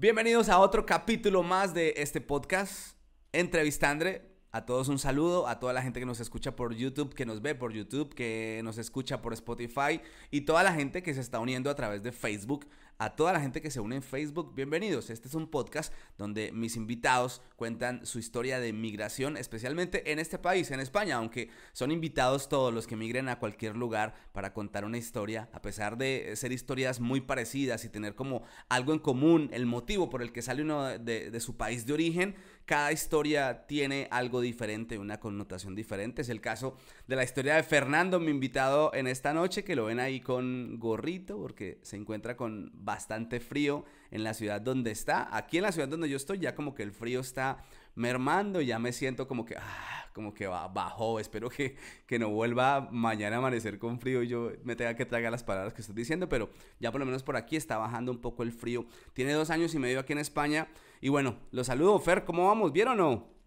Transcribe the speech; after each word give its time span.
Bienvenidos 0.00 0.48
a 0.48 0.60
otro 0.60 0.86
capítulo 0.86 1.42
más 1.42 1.74
de 1.74 1.94
este 1.96 2.20
podcast, 2.20 2.96
Entrevistandre. 3.32 4.30
A 4.52 4.64
todos 4.64 4.86
un 4.86 5.00
saludo, 5.00 5.48
a 5.48 5.58
toda 5.58 5.72
la 5.72 5.82
gente 5.82 5.98
que 5.98 6.06
nos 6.06 6.20
escucha 6.20 6.54
por 6.54 6.72
YouTube, 6.72 7.16
que 7.16 7.26
nos 7.26 7.42
ve 7.42 7.56
por 7.56 7.72
YouTube, 7.72 8.14
que 8.14 8.60
nos 8.62 8.78
escucha 8.78 9.20
por 9.20 9.32
Spotify 9.32 10.00
y 10.30 10.42
toda 10.42 10.62
la 10.62 10.72
gente 10.72 11.02
que 11.02 11.14
se 11.14 11.20
está 11.20 11.40
uniendo 11.40 11.68
a 11.68 11.74
través 11.74 12.04
de 12.04 12.12
Facebook 12.12 12.68
a 13.00 13.14
toda 13.14 13.32
la 13.32 13.40
gente 13.40 13.62
que 13.62 13.70
se 13.70 13.78
une 13.78 13.94
en 13.94 14.02
Facebook, 14.02 14.56
bienvenidos. 14.56 15.08
Este 15.08 15.28
es 15.28 15.34
un 15.34 15.48
podcast 15.48 15.94
donde 16.16 16.50
mis 16.50 16.74
invitados 16.74 17.42
cuentan 17.54 18.04
su 18.04 18.18
historia 18.18 18.58
de 18.58 18.72
migración, 18.72 19.36
especialmente 19.36 20.10
en 20.10 20.18
este 20.18 20.36
país, 20.36 20.72
en 20.72 20.80
España, 20.80 21.14
aunque 21.14 21.48
son 21.72 21.92
invitados 21.92 22.48
todos 22.48 22.74
los 22.74 22.88
que 22.88 22.96
migren 22.96 23.28
a 23.28 23.38
cualquier 23.38 23.76
lugar 23.76 24.14
para 24.32 24.52
contar 24.52 24.84
una 24.84 24.98
historia, 24.98 25.48
a 25.52 25.62
pesar 25.62 25.96
de 25.96 26.32
ser 26.34 26.50
historias 26.50 26.98
muy 26.98 27.20
parecidas 27.20 27.84
y 27.84 27.88
tener 27.88 28.16
como 28.16 28.42
algo 28.68 28.92
en 28.92 28.98
común, 28.98 29.48
el 29.52 29.66
motivo 29.66 30.10
por 30.10 30.20
el 30.20 30.32
que 30.32 30.42
sale 30.42 30.62
uno 30.62 30.98
de, 30.98 31.38
su 31.38 31.56
país 31.56 31.86
de 31.86 31.92
origen, 31.92 32.34
cada 32.64 32.90
historia 32.90 33.66
tiene 33.66 34.08
algo 34.10 34.40
diferente, 34.40 34.98
una 34.98 35.20
connotación 35.20 35.76
diferente. 35.76 36.22
Es 36.22 36.28
el 36.28 36.40
caso 36.40 36.76
de 37.06 37.14
la 37.14 37.22
historia 37.22 37.54
de 37.54 37.62
Fernando, 37.62 38.18
mi 38.18 38.32
invitado 38.32 38.92
en 38.92 39.06
esta 39.06 39.32
noche, 39.32 39.62
que 39.62 39.76
lo 39.76 39.84
ven 39.84 40.00
ahí 40.00 40.20
con 40.20 40.78
gorrito 40.80 41.38
porque 41.38 41.78
se 41.82 41.96
encuentra 41.96 42.36
con 42.36 42.72
bastante 42.88 43.38
frío 43.38 43.84
en 44.10 44.24
la 44.24 44.32
ciudad 44.32 44.62
donde 44.62 44.90
está. 44.90 45.36
Aquí 45.36 45.58
en 45.58 45.64
la 45.64 45.72
ciudad 45.72 45.88
donde 45.88 46.08
yo 46.08 46.16
estoy 46.16 46.38
ya 46.38 46.54
como 46.54 46.74
que 46.74 46.82
el 46.82 46.90
frío 46.90 47.20
está 47.20 47.62
mermando, 47.94 48.62
ya 48.62 48.78
me 48.78 48.92
siento 48.92 49.28
como 49.28 49.44
que, 49.44 49.56
ah, 49.56 50.10
como 50.14 50.32
que 50.32 50.46
bajó, 50.46 51.20
espero 51.20 51.50
que, 51.50 51.76
que 52.06 52.18
no 52.18 52.30
vuelva 52.30 52.88
mañana 52.90 53.36
a 53.36 53.38
amanecer 53.40 53.78
con 53.78 54.00
frío 54.00 54.22
y 54.22 54.28
yo 54.28 54.52
me 54.64 54.74
tenga 54.74 54.96
que 54.96 55.04
tragar 55.04 55.30
las 55.30 55.44
palabras 55.44 55.74
que 55.74 55.82
estoy 55.82 55.96
diciendo, 55.96 56.30
pero 56.30 56.48
ya 56.80 56.90
por 56.90 57.00
lo 57.00 57.04
menos 57.04 57.22
por 57.22 57.36
aquí 57.36 57.56
está 57.56 57.76
bajando 57.76 58.10
un 58.10 58.22
poco 58.22 58.42
el 58.42 58.52
frío. 58.52 58.86
Tiene 59.12 59.34
dos 59.34 59.50
años 59.50 59.74
y 59.74 59.78
medio 59.78 60.00
aquí 60.00 60.14
en 60.14 60.20
España 60.20 60.68
y 61.02 61.10
bueno, 61.10 61.36
lo 61.50 61.62
saludo, 61.62 61.98
Fer, 61.98 62.24
¿cómo 62.24 62.46
vamos? 62.46 62.72
¿Bien 62.72 62.88
o 62.88 62.94
no? 62.94 63.38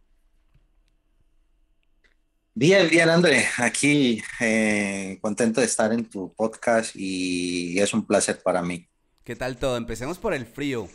Bien, 2.54 2.88
bien, 2.90 3.10
André. 3.10 3.48
Aquí 3.58 4.22
eh, 4.40 5.18
contento 5.22 5.62
de 5.62 5.68
estar 5.68 5.92
en 5.94 6.06
tu 6.06 6.34
podcast 6.34 6.94
y 6.96 7.80
es 7.80 7.94
un 7.94 8.06
placer 8.06 8.40
para 8.44 8.62
mí. 8.62 8.91
¿Qué 9.24 9.36
tal 9.36 9.58
todo? 9.58 9.78
Empecemos 9.78 10.18
por 10.18 10.34
el 10.34 10.48
frío. 10.48 10.90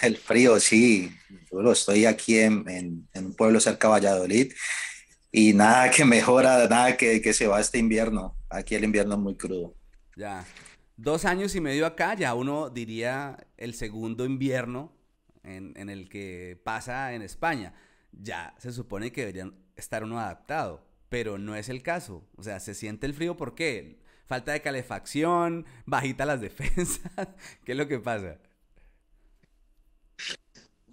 El 0.00 0.16
frío, 0.16 0.60
sí. 0.60 1.12
Yo 1.50 1.72
estoy 1.72 2.06
aquí 2.06 2.38
en, 2.38 3.08
un 3.14 3.34
pueblo 3.34 3.58
cerca 3.58 3.88
de 3.88 3.92
Valladolid 3.92 4.52
y 5.32 5.52
nada 5.52 5.90
que 5.90 6.04
mejora, 6.04 6.68
nada 6.68 6.96
que, 6.96 7.20
que 7.20 7.32
se 7.32 7.48
va 7.48 7.60
este 7.60 7.78
invierno. 7.78 8.36
Aquí 8.50 8.76
el 8.76 8.84
invierno 8.84 9.14
es 9.14 9.20
muy 9.20 9.36
crudo. 9.36 9.74
Ya. 10.16 10.46
Dos 10.96 11.24
años 11.24 11.56
y 11.56 11.60
medio 11.60 11.86
acá, 11.86 12.14
ya 12.14 12.34
uno 12.34 12.70
diría 12.70 13.36
el 13.56 13.74
segundo 13.74 14.24
invierno 14.24 14.92
en, 15.42 15.72
en 15.76 15.90
el 15.90 16.08
que 16.08 16.60
pasa 16.62 17.14
en 17.14 17.22
España. 17.22 17.74
Ya 18.12 18.54
se 18.58 18.70
supone 18.70 19.10
que 19.10 19.22
deberían 19.22 19.56
estar 19.74 20.04
uno 20.04 20.20
adaptado, 20.20 20.86
pero 21.08 21.36
no 21.36 21.56
es 21.56 21.68
el 21.68 21.82
caso. 21.82 22.28
O 22.36 22.44
sea, 22.44 22.60
se 22.60 22.74
siente 22.74 23.06
el 23.06 23.14
frío, 23.14 23.36
¿por 23.36 23.56
qué? 23.56 24.01
Falta 24.32 24.52
de 24.52 24.62
calefacción, 24.62 25.66
bajita 25.84 26.24
las 26.24 26.40
defensas. 26.40 27.28
¿Qué 27.66 27.72
es 27.72 27.76
lo 27.76 27.86
que 27.86 27.98
pasa? 27.98 28.38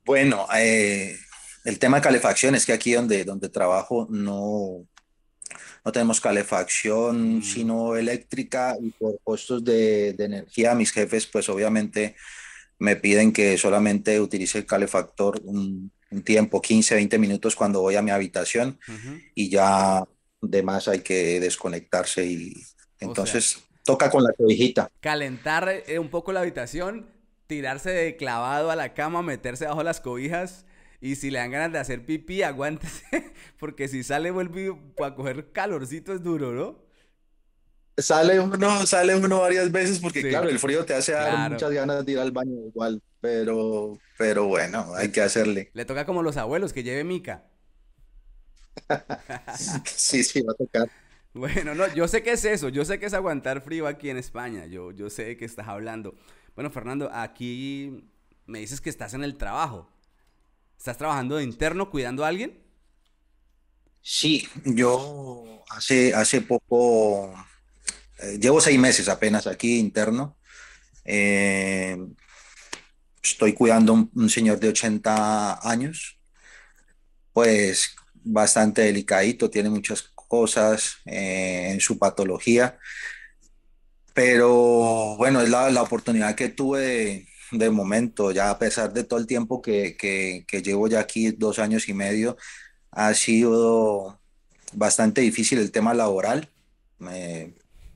Bueno, 0.04 0.46
eh, 0.58 1.16
el 1.64 1.80
tema 1.80 1.96
de 1.96 2.04
calefacción 2.04 2.56
es 2.56 2.66
que 2.66 2.74
aquí 2.74 2.92
donde, 2.92 3.24
donde 3.24 3.48
trabajo 3.48 4.08
no, 4.10 4.86
no 5.86 5.92
tenemos 5.94 6.20
calefacción 6.20 7.38
mm. 7.38 7.44
sino 7.44 7.96
eléctrica 7.96 8.76
y 8.78 8.90
por 8.90 9.18
costos 9.24 9.64
de, 9.64 10.12
de, 10.12 10.26
energía 10.26 10.76
mis 10.76 10.92
jefes 10.92 11.26
pues 11.26 11.48
obviamente 11.48 12.18
me 12.78 12.98
piden 12.98 13.32
que 13.32 13.58
solamente 13.58 14.20
utilice 14.20 14.58
el 14.58 14.66
calefactor 14.66 15.40
un, 15.46 15.94
un 16.12 16.24
tiempo, 16.24 16.62
15, 16.62 16.94
20 16.94 17.18
minutos 17.18 17.56
cuando 17.56 17.80
voy 17.80 17.96
a 17.96 18.02
mi 18.02 18.12
habitación 18.12 18.78
y 19.34 19.50
ya 19.50 20.04
de 20.42 20.62
más 20.62 20.90
hay 20.90 21.00
que 21.00 21.40
desconectarse 21.40 22.26
y 22.26 22.54
entonces 23.00 23.64
toca 23.84 24.10
con 24.10 24.24
la 24.24 24.34
cobijita. 24.34 24.90
Calentar 25.00 25.70
eh, 25.88 26.00
un 26.00 26.10
poco 26.10 26.32
la 26.32 26.42
habitación 26.42 27.08
tirarse 27.50 27.90
de 27.90 28.16
clavado 28.16 28.70
a 28.70 28.76
la 28.76 28.94
cama, 28.94 29.24
meterse 29.24 29.66
bajo 29.66 29.82
las 29.82 30.00
cobijas. 30.00 30.66
Y 31.02 31.16
si 31.16 31.32
le 31.32 31.40
dan 31.40 31.50
ganas 31.50 31.72
de 31.72 31.80
hacer 31.80 32.06
pipí, 32.06 32.44
aguántese. 32.44 33.34
Porque 33.58 33.88
si 33.88 34.04
sale, 34.04 34.32
vuelve 34.32 34.78
a 35.04 35.16
coger 35.16 35.52
calorcito, 35.52 36.14
es 36.14 36.22
duro, 36.22 36.54
¿no? 36.54 36.88
Sale 37.98 38.40
uno, 38.40 38.86
sale 38.86 39.16
uno 39.16 39.42
varias 39.42 39.72
veces 39.72 40.00
porque, 40.00 40.30
claro, 40.30 40.48
el 40.48 40.60
frío 40.60 40.86
te 40.86 40.94
hace 40.94 41.12
dar 41.12 41.52
muchas 41.52 41.72
ganas 41.72 42.06
de 42.06 42.12
ir 42.14 42.20
al 42.20 42.32
baño 42.32 42.68
igual. 42.68 43.02
Pero, 43.20 43.98
pero 44.18 44.46
bueno, 44.46 44.94
hay 44.96 45.12
que 45.12 45.22
hacerle. 45.22 45.72
Le 45.74 45.84
toca 45.84 46.06
como 46.06 46.24
los 46.24 46.38
abuelos, 46.38 46.72
que 46.72 46.84
lleve 46.84 47.04
mica. 47.04 47.44
sí, 49.86 50.24
sí, 50.24 50.42
va 50.42 50.54
a 50.54 50.56
tocar. 50.56 50.90
Bueno, 51.34 51.76
no, 51.76 51.94
yo 51.94 52.08
sé 52.08 52.24
que 52.24 52.32
es 52.32 52.44
eso, 52.44 52.70
yo 52.70 52.84
sé 52.86 53.00
que 53.00 53.06
es 53.06 53.14
aguantar 53.14 53.62
frío 53.62 53.88
aquí 53.88 54.10
en 54.10 54.18
España, 54.18 54.66
yo, 54.66 54.92
yo 54.92 55.10
sé 55.10 55.38
que 55.38 55.46
estás 55.46 55.68
hablando. 55.68 56.16
Bueno, 56.56 56.72
Fernando, 56.72 57.10
aquí 57.14 58.10
me 58.48 58.60
dices 58.60 58.82
que 58.82 58.90
estás 58.90 59.14
en 59.14 59.24
el 59.24 59.38
trabajo. 59.38 59.90
¿Estás 60.78 60.98
trabajando 60.98 61.36
de 61.36 61.44
interno 61.44 61.92
cuidando 61.92 62.26
a 62.26 62.30
alguien? 62.30 62.58
Sí, 64.02 64.48
yo 64.66 65.64
hace, 65.70 66.14
hace 66.14 66.42
poco, 66.42 67.34
eh, 68.20 68.38
llevo 68.40 68.60
seis 68.60 68.80
meses 68.80 69.08
apenas 69.08 69.46
aquí 69.46 69.78
interno. 69.78 70.38
Eh, 71.06 71.98
estoy 73.22 73.54
cuidando 73.54 73.94
a 73.94 74.08
un, 74.16 74.30
señor 74.30 74.60
de 74.60 74.70
80 74.70 75.70
años, 75.70 76.20
pues 77.34 77.96
bastante 78.14 78.82
delicadito, 78.82 79.50
tiene 79.50 79.70
muchas 79.70 80.02
cosas 80.30 81.00
eh, 81.06 81.72
en 81.72 81.82
su 81.82 82.00
patología 82.00 82.80
pero 84.20 85.16
bueno, 85.16 85.40
es 85.42 85.50
la, 85.50 85.70
la 85.70 85.82
oportunidad 85.82 86.36
que 86.36 86.50
tuve 86.50 87.26
de, 87.52 87.70
momento, 87.70 88.32
ya 88.32 88.50
a 88.50 88.60
pesar 88.60 88.92
de 88.92 89.06
todo 89.06 89.18
el 89.18 89.28
tiempo 89.28 89.62
que, 89.62 89.96
que, 89.98 90.44
que, 90.46 90.62
llevo 90.62 90.90
ya 90.90 91.00
aquí, 91.00 91.32
dos 91.32 91.58
años 91.58 91.88
y 91.88 91.94
medio, 91.94 92.36
ha 92.92 93.14
sido 93.14 94.20
bastante 94.74 95.22
difícil 95.22 95.60
el 95.60 95.72
tema 95.72 95.94
laboral. 95.94 96.50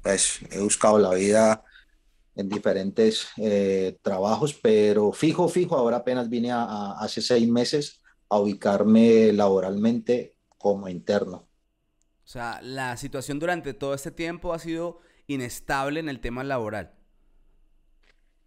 pues 0.01 0.39
he 0.51 0.59
buscado 0.59 0.97
la 0.97 1.13
vida 1.13 1.63
en 2.35 2.47
diferentes 2.47 3.27
eh, 3.35 3.97
trabajos, 4.01 4.53
pero 4.53 5.11
fijo, 5.11 5.49
fijo, 5.49 5.75
ahora 5.75 5.97
apenas 5.97 6.29
vine 6.29 6.51
a, 6.51 6.93
hace 6.99 7.21
seis 7.21 7.47
meses 7.49 8.01
a 8.29 8.39
ubicarme 8.39 9.33
laboralmente 9.33 10.35
como 10.57 10.87
interno. 10.87 11.49
O 12.33 12.35
sea, 12.35 12.59
la 12.63 12.97
situación 12.97 13.37
durante 13.37 13.75
todo 13.75 13.93
este 13.93 14.09
tiempo 14.09 14.55
ha 14.55 14.57
sido 14.57 14.99
inestable 15.27 15.99
en 15.99 16.09
el 16.09 16.19
tema 16.19 16.43
laboral? 16.43 16.91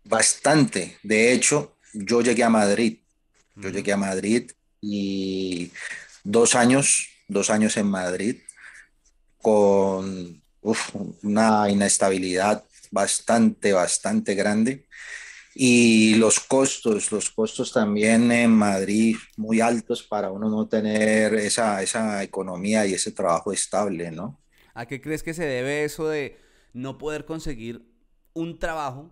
Bastante. 0.02 0.98
De 1.04 1.32
hecho, 1.32 1.76
yo 1.92 2.20
llegué 2.20 2.42
a 2.42 2.50
Madrid. 2.50 2.98
Yo 3.54 3.68
llegué 3.68 3.92
a 3.92 3.96
Madrid 3.96 4.50
y 4.80 5.70
dos 6.24 6.56
años, 6.56 7.10
dos 7.28 7.48
años 7.48 7.76
en 7.76 7.86
Madrid 7.86 8.38
con 9.40 10.42
una 11.22 11.70
inestabilidad 11.70 12.64
bastante, 12.90 13.72
bastante 13.72 14.34
grande. 14.34 14.85
Y 15.58 16.16
los 16.16 16.38
costos, 16.38 17.10
los 17.10 17.30
costos 17.30 17.72
también 17.72 18.30
en 18.30 18.50
Madrid 18.50 19.16
muy 19.38 19.60
altos 19.60 20.02
para 20.02 20.30
uno 20.30 20.50
no 20.50 20.68
tener 20.68 21.32
esa, 21.34 21.82
esa 21.82 22.22
economía 22.22 22.86
y 22.86 22.92
ese 22.92 23.12
trabajo 23.12 23.52
estable, 23.54 24.10
¿no? 24.10 24.38
¿A 24.74 24.84
qué 24.84 25.00
crees 25.00 25.22
que 25.22 25.32
se 25.32 25.46
debe 25.46 25.84
eso 25.84 26.08
de 26.08 26.36
no 26.74 26.98
poder 26.98 27.24
conseguir 27.24 27.86
un 28.34 28.58
trabajo, 28.58 29.10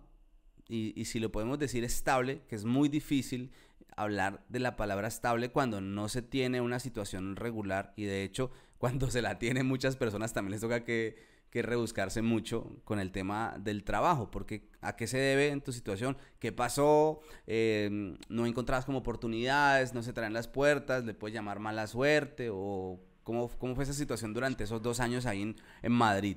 y, 0.67 1.05
si 1.05 1.19
lo 1.19 1.31
podemos 1.31 1.57
decir 1.57 1.83
estable, 1.83 2.41
que 2.47 2.55
es 2.55 2.63
muy 2.63 2.89
difícil 2.89 3.51
hablar 3.97 4.45
de 4.49 4.59
la 4.59 4.75
palabra 4.75 5.07
estable 5.07 5.49
cuando 5.49 5.81
no 5.81 6.09
se 6.09 6.21
tiene 6.21 6.61
una 6.61 6.79
situación 6.79 7.35
regular 7.35 7.93
y 7.95 8.03
de 8.03 8.23
hecho 8.23 8.51
cuando 8.77 9.09
se 9.09 9.21
la 9.21 9.39
tiene 9.39 9.63
muchas 9.63 9.95
personas 9.95 10.33
también 10.33 10.51
les 10.51 10.61
toca 10.61 10.83
que, 10.83 11.15
que 11.55 11.61
rebuscarse 11.61 12.21
mucho 12.21 12.69
con 12.83 12.99
el 12.99 13.13
tema 13.13 13.55
del 13.57 13.85
trabajo, 13.85 14.29
porque 14.29 14.67
¿a 14.81 14.97
qué 14.97 15.07
se 15.07 15.17
debe 15.17 15.47
en 15.47 15.61
tu 15.61 15.71
situación? 15.71 16.17
¿Qué 16.37 16.51
pasó? 16.51 17.21
Eh, 17.47 18.17
¿No 18.27 18.45
encontrabas 18.45 18.83
como 18.83 18.97
oportunidades? 18.97 19.93
¿No 19.93 20.03
se 20.03 20.11
traen 20.11 20.33
las 20.33 20.49
puertas? 20.49 21.05
¿Le 21.05 21.13
puedes 21.13 21.33
llamar 21.33 21.59
mala 21.59 21.87
suerte? 21.87 22.49
¿O 22.51 22.99
cómo, 23.23 23.47
cómo 23.57 23.73
fue 23.73 23.85
esa 23.85 23.93
situación 23.93 24.33
durante 24.33 24.65
esos 24.65 24.81
dos 24.81 24.99
años 24.99 25.25
ahí 25.25 25.55
en, 25.81 25.91
Madrid? 25.93 26.35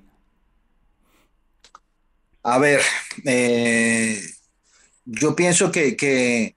A 2.45 2.61
ver, 2.61 2.81
eh, 3.25 4.23
yo 5.05 5.35
pienso 5.35 5.73
que, 5.73 6.55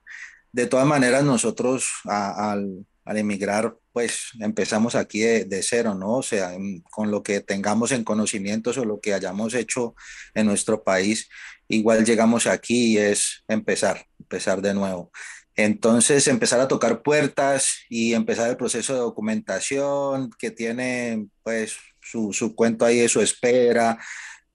de 0.52 0.66
todas 0.68 0.86
maneras 0.86 1.24
nosotros 1.24 1.90
al, 2.04 2.86
emigrar, 3.06 3.76
pues 3.92 4.30
empezamos 4.40 4.94
aquí 4.94 5.20
de, 5.20 5.62
cero, 5.62 5.94
¿no? 5.94 6.18
O 6.18 6.22
sea, 6.22 6.52
con 6.90 7.10
lo 7.10 7.22
que 7.22 7.40
tengamos 7.40 7.92
en 7.92 8.04
conocimientos 8.04 8.78
o 8.78 8.84
lo 8.84 9.00
que 9.00 9.14
hayamos 9.14 9.54
hecho 9.54 9.94
en 10.34 10.46
nuestro 10.46 10.82
país. 10.82 11.28
igual 11.68 12.04
llegamos 12.04 12.46
aquí 12.46 12.92
y 12.92 12.98
es 12.98 13.44
empezar, 13.48 14.06
empezar 14.18 14.62
de 14.62 14.74
nuevo. 14.74 15.10
Entonces, 15.54 16.26
empezar 16.28 16.60
a 16.60 16.68
tocar 16.68 17.02
puertas 17.02 17.74
y 17.88 18.14
empezar 18.14 18.48
el 18.48 18.56
proceso 18.56 18.94
de 18.94 19.00
documentación 19.00 20.30
que 20.38 20.50
tiene 20.50 21.26
pues 21.42 21.76
su, 22.00 22.32
su 22.32 22.54
cuento 22.54 22.84
ahí 22.84 22.98
de 22.98 23.08
su 23.08 23.20
espera, 23.20 23.98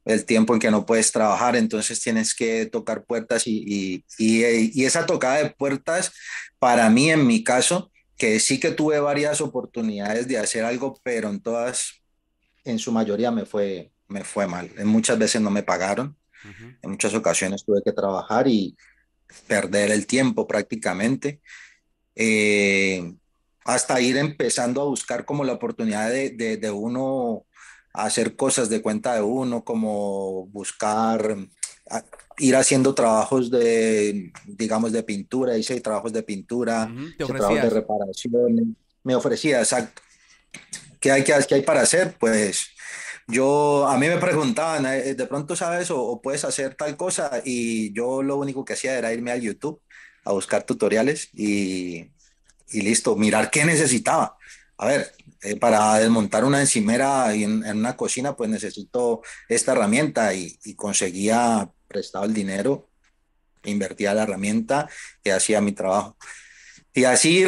el 0.08 0.26
tiempo 0.26 0.54
en 0.54 0.60
que 0.60 0.72
no 0.72 0.86
puedes 0.86 1.12
trabajar, 1.12 1.56
entonces 1.56 2.00
tienes 2.00 2.34
que 2.34 2.66
tocar 2.66 3.04
puertas 3.04 3.46
y, 3.46 4.04
y, 4.18 4.44
y, 4.44 4.86
esa 4.86 5.06
tocada 5.06 5.44
de 5.44 5.50
puertas, 5.50 6.14
para 6.60 6.90
mí, 6.90 7.12
en 7.12 7.28
mi 7.28 7.44
caso, 7.44 7.92
que 8.18 8.40
sí 8.40 8.60
que 8.60 8.72
tuve 8.72 9.00
varias 9.00 9.42
oportunidades 9.42 10.28
de 10.28 10.38
hacer 10.38 10.66
algo, 10.66 11.00
pero 11.04 11.30
en 11.30 11.40
todas, 11.40 12.02
en 12.64 12.80
su 12.80 12.92
mayoría 12.92 13.32
me 13.32 13.46
fue, 13.46 13.92
me 14.08 14.24
fue 14.24 14.48
mal. 14.48 14.72
En 14.78 14.88
muchas 14.88 15.20
veces 15.20 15.42
no 15.42 15.52
me 15.52 15.64
pagaron, 15.64 16.18
en 16.82 16.90
muchas 16.90 17.14
ocasiones 17.14 17.66
tuve 17.66 17.82
que 17.84 17.92
trabajar 17.92 18.48
y 18.48 18.76
perder 19.48 19.92
el 19.92 20.08
tiempo 20.08 20.48
prácticamente. 20.48 21.42
Eh, 22.16 23.14
hasta 23.66 24.00
ir 24.00 24.18
empezando 24.18 24.82
a 24.82 24.86
buscar 24.86 25.26
como 25.26 25.44
la 25.44 25.54
oportunidad 25.54 26.10
de, 26.10 26.30
de, 26.32 26.58
de 26.58 26.72
uno 26.72 27.46
hacer 27.94 28.36
cosas 28.36 28.70
de 28.70 28.82
cuenta 28.82 29.16
de 29.16 29.22
uno, 29.22 29.64
como 29.64 30.48
buscar, 30.48 31.36
ir 32.38 32.56
haciendo 32.56 32.94
trabajos 32.94 33.50
de, 33.50 34.32
digamos, 34.46 34.92
de 34.92 35.04
pintura, 35.04 35.58
hice 35.58 35.80
trabajos 35.82 36.14
de 36.14 36.24
pintura, 36.24 36.90
trabajos 37.18 37.62
de 37.62 37.70
reparación, 37.70 38.78
me 39.04 39.16
ofrecía, 39.16 39.60
exacto. 39.60 40.02
¿Qué 41.00 41.12
hay, 41.12 41.24
qué, 41.24 41.34
hay 41.34 41.62
para 41.62 41.82
hacer? 41.82 42.16
Pues 42.20 42.70
yo, 43.28 43.88
a 43.88 43.98
mí 43.98 44.08
me 44.08 44.18
preguntaban, 44.18 44.86
eh, 44.86 45.14
de 45.14 45.26
pronto 45.28 45.56
sabes 45.56 45.92
o, 45.92 46.02
o, 46.02 46.22
puedes 46.22 46.44
hacer 46.44 46.76
tal 46.76 46.98
cosa 46.98 47.42
y 47.44 47.94
yo 47.94 48.24
lo 48.24 48.38
único 48.38 48.66
que 48.66 48.74
hacía 48.74 48.98
era 48.98 49.14
irme 49.14 49.32
a 49.32 49.38
YouTube 49.38 49.82
a 50.24 50.32
buscar 50.32 50.64
tutoriales 50.64 51.30
y, 51.34 52.10
y 52.70 52.82
listo, 52.82 53.16
mirar 53.16 53.50
qué 53.50 53.66
necesitaba. 53.66 54.37
A 54.78 54.88
ver, 54.88 55.12
eh, 55.42 55.56
para 55.56 55.96
desmontar 56.00 56.46
una 56.46 56.62
encimera 56.62 57.34
en, 57.34 57.66
en, 57.66 57.78
una 57.78 57.96
cocina, 57.96 58.36
pues 58.36 58.50
necesito 58.50 59.22
esta 59.50 59.72
herramienta 59.72 60.34
y, 60.34 60.58
y, 60.64 60.76
conseguía 60.76 61.70
prestado 61.88 62.26
el 62.26 62.34
dinero, 62.34 62.90
invertía 63.64 64.14
la 64.14 64.24
herramienta 64.24 64.90
y 65.24 65.30
hacía 65.30 65.62
mi 65.62 65.72
trabajo. 65.72 66.18
Y 66.94 67.04
así 67.04 67.46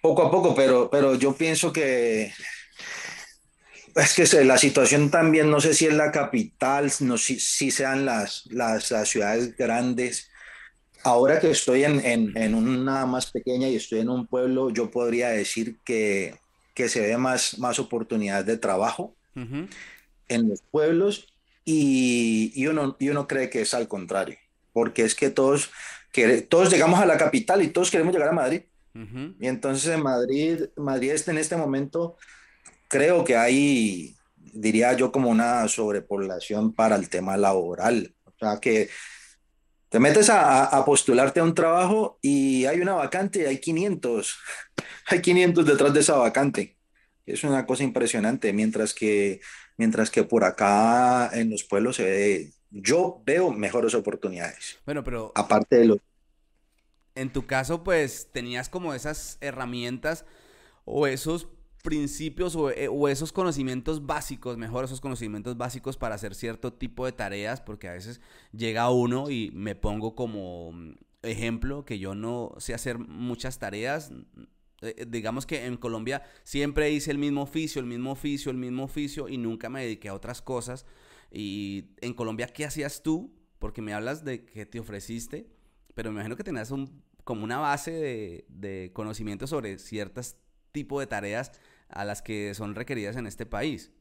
poco 0.00 0.22
a 0.22 0.30
poco, 0.30 0.54
pero, 0.54 0.90
pero 0.90 1.14
yo 1.14 1.34
pienso 1.34 1.72
que 1.72 2.32
es 3.94 4.14
que 4.14 4.44
la 4.44 4.58
situación 4.58 5.10
también, 5.10 5.50
no 5.50 5.60
sé 5.60 5.72
si 5.72 5.86
es 5.86 5.94
la 5.94 6.10
capital, 6.10 6.92
no 7.00 7.16
si, 7.16 7.38
si 7.38 7.70
sean 7.70 8.04
las, 8.04 8.46
las, 8.50 8.90
las, 8.90 9.08
ciudades 9.08 9.56
grandes. 9.56 10.30
Ahora 11.04 11.38
que 11.40 11.50
estoy 11.50 11.84
en, 11.84 12.04
en, 12.04 12.36
en 12.36 12.54
una 12.54 13.06
más 13.06 13.30
pequeña 13.30 13.68
y 13.68 13.76
estoy 13.76 14.00
en 14.00 14.08
un 14.08 14.26
pueblo, 14.26 14.70
yo 14.70 14.90
podría 14.90 15.30
decir 15.30 15.78
que 15.84 16.34
que 16.74 16.88
se 16.88 17.00
ve 17.00 17.16
más, 17.16 17.58
más 17.58 17.78
oportunidades 17.78 18.46
de 18.46 18.58
trabajo 18.58 19.16
en 19.34 20.48
los 20.48 20.62
pueblos 20.62 21.26
y, 21.64 22.52
y, 22.54 22.66
uno, 22.66 22.96
y 22.98 23.08
uno 23.08 23.26
cree 23.26 23.48
que 23.48 23.62
es 23.62 23.74
al 23.74 23.88
contrario, 23.88 24.36
porque 24.72 25.02
es 25.02 25.14
que 25.14 25.30
todos, 25.30 25.70
que, 26.12 26.42
todos 26.42 26.70
llegamos 26.70 27.00
a 27.00 27.06
la 27.06 27.16
capital 27.16 27.62
y 27.62 27.68
todos 27.68 27.90
queremos 27.90 28.12
llegar 28.12 28.28
a 28.28 28.32
Madrid. 28.32 28.62
Y 29.40 29.48
entonces 29.48 29.92
en 29.92 30.04
Madrid, 30.04 30.66
Madrid 30.76 31.10
está 31.10 31.32
en 31.32 31.38
este 31.38 31.56
momento, 31.56 32.16
creo 32.86 33.24
que 33.24 33.36
hay, 33.36 34.14
diría 34.36 34.92
yo, 34.92 35.10
como 35.10 35.30
una 35.30 35.66
sobrepoblación 35.66 36.72
para 36.72 36.94
el 36.94 37.08
tema 37.08 37.36
laboral. 37.36 38.14
O 38.24 38.32
sea, 38.38 38.60
que 38.60 38.88
te 39.94 40.00
metes 40.00 40.28
a, 40.28 40.64
a, 40.64 40.84
postularte 40.84 41.38
a 41.38 41.44
un 41.44 41.54
trabajo 41.54 42.18
y 42.20 42.64
hay 42.64 42.80
una 42.80 42.94
vacante 42.94 43.42
y 43.42 43.44
hay 43.44 43.60
500. 43.60 44.36
Hay 45.06 45.22
500 45.22 45.64
detrás 45.64 45.94
de 45.94 46.00
esa 46.00 46.16
vacante. 46.16 46.76
Es 47.26 47.44
una 47.44 47.64
cosa 47.64 47.84
impresionante. 47.84 48.52
Mientras 48.52 48.92
que, 48.92 49.40
mientras 49.76 50.10
que 50.10 50.24
por 50.24 50.42
acá 50.42 51.30
en 51.32 51.48
los 51.48 51.62
pueblos 51.62 51.94
se 51.94 52.02
ve, 52.02 52.52
yo 52.70 53.22
veo 53.24 53.52
mejores 53.52 53.94
oportunidades. 53.94 54.80
Bueno, 54.84 55.04
pero... 55.04 55.30
Aparte 55.36 55.76
de 55.76 55.84
los... 55.84 55.98
En 57.14 57.32
tu 57.32 57.46
caso, 57.46 57.84
pues 57.84 58.30
tenías 58.32 58.68
como 58.68 58.94
esas 58.94 59.38
herramientas 59.40 60.24
o 60.84 61.06
esos 61.06 61.46
principios 61.84 62.56
eh, 62.76 62.88
o, 62.90 63.08
esos 63.08 63.30
conocimientos 63.30 64.06
básicos, 64.06 64.56
mejor 64.56 64.86
esos 64.86 65.02
conocimientos 65.02 65.58
básicos 65.58 65.98
para 65.98 66.14
hacer 66.14 66.34
cierto 66.34 66.72
tipo 66.72 67.04
de 67.04 67.12
tareas, 67.12 67.60
porque 67.60 67.88
a 67.88 67.92
veces 67.92 68.22
llega 68.52 68.90
uno 68.90 69.28
y 69.28 69.50
me 69.52 69.74
pongo 69.74 70.14
como 70.14 70.72
ejemplo 71.22 71.84
que 71.84 71.98
yo 71.98 72.14
no 72.14 72.54
sé 72.56 72.72
hacer 72.72 72.98
muchas 72.98 73.58
tareas. 73.58 74.12
Eh, 74.80 74.94
eh, 74.96 75.06
digamos 75.06 75.44
que 75.44 75.66
en 75.66 75.76
Colombia 75.76 76.22
siempre 76.42 76.90
hice 76.90 77.10
el 77.10 77.18
mismo 77.18 77.42
oficio, 77.42 77.80
el 77.80 77.86
mismo 77.86 78.12
oficio, 78.12 78.50
el 78.50 78.56
mismo 78.56 78.84
oficio 78.84 79.28
y 79.28 79.36
nunca 79.36 79.68
me 79.68 79.82
dediqué 79.82 80.08
a 80.08 80.14
otras 80.14 80.40
cosas. 80.40 80.86
Y 81.30 81.90
en 82.00 82.14
Colombia, 82.14 82.46
¿qué 82.46 82.64
hacías 82.64 83.02
tú? 83.02 83.30
Porque 83.58 83.82
me 83.82 83.92
hablas 83.92 84.24
de 84.24 84.46
que 84.46 84.64
te 84.64 84.80
ofreciste, 84.80 85.50
pero 85.94 86.10
me 86.10 86.14
imagino 86.14 86.36
que 86.36 86.44
tenías 86.44 86.70
un, 86.70 87.02
como 87.24 87.44
una 87.44 87.58
base 87.58 87.90
de, 87.90 88.46
de 88.48 88.90
conocimiento 88.94 89.46
sobre 89.46 89.78
ciertos 89.78 90.36
tipos 90.72 91.00
de 91.00 91.06
tareas 91.06 91.52
a 91.94 92.04
las 92.04 92.22
que 92.22 92.54
son 92.54 92.74
requeridas 92.74 93.16
en 93.16 93.26
este 93.26 93.46
país. 93.46 93.92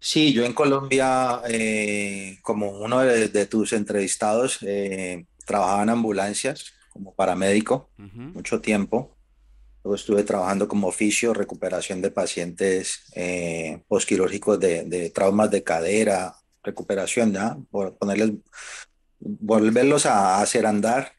Sí, 0.00 0.32
yo 0.32 0.44
en 0.44 0.52
Colombia, 0.52 1.40
eh, 1.48 2.38
como 2.42 2.70
uno 2.70 3.00
de, 3.00 3.28
de 3.28 3.46
tus 3.46 3.72
entrevistados, 3.72 4.58
eh, 4.62 5.26
trabajaba 5.46 5.82
en 5.82 5.90
ambulancias 5.90 6.72
como 6.90 7.14
paramédico 7.14 7.90
uh 7.98 8.02
-huh. 8.02 8.34
mucho 8.34 8.60
tiempo. 8.60 9.16
Luego 9.82 9.96
estuve 9.96 10.22
trabajando 10.22 10.66
como 10.66 10.88
oficio, 10.88 11.34
recuperación 11.34 12.00
de 12.00 12.10
pacientes 12.10 13.04
eh, 13.14 13.82
postquirúrgicos 13.86 14.58
de, 14.58 14.84
de, 14.84 15.10
traumas 15.10 15.50
de 15.50 15.62
cadera, 15.62 16.34
recuperación, 16.62 17.32
¿ya? 17.34 17.56
Por 17.70 17.96
ponerles, 17.98 18.32
volverlos 19.20 20.06
a 20.06 20.40
hacer 20.40 20.64
andar 20.64 21.12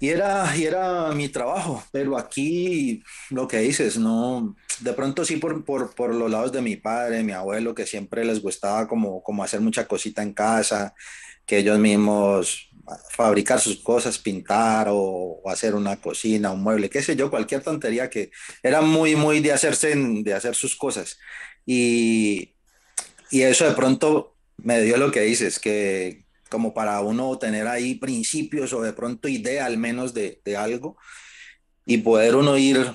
y 0.00 0.10
era, 0.10 0.56
y 0.56 0.64
era 0.64 1.10
mi 1.12 1.28
trabajo, 1.28 1.82
pero 1.90 2.16
aquí 2.16 3.02
lo 3.30 3.48
que 3.48 3.58
dices, 3.58 3.98
no, 3.98 4.56
de 4.80 4.92
pronto 4.92 5.24
sí 5.24 5.36
por, 5.36 5.64
por, 5.64 5.94
por 5.94 6.14
los 6.14 6.30
lados 6.30 6.52
de 6.52 6.62
mi 6.62 6.76
padre, 6.76 7.24
mi 7.24 7.32
abuelo, 7.32 7.74
que 7.74 7.86
siempre 7.86 8.24
les 8.24 8.40
gustaba 8.40 8.86
como, 8.86 9.22
como 9.22 9.42
hacer 9.42 9.60
mucha 9.60 9.88
cosita 9.88 10.22
en 10.22 10.34
casa, 10.34 10.94
que 11.46 11.58
ellos 11.58 11.78
mismos 11.78 12.70
fabricar 13.10 13.60
sus 13.60 13.78
cosas, 13.78 14.18
pintar 14.18 14.88
o, 14.90 15.42
hacer 15.46 15.74
una 15.74 15.96
cocina, 15.96 16.52
un 16.52 16.62
mueble, 16.62 16.90
qué 16.90 17.02
sé 17.02 17.16
yo, 17.16 17.30
cualquier 17.30 17.62
tontería 17.62 18.08
que 18.08 18.30
era 18.62 18.80
muy, 18.80 19.16
muy 19.16 19.40
de 19.40 19.52
hacerse, 19.52 19.94
de 19.96 20.34
hacer 20.34 20.54
sus 20.54 20.76
cosas. 20.76 21.18
Y, 21.66 22.54
y 23.30 23.42
eso 23.42 23.64
de 23.66 23.74
pronto 23.74 24.36
me 24.58 24.80
dio 24.82 24.96
lo 24.96 25.10
que 25.10 25.22
dices, 25.22 25.58
que, 25.58 26.27
como 26.48 26.74
para 26.74 27.00
uno 27.00 27.38
tener 27.38 27.66
ahí 27.66 27.94
principios 27.94 28.72
o 28.72 28.82
de 28.82 28.92
pronto 28.92 29.28
idea 29.28 29.66
al 29.66 29.78
menos 29.78 30.14
de, 30.14 30.40
de, 30.44 30.56
algo 30.56 30.96
y 31.84 31.98
poder 31.98 32.36
uno 32.36 32.56
ir 32.56 32.92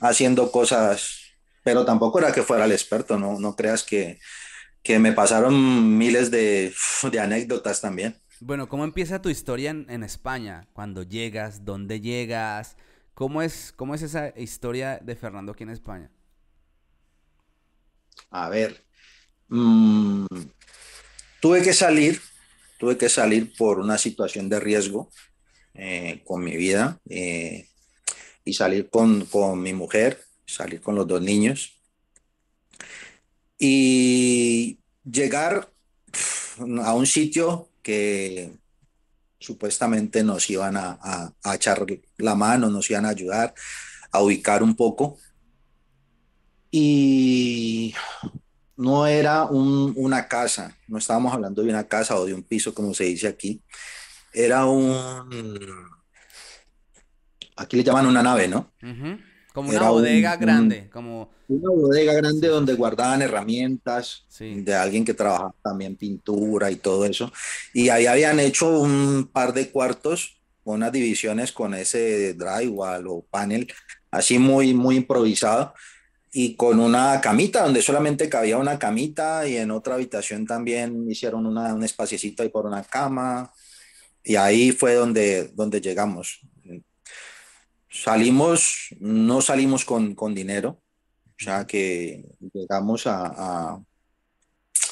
haciendo 0.00 0.50
cosas, 0.50 1.20
pero 1.62 1.84
tampoco 1.84 2.18
era 2.18 2.32
que 2.32 2.42
fuera 2.42 2.64
el 2.64 2.72
experto, 2.72 3.18
no, 3.18 3.38
no 3.38 3.56
creas 3.56 3.82
que, 3.82 4.18
que 4.82 4.98
me 4.98 5.12
pasaron 5.12 5.96
miles 5.96 6.30
de, 6.30 6.74
de, 7.10 7.20
anécdotas 7.20 7.80
también. 7.80 8.20
Bueno, 8.40 8.68
¿cómo 8.68 8.84
empieza 8.84 9.22
tu 9.22 9.30
historia 9.30 9.70
en, 9.70 9.86
en, 9.88 10.02
España? 10.02 10.68
Cuando 10.72 11.02
llegas, 11.02 11.64
dónde 11.64 12.00
llegas, 12.00 12.76
¿cómo 13.14 13.40
es, 13.42 13.72
cómo 13.76 13.94
es 13.94 14.02
esa 14.02 14.38
historia 14.38 14.98
de 15.02 15.16
Fernando 15.16 15.52
aquí 15.52 15.62
en 15.62 15.70
España? 15.70 16.10
A 18.30 18.48
ver, 18.48 18.84
mmm, 19.48 20.26
tuve 21.40 21.62
que 21.62 21.72
salir 21.72 22.20
tuve 22.84 22.98
que 22.98 23.08
salir 23.08 23.50
por 23.56 23.78
una 23.78 23.96
situación 23.96 24.50
de 24.50 24.60
riesgo 24.60 25.08
eh, 25.72 26.20
con 26.22 26.44
mi 26.44 26.54
vida 26.54 27.00
eh, 27.08 27.66
y 28.44 28.52
salir 28.52 28.90
con, 28.90 29.24
con, 29.24 29.62
mi 29.62 29.72
mujer, 29.72 30.22
salir 30.44 30.82
con 30.82 30.94
los 30.94 31.06
dos 31.06 31.22
niños 31.22 31.80
y 33.58 34.80
llegar 35.02 35.72
a 36.84 36.92
un 36.94 37.06
sitio 37.06 37.70
que 37.82 38.52
supuestamente 39.38 40.22
nos 40.22 40.50
iban 40.50 40.76
a, 40.76 40.98
a, 41.00 41.32
a 41.42 41.54
echar 41.54 41.86
la 42.18 42.34
mano, 42.34 42.68
nos 42.68 42.90
iban 42.90 43.06
a 43.06 43.10
ayudar 43.10 43.54
a 44.12 44.20
ubicar 44.20 44.62
un 44.62 44.76
poco. 44.76 45.16
Y 46.70 47.94
no 48.76 49.06
era 49.06 49.44
un, 49.44 49.92
una 49.96 50.28
casa, 50.28 50.76
no 50.88 50.98
estábamos 50.98 51.32
hablando 51.32 51.62
de 51.62 51.70
una 51.70 51.84
casa 51.84 52.16
o 52.16 52.26
de 52.26 52.34
un 52.34 52.42
piso 52.42 52.74
como 52.74 52.94
se 52.94 53.04
dice 53.04 53.28
aquí, 53.28 53.62
era 54.32 54.66
un, 54.66 54.94
aquí 57.56 57.76
le 57.76 57.84
llaman 57.84 58.06
una 58.06 58.22
nave, 58.22 58.48
¿no? 58.48 58.72
Uh 58.82 58.86
-huh. 58.86 59.20
Como 59.52 59.70
una 59.70 59.88
bodega 59.88 60.36
grande, 60.36 60.90
como... 60.90 61.32
Una 61.46 61.70
bodega 61.70 62.14
grande 62.14 62.48
donde 62.48 62.74
guardaban 62.74 63.22
herramientas 63.22 64.26
de 64.40 64.74
alguien 64.74 65.04
que 65.04 65.14
trabajaba 65.14 65.54
también 65.62 65.94
pintura 65.94 66.70
y 66.70 66.76
todo 66.76 67.04
eso. 67.04 67.30
Y 67.72 67.90
ahí 67.90 68.06
habían 68.06 68.40
hecho 68.40 68.80
un 68.80 69.30
par 69.32 69.52
de 69.52 69.70
cuartos, 69.70 70.40
unas 70.64 70.90
divisiones 70.90 71.52
con 71.52 71.74
ese 71.74 72.34
drywall 72.34 73.06
o 73.06 73.26
panel, 73.30 73.72
así 74.10 74.38
muy, 74.38 74.74
muy 74.74 74.96
improvisado. 74.96 75.74
Y 76.36 76.56
con 76.56 76.80
una 76.80 77.20
camita, 77.20 77.62
donde 77.62 77.80
solamente 77.80 78.28
cabía 78.28 78.58
una 78.58 78.76
camita, 78.76 79.46
y 79.46 79.56
en 79.56 79.70
otra 79.70 79.94
habitación 79.94 80.46
también 80.46 81.08
hicieron 81.08 81.46
una, 81.46 81.72
un 81.72 81.84
espaciecito 81.84 82.42
ahí 82.42 82.48
por 82.48 82.66
una 82.66 82.82
cama. 82.82 83.52
Y 84.24 84.34
ahí 84.34 84.72
fue 84.72 84.94
donde, 84.94 85.48
donde 85.54 85.80
llegamos. 85.80 86.40
Salimos, 87.88 88.88
no 88.98 89.40
salimos 89.40 89.84
con, 89.84 90.16
con 90.16 90.34
dinero, 90.34 90.82
o 91.40 91.44
sea 91.44 91.64
que 91.64 92.24
llegamos 92.52 93.06
a, 93.06 93.78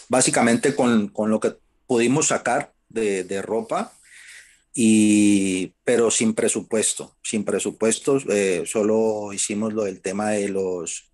básicamente 0.08 0.76
con, 0.76 1.08
con, 1.08 1.28
lo 1.28 1.40
que 1.40 1.56
pudimos 1.88 2.28
sacar 2.28 2.72
de, 2.88 3.24
de, 3.24 3.42
ropa, 3.42 3.92
y, 4.72 5.74
pero 5.82 6.12
sin 6.12 6.34
presupuesto, 6.34 7.16
sin 7.24 7.44
presupuestos, 7.44 8.24
eh, 8.28 8.62
solo 8.66 9.32
hicimos 9.32 9.72
lo 9.72 9.82
del 9.82 10.00
tema 10.00 10.30
de 10.30 10.48
los, 10.48 11.12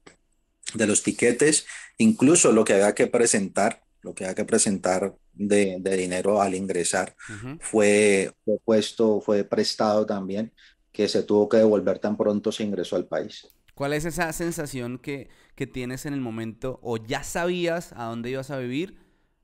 de 0.74 0.86
los 0.86 1.02
tiquetes, 1.02 1.66
incluso 1.96 2.52
lo 2.52 2.64
que 2.64 2.74
había 2.74 2.94
que 2.94 3.06
presentar, 3.06 3.82
lo 4.02 4.14
que 4.14 4.24
había 4.24 4.34
que 4.34 4.44
presentar 4.44 5.14
de, 5.32 5.76
de 5.80 5.96
dinero 5.96 6.42
al 6.42 6.54
ingresar 6.54 7.14
fue, 7.60 8.32
fue 8.44 8.58
puesto, 8.64 9.20
fue 9.20 9.44
prestado 9.44 10.04
también 10.04 10.52
que 10.92 11.08
se 11.08 11.22
tuvo 11.22 11.48
que 11.48 11.58
devolver 11.58 11.98
tan 11.98 12.16
pronto 12.16 12.50
se 12.50 12.64
ingresó 12.64 12.96
al 12.96 13.06
país. 13.06 13.46
¿Cuál 13.74 13.92
es 13.92 14.04
esa 14.04 14.32
sensación 14.32 14.98
que, 14.98 15.28
que 15.54 15.68
tienes 15.68 16.06
en 16.06 16.14
el 16.14 16.20
momento? 16.20 16.80
¿O 16.82 16.96
ya 16.96 17.22
sabías 17.22 17.92
a 17.92 18.06
dónde 18.06 18.30
ibas 18.30 18.50
a 18.50 18.58
vivir? 18.58 18.98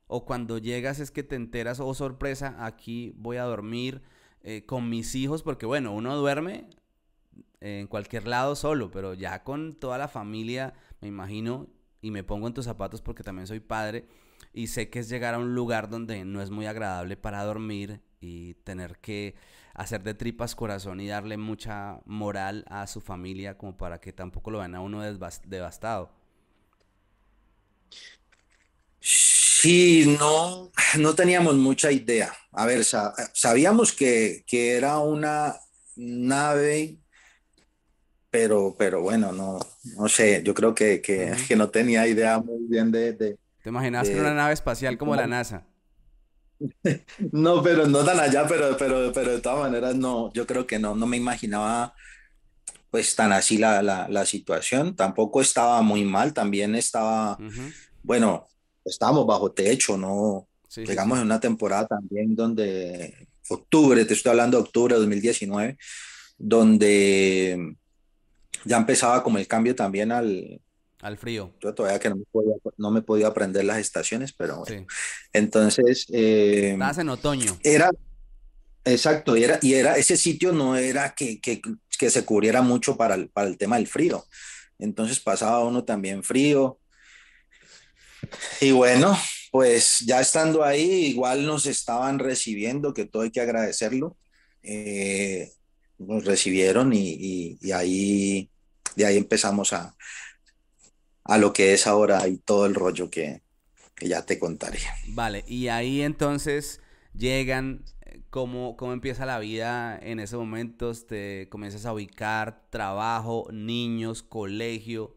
¿O 0.07 0.25
cuando 0.25 0.57
llegas 0.57 0.99
es 0.99 1.11
que 1.11 1.23
te 1.23 1.35
enteras, 1.35 1.79
oh 1.79 1.93
sorpresa, 1.93 2.57
aquí 2.65 3.13
voy 3.15 3.37
a 3.37 3.43
dormir 3.43 4.01
eh, 4.43 4.65
con 4.65 4.89
mis 4.89 5.15
hijos? 5.15 5.43
Porque 5.43 5.65
bueno, 5.65 5.93
uno 5.93 6.15
duerme 6.17 6.67
en 7.61 7.87
cualquier 7.87 8.27
lado 8.27 8.55
solo, 8.55 8.91
pero 8.91 9.13
ya 9.13 9.43
con 9.43 9.73
toda 9.73 9.97
la 9.97 10.07
familia, 10.07 10.73
me 11.05 11.09
imagino, 11.09 11.67
y 12.01 12.09
me 12.09 12.23
pongo 12.23 12.47
en 12.47 12.53
tus 12.55 12.65
zapatos 12.65 13.01
porque 13.01 13.23
también 13.23 13.45
soy 13.45 13.59
padre, 13.59 14.07
y 14.53 14.67
sé 14.67 14.89
que 14.89 14.99
es 14.99 15.09
llegar 15.09 15.35
a 15.35 15.37
un 15.37 15.53
lugar 15.53 15.87
donde 15.87 16.25
no 16.25 16.41
es 16.41 16.49
muy 16.49 16.65
agradable 16.65 17.15
para 17.15 17.43
dormir 17.43 18.01
y 18.19 18.55
tener 18.63 18.97
que 18.97 19.35
hacer 19.75 20.01
de 20.01 20.15
tripas 20.15 20.55
corazón 20.55 20.99
y 20.99 21.07
darle 21.07 21.37
mucha 21.37 21.99
moral 22.05 22.65
a 22.69 22.87
su 22.87 23.01
familia 23.01 23.57
como 23.57 23.77
para 23.77 23.99
que 23.99 24.13
tampoco 24.13 24.49
lo 24.49 24.59
vean 24.59 24.73
a 24.73 24.81
uno 24.81 25.03
devastado. 25.03 26.11
Sí, 28.99 30.17
no, 30.19 30.71
no 30.97 31.13
teníamos 31.13 31.55
mucha 31.55 31.91
idea. 31.91 32.33
A 32.51 32.65
ver, 32.65 32.83
sabíamos 32.83 33.93
que, 33.93 34.43
que, 34.47 34.71
era 34.75 34.97
una 34.99 35.55
nave, 35.95 36.97
pero, 38.31 38.75
pero 38.77 39.01
bueno, 39.01 39.31
no, 39.31 39.59
no 39.97 40.07
sé, 40.07 40.41
yo 40.43 40.53
creo 40.53 40.73
que, 40.73 41.01
que, 41.01 41.33
que 41.47 41.55
no 41.55 41.69
tenía 41.69 42.07
idea 42.07 42.39
muy 42.39 42.59
bien 42.67 42.91
de... 42.91 43.13
de 43.13 43.37
¿Te 43.63 43.69
imaginas 43.69 44.07
que 44.07 44.13
era 44.13 44.21
una 44.21 44.33
nave 44.33 44.53
espacial 44.53 44.97
como 44.97 45.15
la 45.15 45.27
NASA? 45.27 45.65
No, 47.31 47.61
pero 47.61 47.85
no 47.87 48.03
tan 48.03 48.19
allá, 48.19 48.45
pero, 48.47 48.77
pero, 48.77 49.11
pero 49.13 49.31
de 49.31 49.41
todas 49.41 49.59
maneras 49.59 49.95
no, 49.95 50.31
yo 50.33 50.45
creo 50.47 50.65
que 50.65 50.79
no, 50.79 50.95
no 50.95 51.05
me 51.05 51.17
imaginaba 51.17 51.93
pues 52.89 53.13
tan 53.13 53.33
así 53.33 53.57
la, 53.57 53.81
la, 53.81 54.07
la 54.07 54.25
situación. 54.25 54.95
Tampoco 54.95 55.41
estaba 55.41 55.81
muy 55.81 56.05
mal, 56.05 56.33
también 56.33 56.75
estaba, 56.75 57.37
bueno, 58.01 58.47
estábamos 58.85 59.25
bajo 59.27 59.51
techo, 59.51 59.97
¿no? 59.97 60.47
Llegamos 60.77 61.17
en 61.19 61.25
una 61.25 61.39
temporada 61.41 61.87
también 61.87 62.35
donde, 62.35 63.27
octubre, 63.49 64.05
te 64.05 64.13
estoy 64.13 64.29
hablando 64.29 64.57
de 64.57 64.63
octubre 64.63 64.93
de 64.93 64.99
2019, 65.01 65.77
donde 66.37 67.75
ya 68.65 68.77
empezaba 68.77 69.23
como 69.23 69.37
el 69.37 69.47
cambio 69.47 69.75
también 69.75 70.11
al, 70.11 70.61
al 71.01 71.17
frío. 71.17 71.53
Yo 71.61 71.73
todavía 71.73 71.99
que 71.99 72.09
no 72.09 72.17
me 72.17 72.25
podía, 72.31 72.55
no 72.77 72.91
me 72.91 73.01
podía 73.01 73.27
aprender 73.27 73.63
las 73.63 73.77
estaciones, 73.77 74.33
pero 74.33 74.63
Entonces. 75.33 76.05
Eh, 76.11 76.71
Estabas 76.73 76.97
en 76.97 77.09
otoño. 77.09 77.57
Era. 77.63 77.89
Exacto, 78.87 79.35
y 79.35 79.43
era, 79.43 79.57
y 79.63 79.73
era, 79.73 79.97
ese 79.97 80.15
sitio 80.15 80.51
no 80.51 80.77
era 80.77 81.15
que, 81.15 81.41
que, 81.41 81.59
que 81.97 82.09
se 82.11 82.23
cubriera 82.23 82.61
mucho 82.61 82.95
para 82.95 83.15
el, 83.15 83.29
para 83.29 83.47
el 83.47 83.57
tema 83.57 83.77
del 83.77 83.87
frío. 83.87 84.25
Entonces 84.77 85.19
pasaba 85.19 85.63
uno 85.63 85.83
también 85.83 86.21
frío. 86.21 86.77
Y 88.61 88.71
bueno, 88.71 89.17
pues 89.51 89.99
ya 90.05 90.21
estando 90.21 90.63
ahí, 90.63 91.05
igual 91.05 91.45
nos 91.45 91.65
estaban 91.65 92.19
recibiendo, 92.19 92.93
que 92.93 93.05
todo 93.05 93.23
hay 93.23 93.31
que 93.31 93.41
agradecerlo. 93.41 94.17
Eh, 94.61 95.49
nos 95.97 96.25
recibieron 96.25 96.93
y, 96.93 97.09
y, 97.09 97.57
y, 97.61 97.71
ahí, 97.71 98.49
de 98.95 99.05
ahí 99.05 99.17
empezamos 99.17 99.73
a, 99.73 99.95
a 101.25 101.37
lo 101.37 101.53
que 101.53 101.73
es 101.73 101.87
ahora 101.87 102.27
y 102.27 102.37
todo 102.37 102.65
el 102.65 102.75
rollo 102.75 103.09
que, 103.09 103.41
ya 104.01 104.25
te 104.25 104.37
contaré. 104.37 104.79
Vale, 105.07 105.43
y 105.47 105.69
ahí 105.69 106.01
entonces 106.01 106.81
llegan, 107.13 107.85
eh, 108.05 108.21
¿cómo, 108.29 108.75
cómo 108.75 108.91
empieza 108.91 109.25
la 109.25 109.39
vida 109.39 109.97
en 109.97 110.19
esos 110.19 110.39
momentos? 110.39 111.07
¿Te 111.07 111.47
comienzas 111.49 111.85
a 111.85 111.93
ubicar 111.93 112.67
trabajo, 112.69 113.47
niños, 113.51 114.21
colegio? 114.21 115.15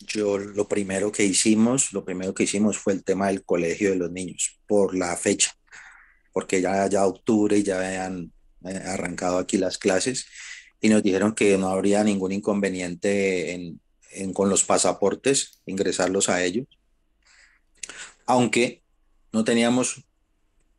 Yo 0.00 0.38
lo 0.38 0.66
primero 0.68 1.12
que 1.12 1.24
hicimos, 1.24 1.92
lo 1.92 2.04
primero 2.04 2.34
que 2.34 2.44
hicimos 2.44 2.78
fue 2.78 2.94
el 2.94 3.04
tema 3.04 3.28
del 3.28 3.44
colegio 3.44 3.90
de 3.90 3.96
los 3.96 4.10
niños, 4.10 4.58
por 4.66 4.96
la 4.96 5.16
fecha, 5.16 5.52
porque 6.32 6.60
ya, 6.62 6.86
ya 6.86 7.06
octubre 7.06 7.62
ya 7.62 7.78
habían 7.78 8.32
eh, 8.64 8.82
arrancado 8.86 9.38
aquí 9.38 9.58
las 9.58 9.76
clases 9.76 10.26
y 10.80 10.88
nos 10.88 11.02
dijeron 11.02 11.34
que 11.34 11.56
no 11.58 11.68
habría 11.68 12.04
ningún 12.04 12.32
inconveniente 12.32 13.52
en, 13.52 13.80
con 14.32 14.48
los 14.48 14.64
pasaportes, 14.64 15.60
ingresarlos 15.66 16.28
a 16.28 16.42
ellos. 16.42 16.66
Aunque 18.26 18.82
no 19.32 19.44
teníamos 19.44 20.04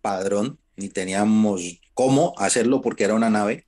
padrón 0.02 0.60
ni 0.76 0.90
teníamos 0.90 1.82
cómo 1.94 2.34
hacerlo 2.38 2.82
porque 2.82 3.04
era 3.04 3.16
una 3.16 3.30
nave. 3.30 3.68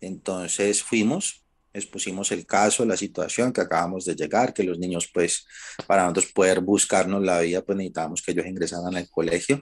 Entonces 0.00 0.82
fuimos, 0.82 1.44
expusimos 1.72 2.32
el 2.32 2.46
caso, 2.46 2.84
la 2.84 2.96
situación 2.96 3.52
que 3.52 3.60
acabamos 3.60 4.04
de 4.04 4.14
llegar, 4.14 4.54
que 4.54 4.64
los 4.64 4.78
niños 4.78 5.10
pues 5.12 5.46
para 5.86 6.02
nosotros 6.02 6.32
poder 6.32 6.60
buscarnos 6.60 7.22
la 7.22 7.40
vida 7.40 7.62
pues 7.62 7.76
necesitábamos 7.76 8.22
que 8.22 8.32
ellos 8.32 8.46
ingresaran 8.46 8.96
al 8.96 9.10
colegio. 9.10 9.60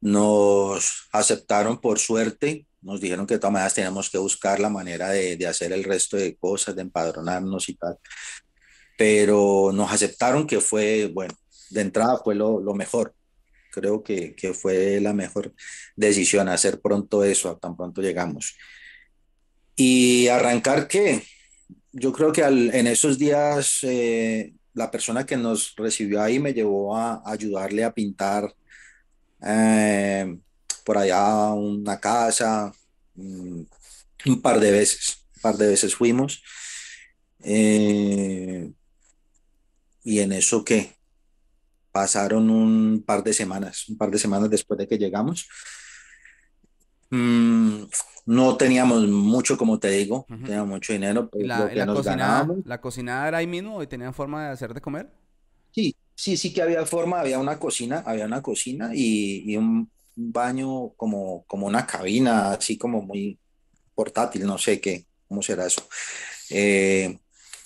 Nos 0.00 1.08
aceptaron 1.12 1.80
por 1.80 1.98
suerte 1.98 2.66
nos 2.82 3.00
dijeron 3.00 3.26
que 3.26 3.34
de 3.34 3.40
todas 3.40 3.52
maneras 3.52 3.74
teníamos 3.74 4.08
que 4.08 4.18
buscar 4.18 4.58
la 4.58 4.70
manera 4.70 5.10
de, 5.10 5.46
hacer 5.46 5.72
el 5.72 5.84
resto 5.84 6.16
de 6.16 6.36
cosas, 6.36 6.74
de 6.74 6.82
empadronarnos 6.82 7.68
y 7.68 7.74
tal. 7.74 7.98
Pero 8.96 9.70
nos 9.72 9.92
aceptaron 9.92 10.46
que 10.46 10.60
fue, 10.60 11.10
bueno, 11.12 11.34
de 11.70 11.80
entrada 11.82 12.18
fue 12.22 12.34
lo, 12.34 12.60
mejor. 12.74 13.14
Creo 13.70 14.02
que, 14.02 14.34
que, 14.34 14.54
fue 14.54 15.00
la 15.00 15.12
mejor 15.12 15.54
decisión 15.94 16.48
hacer 16.48 16.80
pronto 16.80 17.22
eso, 17.22 17.56
tan 17.58 17.76
pronto 17.76 18.00
llegamos. 18.02 18.56
Y 19.76 20.28
arrancar 20.28 20.88
que 20.88 21.22
yo 21.92 22.12
creo 22.12 22.32
que 22.32 22.42
en 22.42 22.86
esos 22.86 23.18
días 23.18 23.78
eh, 23.82 24.52
la 24.74 24.90
persona 24.90 25.24
que 25.24 25.36
nos 25.36 25.74
recibió 25.76 26.22
ahí 26.22 26.38
me 26.38 26.52
llevó 26.52 26.96
a 26.96 27.22
ayudarle 27.24 27.84
a 27.84 27.92
pintar. 27.92 28.52
Eh, 29.42 30.38
por 30.84 30.98
allá 30.98 31.52
una 31.52 31.98
casa, 31.98 32.72
mm, 33.14 33.62
un 34.26 34.42
par 34.42 34.60
de 34.60 34.70
veces, 34.70 35.26
un 35.36 35.42
par 35.42 35.56
de 35.56 35.68
veces 35.68 35.94
fuimos. 35.94 36.42
Eh, 37.42 38.70
y 40.04 40.20
en 40.20 40.32
eso 40.32 40.64
que 40.64 40.94
pasaron 41.92 42.50
un 42.50 43.02
par 43.04 43.22
de 43.22 43.32
semanas, 43.32 43.88
un 43.88 43.96
par 43.96 44.10
de 44.10 44.18
semanas 44.18 44.50
después 44.50 44.78
de 44.78 44.86
que 44.86 44.98
llegamos. 44.98 45.48
Mm, 47.10 47.84
no 48.26 48.56
teníamos 48.56 49.08
mucho, 49.08 49.58
como 49.58 49.78
te 49.80 49.90
digo, 49.90 50.26
teníamos 50.28 50.68
mucho 50.68 50.92
dinero. 50.92 51.28
Pues, 51.28 51.46
la, 51.46 51.60
lo 51.60 51.68
que 51.68 51.86
nos 51.86 51.96
cocinada, 51.98 52.48
¿La 52.64 52.80
cocinada 52.80 53.28
era 53.28 53.38
ahí 53.38 53.46
mismo 53.46 53.82
y 53.82 53.86
tenían 53.86 54.14
forma 54.14 54.46
de 54.46 54.52
hacer 54.52 54.72
de 54.72 54.80
comer? 54.80 55.10
Sí, 55.72 55.96
sí, 56.20 56.36
sí 56.36 56.52
que 56.52 56.60
había 56.60 56.84
forma, 56.84 57.20
había 57.20 57.38
una 57.38 57.58
cocina, 57.58 58.02
había 58.04 58.26
una 58.26 58.42
cocina 58.42 58.90
y, 58.94 59.50
y 59.50 59.56
un, 59.56 59.90
baño 60.20 60.90
como, 60.96 61.44
como 61.46 61.66
una 61.66 61.86
cabina, 61.86 62.52
así 62.52 62.76
como 62.76 63.00
muy 63.00 63.38
portátil, 63.94 64.44
no 64.44 64.58
sé 64.58 64.78
qué, 64.78 65.06
cómo 65.26 65.40
será 65.40 65.66
eso. 65.66 65.88
Eh, 66.50 67.18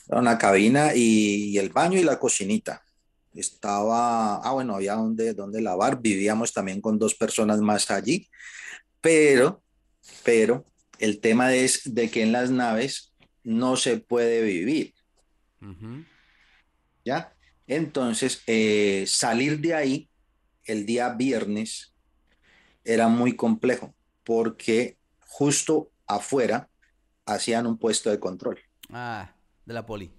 una 0.06 0.38
cabina 0.38 0.94
y, 0.94 1.58
el 1.58 1.70
baño 1.70 1.98
y 1.98 2.04
la 2.04 2.20
cocinita. 2.20 2.82
Estaba, 3.34 4.36
ah, 4.36 4.52
bueno, 4.52 4.76
había 4.76 4.94
donde, 4.94 5.34
donde 5.34 5.60
lavar, 5.60 6.00
vivíamos 6.00 6.52
también 6.52 6.80
con 6.80 6.98
dos 6.98 7.14
personas 7.16 7.60
más 7.60 7.90
allí, 7.90 8.28
pero, 9.00 9.64
pero 10.22 10.64
el 11.00 11.20
tema 11.20 11.52
es 11.54 11.92
de 11.92 12.08
que 12.08 12.22
en 12.22 12.30
las 12.30 12.50
naves 12.50 13.12
no 13.42 13.76
se 13.76 13.96
puede 13.96 14.42
vivir. 14.42 14.94
¿Ya? 17.04 17.33
Entonces, 17.66 18.42
eh, 18.46 19.04
salir 19.06 19.60
de 19.60 19.74
ahí 19.74 20.08
el 20.64 20.86
día 20.86 21.10
viernes 21.10 21.94
era 22.84 23.08
muy 23.08 23.36
complejo 23.36 23.94
porque 24.24 24.98
justo 25.20 25.90
afuera 26.06 26.68
hacían 27.26 27.66
un 27.66 27.78
puesto 27.78 28.10
de 28.10 28.20
control. 28.20 28.58
Ah, 28.90 29.34
de 29.64 29.74
la 29.74 29.86
poli. 29.86 30.12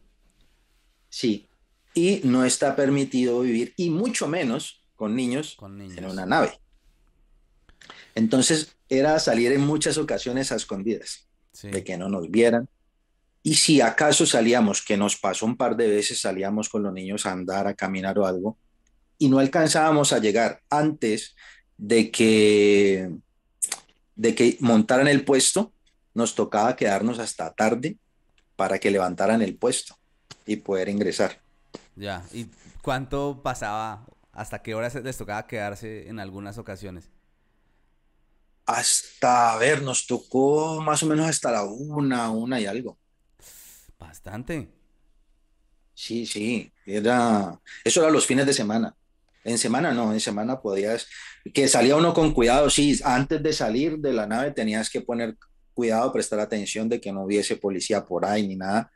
Sí, 1.10 1.50
y 1.94 2.22
no 2.24 2.44
está 2.44 2.76
permitido 2.76 3.40
vivir, 3.42 3.74
y 3.78 3.90
mucho 3.90 4.28
menos 4.28 4.84
con 4.96 5.16
niños, 5.16 5.58
en 5.62 6.06
una 6.06 6.26
nave. 6.26 6.60
Entonces 8.16 8.76
era 8.90 9.20
salir 9.20 9.52
en 9.52 9.62
muchas 9.62 9.98
ocasiones 9.98 10.52
a 10.52 10.56
escondidas, 10.56 11.28
de 11.62 11.84
que 11.84 11.98
no 11.98 12.10
nos 12.10 12.30
vieran. 12.30 12.68
Y 13.46 13.54
si 13.54 13.80
acaso 13.80 14.26
salíamos, 14.26 14.82
que 14.82 14.98
nos 14.98 15.18
pasó 15.18 15.46
un 15.46 15.56
par 15.56 15.78
de 15.78 15.88
veces, 15.88 16.20
salíamos 16.20 16.68
con 16.68 16.82
los 16.82 16.92
niños 16.92 17.28
a 17.28 17.32
andar, 17.32 17.68
a 17.68 17.76
caminar 17.76 18.18
o 18.18 18.26
algo, 18.26 18.58
y 19.20 19.30
no 19.30 19.38
alcanzábamos 19.38 20.12
a 20.14 20.18
llegar 20.18 20.64
antes 20.68 21.36
de 21.78 22.10
que, 22.10 23.12
de 24.16 24.34
que 24.34 24.58
montaran 24.62 25.08
el 25.08 25.24
puesto, 25.24 25.72
nos 26.16 26.34
tocaba 26.34 26.76
quedarnos 26.76 27.20
hasta 27.20 27.54
tarde 27.54 27.98
para 28.56 28.80
que 28.80 28.90
levantaran 28.90 29.44
el 29.44 29.56
puesto 29.56 29.96
y 30.48 30.56
poder 30.56 30.90
ingresar. 30.90 31.40
Ya, 31.96 32.26
¿y 32.34 32.48
cuánto 32.82 33.42
pasaba? 33.44 34.08
¿Hasta 34.32 34.64
qué 34.64 34.74
horas 34.74 34.96
les 34.96 35.18
tocaba 35.20 35.46
quedarse 35.46 36.10
en 36.10 36.20
algunas 36.20 36.58
ocasiones? 36.58 37.12
Hasta, 38.66 39.54
a 39.54 39.58
ver, 39.58 39.84
nos 39.84 40.08
tocó 40.08 40.82
más 40.82 41.04
o 41.04 41.06
menos 41.06 41.30
hasta 41.30 41.52
la 41.52 41.64
una, 41.64 42.32
una 42.32 42.60
y 42.60 42.66
algo. 42.66 42.98
Bastante. 44.00 44.70
Sí, 45.94 46.26
sí, 46.26 46.72
era, 46.86 47.60
eso 47.84 48.02
era 48.02 48.12
los 48.12 48.26
fines 48.26 48.46
de 48.46 48.54
semana. 48.54 48.96
En 49.46 49.58
semana 49.58 49.94
no, 49.94 50.12
en 50.12 50.20
semana 50.20 50.60
podías, 50.60 51.08
que 51.54 51.68
salía 51.68 51.96
uno 51.96 52.14
con 52.14 52.34
cuidado, 52.34 52.70
sí, 52.70 53.00
antes 53.04 53.42
de 53.42 53.54
salir 53.54 54.00
de 54.00 54.12
la 54.12 54.26
nave 54.26 54.52
tenías 54.52 54.90
que 54.90 55.02
poner 55.02 55.38
cuidado, 55.74 56.12
prestar 56.12 56.40
atención 56.40 56.90
de 56.90 57.00
que 57.00 57.12
no 57.12 57.24
hubiese 57.24 57.56
policía 57.56 58.06
por 58.06 58.26
ahí 58.26 58.48
ni 58.48 58.56
nada. 58.56 58.92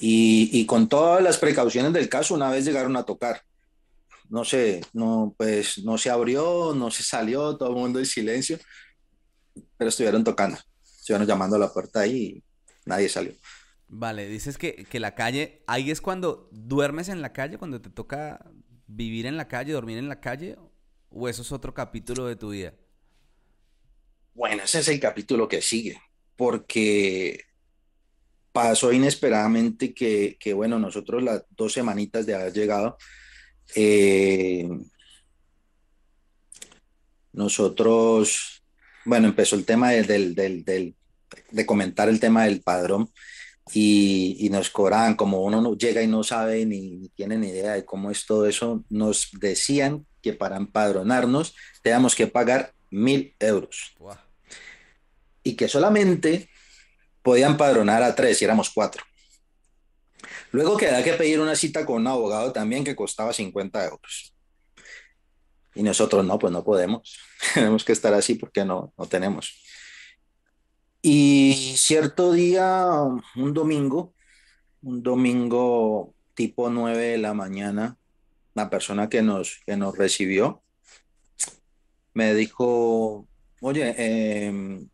Y, 0.00 0.50
y 0.52 0.66
con 0.66 0.88
todas 0.88 1.22
las 1.22 1.38
precauciones 1.38 1.92
del 1.92 2.08
caso, 2.08 2.34
una 2.34 2.50
vez 2.50 2.64
llegaron 2.64 2.96
a 2.96 3.04
tocar. 3.04 3.42
No 4.28 4.44
sé, 4.44 4.80
no, 4.92 5.34
pues 5.36 5.78
no 5.84 5.96
se 5.96 6.10
abrió, 6.10 6.74
no 6.74 6.90
se 6.90 7.02
salió, 7.02 7.56
todo 7.56 7.68
el 7.68 7.76
mundo 7.76 8.00
en 8.00 8.06
silencio, 8.06 8.58
pero 9.76 9.90
estuvieron 9.90 10.24
tocando, 10.24 10.58
estuvieron 10.82 11.26
llamando 11.26 11.56
a 11.56 11.60
la 11.60 11.72
puerta 11.72 12.06
y 12.06 12.42
nadie 12.84 13.08
salió. 13.08 13.32
Vale, 13.88 14.28
dices 14.28 14.58
que, 14.58 14.84
que 14.84 14.98
la 14.98 15.14
calle, 15.14 15.62
ahí 15.66 15.90
es 15.90 16.00
cuando 16.00 16.48
duermes 16.52 17.08
en 17.08 17.22
la 17.22 17.32
calle, 17.32 17.58
cuando 17.58 17.80
te 17.80 17.90
toca 17.90 18.50
vivir 18.86 19.26
en 19.26 19.36
la 19.36 19.48
calle, 19.48 19.72
dormir 19.72 19.98
en 19.98 20.08
la 20.08 20.20
calle, 20.20 20.56
o 21.10 21.28
eso 21.28 21.42
es 21.42 21.52
otro 21.52 21.74
capítulo 21.74 22.26
de 22.26 22.36
tu 22.36 22.50
vida? 22.50 22.74
Bueno, 24.34 24.64
ese 24.64 24.80
es 24.80 24.88
el 24.88 24.98
capítulo 24.98 25.48
que 25.48 25.62
sigue, 25.62 26.00
porque 26.36 27.44
pasó 28.52 28.92
inesperadamente 28.92 29.94
que, 29.94 30.36
que 30.38 30.52
bueno, 30.52 30.78
nosotros 30.78 31.22
las 31.22 31.44
dos 31.50 31.72
semanitas 31.72 32.26
de 32.26 32.34
haber 32.34 32.52
llegado, 32.52 32.96
eh, 33.74 34.68
nosotros, 37.32 38.62
bueno, 39.04 39.28
empezó 39.28 39.56
el 39.56 39.64
tema 39.64 39.90
del, 39.90 40.34
del, 40.34 40.64
del, 40.64 40.96
de 41.50 41.66
comentar 41.66 42.08
el 42.08 42.20
tema 42.20 42.44
del 42.44 42.60
padrón 42.60 43.10
y, 43.72 44.48
nos 44.50 44.70
cobraban, 44.70 45.14
como 45.14 45.42
uno 45.42 45.60
no 45.60 45.76
llega 45.76 46.02
y 46.02 46.06
no 46.06 46.22
sabe 46.22 46.66
ni, 46.66 47.08
tiene 47.10 47.38
ni 47.38 47.48
idea 47.48 47.72
de 47.72 47.84
cómo 47.84 48.10
es 48.10 48.26
todo 48.26 48.46
eso, 48.46 48.84
nos 48.90 49.30
decían 49.40 50.06
que 50.22 50.32
para 50.32 50.56
empadronarnos 50.56 51.54
teníamos 51.82 52.14
que 52.14 52.26
pagar 52.26 52.74
mil 52.90 53.34
euros. 53.38 53.94
Y 55.42 55.56
que 55.56 55.68
solamente 55.68 56.50
podían 57.22 57.52
empadronar 57.52 58.02
a 58.02 58.14
tres 58.14 58.40
y 58.40 58.44
éramos 58.44 58.70
cuatro. 58.70 59.02
Luego 60.52 60.76
queda 60.76 61.02
que 61.02 61.14
pedir 61.14 61.40
una 61.40 61.56
cita 61.56 61.84
con 61.84 61.96
un 61.96 62.06
abogado 62.06 62.52
también 62.52 62.84
que 62.84 62.94
costaba 62.94 63.32
50 63.32 63.84
euros. 63.84 64.34
Y 65.74 65.82
nosotros 65.82 66.24
no, 66.24 66.38
pues 66.38 66.52
no 66.52 66.62
podemos. 66.62 67.18
Tenemos 67.54 67.84
que 67.84 67.92
estar 67.92 68.14
así 68.14 68.34
porque 68.36 68.64
no, 68.64 68.92
no 68.96 69.06
tenemos. 69.06 69.60
Y 71.06 71.74
cierto 71.76 72.32
día, 72.32 72.88
un 73.36 73.52
domingo, 73.52 74.14
un 74.80 75.02
domingo 75.02 76.14
tipo 76.32 76.70
9 76.70 76.96
de 76.96 77.18
la 77.18 77.34
mañana, 77.34 77.98
la 78.54 78.70
persona 78.70 79.10
que 79.10 79.20
nos, 79.20 79.60
que 79.66 79.76
nos 79.76 79.98
recibió 79.98 80.64
me 82.14 82.32
dijo, 82.32 83.28
oye, 83.60 83.94
em, 84.46 84.88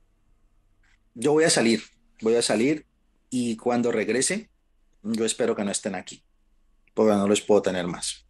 yo 1.14 1.30
voy 1.30 1.44
a 1.44 1.50
salir, 1.50 1.84
voy 2.22 2.34
a 2.34 2.42
salir 2.42 2.88
y 3.30 3.56
cuando 3.56 3.92
regrese, 3.92 4.50
yo 5.04 5.24
espero 5.24 5.54
que 5.54 5.62
no 5.62 5.70
estén 5.70 5.94
aquí, 5.94 6.24
porque 6.92 7.12
no 7.12 7.28
les 7.28 7.40
puedo 7.40 7.62
tener 7.62 7.86
más. 7.86 8.26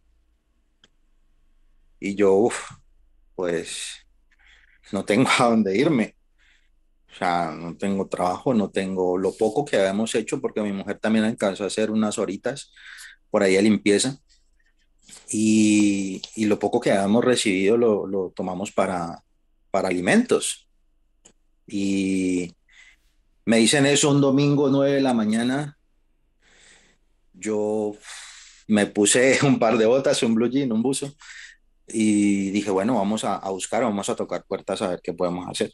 Y 1.99 2.13
yo, 2.13 2.33
uff, 2.33 2.73
pues 3.33 4.05
no 4.91 5.03
tengo 5.03 5.27
a 5.39 5.45
dónde 5.45 5.75
irme. 5.75 6.20
O 7.11 7.15
sea, 7.15 7.51
no 7.51 7.75
tengo 7.77 8.07
trabajo, 8.07 8.53
no 8.53 8.69
tengo 8.71 9.17
lo 9.17 9.33
poco 9.33 9.65
que 9.65 9.77
habíamos 9.77 10.15
hecho, 10.15 10.39
porque 10.41 10.61
mi 10.61 10.71
mujer 10.71 10.99
también 10.99 11.25
alcanzó 11.25 11.63
a 11.63 11.67
hacer 11.67 11.91
unas 11.91 12.17
horitas 12.17 12.71
por 13.29 13.43
ahí 13.43 13.55
de 13.55 13.61
limpieza. 13.61 14.17
Y, 15.29 16.21
y 16.35 16.45
lo 16.45 16.59
poco 16.59 16.79
que 16.79 16.91
habíamos 16.91 17.23
recibido 17.23 17.77
lo, 17.77 18.07
lo 18.07 18.31
tomamos 18.35 18.71
para, 18.71 19.23
para 19.71 19.89
alimentos. 19.89 20.69
Y 21.67 22.53
me 23.45 23.57
dicen 23.57 23.85
eso 23.85 24.09
un 24.11 24.21
domingo 24.21 24.69
9 24.69 24.95
de 24.95 25.01
la 25.01 25.13
mañana. 25.13 25.77
Yo 27.33 27.95
me 28.67 28.85
puse 28.87 29.39
un 29.45 29.59
par 29.59 29.77
de 29.77 29.85
botas, 29.85 30.23
un 30.23 30.35
blue 30.35 30.49
jean, 30.49 30.71
un 30.71 30.81
buzo. 30.81 31.13
Y 31.87 32.51
dije, 32.51 32.71
bueno, 32.71 32.95
vamos 32.95 33.23
a, 33.25 33.35
a 33.37 33.49
buscar, 33.51 33.83
vamos 33.83 34.09
a 34.09 34.15
tocar 34.15 34.45
puertas 34.45 34.81
a 34.81 34.89
ver 34.89 35.01
qué 35.03 35.13
podemos 35.13 35.47
hacer. 35.49 35.73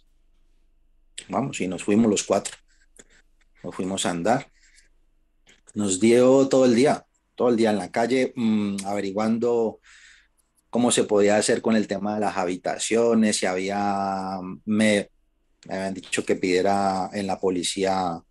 Vamos, 1.30 1.60
y 1.62 1.68
nos 1.68 1.84
fuimos 1.84 2.10
los 2.10 2.24
cuatro. 2.24 2.56
Nos 3.63 3.76
fuimos 3.76 4.06
a 4.06 4.12
andar. 4.12 4.52
Nos 5.74 6.00
dio 6.00 6.48
todo 6.48 6.66
el 6.66 6.76
día, 6.76 7.06
todo 7.36 7.50
el 7.50 7.58
día 7.58 7.72
en 7.72 7.78
la 7.78 7.92
calle, 7.92 8.34
mmm, 8.36 8.78
averiguando 8.86 9.80
cómo 10.70 10.92
se 10.92 11.04
podía 11.04 11.38
hacer 11.38 11.62
con 11.62 11.76
el 11.76 11.88
tema 11.88 12.16
de 12.16 12.22
las 12.22 12.38
habitaciones, 12.38 13.38
si 13.38 13.46
había, 13.46 14.40
me, 14.66 15.10
me 15.68 15.76
habían 15.76 15.94
dicho 15.94 16.26
que 16.26 16.36
pidiera 16.36 17.10
en 17.13 17.28
la 17.28 17.40
policía 17.40 18.22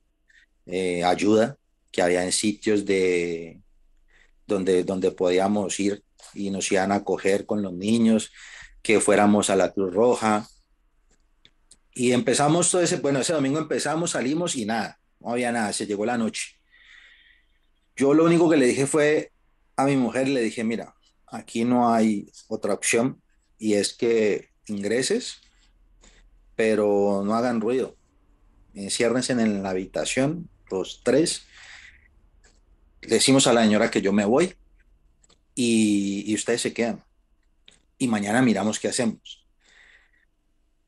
eh, 0.67 1.05
ayuda, 1.05 1.57
que 1.91 2.03
había 2.03 2.25
en 2.25 2.33
sitios 2.33 2.85
de 2.85 3.61
donde, 4.47 4.85
donde 4.85 5.11
podíamos 5.11 5.79
ir 5.81 6.03
y 6.35 6.51
nos 6.51 6.71
iban 6.71 6.93
a 6.93 7.05
coger 7.05 7.47
con 7.47 7.63
los 7.63 7.73
niños, 7.73 8.33
que 8.83 9.01
fuéramos 9.01 9.51
a 9.51 9.57
la 9.57 9.73
Cruz 9.73 9.95
Roja, 9.95 10.47
y 11.97 12.13
empezamos 12.13 12.71
todo 12.71 12.83
ese, 12.83 12.97
bueno, 12.99 13.21
ese 13.21 13.33
domingo 13.33 13.59
empezamos, 13.59 14.11
salimos 14.11 14.55
y 14.55 14.67
nada, 14.67 15.01
no 15.19 15.31
había 15.31 15.51
nada, 15.51 15.73
se 15.73 15.87
llegó 15.87 16.05
la 16.05 16.19
noche. 16.19 16.59
Yo 17.97 18.13
lo 18.13 18.27
único 18.27 18.51
que 18.51 18.59
le 18.59 18.67
dije 18.67 18.87
fue 18.87 19.33
a 19.77 19.87
mi 19.87 19.97
mujer, 19.97 20.29
le 20.29 20.43
dije, 20.43 20.63
mira, 20.63 20.95
aquí 21.27 21.65
no 21.65 21.95
hay 21.95 22.31
otra 22.49 22.75
opción 22.75 23.23
y 23.59 23.75
es 23.75 23.95
que 23.95 24.51
ingreses, 24.67 25.41
pero 26.55 27.23
no 27.25 27.35
hagan 27.35 27.63
ruido. 27.63 27.97
Enciérrense 28.75 29.33
en 29.33 29.63
la 29.63 29.71
habitación, 29.71 30.51
los 30.71 31.01
tres. 31.03 31.47
Decimos 33.01 33.47
a 33.47 33.55
la 33.55 33.63
señora 33.63 33.91
que 33.91 34.03
yo 34.03 34.13
me 34.13 34.27
voy 34.27 34.55
y, 35.55 36.25
y 36.27 36.35
ustedes 36.35 36.61
se 36.61 36.75
quedan. 36.75 37.03
Y 37.97 38.07
mañana 38.09 38.43
miramos 38.43 38.79
qué 38.79 38.89
hacemos. 38.89 39.47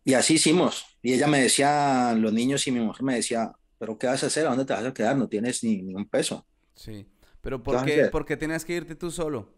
Y 0.04 0.12
así 0.12 0.34
hicimos. 0.34 0.87
Y 1.02 1.12
ella 1.12 1.26
me 1.26 1.40
decía, 1.40 2.14
los 2.16 2.32
niños 2.32 2.66
y 2.66 2.72
mi 2.72 2.80
mujer 2.80 3.02
me 3.02 3.14
decía, 3.14 3.52
pero 3.78 3.98
¿qué 3.98 4.08
vas 4.08 4.22
a 4.24 4.26
hacer? 4.26 4.46
¿A 4.46 4.50
dónde 4.50 4.64
te 4.64 4.72
vas 4.72 4.84
a 4.84 4.92
quedar? 4.92 5.16
No 5.16 5.28
tienes 5.28 5.62
ni, 5.62 5.82
ni 5.82 5.94
un 5.94 6.08
peso. 6.08 6.46
Sí. 6.74 7.06
Pero 7.40 7.62
¿por 7.62 7.84
qué, 7.84 8.06
¿por 8.06 8.26
qué 8.26 8.36
tenías 8.36 8.64
que 8.64 8.74
irte 8.74 8.96
tú 8.96 9.10
solo? 9.10 9.54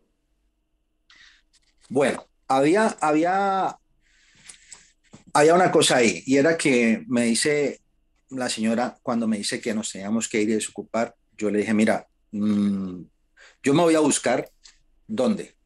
Bueno, 1.89 2.27
había, 2.47 2.89
había, 3.01 3.79
había 5.33 5.55
una 5.55 5.73
cosa 5.73 5.97
ahí, 5.97 6.23
y 6.27 6.37
era 6.37 6.57
que 6.57 7.05
me 7.09 7.25
dice 7.25 7.81
la 8.29 8.49
señora, 8.49 8.99
cuando 9.03 9.27
me 9.27 9.39
dice 9.39 9.61
que 9.61 9.75
nos 9.75 9.91
teníamos 9.91 10.29
que 10.29 10.43
ir 10.43 10.51
y 10.51 10.55
desocupar, 10.55 11.17
yo 11.37 11.51
le 11.51 11.61
dije, 11.61 11.75
mira, 11.75 12.07
mmm, 12.31 13.03
yo 13.63 13.75
me 13.75 13.83
voy 13.83 13.95
a 13.95 14.01
buscar 14.01 14.49
dónde, 15.09 15.57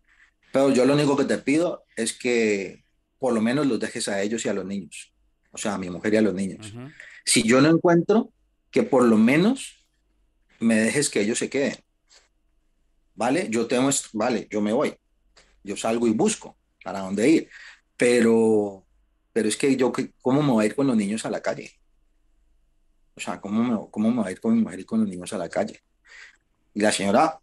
pero 0.53 0.71
yo 0.71 0.87
lo 0.87 0.95
único 0.95 1.17
que 1.17 1.25
te 1.25 1.39
pido 1.39 1.85
es 1.97 2.13
que 2.13 2.85
por 3.19 3.35
lo 3.35 3.43
menos 3.43 3.67
los 3.67 3.81
dejes 3.81 4.09
a 4.09 4.23
ellos 4.23 4.45
y 4.45 4.49
a 4.49 4.55
los 4.55 4.65
niños 4.65 5.14
o 5.55 5.59
sea, 5.59 5.75
a 5.75 5.79
mi 5.79 5.89
mujer 5.89 6.15
y 6.15 6.17
a 6.17 6.23
los 6.23 6.35
niños. 6.35 6.75
Si 7.25 7.43
yo 7.45 7.61
no 7.61 7.71
encuentro, 7.71 8.31
que 8.71 8.83
por 8.83 9.05
lo 9.05 9.17
menos 9.17 9.87
me 10.59 10.75
dejes 10.75 11.09
que 11.09 11.21
ellos 11.21 11.39
se 11.39 11.49
queden. 11.49 11.77
¿Vale? 13.15 13.47
Yo 13.49 13.67
tengo, 13.69 13.89
vale, 14.13 14.49
yo 14.51 14.61
me 14.61 14.73
voy. 14.73 14.97
Yo 15.63 15.77
salgo 15.77 16.09
y 16.09 16.11
busco 16.11 16.57
para 16.83 16.99
dónde 16.99 17.29
ir. 17.29 17.51
Pero, 17.97 18.85
pero 19.33 19.49
es 19.49 19.57
que 19.57 19.77
yo, 19.77 19.93
¿cómo 20.21 20.43
me 20.43 20.51
voy 20.51 20.65
a 20.65 20.67
ir 20.67 20.75
con 20.75 20.89
los 20.89 20.97
niños 20.97 21.25
a 21.25 21.31
la 21.31 21.41
calle? 21.41 21.71
O 23.15 23.21
sea, 23.21 23.41
¿cómo 23.41 23.63
me, 23.63 23.91
cómo 23.93 24.11
me 24.11 24.23
voy 24.23 24.29
a 24.29 24.33
ir 24.33 24.41
con 24.41 24.57
mi 24.57 24.63
mujer 24.63 24.81
y 24.81 24.85
con 24.85 25.01
los 25.01 25.09
niños 25.09 25.33
a 25.33 25.39
la 25.39 25.49
calle? 25.49 25.81
Y 26.75 26.81
la 26.81 26.91
señora 26.91 27.39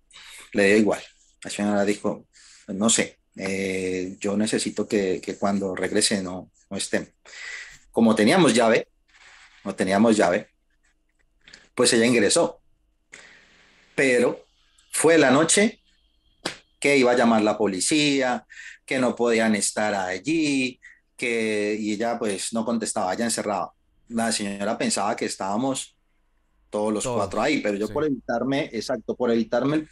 le 0.51 0.65
dio 0.67 0.77
igual. 0.77 1.01
La 1.45 1.49
señora 1.49 1.85
dijo, 1.85 2.27
no 2.67 2.89
sé, 2.89 3.19
eh, 3.37 4.17
yo 4.19 4.35
necesito 4.35 4.85
que, 4.85 5.21
que, 5.21 5.37
cuando 5.37 5.73
regrese 5.73 6.21
no, 6.21 6.51
no 6.69 6.75
estén. 6.75 7.09
Como 7.91 8.15
teníamos 8.15 8.53
llave, 8.53 8.87
no 9.63 9.75
teníamos 9.75 10.17
llave, 10.17 10.49
pues 11.75 11.93
ella 11.93 12.05
ingresó. 12.05 12.61
Pero 13.95 14.45
fue 14.91 15.17
la 15.17 15.31
noche 15.31 15.81
que 16.79 16.97
iba 16.97 17.11
a 17.11 17.15
llamar 17.15 17.43
la 17.43 17.57
policía, 17.57 18.45
que 18.85 18.99
no 18.99 19.15
podían 19.15 19.55
estar 19.55 19.93
allí, 19.93 20.79
que 21.15 21.77
y 21.79 21.93
ella 21.93 22.17
pues 22.17 22.53
no 22.53 22.65
contestaba, 22.65 23.13
ya 23.13 23.25
encerrada. 23.25 23.71
La 24.09 24.31
señora 24.31 24.77
pensaba 24.77 25.15
que 25.15 25.25
estábamos 25.25 25.95
todos 26.69 26.91
los 26.91 27.05
cuatro 27.05 27.41
ahí, 27.41 27.59
pero 27.59 27.77
yo 27.77 27.87
por 27.89 28.05
evitarme, 28.05 28.69
exacto, 28.73 29.15
por 29.15 29.29
evitarme 29.29 29.87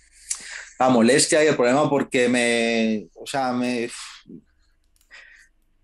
la 0.80 0.90
molestia 0.90 1.44
y 1.44 1.48
el 1.48 1.56
problema 1.56 1.90
porque 1.90 2.30
me, 2.30 3.08
o 3.16 3.28
sea, 3.28 3.52
me... 3.52 3.90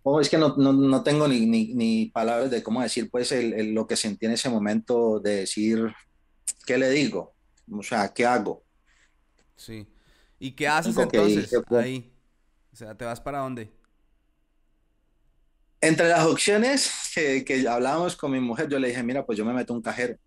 Oh, 0.07 0.21
es 0.21 0.29
que 0.29 0.37
no, 0.37 0.55
no, 0.55 0.71
no 0.71 1.03
tengo 1.03 1.27
ni, 1.27 1.45
ni, 1.45 1.73
ni, 1.73 2.05
palabras 2.07 2.51
de 2.51 2.61
cómo 2.61 2.81
decir, 2.81 3.09
pues, 3.09 3.31
el, 3.31 3.73
lo 3.73 3.87
que 3.87 3.95
sentí 3.95 4.27
en 4.27 4.33
ese 4.33 4.49
momento 4.49 5.19
de 5.19 5.37
decir, 5.37 5.91
¿qué 6.65 6.77
le 6.77 6.89
digo? 6.91 7.35
O 7.71 7.81
sea, 7.81 8.13
¿qué 8.13 8.25
hago? 8.25 8.63
Sí. 9.55 9.87
¿Y 10.37 10.51
qué 10.51 10.67
haces 10.67 10.95
entonces 10.95 11.51
ahí? 11.71 12.13
O 12.71 12.75
sea, 12.75 12.95
¿te 12.95 13.05
vas 13.05 13.19
para 13.19 13.39
dónde? 13.39 13.71
Entre 15.81 16.07
las 16.07 16.25
opciones 16.25 16.91
que, 17.13 17.43
que 17.43 17.67
hablábamos 17.67 18.15
con 18.15 18.31
mi 18.31 18.39
mujer, 18.39 18.69
yo 18.69 18.77
le 18.77 18.89
dije, 18.89 19.01
mira, 19.01 19.25
pues 19.25 19.37
yo 19.37 19.45
me 19.45 19.53
meto 19.53 19.73
un 19.73 19.81
cajero, 19.81 20.17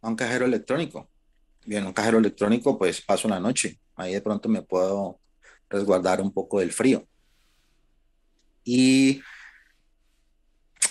a 0.00 0.08
un 0.08 0.16
cajero 0.16 0.44
electrónico 0.44 1.08
bien, 1.68 1.86
un 1.86 1.92
cajero 1.92 2.18
electrónico, 2.18 2.78
pues 2.78 3.02
paso 3.02 3.28
la 3.28 3.38
noche. 3.38 3.78
Ahí 3.94 4.14
de 4.14 4.22
pronto 4.22 4.48
me 4.48 4.62
puedo 4.62 5.20
resguardar 5.68 6.20
un 6.22 6.32
poco 6.32 6.60
del 6.60 6.72
frío. 6.72 7.06
Y 8.70 9.22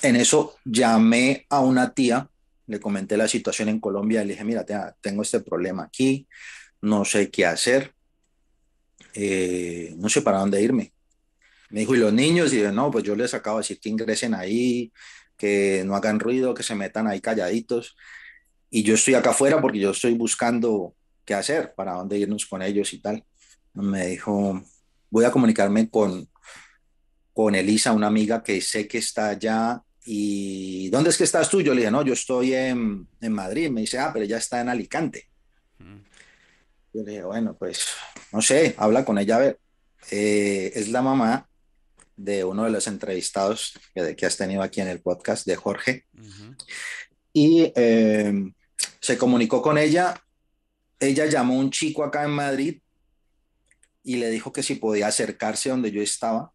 en 0.01 0.15
eso 0.15 0.55
llamé 0.65 1.45
a 1.47 1.59
una 1.59 1.93
tía, 1.93 2.27
le 2.65 2.79
comenté 2.79 3.17
la 3.17 3.27
situación 3.27 3.69
en 3.69 3.79
Colombia, 3.79 4.23
le 4.23 4.33
dije, 4.33 4.43
mira, 4.43 4.65
tengo 4.99 5.21
este 5.21 5.41
problema 5.41 5.83
aquí, 5.83 6.27
no 6.81 7.05
sé 7.05 7.29
qué 7.29 7.45
hacer, 7.45 7.93
eh, 9.13 9.93
no 9.99 10.09
sé 10.09 10.23
para 10.23 10.39
dónde 10.39 10.59
irme. 10.59 10.91
Me 11.69 11.81
dijo, 11.81 11.93
¿y 11.93 11.99
los 11.99 12.11
niños? 12.11 12.51
Y 12.51 12.57
dije, 12.57 12.71
no, 12.71 12.89
pues 12.89 13.03
yo 13.03 13.15
les 13.15 13.35
acabo 13.35 13.57
de 13.57 13.61
decir 13.61 13.79
que 13.79 13.89
ingresen 13.89 14.33
ahí, 14.33 14.91
que 15.37 15.83
no 15.85 15.95
hagan 15.95 16.19
ruido, 16.19 16.55
que 16.55 16.63
se 16.63 16.73
metan 16.73 17.05
ahí 17.05 17.21
calladitos 17.21 17.95
y 18.71 18.81
yo 18.81 18.95
estoy 18.95 19.13
acá 19.13 19.29
afuera 19.29 19.61
porque 19.61 19.77
yo 19.77 19.91
estoy 19.91 20.15
buscando 20.15 20.95
qué 21.25 21.35
hacer, 21.35 21.75
para 21.75 21.93
dónde 21.93 22.17
irnos 22.17 22.47
con 22.47 22.63
ellos 22.63 22.91
y 22.93 22.99
tal. 22.99 23.23
Me 23.73 24.07
dijo, 24.07 24.63
voy 25.11 25.25
a 25.25 25.31
comunicarme 25.31 25.91
con, 25.91 26.27
con 27.38 27.54
Elisa, 27.54 27.91
una 27.91 28.08
amiga 28.08 28.41
que 28.41 28.60
sé 28.62 28.88
que 28.88 28.97
está 28.97 29.30
allá. 29.30 29.80
¿Y 30.04 30.89
dónde 30.89 31.12
es 31.12 31.17
que 31.19 31.23
estás 31.23 31.47
tú? 31.47 31.62
Yo 31.62 31.76
le 31.76 31.82
dije, 31.82 31.91
no, 31.91 32.02
yo 32.02 32.13
estoy 32.13 32.56
en, 32.56 33.08
en 33.21 33.32
Madrid. 33.32 33.69
Me 33.69 33.82
dice, 33.82 34.00
ah, 34.00 34.10
pero 34.12 34.26
ella 34.26 34.38
está 34.38 34.60
en 34.60 34.69
Alicante. 34.69 35.30
Mm. 35.78 35.97
Yo 36.95 37.04
le 37.04 37.12
dije, 37.12 37.23
bueno, 37.26 37.56
pues 37.56 37.89
no 38.32 38.41
sé, 38.41 38.73
habla 38.80 39.06
con 39.06 39.19
ella 39.19 39.36
a 39.36 39.39
ver. 39.39 39.60
Eh, 40.10 40.71
es 40.73 40.89
la 40.89 41.04
mamá 41.04 41.47
de 42.15 42.43
uno 42.43 42.63
de 42.63 42.71
los 42.71 42.88
entrevistados 42.88 43.80
que, 43.93 44.15
que, 44.15 44.26
has 44.26 44.36
tenido 44.36 44.63
aquí 44.63 44.82
en 44.82 44.88
el 44.88 45.02
podcast, 45.02 45.45
de 45.45 45.58
Jorge. 45.58 46.06
Y 47.34 47.71
eh, 47.76 48.34
se 49.00 49.15
comunicó 49.15 49.62
con 49.62 49.78
ella, 49.78 50.19
ella 51.00 51.28
llamó 51.28 51.54
a 51.54 51.60
un 51.60 51.69
chico 51.69 52.04
acá 52.04 52.23
en 52.23 52.32
Madrid 52.32 52.82
y 54.02 54.15
le 54.15 54.32
dijo 54.32 54.52
que 54.52 54.63
si 54.63 54.73
podía 54.73 55.06
acercarse 55.06 55.69
donde 55.69 55.91
yo 55.91 56.02
estaba 56.02 56.52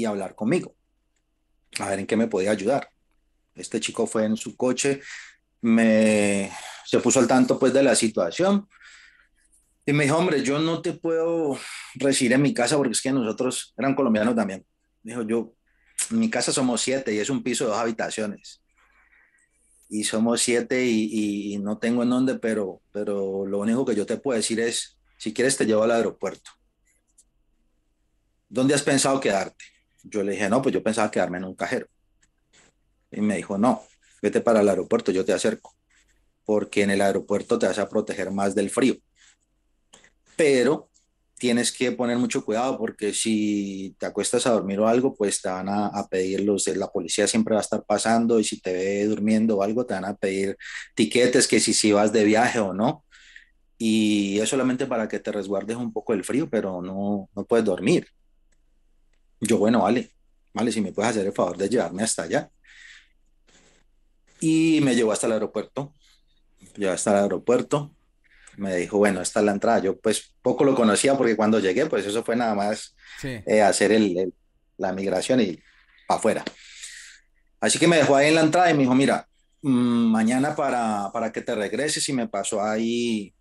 y 0.00 0.04
hablar 0.04 0.34
conmigo, 0.34 0.74
a 1.78 1.90
ver 1.90 2.00
en 2.00 2.06
qué 2.06 2.16
me 2.16 2.28
podía 2.28 2.50
ayudar. 2.50 2.90
Este 3.54 3.80
chico 3.80 4.06
fue 4.06 4.24
en 4.24 4.36
su 4.36 4.56
coche, 4.56 5.00
me, 5.60 6.50
se 6.84 6.98
puso 7.00 7.20
al 7.20 7.28
tanto 7.28 7.58
pues 7.58 7.72
de 7.72 7.82
la 7.82 7.94
situación 7.94 8.68
y 9.84 9.92
me 9.92 10.04
dijo, 10.04 10.16
hombre, 10.16 10.42
yo 10.42 10.58
no 10.58 10.82
te 10.82 10.92
puedo 10.92 11.58
recibir 11.94 12.32
en 12.32 12.42
mi 12.42 12.54
casa 12.54 12.76
porque 12.76 12.92
es 12.92 13.02
que 13.02 13.12
nosotros 13.12 13.74
eran 13.76 13.94
colombianos 13.94 14.34
también. 14.34 14.64
dijo, 15.02 15.22
yo, 15.22 15.54
en 16.10 16.18
mi 16.18 16.30
casa 16.30 16.52
somos 16.52 16.80
siete 16.80 17.12
y 17.12 17.18
es 17.18 17.30
un 17.30 17.42
piso 17.42 17.64
de 17.64 17.70
dos 17.70 17.78
habitaciones 17.78 18.62
y 19.90 20.04
somos 20.04 20.40
siete 20.40 20.86
y, 20.86 21.58
no 21.58 21.78
tengo 21.78 22.04
en 22.04 22.10
dónde, 22.10 22.36
pero, 22.36 22.80
pero 22.92 23.44
lo 23.44 23.58
único 23.58 23.84
que 23.84 23.96
yo 23.96 24.06
te 24.06 24.16
puedo 24.16 24.36
decir 24.36 24.60
es, 24.60 24.96
si 25.18 25.34
quieres 25.34 25.56
te 25.56 25.66
llevo 25.66 25.82
al 25.82 25.90
aeropuerto. 25.90 26.52
¿Dónde 28.48 28.72
has 28.72 28.82
pensado 28.82 29.20
quedarte? 29.20 29.64
Yo 30.02 30.22
le 30.22 30.32
dije, 30.32 30.48
no, 30.48 30.62
pues 30.62 30.72
yo 30.74 30.82
pensaba 30.82 31.10
quedarme 31.10 31.38
en 31.38 31.44
un 31.44 31.54
cajero. 31.54 31.86
Y 33.10 33.20
me 33.20 33.36
dijo, 33.36 33.58
no, 33.58 33.82
vete 34.22 34.40
para 34.40 34.60
el 34.60 34.68
aeropuerto, 34.68 35.12
yo 35.12 35.24
te 35.24 35.32
acerco, 35.32 35.74
porque 36.44 36.82
en 36.82 36.90
el 36.90 37.00
aeropuerto 37.00 37.58
te 37.58 37.66
vas 37.66 37.78
a 37.78 37.88
proteger 37.88 38.30
más 38.30 38.54
del 38.54 38.70
frío. 38.70 38.96
Pero 40.36 40.90
tienes 41.40 41.72
que 41.72 41.90
poner 41.92 42.18
mucho 42.18 42.44
cuidado 42.44 42.76
porque 42.76 43.14
si 43.14 43.96
te 43.98 44.06
acuestas 44.06 44.46
a 44.46 44.50
dormir 44.50 44.78
o 44.78 44.86
algo, 44.86 45.14
pues 45.14 45.40
te 45.40 45.48
van 45.48 45.70
a, 45.70 45.86
a, 45.86 46.06
pedir 46.06 46.42
los, 46.42 46.66
la 46.68 46.88
policía 46.88 47.26
siempre 47.26 47.54
va 47.54 47.60
a 47.60 47.62
estar 47.62 47.82
pasando 47.84 48.38
y 48.38 48.44
si 48.44 48.60
te 48.60 48.72
ve 48.74 49.04
durmiendo 49.06 49.56
o 49.56 49.62
algo, 49.62 49.86
te 49.86 49.94
van 49.94 50.04
a 50.04 50.14
pedir 50.14 50.56
tiquetes 50.94 51.48
que 51.48 51.58
si, 51.58 51.72
si 51.72 51.92
vas 51.92 52.12
de 52.12 52.24
viaje 52.24 52.58
o 52.58 52.74
no. 52.74 53.04
Y 53.78 54.38
es 54.38 54.50
solamente 54.50 54.86
para 54.86 55.08
que 55.08 55.18
te 55.18 55.32
resguardes 55.32 55.78
un 55.78 55.92
poco 55.94 56.12
el 56.12 56.24
frío, 56.24 56.50
pero 56.50 56.82
no, 56.82 57.30
no 57.34 57.44
puedes 57.46 57.64
dormir. 57.64 58.06
Yo, 59.40 59.58
bueno, 59.58 59.82
vale, 59.82 60.10
vale, 60.52 60.72
si 60.72 60.80
me 60.80 60.92
puedes 60.92 61.10
hacer 61.10 61.26
el 61.26 61.32
favor 61.32 61.56
de 61.56 61.68
llevarme 61.68 62.02
hasta 62.02 62.22
allá. 62.22 62.50
Y 64.40 64.80
me 64.82 64.94
llevó 64.94 65.12
hasta 65.12 65.26
el 65.26 65.34
aeropuerto. 65.34 65.94
Llevó 66.76 66.92
hasta 66.92 67.10
el 67.12 67.24
aeropuerto 67.24 67.94
me 68.60 68.76
dijo, 68.76 68.98
bueno, 68.98 69.22
esta 69.22 69.40
es 69.40 69.46
la 69.46 69.52
entrada. 69.52 69.78
Yo 69.80 69.98
pues 69.98 70.34
poco 70.42 70.64
lo 70.64 70.74
conocía 70.74 71.16
porque 71.16 71.34
cuando 71.34 71.58
llegué, 71.58 71.86
pues 71.86 72.06
eso 72.06 72.22
fue 72.22 72.36
nada 72.36 72.54
más 72.54 72.94
eh, 73.22 73.62
hacer 73.62 73.90
el, 73.92 74.34
la 74.76 74.92
migración 74.92 75.40
y 75.40 75.58
para 76.06 76.18
afuera. 76.18 76.44
Así 77.58 77.78
que 77.78 77.88
me 77.88 77.96
dejó 77.96 78.16
ahí 78.16 78.28
en 78.28 78.34
la 78.34 78.42
entrada 78.42 78.70
y 78.70 78.74
me 78.74 78.80
dijo, 78.80 78.94
mira, 78.94 79.26
mm, 79.62 80.12
mañana 80.12 80.54
para, 80.54 81.10
para 81.12 81.32
que 81.32 81.40
te 81.40 81.54
regreses 81.54 82.06
y 82.08 82.12
me 82.12 82.28
pasó 82.28 82.62
ahí 82.62 83.34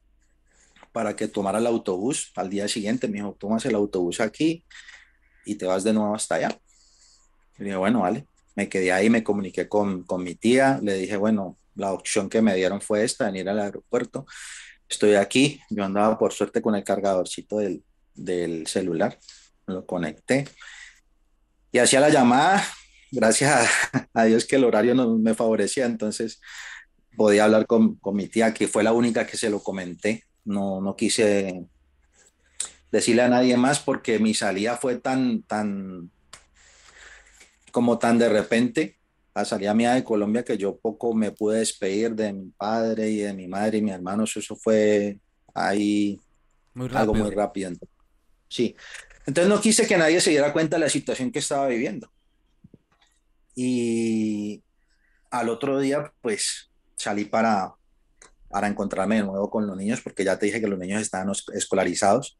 para 0.91 1.15
que 1.15 1.27
tomara 1.27 1.59
el 1.59 1.67
autobús 1.67 2.31
al 2.35 2.49
día 2.49 2.67
siguiente. 2.67 3.07
Me 3.07 3.15
dijo, 3.15 3.35
tomas 3.37 3.65
el 3.65 3.75
autobús 3.75 4.21
aquí 4.21 4.63
y 5.51 5.55
te 5.55 5.65
vas 5.65 5.83
de 5.83 5.93
nuevo 5.93 6.15
hasta 6.15 6.35
allá. 6.35 6.59
Y 7.57 7.63
dije, 7.65 7.75
bueno, 7.75 8.01
vale. 8.01 8.25
Me 8.55 8.67
quedé 8.69 8.91
ahí, 8.91 9.09
me 9.09 9.23
comuniqué 9.23 9.69
con, 9.69 10.03
con 10.03 10.23
mi 10.23 10.35
tía, 10.35 10.79
le 10.83 10.95
dije, 10.95 11.17
bueno, 11.17 11.57
la 11.75 11.93
opción 11.93 12.29
que 12.29 12.41
me 12.41 12.55
dieron 12.55 12.81
fue 12.81 13.03
esta, 13.03 13.25
venir 13.25 13.47
al 13.47 13.59
aeropuerto 13.59 14.25
estoy 14.89 15.15
aquí. 15.15 15.61
Yo 15.69 15.85
andaba 15.85 16.17
por 16.17 16.33
suerte 16.33 16.61
con 16.61 16.75
el 16.75 16.83
cargadorcito 16.83 17.59
del, 17.59 17.83
del 18.15 18.67
celular, 18.67 19.17
lo 19.67 19.85
conecté 19.85 20.47
y 21.71 21.77
hacía 21.77 21.99
la 21.99 22.09
llamada. 22.09 22.65
Gracias 23.11 23.69
a, 24.13 24.23
Dios 24.25 24.45
que 24.45 24.57
el 24.57 24.65
horario 24.65 24.95
no 24.95 25.17
me 25.17 25.35
favorecía, 25.35 25.85
entonces 25.85 26.41
podía 27.15 27.45
hablar 27.45 27.65
con, 27.67 27.95
con, 27.95 28.15
mi 28.15 28.27
tía, 28.27 28.53
que 28.53 28.67
fue 28.67 28.83
la 28.83 28.93
única 28.93 29.25
que 29.25 29.37
se 29.37 29.49
lo 29.49 29.61
comenté. 29.61 30.23
No, 30.45 30.81
no 30.81 30.95
quise 30.95 31.65
decirle 32.91 33.23
a 33.23 33.29
nadie 33.29 33.57
más 33.57 33.79
porque 33.79 34.19
mi 34.19 34.33
salida 34.33 34.77
fue 34.77 34.97
tan, 34.97 35.43
tan, 35.43 36.09
como 37.71 37.99
tan 37.99 38.17
de 38.17 38.29
repente 38.29 38.97
la 39.35 39.45
salida 39.45 39.73
mía 39.73 39.93
de 39.93 40.03
Colombia 40.03 40.43
que 40.43 40.57
yo 40.57 40.77
poco 40.77 41.13
me 41.13 41.31
pude 41.31 41.59
despedir 41.59 42.13
de 42.13 42.33
mi 42.33 42.49
padre 42.49 43.09
y 43.09 43.17
de 43.17 43.33
mi 43.33 43.47
madre 43.47 43.77
y 43.77 43.81
mis 43.81 43.93
hermanos, 43.93 44.35
eso 44.35 44.55
fue 44.55 45.17
ahí 45.53 46.19
algo 46.93 47.13
muy 47.13 47.29
rápido. 47.31 47.71
Sí, 48.47 48.75
entonces 49.25 49.47
no 49.47 49.61
quise 49.61 49.87
que 49.87 49.97
nadie 49.97 50.19
se 50.19 50.31
diera 50.31 50.51
cuenta 50.51 50.75
de 50.75 50.81
la 50.81 50.89
situación 50.89 51.31
que 51.31 51.39
estaba 51.39 51.67
viviendo. 51.67 52.11
Y 53.55 54.63
al 55.29 55.49
otro 55.49 55.79
día, 55.79 56.11
pues 56.21 56.69
salí 56.95 57.25
para, 57.25 57.73
para 58.49 58.67
encontrarme 58.67 59.17
de 59.17 59.23
nuevo 59.23 59.49
con 59.49 59.67
los 59.67 59.77
niños, 59.77 60.01
porque 60.01 60.23
ya 60.23 60.39
te 60.39 60.47
dije 60.47 60.59
que 60.59 60.67
los 60.67 60.79
niños 60.79 61.01
estaban 61.01 61.31
escolarizados. 61.53 62.37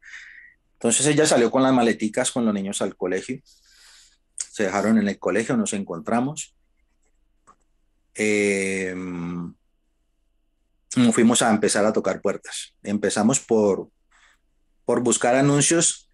Entonces 0.80 1.06
ella 1.08 1.26
salió 1.26 1.50
con 1.50 1.62
las 1.62 1.74
maleticas 1.74 2.30
con 2.30 2.46
los 2.46 2.54
niños 2.54 2.80
al 2.80 2.96
colegio. 2.96 3.38
Se 4.34 4.62
dejaron 4.62 4.96
en 4.96 5.08
el 5.08 5.18
colegio, 5.18 5.54
nos 5.54 5.74
encontramos. 5.74 6.54
Eh, 8.14 8.94
fuimos 11.12 11.42
a 11.42 11.50
empezar 11.50 11.84
a 11.84 11.92
tocar 11.92 12.22
puertas. 12.22 12.74
Empezamos 12.82 13.40
por, 13.40 13.90
por 14.86 15.02
buscar 15.02 15.34
anuncios 15.34 16.08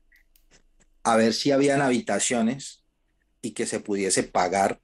a 1.04 1.14
ver 1.14 1.32
si 1.32 1.52
habían 1.52 1.80
habitaciones 1.80 2.82
y 3.42 3.52
que 3.52 3.66
se 3.66 3.78
pudiese 3.78 4.24
pagar 4.24 4.80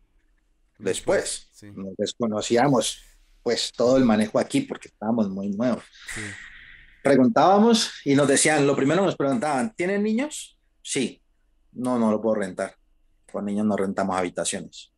después. 0.78 1.50
Nos 1.74 1.96
desconocíamos 1.96 3.02
pues 3.42 3.72
todo 3.72 3.96
el 3.96 4.04
manejo 4.04 4.38
aquí 4.38 4.60
porque 4.60 4.86
estábamos 4.86 5.28
muy 5.28 5.48
nuevos. 5.48 5.82
Preguntábamos 7.02 7.90
y 8.04 8.14
nos 8.14 8.28
decían, 8.28 8.66
lo 8.66 8.76
primero 8.76 9.02
nos 9.02 9.16
preguntaban, 9.16 9.74
¿tienen 9.74 10.02
niños? 10.02 10.58
Sí. 10.82 11.20
No, 11.72 11.98
no 11.98 12.10
lo 12.10 12.20
puedo 12.20 12.36
rentar. 12.36 12.76
Con 13.30 13.46
niños 13.46 13.66
no 13.66 13.76
rentamos 13.76 14.16
habitaciones. 14.16 14.92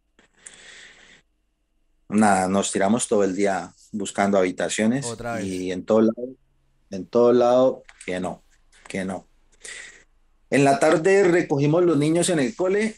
Nada, 2.08 2.48
nos 2.48 2.70
tiramos 2.70 3.08
todo 3.08 3.24
el 3.24 3.34
día 3.34 3.72
buscando 3.92 4.38
habitaciones 4.38 5.06
y 5.42 5.72
en 5.72 5.84
todo 5.84 6.02
lado, 6.02 6.28
en 6.90 7.06
todo 7.06 7.32
lado, 7.32 7.82
que 8.04 8.20
no, 8.20 8.44
que 8.86 9.04
no. 9.04 9.26
En 10.50 10.64
la 10.64 10.78
tarde 10.78 11.24
recogimos 11.24 11.84
los 11.84 11.96
niños 11.96 12.28
en 12.28 12.38
el 12.38 12.54
cole, 12.54 12.96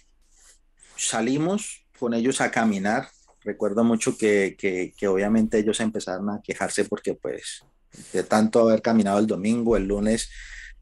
salimos 0.97 1.87
con 1.99 2.13
ellos 2.15 2.41
a 2.41 2.51
caminar. 2.51 3.09
Recuerdo 3.43 3.85
mucho 3.85 4.19
que, 4.19 4.57
que, 4.59 4.93
que 4.97 5.07
obviamente 5.07 5.59
ellos 5.59 5.79
empezaron 5.81 6.29
a 6.31 6.43
quejarse 6.43 6.85
porque 6.85 7.15
pues 7.15 7.65
de 8.13 8.23
tanto 8.23 8.61
haber 8.61 8.83
caminado 8.83 9.19
el 9.19 9.27
domingo, 9.27 9.77
el 9.77 9.87
lunes, 9.87 10.31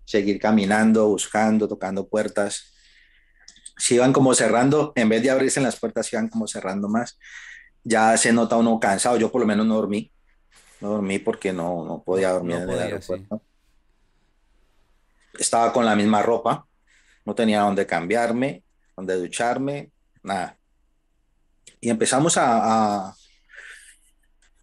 seguir 0.04 0.38
caminando, 0.38 1.08
buscando, 1.08 1.68
tocando 1.68 2.08
puertas, 2.08 2.74
se 3.76 3.96
iban 3.96 4.12
como 4.12 4.34
cerrando, 4.34 4.92
en 4.94 5.08
vez 5.08 5.22
de 5.22 5.30
abrirse 5.30 5.60
en 5.60 5.64
las 5.64 5.78
puertas, 5.78 6.06
se 6.06 6.16
iban 6.16 6.28
como 6.28 6.46
cerrando 6.46 6.88
más. 6.88 7.18
Ya 7.82 8.16
se 8.16 8.32
nota 8.32 8.56
uno 8.56 8.78
cansado, 8.80 9.16
yo 9.16 9.30
por 9.30 9.40
lo 9.40 9.46
menos 9.46 9.66
no 9.66 9.74
dormí, 9.74 10.10
no 10.80 10.90
dormí 10.90 11.18
porque 11.18 11.52
no, 11.52 11.84
no 11.84 12.02
podía 12.02 12.30
dormir 12.30 12.56
en 12.56 12.70
el 12.70 12.78
aeropuerto. 12.78 13.42
Estaba 15.38 15.72
con 15.72 15.84
la 15.84 15.96
misma 15.96 16.22
ropa, 16.22 16.66
no 17.24 17.34
tenía 17.34 17.60
dónde 17.60 17.86
cambiarme, 17.86 18.64
dónde 18.96 19.16
ducharme, 19.16 19.90
nada. 20.22 20.56
Y 21.80 21.90
empezamos 21.90 22.36
a, 22.38 23.08
a, 23.08 23.16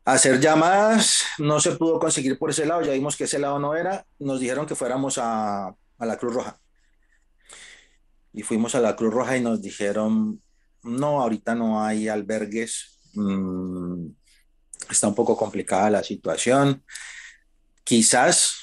hacer 0.06 0.40
llamadas, 0.40 1.24
no 1.38 1.60
se 1.60 1.74
pudo 1.74 2.00
conseguir 2.00 2.38
por 2.38 2.50
ese 2.50 2.66
lado, 2.66 2.82
ya 2.82 2.94
vimos 2.94 3.16
que 3.16 3.26
ese 3.26 3.40
lado 3.40 3.60
no 3.60 3.76
era, 3.76 4.06
nos 4.20 4.40
dijeron 4.40 4.66
que 4.66 4.76
fuéramos 4.76 5.18
a, 5.18 5.76
la 6.00 6.18
Cruz 6.18 6.34
Roja 6.34 6.60
y 8.34 8.42
fuimos 8.42 8.74
a 8.74 8.80
la 8.80 8.96
Cruz 8.96 9.14
Roja 9.14 9.38
y 9.38 9.42
nos 9.42 9.62
dijeron, 9.62 10.42
no, 10.84 11.22
ahorita 11.22 11.54
no 11.54 11.84
hay 11.84 12.08
albergues, 12.08 13.00
mm, 13.14 14.08
está 14.90 15.08
un 15.08 15.16
poco 15.16 15.38
complicada 15.38 15.92
la 15.92 16.04
situación, 16.04 16.84
quizás 17.84 18.56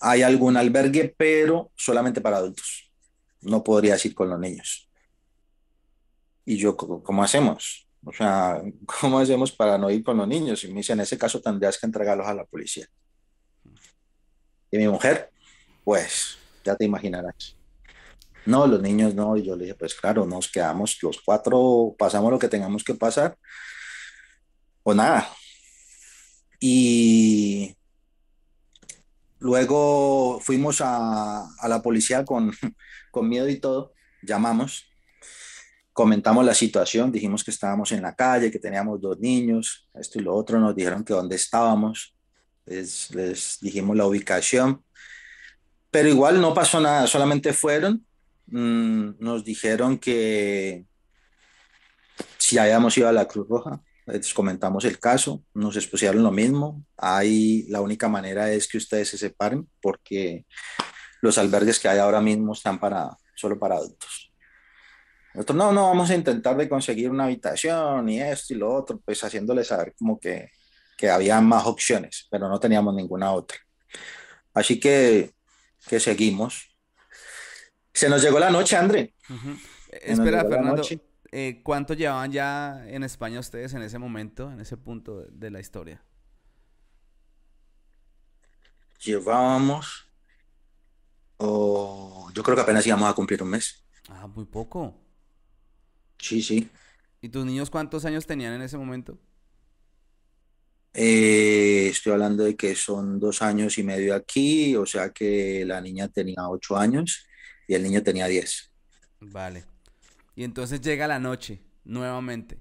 hay 0.00 0.22
algún 0.22 0.56
albergue, 0.56 1.14
pero 1.16 1.70
solamente 1.76 2.20
para 2.20 2.38
adultos, 2.38 2.92
no 3.42 3.62
podrías 3.62 4.04
ir 4.04 4.14
con 4.14 4.28
los 4.28 4.40
niños. 4.40 4.90
Y 6.44 6.56
yo, 6.56 6.76
¿cómo 6.76 7.22
hacemos? 7.22 7.86
O 8.04 8.12
sea, 8.12 8.62
¿cómo 9.00 9.18
hacemos 9.18 9.52
para 9.52 9.78
no 9.78 9.90
ir 9.90 10.02
con 10.02 10.16
los 10.16 10.28
niños? 10.28 10.64
Y 10.64 10.68
me 10.68 10.80
dice, 10.80 10.92
en 10.92 11.00
ese 11.00 11.18
caso 11.18 11.40
tendrías 11.40 11.78
que 11.78 11.86
entregarlos 11.86 12.26
a 12.26 12.34
la 12.34 12.44
policía. 12.44 12.86
Y 14.70 14.78
mi 14.78 14.88
mujer, 14.88 15.30
pues, 15.84 16.38
ya 16.64 16.74
te 16.76 16.84
imaginarás 16.84 17.56
no, 18.46 18.66
los 18.66 18.80
niños 18.80 19.14
no. 19.14 19.36
Y 19.36 19.44
yo 19.44 19.56
le 19.56 19.64
dije, 19.64 19.74
pues 19.74 19.94
claro, 19.94 20.26
nos 20.26 20.50
quedamos 20.50 20.98
los 21.02 21.20
cuatro, 21.20 21.94
pasamos 21.98 22.30
lo 22.30 22.38
que 22.38 22.48
tengamos 22.48 22.84
que 22.84 22.94
pasar, 22.94 23.36
o 24.82 24.94
nada. 24.94 25.28
Y 26.60 27.76
luego 29.38 30.40
fuimos 30.40 30.80
a, 30.80 31.46
la 31.68 31.82
policía 31.82 32.24
con, 32.24 32.52
con 33.10 33.28
miedo 33.28 33.48
y 33.48 33.58
todo, 33.58 33.92
llamamos, 34.22 34.86
comentamos 35.92 36.44
la 36.44 36.54
situación, 36.54 37.12
dijimos 37.12 37.44
que 37.44 37.50
estábamos 37.50 37.92
en 37.92 38.02
la 38.02 38.14
calle, 38.14 38.50
que 38.50 38.58
teníamos 38.58 39.00
dos 39.00 39.18
niños, 39.18 39.88
esto 39.94 40.18
y 40.18 40.22
lo 40.22 40.34
otro, 40.34 40.58
nos 40.58 40.74
dijeron 40.74 41.04
que 41.04 41.14
dónde 41.14 41.36
estábamos, 41.36 42.14
les, 42.66 43.14
les 43.14 43.58
dijimos 43.60 43.96
la 43.96 44.06
ubicación, 44.06 44.82
pero 45.90 46.08
igual 46.08 46.40
no 46.40 46.54
pasó 46.54 46.80
nada, 46.80 47.06
solamente 47.06 47.52
fueron 47.52 48.04
Mm, 48.52 49.14
nos 49.18 49.44
dijeron 49.44 49.98
que 49.98 50.84
si 52.36 52.58
habíamos 52.58 52.96
ido 52.98 53.08
a 53.08 53.12
la 53.12 53.26
Cruz 53.26 53.48
Roja, 53.48 53.80
les 54.06 54.34
comentamos 54.34 54.84
el 54.84 54.98
caso, 54.98 55.42
nos 55.54 55.76
expusieron 55.76 56.22
lo 56.22 56.30
mismo. 56.30 56.84
Ahí 56.96 57.66
la 57.68 57.80
única 57.80 58.08
manera 58.08 58.52
es 58.52 58.68
que 58.68 58.78
ustedes 58.78 59.08
se 59.08 59.18
separen 59.18 59.68
porque 59.80 60.44
los 61.22 61.38
albergues 61.38 61.78
que 61.80 61.88
hay 61.88 61.98
ahora 61.98 62.20
mismo 62.20 62.52
están 62.52 62.78
para, 62.78 63.16
solo 63.34 63.58
para 63.58 63.76
adultos. 63.76 64.31
Nosotros 65.34 65.56
no, 65.56 65.72
no, 65.72 65.88
vamos 65.88 66.10
a 66.10 66.14
intentar 66.14 66.56
de 66.56 66.68
conseguir 66.68 67.10
una 67.10 67.24
habitación 67.24 68.08
y 68.08 68.20
esto 68.20 68.54
y 68.54 68.56
lo 68.58 68.72
otro, 68.74 69.00
pues 69.04 69.22
haciéndoles 69.24 69.68
saber 69.68 69.94
como 69.98 70.18
que, 70.20 70.50
que 70.96 71.10
había 71.10 71.40
más 71.40 71.66
opciones, 71.66 72.28
pero 72.30 72.48
no 72.48 72.60
teníamos 72.60 72.94
ninguna 72.94 73.32
otra. 73.32 73.56
Así 74.54 74.78
que, 74.78 75.32
que 75.88 75.98
seguimos 75.98 76.72
se 77.92 78.08
nos 78.08 78.22
llegó 78.22 78.38
la 78.38 78.50
noche, 78.50 78.76
André. 78.76 79.14
Espera, 79.90 80.44
Fernando. 80.44 80.82
Eh, 81.30 81.60
¿Cuánto 81.62 81.94
llevaban 81.94 82.30
ya 82.30 82.84
en 82.88 83.04
España 83.04 83.40
ustedes 83.40 83.72
en 83.74 83.82
ese 83.82 83.98
momento, 83.98 84.50
en 84.50 84.60
ese 84.60 84.76
punto 84.76 85.24
de, 85.30 85.50
la 85.50 85.60
historia? 85.60 86.02
Llevábamos, 89.04 90.10
oh, 91.38 92.30
yo 92.34 92.42
creo 92.42 92.54
que 92.54 92.62
apenas 92.62 92.86
íbamos 92.86 93.10
a 93.10 93.14
cumplir 93.14 93.42
un 93.42 93.50
mes. 93.50 93.84
Ah, 94.08 94.26
muy 94.26 94.44
poco. 94.44 94.94
Sí, 96.22 96.40
sí. 96.40 96.70
¿Y 97.20 97.28
tus 97.28 97.44
niños 97.44 97.68
cuántos 97.68 98.04
años 98.04 98.26
tenían 98.26 98.54
en 98.54 98.62
ese 98.62 98.78
momento? 98.78 99.18
Eh, 100.94 101.88
estoy 101.90 102.12
hablando 102.12 102.44
de 102.44 102.54
que 102.54 102.76
son 102.76 103.18
dos 103.18 103.42
años 103.42 103.76
y 103.78 103.82
medio 103.82 104.14
aquí, 104.14 104.76
o 104.76 104.86
sea 104.86 105.10
que 105.10 105.64
la 105.66 105.80
niña 105.80 106.08
tenía 106.08 106.48
ocho 106.48 106.76
años 106.76 107.26
y 107.66 107.74
el 107.74 107.82
niño 107.82 108.02
tenía 108.02 108.26
10. 108.26 108.70
Vale. 109.20 109.64
Y 110.36 110.44
entonces 110.44 110.80
llega 110.80 111.08
la 111.08 111.18
noche, 111.18 111.60
nuevamente. 111.84 112.58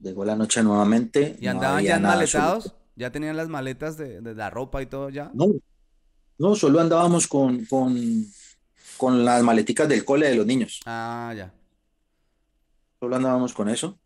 Llegó 0.00 0.24
la 0.24 0.36
noche 0.36 0.62
nuevamente. 0.62 1.36
¿Y 1.40 1.46
andaban 1.46 1.82
ya 1.82 1.98
maletados? 1.98 2.74
¿Ya 2.94 3.10
tenían 3.10 3.36
las 3.36 3.48
maletas 3.48 3.96
de, 3.96 4.20
la 4.20 4.50
ropa 4.50 4.82
y 4.82 4.86
todo 4.86 5.08
ya? 5.08 5.30
No, 5.32 5.46
no, 6.36 6.54
solo 6.54 6.80
andábamos 6.80 7.26
con, 7.26 7.64
con, 7.64 8.26
con 8.96 9.24
las 9.24 9.42
maleticas 9.42 9.88
del 9.88 10.04
cole 10.04 10.28
de 10.28 10.34
los 10.34 10.46
niños. 10.46 10.80
Ah, 10.84 11.32
ya. 11.34 11.54
Solo 13.00 13.16
andábamos 13.16 13.52
con 13.54 13.68
eso. 13.68 13.98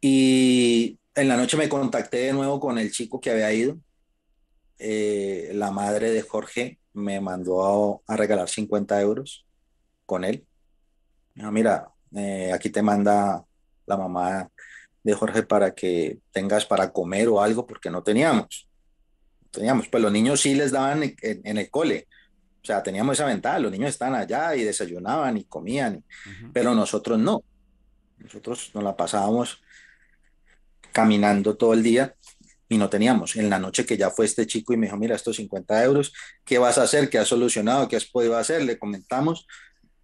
Y 0.00 0.98
en 1.14 1.28
la 1.28 1.36
noche 1.36 1.56
me 1.56 1.68
contacté 1.68 2.18
de 2.18 2.32
nuevo 2.32 2.60
con 2.60 2.78
el 2.78 2.90
chico 2.90 3.20
que 3.20 3.30
había 3.30 3.52
ido. 3.52 3.78
Eh, 4.78 5.52
la 5.54 5.70
madre 5.70 6.10
de 6.10 6.22
Jorge 6.22 6.78
me 6.92 7.20
mandó 7.20 8.02
a, 8.06 8.16
regalar 8.16 8.48
50 8.48 9.00
euros 9.00 9.46
con 10.06 10.24
él. 10.24 10.44
mira, 11.34 11.88
eh, 12.14 12.52
aquí 12.52 12.70
te 12.70 12.82
manda 12.82 13.44
la 13.86 13.96
mamá 13.96 14.50
de 15.02 15.14
Jorge 15.14 15.42
para 15.42 15.74
que 15.74 16.18
tengas 16.32 16.66
para 16.66 16.92
comer 16.92 17.28
o 17.28 17.40
algo, 17.40 17.66
porque 17.66 17.90
no 17.90 18.02
teníamos. 18.02 18.68
Teníamos, 19.50 19.88
pues 19.88 20.02
los 20.02 20.10
niños 20.10 20.40
sí 20.40 20.54
les 20.54 20.72
daban 20.72 21.14
en, 21.20 21.58
el 21.58 21.70
cole. 21.70 22.08
O 22.62 22.66
sea, 22.66 22.82
teníamos 22.82 23.18
esa 23.18 23.26
ventaja, 23.26 23.58
los 23.58 23.70
niños 23.70 23.90
estaban 23.90 24.14
allá 24.14 24.56
y 24.56 24.64
desayunaban 24.64 25.36
y 25.36 25.44
comían, 25.44 26.02
pero 26.52 26.74
nosotros 26.74 27.18
no. 27.18 27.44
Nosotros 28.18 28.70
nos 28.74 28.84
la 28.84 28.96
pasábamos 28.96 29.62
caminando 30.92 31.56
todo 31.56 31.74
el 31.74 31.82
día 31.82 32.14
y 32.68 32.78
no 32.78 32.88
teníamos. 32.88 33.36
En 33.36 33.50
la 33.50 33.58
noche 33.58 33.84
que 33.84 33.96
ya 33.96 34.10
fue 34.10 34.26
este 34.26 34.46
chico 34.46 34.72
y 34.72 34.76
me 34.76 34.86
dijo, 34.86 34.96
mira, 34.96 35.16
estos 35.16 35.36
50 35.36 35.84
euros, 35.84 36.12
¿qué 36.44 36.58
vas 36.58 36.78
a 36.78 36.82
hacer? 36.82 37.10
¿Qué 37.10 37.18
has 37.18 37.28
solucionado? 37.28 37.88
¿Qué 37.88 37.96
has 37.96 38.06
podido 38.06 38.36
hacer? 38.36 38.62
Le 38.64 38.78
comentamos 38.78 39.46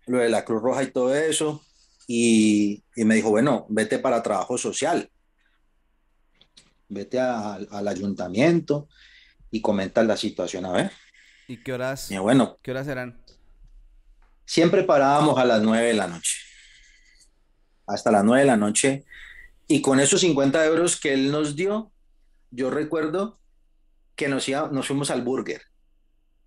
lo 0.07 0.19
de 0.19 0.29
la 0.29 0.45
Cruz 0.45 0.63
Roja 0.63 0.83
y 0.83 0.91
todo 0.91 1.15
eso. 1.15 1.65
Y, 2.07 2.83
y 2.97 3.05
me 3.05 3.15
dijo, 3.15 3.31
bueno, 3.31 3.67
vete 3.69 3.99
para 3.99 4.23
trabajo 4.23 4.59
social. 4.59 5.09
Vete 6.89 7.21
al 7.21 7.89
ayuntamiento 7.89 8.89
y 9.51 9.61
comenta 9.61 10.03
la 10.03 10.17
situación 10.17 10.65
a 10.67 10.73
ver. 10.73 10.93
¿Y 11.47 11.63
qué 11.63 11.73
horas? 11.73 12.11
bueno, 12.21 12.59
¿qué 12.63 12.73
horas 12.73 12.89
eran? 12.89 13.21
Siempre 14.45 14.83
parábamos 14.83 15.39
a 15.39 15.45
las 15.45 15.63
9 15.63 15.87
de 15.87 15.95
la 15.95 16.09
noche. 16.09 16.50
Hasta 17.91 18.11
las 18.11 18.25
9 18.25 18.41
de 18.43 18.47
la 18.47 18.57
noche. 18.57 19.05
Y 19.67 19.83
con 19.83 20.01
esos 20.01 20.21
50 20.21 20.65
euros 20.65 20.99
que 20.99 21.13
él 21.13 21.31
nos 21.31 21.55
dio, 21.57 21.93
yo 22.51 22.71
recuerdo 22.71 23.39
que 24.17 24.29
nos, 24.29 24.49
nos 24.49 24.87
fuimos 24.87 25.11
al 25.11 25.23
burger, 25.23 25.63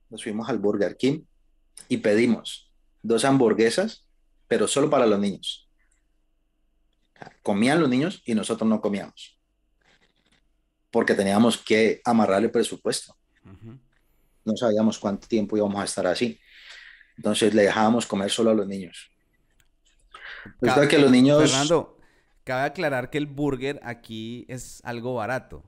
nos 0.10 0.23
fuimos 0.23 0.49
al 0.49 0.60
Burger 0.60 0.95
King 0.97 1.23
y 1.89 1.97
pedimos 1.97 2.71
dos 3.01 3.25
hamburguesas, 3.25 4.06
pero 4.47 4.67
solo 4.67 4.89
para 4.89 5.06
los 5.08 5.19
niños. 5.19 5.69
Comían 7.41 7.79
los 7.79 7.89
niños 7.89 8.21
y 8.25 8.36
nosotros 8.36 8.69
no 8.69 8.82
comíamos. 8.82 9.39
porque 10.91 11.15
teníamos 11.15 11.58
que 11.58 12.01
amarrar 12.06 12.43
el 12.43 12.51
presupuesto. 12.51 13.17
No 14.45 14.56
sabíamos 14.56 14.99
cuánto 14.99 15.27
tiempo 15.27 15.58
íbamos 15.58 15.82
a 15.82 15.86
estar 15.86 16.06
así. 16.06 16.39
Entonces 17.17 17.53
le 17.53 17.63
dejábamos 17.63 18.06
comer 18.06 18.29
solo 18.29 18.51
a 18.51 18.53
los 18.53 18.67
niños. 18.67 19.10
Cabe, 20.62 20.88
que 20.88 20.97
los 20.97 21.12
niños... 21.12 21.41
Fernando, 21.41 21.97
cabe 22.43 22.63
aclarar 22.63 23.10
que 23.10 23.17
el 23.17 23.27
burger 23.27 23.79
aquí 23.84 24.45
es 24.47 24.82
algo 24.84 25.15
barato. 25.15 25.63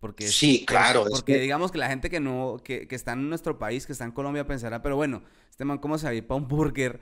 Porque 0.00 0.28
sí, 0.28 0.64
claro. 0.66 1.06
Porque 1.10 1.38
digamos 1.38 1.72
que 1.72 1.78
la 1.78 1.88
gente 1.88 2.10
que 2.10 2.20
no, 2.20 2.58
que, 2.62 2.86
que, 2.86 2.94
está 2.94 3.14
en 3.14 3.28
nuestro 3.28 3.58
país, 3.58 3.86
que 3.86 3.92
está 3.92 4.04
en 4.04 4.12
Colombia, 4.12 4.46
pensará, 4.46 4.82
pero 4.82 4.96
bueno, 4.96 5.22
este 5.50 5.64
man, 5.64 5.78
¿cómo 5.78 5.98
se 5.98 6.04
va 6.04 6.10
a 6.10 6.14
ir 6.14 6.26
para 6.26 6.38
un 6.38 6.48
burger 6.48 7.00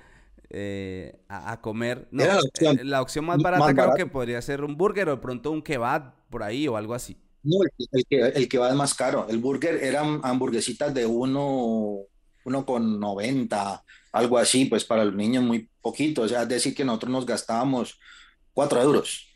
eh, 0.50 1.20
a, 1.29 1.61
comer? 1.61 2.09
No, 2.12 2.24
la, 2.24 2.38
opción, 2.38 2.79
eh, 2.79 2.85
la 2.85 3.03
opción 3.03 3.24
más 3.24 3.38
barata 3.38 3.74
creo 3.74 3.94
que 3.94 4.07
podría 4.07 4.40
ser 4.40 4.62
un 4.62 4.77
burger 4.77 5.09
o 5.09 5.16
de 5.16 5.22
pronto 5.22 5.50
un 5.50 5.61
kebab 5.61 6.14
por 6.31 6.42
ahí 6.42 6.68
o 6.68 6.77
algo 6.77 6.94
así. 6.94 7.16
No, 7.42 7.57
el, 7.62 8.07
que, 8.09 8.20
el 8.20 8.48
kebab 8.48 8.70
es 8.70 8.77
más 8.77 8.94
caro. 8.94 9.27
El 9.29 9.38
burger 9.38 9.83
eran 9.83 10.20
hamburguesitas 10.22 10.94
de 10.94 11.05
uno, 11.05 11.98
uno 12.44 12.64
con 12.64 13.00
90, 13.00 13.85
algo 14.14 14.38
así, 14.38 14.66
pues 14.66 14.85
para 14.85 15.05
los 15.05 15.16
niños 15.16 15.42
muy 15.42 15.68
poquito. 15.83 16.22
O 16.22 16.29
sea, 16.29 16.42
es 16.42 16.48
decir, 16.48 16.72
que 16.72 16.85
nosotros 16.85 17.11
nos 17.11 17.27
gastábamos 17.27 17.98
4 18.53 18.81
euros. 18.81 19.35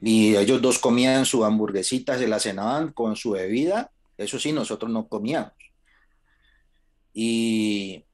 Y 0.00 0.34
ellos 0.34 0.60
dos 0.60 0.80
comían 0.80 1.24
su 1.24 1.44
hamburguesita, 1.44 2.18
se 2.18 2.26
la 2.26 2.40
cenaban 2.40 2.92
con 2.92 3.14
su 3.14 3.30
bebida. 3.30 3.92
Eso 4.18 4.40
sí, 4.40 4.50
nosotros 4.50 4.90
no 4.90 5.06
comíamos. 5.06 5.52
Y 7.14 8.04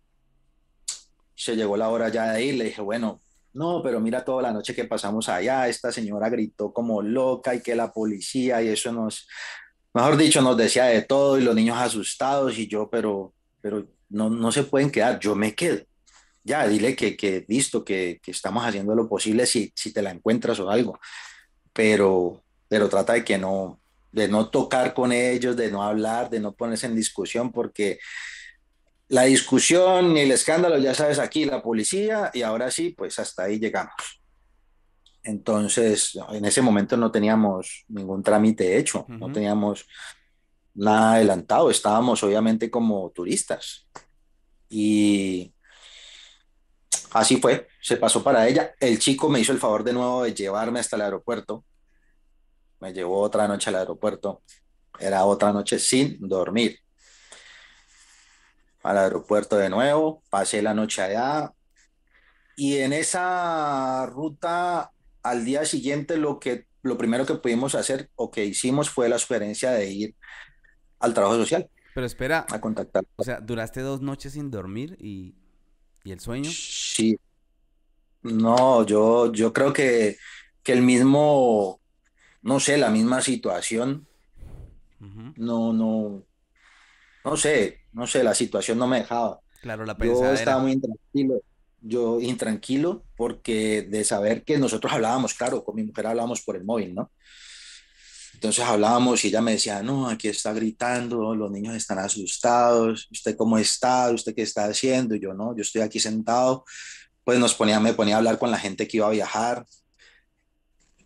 se 1.35 1.57
llegó 1.57 1.79
la 1.79 1.89
hora 1.89 2.11
ya 2.11 2.33
de 2.33 2.45
ir. 2.45 2.57
Le 2.57 2.65
dije, 2.65 2.83
bueno, 2.83 3.23
no, 3.55 3.83
pero 3.83 4.01
mira 4.01 4.27
toda 4.27 4.43
la 4.43 4.53
noche 4.53 4.75
que 4.75 4.85
pasamos 4.85 5.31
allá. 5.31 5.67
Esta 5.67 5.91
señora 5.91 6.29
gritó 6.29 6.75
como 6.75 7.01
loca 7.01 7.55
y 7.55 7.63
que 7.63 7.75
la 7.75 7.91
policía 7.91 8.63
y 8.63 8.69
eso 8.69 8.93
nos, 8.93 9.27
mejor 9.95 10.19
dicho, 10.19 10.43
nos 10.43 10.59
decía 10.59 10.85
de 10.85 11.01
todo 11.01 11.39
y 11.39 11.43
los 11.43 11.55
niños 11.55 11.79
asustados 11.79 12.59
y 12.59 12.69
yo, 12.69 12.91
pero, 12.91 13.33
pero 13.63 13.87
no, 14.13 14.31
no 14.31 14.53
se 14.53 14.65
pueden 14.65 14.91
quedar. 14.91 15.19
Yo 15.19 15.35
me 15.35 15.55
quedo 15.55 15.83
ya, 16.45 16.67
dile 16.67 16.97
que, 16.97 17.17
que 17.17 17.45
listo, 17.49 17.85
que, 17.85 18.21
que, 18.21 18.33
estamos 18.33 18.65
haciendo 18.65 18.97
lo 18.97 19.09
posible 19.09 19.47
si, 19.47 19.73
si 19.77 19.93
te 19.93 20.03
la 20.03 20.11
encuentras 20.11 20.59
o 20.59 20.71
algo 20.71 20.99
pero, 21.73 22.43
pero 22.69 22.89
trata 22.89 23.15
de 23.15 23.25
que 23.25 23.39
no, 23.39 23.81
de 24.11 24.29
no 24.29 24.49
tocar 24.49 24.95
con 24.95 25.13
ellos, 25.13 25.57
de 25.57 25.71
no 25.71 25.83
hablar, 25.83 26.31
de 26.31 26.41
no 26.41 26.53
ponerse 26.53 26.87
en 26.87 26.97
discusión, 26.97 27.51
porque 27.51 27.99
la 29.09 29.23
discusión 29.23 30.17
y 30.17 30.21
el 30.21 30.33
escándalo, 30.33 30.79
ya 30.79 30.95
sabes, 30.95 31.19
aquí 31.19 31.45
la 31.45 31.63
policía, 31.63 32.31
y 32.33 32.43
ahora 32.43 32.71
sí, 32.71 32.91
pues 32.91 33.19
hasta 33.19 33.45
ahí 33.45 33.59
llegamos. 33.59 34.23
Entonces, 35.25 36.19
en 36.31 36.45
ese 36.45 36.63
momento 36.63 36.97
no 36.97 37.11
teníamos 37.11 37.85
ningún 37.89 38.23
trámite 38.23 38.77
hecho, 38.77 39.07
no 39.09 39.31
teníamos 39.31 39.87
nada 40.75 41.15
adelantado, 41.15 41.71
estábamos 41.71 42.23
obviamente 42.23 42.71
como 42.71 43.11
turistas. 43.11 43.87
Y 44.69 45.53
Así 47.13 47.37
fue, 47.37 47.69
se 47.81 47.97
pasó 47.97 48.23
para 48.23 48.49
ella. 48.49 48.75
El 48.81 48.99
chico 48.99 49.29
me 49.29 49.41
hizo 49.41 49.53
el 49.53 49.59
favor 49.59 49.85
de 49.85 49.93
nuevo 49.93 50.23
de 50.23 50.33
llevarme 50.35 50.81
hasta 50.81 50.97
el 50.97 51.03
aeropuerto. 51.03 51.65
Me 52.81 52.93
llevó 52.93 53.21
otra 53.21 53.47
noche 53.47 53.69
al 53.71 53.77
aeropuerto. 53.77 54.43
Era 54.99 55.25
otra 55.25 55.53
noche 55.53 55.79
sin 55.79 56.17
dormir. 56.27 56.79
Al 58.83 58.99
aeropuerto 58.99 59.57
de 59.57 59.69
nuevo, 59.69 60.23
pasé 60.31 60.63
la 60.63 60.75
noche 60.75 61.03
allá. 61.03 61.53
Y 62.57 62.79
en 62.79 62.93
esa 62.95 64.07
ruta, 64.07 64.93
al 65.23 65.45
día 65.45 65.65
siguiente, 65.67 66.17
lo, 66.17 66.41
que, 66.41 66.67
lo 66.83 66.97
primero 66.97 67.27
que 67.27 67.35
pudimos 67.35 67.75
hacer 67.75 68.11
o 68.17 68.31
que 68.31 68.45
hicimos 68.45 68.89
fue 68.89 69.09
la 69.09 69.19
sugerencia 69.19 69.71
de 69.71 69.91
ir 69.91 70.15
al 71.03 71.13
trabajo 71.15 71.37
social. 71.37 71.69
Pero 71.95 72.07
espera. 72.07 72.47
A 72.51 72.61
contactar. 72.61 73.05
O 73.17 73.23
sea, 73.25 73.41
duraste 73.41 73.83
dos 73.83 74.01
noches 74.01 74.33
sin 74.33 74.51
dormir 74.51 74.97
y 74.99 75.35
¿Y 76.05 76.13
el 76.13 76.21
sueño? 76.21 76.51
Sí. 76.51 77.19
No, 78.23 78.85
yo, 78.87 79.33
yo 79.33 79.53
creo 79.53 79.73
que, 79.73 80.17
que 80.63 80.73
el 80.73 80.83
mismo, 80.83 81.81
no 82.43 82.61
sé, 82.61 82.77
la 82.77 82.91
misma 82.91 83.21
situación, 83.21 84.07
no, 85.37 85.73
no, 85.73 86.25
no 87.25 87.37
sé, 87.37 87.81
no 87.93 88.07
sé, 88.07 88.23
la 88.23 88.35
situación 88.35 88.79
no 88.79 88.87
me 88.87 88.99
dejaba. 88.99 89.41
Claro, 89.61 89.85
la 89.85 89.97
Yo 89.99 90.33
estaba 90.33 90.63
muy 90.63 90.73
intranquilo, 90.73 91.41
yo 91.81 92.21
intranquilo 92.21 93.05
porque 93.17 93.83
de 93.83 94.05
saber 94.05 94.45
que 94.45 94.59
nosotros 94.59 94.93
hablábamos, 94.93 95.35
claro, 95.35 95.65
con 95.65 95.75
mi 95.75 95.83
mujer 95.83 96.07
hablábamos 96.07 96.43
por 96.43 96.57
el 96.57 96.65
móvil, 96.65 96.95
¿no? 96.95 97.11
Entonces 98.43 98.65
hablábamos 98.65 99.25
y 99.25 99.29
ella 99.29 99.41
me 99.41 99.53
decía, 99.53 99.85
no, 99.85 100.09
aquí 100.09 100.27
está 100.27 100.53
gritando, 100.53 101.33
los 101.33 101.49
niños 101.49 101.77
están 101.77 102.01
asustados, 102.01 103.07
¿usted 103.13 103.37
cómo 103.37 103.57
está? 103.57 104.11
¿Usted 104.11 104.35
qué 104.35 104.43
está 104.43 104.65
haciendo? 104.65 105.15
Y 105.15 105.21
yo, 105.21 105.33
no, 105.33 105.55
yo 105.55 105.63
estoy 105.63 105.81
aquí 105.83 106.01
sentado. 106.01 106.65
Pues 107.23 107.39
nos 107.39 107.55
ponía, 107.55 107.79
me 107.79 107.95
ponía 107.95 108.17
a 108.17 108.19
hablar 108.19 108.41
con 108.41 108.51
la 108.51 108.59
gente 108.59 108.89
que 108.89 108.97
iba 108.97 109.07
a 109.07 109.11
viajar. 109.11 109.65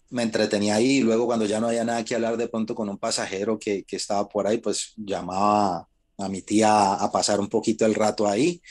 Me 0.09 0.23
entretenía 0.23 0.77
ahí 0.77 0.93
y 0.93 1.01
luego 1.03 1.27
cuando 1.27 1.45
ya 1.45 1.61
no 1.61 1.69
había 1.69 1.85
nada 1.85 2.03
que 2.07 2.15
hablar 2.15 2.39
de 2.39 2.49
pronto 2.49 2.75
con 2.75 2.89
un 2.89 2.97
pasajero 2.97 3.59
que, 3.59 3.85
que 3.85 3.97
estaba 3.97 4.27
por 4.27 4.47
ahí, 4.47 4.57
pues 4.57 4.95
llamaba 4.97 5.87
a 6.17 6.29
mi 6.31 6.41
tía 6.41 6.95
a 6.95 7.13
pasar 7.13 7.39
un 7.39 7.51
poquito 7.51 7.85
el 7.85 7.95
rato 7.95 8.27
ahí. 8.27 8.63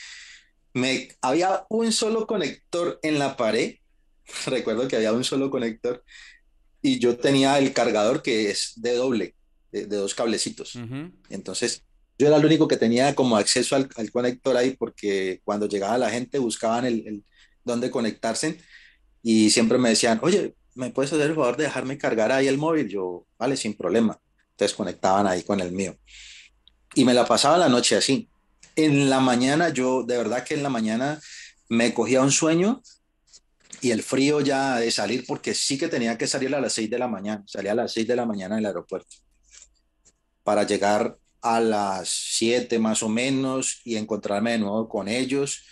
Me, 0.72 1.06
había 1.20 1.64
un 1.68 1.92
solo 1.92 2.26
conector 2.26 2.98
en 3.04 3.20
la 3.20 3.36
pared. 3.36 3.76
Recuerdo 4.46 4.88
que 4.88 4.96
había 4.96 5.12
un 5.12 5.22
solo 5.22 5.52
conector 5.52 6.02
y 6.86 7.00
yo 7.00 7.16
tenía 7.16 7.58
el 7.58 7.72
cargador 7.72 8.22
que 8.22 8.48
es 8.48 8.74
de 8.76 8.94
doble, 8.94 9.34
de, 9.72 9.86
dos 9.86 10.14
cablecitos. 10.14 10.78
Entonces, 11.28 11.82
yo 12.16 12.28
era 12.28 12.36
el 12.36 12.44
único 12.44 12.68
que 12.68 12.76
tenía 12.76 13.12
como 13.16 13.36
acceso 13.36 13.74
al, 13.74 13.88
conector 14.12 14.56
ahí 14.56 14.76
porque 14.78 15.40
cuando 15.44 15.66
llegaba 15.66 15.98
la 15.98 16.10
gente 16.10 16.38
buscaban 16.38 16.86
el, 16.86 17.04
el 17.08 17.24
dónde 17.64 17.90
conectarse 17.90 18.60
y 19.20 19.50
siempre 19.50 19.78
me 19.78 19.88
decían, 19.88 20.20
oye, 20.22 20.54
¿me 20.76 20.90
puedes 20.90 21.12
hacer 21.12 21.26
el 21.28 21.34
favor 21.34 21.56
de 21.56 21.64
dejarme 21.64 21.98
cargar 21.98 22.30
ahí 22.30 22.46
el 22.46 22.56
móvil? 22.56 22.88
Yo, 22.88 23.26
vale, 23.36 23.56
sin 23.56 23.74
problema. 23.74 24.16
Entonces 24.52 24.76
conectaban 24.76 25.26
ahí 25.26 25.42
con 25.42 25.58
el 25.58 25.72
mío. 25.72 25.96
Y 26.94 27.04
me 27.04 27.14
la 27.14 27.26
pasaba 27.26 27.58
la 27.58 27.68
noche 27.68 27.96
así. 27.96 28.28
En 28.76 29.10
la 29.10 29.18
mañana, 29.18 29.70
yo, 29.70 30.04
de 30.04 30.16
verdad 30.16 30.44
que 30.44 30.54
en 30.54 30.62
la 30.62 30.68
mañana 30.68 31.20
me 31.68 31.92
cogía 31.92 32.22
un 32.22 32.30
sueño 32.30 32.80
y 33.80 33.90
el 33.90 34.02
frío 34.02 34.40
ya 34.40 34.76
de 34.76 34.90
salir, 34.90 35.24
porque 35.26 35.54
sí 35.54 35.78
que 35.78 35.88
tenía 35.88 36.16
que 36.16 36.26
salir 36.26 36.54
a 36.54 36.60
las 36.60 36.72
6 36.72 36.90
de 36.90 36.98
la 36.98 37.08
mañana, 37.08 37.44
salía 37.46 37.72
a 37.72 37.76
las 37.76 37.92
6 37.92 38.06
de 38.06 38.16
la 38.16 38.26
mañana 38.26 38.56
del 38.56 38.66
aeropuerto, 38.66 39.16
para 40.42 40.64
llegar 40.64 41.16
a 41.42 41.60
las 41.60 42.08
7 42.08 42.78
más 42.78 43.02
o 43.02 43.08
menos 43.08 43.80
y 43.84 43.96
encontrarme 43.96 44.52
de 44.52 44.58
nuevo 44.58 44.88
con 44.88 45.08
ellos, 45.08 45.64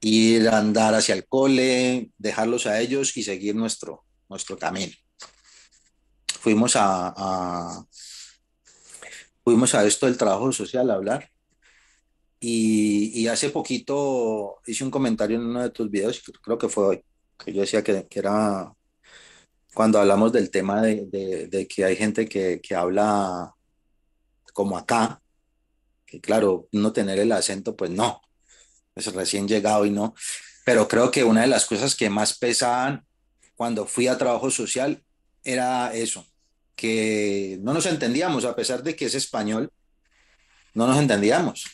ir 0.00 0.48
a 0.48 0.58
andar 0.58 0.94
hacia 0.94 1.14
el 1.14 1.26
cole, 1.26 2.10
dejarlos 2.18 2.66
a 2.66 2.80
ellos 2.80 3.16
y 3.16 3.22
seguir 3.22 3.54
nuestro, 3.54 4.04
nuestro 4.28 4.58
camino. 4.58 4.92
Fuimos 6.40 6.76
a, 6.76 7.12
a 7.16 7.84
fuimos 9.42 9.74
a 9.74 9.84
esto 9.86 10.06
del 10.06 10.18
trabajo 10.18 10.52
social 10.52 10.90
a 10.90 10.94
hablar 10.94 11.30
y, 12.40 13.26
hace 13.28 13.50
poquito 13.50 14.60
hice 14.66 14.84
un 14.84 14.90
comentario 14.90 15.36
en 15.36 15.46
uno 15.46 15.62
de 15.62 15.70
tus 15.70 15.90
videos, 15.90 16.22
creo 16.42 16.58
que 16.58 16.68
fue 16.68 16.86
hoy, 16.86 17.04
que 17.36 17.52
yo 17.52 17.62
decía 17.62 17.82
que, 17.82 18.06
era 18.10 18.72
cuando 19.74 19.98
hablamos 19.98 20.32
del 20.32 20.50
tema 20.50 20.82
de, 20.82 21.66
que 21.68 21.84
hay 21.84 21.96
gente 21.96 22.28
que, 22.28 22.60
habla 22.74 23.54
como 24.52 24.78
acá, 24.78 25.20
que 26.06 26.20
claro, 26.20 26.68
no 26.72 26.92
tener 26.92 27.18
el 27.18 27.32
acento, 27.32 27.76
pues 27.76 27.90
no, 27.90 28.20
es 28.94 29.12
recién 29.12 29.48
llegado 29.48 29.84
y 29.84 29.90
no, 29.90 30.14
pero 30.64 30.88
creo 30.88 31.10
que 31.10 31.24
una 31.24 31.42
de 31.42 31.46
las 31.48 31.66
cosas 31.66 31.94
que 31.96 32.10
más 32.10 32.38
pesaban 32.38 33.04
cuando 33.56 33.86
fui 33.86 34.06
a 34.06 34.18
trabajo 34.18 34.50
social 34.50 35.02
era 35.44 35.92
eso, 35.94 36.26
que 36.76 37.58
no 37.62 37.74
nos 37.74 37.86
entendíamos, 37.86 38.44
a 38.44 38.54
pesar 38.54 38.82
de 38.82 38.94
que 38.94 39.06
es 39.06 39.14
español, 39.14 39.72
no 40.74 40.86
nos 40.86 40.98
entendíamos 40.98 41.64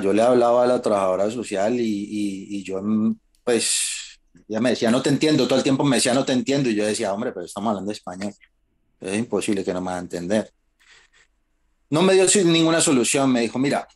yo 0.00 0.12
le 0.12 0.22
hablaba 0.22 0.64
a 0.64 0.66
la 0.66 0.80
trabajadora 0.80 1.30
social 1.30 1.78
y, 1.78 2.06
y, 2.50 2.62
yo, 2.62 2.80
mm, 2.82 3.16
pues, 3.44 4.20
ella 4.48 4.60
me 4.60 4.70
decía, 4.70 4.90
no 4.90 5.02
te 5.02 5.10
entiendo, 5.10 5.46
todo 5.46 5.58
el 5.58 5.64
tiempo 5.64 5.84
me 5.84 5.96
decía, 5.96 6.14
no 6.14 6.24
te 6.24 6.32
entiendo, 6.32 6.70
y 6.70 6.74
yo 6.74 6.86
decía, 6.86 7.12
hombre, 7.12 7.32
pero 7.32 7.46
estamos 7.46 7.70
hablando 7.70 7.90
español, 7.90 8.32
es 9.00 9.18
imposible 9.18 9.64
que 9.64 9.72
no 9.72 9.80
me 9.80 9.90
va 9.90 9.96
a 9.96 10.00
entender. 10.00 10.52
No 11.90 12.02
me 12.02 12.14
dio 12.14 12.24
ninguna 12.44 12.80
solución, 12.80 13.30
me 13.32 13.40
dijo, 13.40 13.58
mira, 13.58 13.86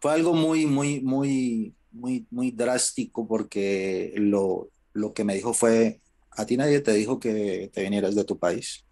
fue 0.00 0.12
algo 0.12 0.34
muy, 0.34 0.66
muy, 0.66 1.00
muy, 1.00 1.74
muy, 1.90 2.26
muy 2.30 2.50
drástico 2.50 3.26
porque 3.26 4.12
lo, 4.16 4.68
lo 4.92 5.12
que 5.12 5.24
me 5.24 5.34
dijo 5.34 5.52
fue, 5.52 6.00
a 6.30 6.46
ti 6.46 6.56
nadie 6.56 6.80
te 6.80 6.92
dijo 6.92 7.18
que 7.18 7.70
te 7.72 7.82
vinieras 7.82 8.14
de 8.14 8.24
tu 8.24 8.38
país. 8.38 8.84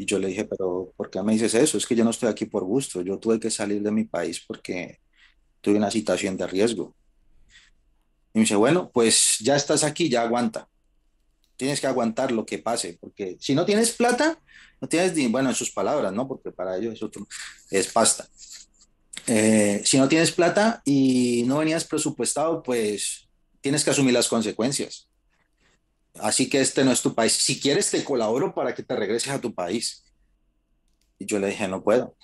Y 0.00 0.06
yo 0.06 0.18
le 0.18 0.28
dije, 0.28 0.46
pero 0.46 0.94
¿por 0.96 1.10
qué 1.10 1.22
me 1.22 1.34
dices 1.34 1.52
eso? 1.52 1.76
Es 1.76 1.84
que 1.84 1.94
yo 1.94 2.04
no 2.04 2.10
estoy 2.10 2.30
aquí 2.30 2.46
por 2.46 2.64
gusto. 2.64 3.02
Yo 3.02 3.18
tuve 3.18 3.38
que 3.38 3.50
salir 3.50 3.82
de 3.82 3.90
mi 3.90 4.04
país 4.04 4.42
porque 4.48 4.98
tuve 5.60 5.76
una 5.76 5.90
situación 5.90 6.38
de 6.38 6.46
riesgo. 6.46 6.96
Y 8.32 8.38
me 8.38 8.44
dice, 8.44 8.56
bueno, 8.56 8.90
pues 8.90 9.36
ya 9.40 9.56
estás 9.56 9.84
aquí, 9.84 10.08
ya 10.08 10.22
aguanta. 10.22 10.70
tienes 11.58 11.82
que 11.82 11.86
aguantar 11.86 12.32
lo 12.32 12.46
que 12.46 12.56
pase, 12.56 12.96
porque 12.98 13.36
si 13.40 13.54
no 13.54 13.66
tienes 13.66 13.90
plata, 13.90 14.40
no 14.80 14.88
tienes, 14.88 15.14
ni, 15.14 15.26
bueno, 15.26 15.50
en 15.50 15.54
sus 15.54 15.70
palabras, 15.70 16.14
¿no? 16.14 16.26
Porque 16.26 16.50
para 16.50 16.78
ellos 16.78 16.94
es, 16.94 17.10
es 17.70 17.92
pasta. 17.92 18.26
Eh, 19.26 19.82
si 19.84 19.98
no 19.98 20.08
tienes 20.08 20.32
plata 20.32 20.80
y 20.86 21.44
no 21.46 21.58
venías 21.58 21.84
presupuestado, 21.84 22.62
pues 22.62 23.28
tienes 23.60 23.84
que 23.84 23.90
asumir 23.90 24.14
las 24.14 24.28
consecuencias. 24.28 25.09
Así 26.18 26.48
que 26.50 26.60
este 26.60 26.84
no 26.84 26.92
es 26.92 27.02
tu 27.02 27.14
país. 27.14 27.32
Si 27.32 27.60
quieres, 27.60 27.90
te 27.90 28.04
colaboro 28.04 28.54
para 28.54 28.74
que 28.74 28.82
te 28.82 28.96
regreses 28.96 29.32
a 29.32 29.40
tu 29.40 29.54
país. 29.54 30.04
Y 31.18 31.26
yo 31.26 31.38
le 31.38 31.48
dije, 31.48 31.68
no 31.68 31.82
puedo. 31.82 32.16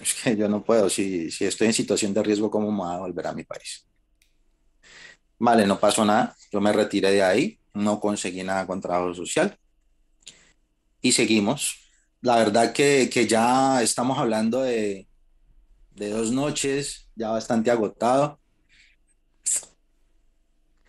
Es 0.00 0.14
que 0.14 0.36
yo 0.36 0.48
no 0.48 0.64
puedo. 0.64 0.88
Si, 0.88 1.30
si 1.30 1.44
estoy 1.44 1.68
en 1.68 1.72
situación 1.72 2.14
de 2.14 2.22
riesgo, 2.22 2.50
¿cómo 2.50 2.70
me 2.70 2.78
voy 2.78 2.94
a 2.94 2.98
volver 2.98 3.26
a 3.26 3.32
mi 3.32 3.44
país? 3.44 3.86
Vale, 5.38 5.66
no 5.66 5.78
pasó 5.78 6.04
nada. 6.04 6.36
Yo 6.52 6.60
me 6.60 6.72
retiré 6.72 7.10
de 7.10 7.22
ahí. 7.22 7.60
No 7.74 8.00
conseguí 8.00 8.42
nada 8.42 8.66
con 8.66 8.80
trabajo 8.80 9.14
social. 9.14 9.58
Y 11.00 11.12
seguimos. 11.12 11.90
La 12.20 12.36
verdad 12.36 12.72
que, 12.72 13.10
que 13.12 13.26
ya 13.26 13.82
estamos 13.82 14.18
hablando 14.18 14.62
de, 14.62 15.06
de 15.90 16.10
dos 16.10 16.32
noches, 16.32 17.10
ya 17.14 17.30
bastante 17.30 17.70
agotado. 17.70 18.40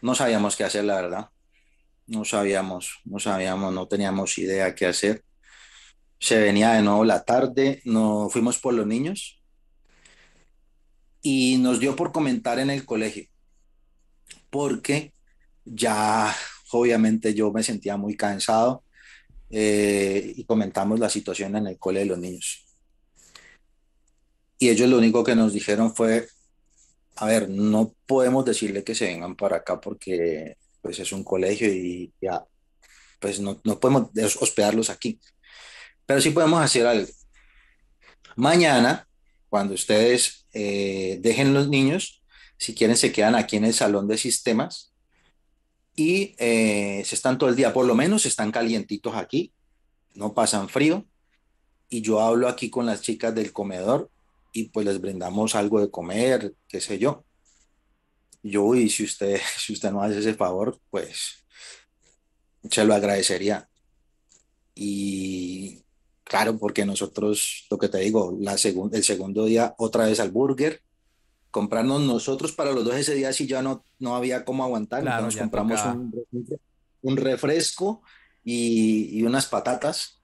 No 0.02 0.16
sabíamos 0.16 0.56
qué 0.56 0.64
hacer, 0.64 0.86
la 0.86 0.96
verdad. 0.96 1.30
No 2.08 2.24
sabíamos, 2.26 3.00
no 3.04 3.20
sabíamos, 3.20 3.74
no 3.74 3.88
teníamos 3.88 4.38
idea 4.38 4.76
qué 4.76 4.86
hacer. 4.86 5.24
Se 6.20 6.40
venía 6.40 6.74
de 6.74 6.82
nuevo 6.82 7.04
la 7.04 7.24
tarde, 7.24 7.82
nos 7.86 8.32
fuimos 8.32 8.60
por 8.60 8.74
los 8.74 8.88
niños 8.88 9.42
y 11.22 11.58
nos 11.58 11.80
dio 11.80 11.96
por 11.96 12.12
comentar 12.12 12.60
en 12.60 12.70
el 12.70 12.86
colegio, 12.86 13.26
porque 14.50 15.14
ya 15.66 16.34
obviamente 16.72 17.34
yo 17.34 17.52
me 17.52 17.64
sentía 17.64 17.98
muy 17.98 18.16
cansado 18.16 18.84
eh, 19.50 20.34
y 20.36 20.44
comentamos 20.46 21.00
la 21.00 21.10
situación 21.10 21.56
en 21.56 21.68
el 21.68 21.80
cole 21.80 22.02
de 22.02 22.06
los 22.06 22.20
niños. 22.20 22.66
Y 24.60 24.70
ellos 24.70 24.90
lo 24.90 24.98
único 24.98 25.24
que 25.24 25.36
nos 25.36 25.54
dijeron 25.54 25.96
fue, 25.96 26.28
a 27.16 27.26
ver, 27.26 27.50
no 27.50 27.94
podemos 28.06 28.46
decirle 28.46 28.84
que 28.84 28.96
se 28.96 29.06
vengan 29.06 29.36
para 29.36 29.58
acá 29.58 29.82
porque 29.82 30.58
pues 30.86 31.00
es 31.00 31.12
un 31.12 31.24
colegio 31.24 31.68
y 31.68 32.14
ya, 32.22 32.46
pues 33.20 33.40
no, 33.40 33.60
no 33.64 33.80
podemos 33.80 34.12
hospedarlos 34.40 34.92
aquí. 34.92 35.20
Pero 36.06 36.22
sí 36.22 36.30
podemos 36.30 36.62
hacer 36.62 36.86
algo. 36.86 37.12
Mañana, 38.36 39.08
cuando 39.50 39.74
ustedes 39.74 40.46
eh, 40.54 41.18
dejen 41.22 41.56
los 41.56 41.70
niños, 41.70 42.22
si 42.60 42.76
quieren 42.76 42.98
se 42.98 43.12
quedan 43.12 43.34
aquí 43.34 43.56
en 43.56 43.66
el 43.66 43.74
salón 43.74 44.08
de 44.08 44.20
sistemas 44.20 44.94
y 45.96 46.36
eh, 46.38 47.02
se 47.04 47.16
están 47.16 47.40
todo 47.40 47.50
el 47.50 47.56
día, 47.56 47.74
por 47.74 47.88
lo 47.88 47.96
menos 47.96 48.28
están 48.28 48.52
calientitos 48.52 49.16
aquí, 49.16 49.54
no 50.14 50.36
pasan 50.36 50.70
frío. 50.70 51.04
Y 51.90 52.04
yo 52.04 52.20
hablo 52.20 52.48
aquí 52.48 52.70
con 52.70 52.86
las 52.86 53.02
chicas 53.02 53.34
del 53.34 53.52
comedor 53.52 54.12
y 54.54 54.66
pues 54.66 54.86
les 54.86 55.02
brindamos 55.02 55.56
algo 55.56 55.82
de 55.82 55.90
comer, 55.90 56.54
qué 56.68 56.80
sé 56.80 57.00
yo. 57.00 57.26
Yo, 58.46 58.76
y 58.76 58.90
si 58.90 59.04
usted, 59.04 59.40
si 59.58 59.74
usted 59.74 59.92
no 59.92 60.02
hace 60.02 60.20
ese 60.20 60.36
favor, 60.36 60.80
pues 60.92 61.44
se 62.70 62.86
lo 62.86 62.94
agradecería. 62.94 63.68
Y 64.76 65.84
claro, 66.24 66.58
porque 66.58 66.86
nosotros, 66.86 67.66
lo 67.72 67.78
que 67.78 67.90
te 67.90 68.00
digo, 68.00 68.38
la 68.40 68.54
el 68.54 69.04
segundo 69.04 69.46
día 69.46 69.74
otra 69.78 70.06
vez 70.06 70.20
al 70.20 70.32
burger, 70.32 70.82
comprarnos 71.50 72.02
nosotros 72.02 72.52
para 72.52 72.72
los 72.72 72.84
dos 72.84 72.96
ese 72.96 73.16
día 73.16 73.32
si 73.32 73.48
ya 73.48 73.62
no, 73.62 73.84
no 73.98 74.16
había 74.16 74.44
cómo 74.44 74.64
aguantar, 74.64 75.04
nos 75.04 75.38
compramos 75.38 75.84
un, 75.86 76.60
un, 77.02 77.18
refresco 77.18 78.02
y, 78.44 79.18
y, 79.18 79.24
unas 79.24 79.48
patatas. 79.48 80.20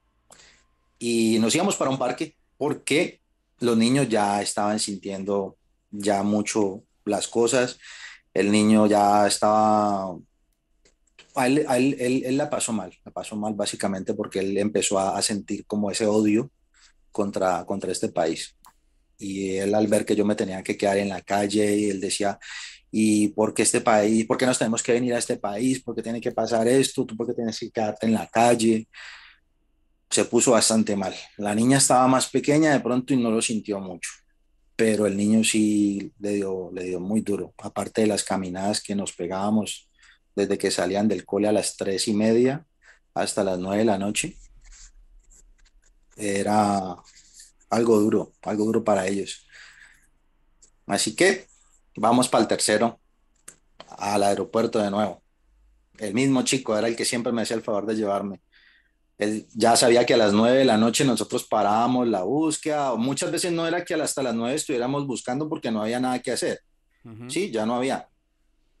Y 0.98 1.38
nos 1.40 1.54
íbamos 1.54 1.76
para 1.76 1.90
un 1.90 1.98
parque 1.98 2.36
porque 2.58 3.20
los 3.58 3.76
niños 3.76 4.08
ya 4.08 4.42
estaban 4.42 4.78
sintiendo 4.78 5.56
ya 5.90 6.22
mucho 6.22 6.84
las 7.04 7.26
cosas, 7.26 7.78
el 8.34 8.50
niño 8.50 8.86
ya 8.86 9.26
estaba, 9.26 10.16
él, 11.36 11.66
él, 12.26 12.36
la 12.36 12.48
pasó 12.50 12.72
mal, 12.72 12.92
la 13.04 13.12
pasó 13.12 13.36
mal 13.36 13.54
básicamente 13.54 14.14
porque 14.14 14.40
él 14.40 14.56
empezó 14.58 14.98
a, 14.98 15.16
a 15.16 15.22
sentir 15.22 15.66
como 15.66 15.90
ese 15.90 16.06
odio 16.06 16.50
contra, 17.10 17.64
contra 17.64 17.92
este 17.92 18.08
país 18.08 18.56
y 19.22 19.56
él 19.56 19.74
al 19.74 19.86
ver 19.86 20.04
que 20.04 20.16
yo 20.16 20.24
me 20.24 20.34
tenía 20.34 20.62
que 20.62 20.76
quedar 20.76 20.98
en 20.98 21.08
la 21.08 21.22
calle 21.22 21.76
y 21.76 21.90
él 21.90 22.00
decía, 22.00 22.38
¿y 22.90 23.28
por 23.28 23.54
qué 23.54 23.62
este 23.62 23.80
país? 23.80 24.26
¿Por 24.26 24.36
qué 24.36 24.46
nos 24.46 24.58
tenemos 24.58 24.82
que 24.82 24.92
venir 24.92 25.14
a 25.14 25.18
este 25.18 25.36
país? 25.36 25.82
¿Por 25.82 25.94
qué 25.94 26.02
tiene 26.02 26.20
que 26.20 26.32
pasar 26.32 26.66
esto? 26.66 27.06
¿Tú 27.06 27.16
por 27.16 27.26
qué 27.26 27.34
tienes 27.34 27.58
que 27.58 27.70
quedarte 27.70 28.06
en 28.06 28.14
la 28.14 28.26
calle? 28.26 28.88
Se 30.10 30.24
puso 30.24 30.52
bastante 30.52 30.96
mal. 30.96 31.14
La 31.38 31.54
niña 31.54 31.78
estaba 31.78 32.06
más 32.08 32.28
pequeña 32.28 32.72
de 32.72 32.80
pronto 32.80 33.14
y 33.14 33.16
no 33.16 33.30
lo 33.30 33.40
sintió 33.40 33.80
mucho, 33.80 34.10
pero 34.82 35.06
el 35.06 35.16
niño 35.16 35.44
sí 35.44 36.12
le 36.18 36.32
dio, 36.32 36.72
le 36.72 36.82
dio 36.82 36.98
muy 36.98 37.20
duro. 37.20 37.54
Aparte 37.58 38.00
de 38.00 38.08
las 38.08 38.24
caminadas 38.24 38.82
que 38.82 38.96
nos 38.96 39.12
pegábamos 39.12 39.88
desde 40.34 40.58
que 40.58 40.72
salían 40.72 41.06
del 41.06 41.24
cole 41.24 41.46
a 41.46 41.52
las 41.52 41.76
tres 41.76 42.08
y 42.08 42.14
media 42.14 42.66
hasta 43.14 43.44
las 43.44 43.60
nueve 43.60 43.78
de 43.78 43.84
la 43.84 43.96
noche, 43.96 44.36
era 46.16 46.96
algo 47.70 48.00
duro, 48.00 48.32
algo 48.42 48.64
duro 48.64 48.82
para 48.82 49.06
ellos. 49.06 49.46
Así 50.88 51.14
que 51.14 51.46
vamos 51.94 52.28
para 52.28 52.42
el 52.42 52.48
tercero, 52.48 52.98
al 53.86 54.24
aeropuerto 54.24 54.80
de 54.80 54.90
nuevo. 54.90 55.22
El 55.98 56.12
mismo 56.12 56.42
chico 56.42 56.76
era 56.76 56.88
el 56.88 56.96
que 56.96 57.04
siempre 57.04 57.30
me 57.30 57.42
hacía 57.42 57.54
el 57.54 57.62
favor 57.62 57.86
de 57.86 57.94
llevarme. 57.94 58.40
Él 59.22 59.46
ya 59.54 59.76
sabía 59.76 60.04
que 60.04 60.14
a 60.14 60.16
las 60.16 60.32
nueve 60.32 60.58
de 60.58 60.64
la 60.64 60.76
noche 60.76 61.04
nosotros 61.04 61.44
parábamos 61.44 62.08
la 62.08 62.22
búsqueda, 62.22 62.92
o 62.92 62.98
muchas 62.98 63.30
veces 63.30 63.52
no 63.52 63.66
era 63.66 63.84
que 63.84 63.94
hasta 63.94 64.22
las 64.22 64.34
nueve 64.34 64.56
estuviéramos 64.56 65.06
buscando 65.06 65.48
porque 65.48 65.70
no 65.70 65.82
había 65.82 66.00
nada 66.00 66.18
que 66.20 66.32
hacer. 66.32 66.60
Sí, 67.28 67.50
ya 67.50 67.66
no 67.66 67.74
había. 67.74 68.08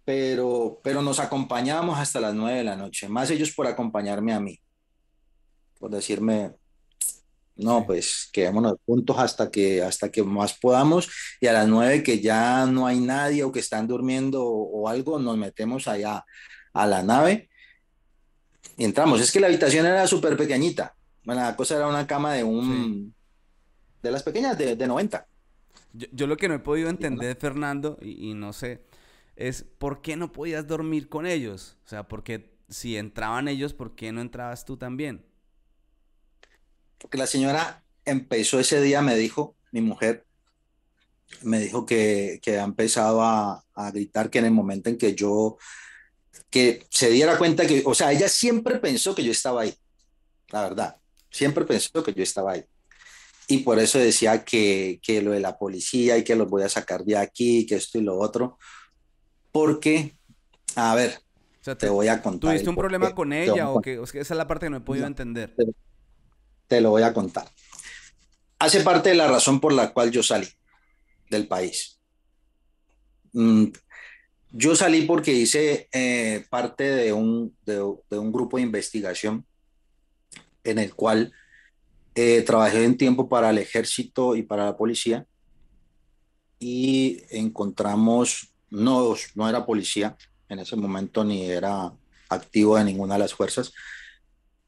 Pero, 0.04 0.80
pero 0.82 1.02
nos 1.02 1.18
acompañábamos 1.18 1.98
hasta 1.98 2.20
las 2.20 2.34
nueve 2.34 2.58
de 2.58 2.64
la 2.64 2.76
noche, 2.76 3.08
más 3.08 3.30
ellos 3.30 3.52
por 3.52 3.66
acompañarme 3.66 4.32
a 4.32 4.40
mí, 4.40 4.58
por 5.78 5.90
decirme, 5.90 6.54
no, 7.54 7.86
pues 7.86 8.28
quedémonos 8.32 8.76
juntos 8.86 9.16
hasta 9.18 9.50
que, 9.50 9.82
hasta 9.82 10.10
que 10.10 10.22
más 10.22 10.54
podamos 10.54 11.08
y 11.40 11.46
a 11.46 11.52
las 11.52 11.68
nueve 11.68 12.02
que 12.02 12.20
ya 12.20 12.66
no 12.66 12.86
hay 12.86 12.98
nadie 12.98 13.44
o 13.44 13.52
que 13.52 13.60
están 13.60 13.86
durmiendo 13.86 14.44
o, 14.44 14.88
algo, 14.88 15.18
nos 15.18 15.36
metemos 15.36 15.86
allá 15.86 16.24
a 16.72 16.86
la 16.86 17.02
nave 17.02 17.50
y 18.76 18.84
entramos. 18.84 19.20
Es 19.20 19.30
que 19.30 19.40
la 19.40 19.46
habitación 19.46 19.86
era 19.86 20.06
súper 20.06 20.36
pequeñita. 20.36 20.94
la 21.24 21.56
cosa 21.56 21.76
era 21.76 21.88
una 21.88 22.06
cama 22.06 22.34
de 22.34 22.44
un... 22.44 23.14
De 24.02 24.10
las 24.10 24.22
pequeñas 24.22 24.58
de, 24.58 24.74
de 24.74 24.86
90. 24.86 25.26
Yo, 25.92 26.26
lo 26.26 26.36
que 26.36 26.48
no 26.48 26.54
he 26.54 26.58
podido 26.58 26.88
entender, 26.88 27.36
Fernando, 27.36 27.98
y, 28.00 28.30
y 28.30 28.34
no 28.34 28.52
sé, 28.52 28.82
es 29.36 29.64
por 29.78 30.02
qué 30.02 30.16
no 30.16 30.32
podías 30.32 30.66
dormir 30.66 31.08
con 31.08 31.26
ellos. 31.26 31.76
O 31.84 31.88
sea, 31.88 32.08
porque 32.08 32.56
si 32.68 32.96
entraban 32.96 33.46
ellos, 33.46 33.74
¿por 33.74 33.94
qué 33.94 34.10
no 34.10 34.20
entrabas 34.20 34.64
tú 34.64 34.76
también? 34.76 35.24
porque 37.02 37.18
la 37.18 37.26
señora 37.26 37.84
empezó 38.04 38.60
ese 38.60 38.80
día, 38.80 39.02
me 39.02 39.16
dijo, 39.16 39.56
mi 39.72 39.80
mujer, 39.80 40.24
me 41.42 41.58
dijo 41.58 41.84
que, 41.84 42.40
que 42.42 42.58
ha 42.58 42.64
empezado 42.64 43.22
a, 43.22 43.64
a, 43.74 43.90
gritar 43.90 44.30
que 44.30 44.38
en 44.38 44.44
el 44.46 44.52
momento 44.52 44.88
en 44.88 44.96
que 44.96 45.14
yo, 45.14 45.58
que 46.50 46.86
se 46.90 47.10
diera 47.10 47.38
cuenta 47.38 47.66
que, 47.66 47.82
o 47.84 47.94
sea, 47.94 48.12
ella 48.12 48.28
siempre 48.28 48.78
pensó 48.78 49.14
que 49.14 49.24
yo 49.24 49.32
estaba 49.32 49.62
ahí, 49.62 49.74
la 50.48 50.62
verdad, 50.62 50.96
siempre 51.30 51.64
pensó 51.64 52.02
que 52.02 52.12
yo 52.12 52.22
estaba 52.22 52.52
ahí. 52.52 52.64
Y 53.48 53.58
por 53.58 53.78
eso 53.78 53.98
decía 53.98 54.44
que, 54.44 55.00
que 55.02 55.20
lo 55.20 55.32
de 55.32 55.40
la 55.40 55.58
policía 55.58 56.16
y 56.16 56.24
que 56.24 56.36
los 56.36 56.48
voy 56.48 56.62
a 56.62 56.68
sacar 56.68 57.04
de 57.04 57.16
aquí, 57.16 57.66
que 57.66 57.76
esto 57.76 57.98
y 57.98 58.02
lo 58.02 58.18
otro, 58.18 58.58
porque, 59.50 60.14
a 60.76 60.94
ver, 60.94 61.18
te, 61.78 61.88
voy 61.88 62.08
a 62.08 62.22
contar. 62.22 62.50
¿Tuviste 62.50 62.68
un 62.68 62.76
problema 62.76 63.14
con 63.14 63.32
ella 63.32 63.70
o 63.70 63.80
que, 63.80 64.00
esa 64.02 64.18
es 64.18 64.30
la 64.30 64.46
parte 64.46 64.66
que 64.66 64.70
no 64.70 64.78
he 64.78 64.80
podido 64.80 65.06
entender? 65.06 65.54
te 66.66 66.80
lo 66.80 66.90
voy 66.90 67.02
a 67.02 67.12
contar. 67.12 67.46
Hace 68.58 68.80
parte 68.80 69.10
de 69.10 69.14
la 69.14 69.28
razón 69.28 69.60
por 69.60 69.72
la 69.72 69.92
cual 69.92 70.10
yo 70.10 70.22
salí 70.22 70.48
del 71.28 71.46
país. 71.46 72.00
Mm, 73.32 73.66
yo 74.52 74.76
salí 74.76 75.02
porque 75.02 75.32
hice 75.32 75.88
eh, 75.92 76.44
parte 76.50 76.84
de 76.84 77.12
un, 77.12 77.56
de, 77.64 77.80
un, 77.82 78.32
grupo 78.32 78.58
de 78.58 78.62
investigación 78.62 79.46
en 80.62 80.78
el 80.78 80.94
cual 80.94 81.32
eh, 82.14 82.42
trabajé 82.42 82.84
en 82.84 82.98
tiempo 82.98 83.28
para 83.28 83.50
el 83.50 83.58
ejército 83.58 84.36
y 84.36 84.42
para 84.42 84.66
la 84.66 84.76
policía 84.76 85.26
y 86.58 87.22
encontramos, 87.30 88.52
no, 88.70 89.14
no 89.34 89.48
era 89.48 89.66
policía 89.66 90.16
en 90.48 90.58
ese 90.58 90.76
momento 90.76 91.24
ni 91.24 91.50
era 91.50 91.90
activo 92.28 92.76
de 92.76 92.84
ninguna 92.84 93.14
de 93.14 93.20
las 93.20 93.34
fuerzas, 93.34 93.72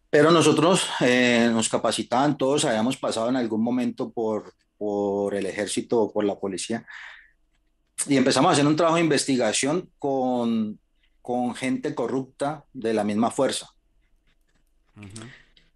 pero 0.08 0.30
nosotros 0.30 0.88
eh, 1.00 1.50
nos 1.52 1.68
capacitaban, 1.68 2.38
todos 2.38 2.64
habíamos 2.64 2.96
pasado 2.96 3.28
en 3.28 3.36
algún 3.36 3.62
momento 3.62 4.10
por, 4.10 4.54
por 4.78 5.34
el 5.34 5.44
ejército 5.44 6.00
o 6.00 6.12
por 6.12 6.24
la 6.24 6.38
policía. 6.38 6.86
Y 8.06 8.16
empezamos 8.16 8.50
a 8.50 8.52
hacer 8.52 8.66
un 8.66 8.76
trabajo 8.76 8.96
de 8.96 9.02
investigación 9.02 9.90
con 9.98 10.78
con 11.24 11.54
gente 11.54 11.94
corrupta 11.94 12.66
de 12.74 12.92
la 12.92 13.02
misma 13.02 13.30
fuerza. 13.30 13.70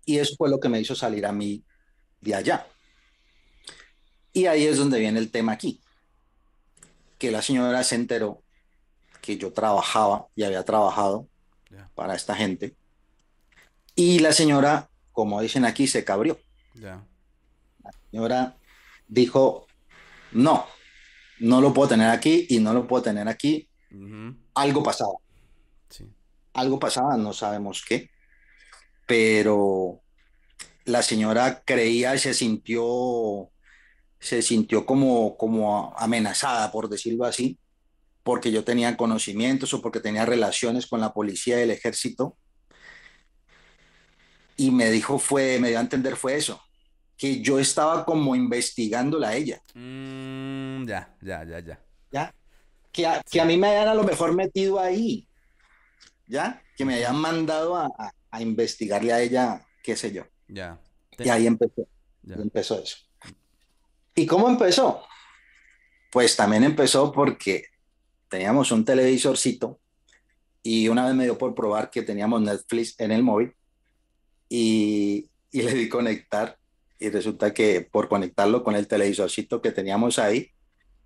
Y 0.04 0.18
eso 0.18 0.34
fue 0.36 0.50
lo 0.50 0.60
que 0.60 0.68
me 0.68 0.78
hizo 0.78 0.94
salir 0.94 1.24
a 1.24 1.32
mí 1.32 1.64
de 2.20 2.34
allá. 2.34 2.66
Y 4.34 4.44
ahí 4.44 4.66
es 4.66 4.76
donde 4.76 5.00
viene 5.00 5.18
el 5.18 5.30
tema 5.30 5.52
aquí, 5.52 5.80
que 7.16 7.30
la 7.30 7.40
señora 7.40 7.82
se 7.82 7.94
enteró 7.94 8.42
que 9.22 9.38
yo 9.38 9.50
trabajaba 9.50 10.26
y 10.36 10.42
había 10.42 10.66
trabajado 10.66 11.26
para 11.94 12.14
esta 12.14 12.34
gente. 12.34 12.76
Y 13.94 14.18
la 14.18 14.32
señora, 14.32 14.90
como 15.12 15.40
dicen 15.40 15.64
aquí, 15.64 15.86
se 15.86 16.04
cabrió. 16.04 16.38
La 16.74 17.00
señora 18.10 18.58
dijo, 19.06 19.66
no, 20.32 20.66
no 21.40 21.60
lo 21.60 21.72
puedo 21.72 21.88
tener 21.88 22.10
aquí 22.10 22.46
y 22.48 22.58
no 22.60 22.72
lo 22.72 22.86
puedo 22.86 23.02
tener 23.02 23.28
aquí. 23.28 23.68
Algo 24.54 24.82
pasaba. 24.82 25.14
Algo 26.52 26.78
pasaba, 26.78 27.16
no 27.16 27.32
sabemos 27.32 27.84
qué. 27.86 28.10
Pero 29.06 30.02
la 30.84 31.02
señora 31.02 31.62
creía 31.64 32.14
y 32.14 32.18
se 32.18 32.34
sintió, 32.34 33.50
se 34.18 34.42
sintió 34.42 34.84
como, 34.84 35.36
como 35.36 35.94
amenazada, 35.96 36.72
por 36.72 36.88
decirlo 36.88 37.24
así, 37.24 37.58
porque 38.22 38.50
yo 38.50 38.64
tenía 38.64 38.96
conocimientos 38.96 39.72
o 39.74 39.80
porque 39.80 40.00
tenía 40.00 40.26
relaciones 40.26 40.86
con 40.86 41.00
la 41.00 41.12
policía 41.12 41.58
y 41.58 41.62
el 41.62 41.70
ejército. 41.70 42.36
Y 44.56 44.70
me 44.72 44.90
dijo, 44.90 45.18
fue, 45.18 45.58
me 45.60 45.68
dio 45.68 45.78
a 45.78 45.82
entender 45.82 46.16
fue 46.16 46.36
eso, 46.36 46.60
que 47.18 47.42
yo 47.42 47.58
estaba 47.58 48.04
como 48.04 48.36
investigándola 48.36 49.30
a 49.30 49.34
ella. 49.34 49.60
Mm, 49.74 50.86
ya, 50.86 51.14
ya, 51.20 51.44
ya, 51.44 51.58
ya. 51.58 51.84
Ya, 52.12 52.34
que 52.92 53.06
a, 53.06 53.22
que 53.28 53.40
a 53.40 53.44
mí 53.44 53.58
me 53.58 53.66
hayan 53.66 53.88
a 53.88 53.94
lo 53.94 54.04
mejor 54.04 54.34
metido 54.34 54.78
ahí, 54.78 55.28
ya, 56.26 56.62
que 56.76 56.84
me 56.84 56.94
hayan 56.94 57.16
mandado 57.16 57.76
a, 57.76 57.90
a, 58.30 58.40
investigarle 58.40 59.12
a 59.12 59.20
ella, 59.20 59.66
qué 59.82 59.96
sé 59.96 60.12
yo. 60.12 60.22
Ya. 60.46 60.80
Y 61.18 61.28
ahí 61.28 61.46
empezó, 61.46 61.88
empezó 62.24 62.80
eso. 62.80 62.98
¿Y 64.14 64.24
cómo 64.24 64.48
empezó? 64.48 65.02
Pues 66.12 66.36
también 66.36 66.62
empezó 66.62 67.12
porque 67.12 67.64
teníamos 68.28 68.70
un 68.70 68.84
televisorcito 68.84 69.80
y 70.62 70.88
una 70.88 71.06
vez 71.06 71.14
me 71.14 71.24
dio 71.24 71.36
por 71.36 71.54
probar 71.54 71.90
que 71.90 72.02
teníamos 72.02 72.40
Netflix 72.42 72.98
en 73.00 73.10
el 73.10 73.22
móvil 73.22 73.54
y, 74.48 75.28
y 75.50 75.62
le 75.62 75.74
di 75.74 75.88
conectar 75.88 76.57
y 76.98 77.10
resulta 77.10 77.54
que 77.54 77.80
por 77.80 78.08
conectarlo 78.08 78.64
con 78.64 78.74
el 78.74 78.88
televisorcito 78.88 79.62
que 79.62 79.72
teníamos 79.72 80.18
ahí, 80.18 80.50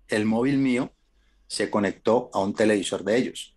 el 0.07 0.25
móvil 0.25 0.57
mío 0.57 0.93
se 1.47 1.69
conectó 1.69 2.31
a 2.33 2.39
un 2.39 2.53
televisor 2.53 3.03
de 3.03 3.17
ellos. 3.17 3.55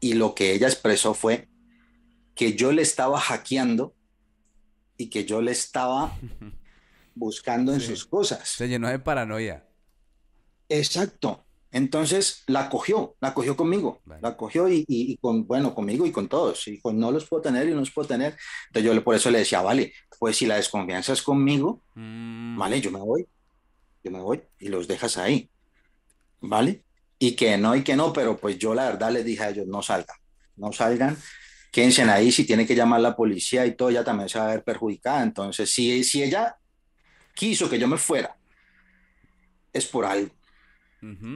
Y 0.00 0.14
lo 0.14 0.34
que 0.34 0.52
ella 0.52 0.68
expresó 0.68 1.14
fue 1.14 1.48
que 2.34 2.54
yo 2.54 2.70
le 2.70 2.82
estaba 2.82 3.18
hackeando 3.18 3.94
y 4.98 5.08
que 5.08 5.24
yo 5.24 5.40
le 5.40 5.52
estaba 5.52 6.16
buscando 7.14 7.72
en 7.72 7.80
sus 7.80 8.04
cosas. 8.04 8.46
Se 8.48 8.68
llenó 8.68 8.88
de 8.88 8.98
paranoia. 8.98 9.66
Exacto. 10.68 11.45
Entonces 11.76 12.42
la 12.46 12.70
cogió, 12.70 13.16
la 13.20 13.34
cogió 13.34 13.54
conmigo, 13.54 14.00
la 14.22 14.34
cogió 14.34 14.66
y, 14.66 15.18
con, 15.20 15.46
bueno, 15.46 15.74
conmigo 15.74 16.06
y 16.06 16.10
con 16.10 16.26
todos. 16.26 16.66
Y 16.68 16.70
dijo, 16.70 16.90
no 16.90 17.12
los 17.12 17.26
puedo 17.26 17.42
tener 17.42 17.68
y 17.68 17.72
no 17.72 17.80
los 17.80 17.90
puedo 17.90 18.08
tener. 18.08 18.34
Entonces 18.68 18.94
yo 18.94 19.04
por 19.04 19.14
eso 19.14 19.30
le 19.30 19.40
decía, 19.40 19.60
vale, 19.60 19.92
pues 20.18 20.38
si 20.38 20.46
la 20.46 20.56
desconfianza 20.56 21.12
es 21.12 21.20
conmigo, 21.20 21.82
mm. 21.94 22.56
vale, 22.56 22.80
yo 22.80 22.90
me 22.90 22.98
voy, 22.98 23.26
yo 24.02 24.10
me 24.10 24.20
voy 24.20 24.40
y 24.58 24.68
los 24.68 24.88
dejas 24.88 25.18
ahí, 25.18 25.50
¿vale? 26.40 26.82
Y 27.18 27.32
que 27.32 27.58
no 27.58 27.76
y 27.76 27.84
que 27.84 27.94
no, 27.94 28.10
pero 28.10 28.38
pues 28.38 28.56
yo 28.56 28.74
la 28.74 28.86
verdad 28.86 29.12
les 29.12 29.26
dije 29.26 29.42
a 29.42 29.50
ellos, 29.50 29.66
no 29.66 29.82
salgan, 29.82 30.16
no 30.56 30.72
salgan, 30.72 31.14
quédense 31.70 32.04
ahí, 32.04 32.32
si 32.32 32.46
tiene 32.46 32.66
que 32.66 32.74
llamar 32.74 33.02
la 33.02 33.14
policía 33.14 33.66
y 33.66 33.76
todo, 33.76 33.90
ella 33.90 34.02
también 34.02 34.30
se 34.30 34.38
va 34.38 34.46
a 34.46 34.52
ver 34.52 34.64
perjudicada. 34.64 35.22
Entonces, 35.22 35.70
si, 35.70 36.02
si 36.04 36.22
ella 36.22 36.56
quiso 37.34 37.68
que 37.68 37.78
yo 37.78 37.86
me 37.86 37.98
fuera, 37.98 38.34
es 39.74 39.84
por 39.84 40.06
algo. 40.06 40.30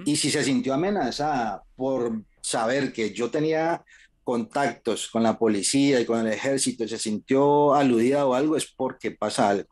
Y 0.04 0.16
si 0.16 0.30
se 0.30 0.42
sintió 0.42 0.74
amenazada 0.74 1.62
por 1.76 2.22
saber 2.40 2.92
que 2.92 3.12
yo 3.12 3.30
tenía 3.30 3.84
contactos 4.24 5.08
con 5.08 5.22
la 5.22 5.38
policía 5.38 6.00
y 6.00 6.04
con 6.04 6.24
el 6.24 6.32
ejército 6.32 6.86
se 6.86 6.98
sintió 6.98 7.74
aludida 7.74 8.26
o 8.26 8.34
algo, 8.34 8.56
es 8.56 8.66
porque 8.66 9.10
pasa 9.10 9.48
algo. 9.48 9.68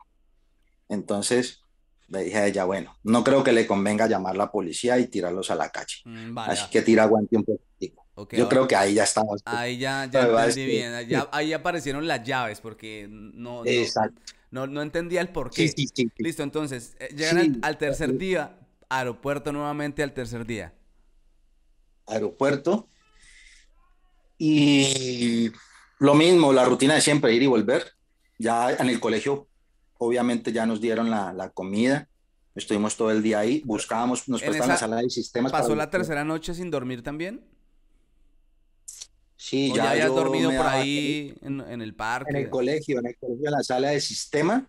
Entonces 0.89 1.63
le 2.09 2.25
dije 2.25 2.39
a 2.39 2.47
ella, 2.47 2.65
bueno, 2.65 2.97
no 3.05 3.23
creo 3.23 3.45
que 3.45 3.53
le 3.53 3.67
convenga 3.67 4.07
llamar 4.07 4.35
a 4.35 4.39
la 4.39 4.51
policía 4.51 4.99
y 4.99 5.09
tirarlos 5.09 5.51
a 5.51 5.55
la 5.55 5.69
calle. 5.71 5.97
Mm, 6.05 6.39
Así 6.39 6.71
que 6.71 6.83
tira 6.83 7.05
aguante 7.05 7.37
un 7.37 7.45
poquito. 7.45 8.03
yo 8.33 8.49
creo 8.49 8.67
que 8.67 8.77
ahí 8.77 8.95
ya 8.95 9.05
estamos. 9.05 9.43
Ahí 9.45 9.79
ya, 9.79 10.09
ya 10.11 10.23
entendí 10.23 10.67
bien. 10.67 10.93
ahí 11.33 11.53
aparecieron 11.53 12.07
las 12.07 12.25
llaves 12.25 12.61
porque 12.61 13.07
no, 13.11 13.63
no, 14.51 14.67
no, 14.67 14.83
entendía 14.83 15.21
el 15.21 15.29
porqué. 15.29 15.73
Listo, 16.17 16.43
entonces, 16.43 16.97
eh, 16.99 17.15
llegan 17.15 17.59
al 17.63 17.77
tercer 17.77 18.17
día 18.17 18.57
Aeropuerto 18.89 19.53
nuevamente 19.53 20.03
al 20.03 20.13
tercer 20.13 20.47
día. 20.47 20.73
Aeropuerto. 22.07 22.89
Y 24.39 25.51
lo 25.99 26.15
mismo, 26.15 26.53
la 26.53 26.65
rutina 26.65 26.95
de 26.95 27.01
siempre, 27.01 27.35
ir 27.35 27.43
y 27.43 27.47
volver. 27.47 27.93
Ya 28.39 28.73
en 28.73 28.89
el 28.89 29.01
colegio, 29.01 29.49
obviamente, 29.99 30.53
ya 30.53 30.65
nos 30.65 30.81
dieron 30.81 31.11
la, 31.11 31.51
comida. 31.53 32.09
Estuvimos 32.55 32.97
todo 32.97 33.11
el 33.11 33.23
día 33.23 33.41
ahí, 33.41 33.63
buscábamos, 33.65 34.29
nos 34.29 34.41
prestaban 34.41 34.71
la 34.71 34.77
sala 34.77 34.97
de 34.97 35.11
sistemas. 35.11 35.53
¿Pasó 35.53 35.75
la 35.75 35.91
tercera 35.91 36.25
noche 36.25 36.55
sin 36.55 36.71
dormir 36.71 37.03
también? 37.03 37.45
Sí, 39.37 39.69
ya, 39.69 39.85
ya 39.85 39.91
habías 39.91 40.09
dormido 40.09 40.51
por 40.51 40.67
ahí 40.67 41.37
en, 41.43 41.61
en, 41.61 41.81
el 41.81 41.95
parque. 41.95 42.31
En 42.31 42.37
el 42.37 42.51
colegio, 42.51 42.99
en 42.99 43.07
el 43.07 43.17
colegio, 43.17 43.47
en 43.47 43.53
la 43.53 43.63
sala 43.63 43.91
de 43.91 44.01
sistema, 44.01 44.69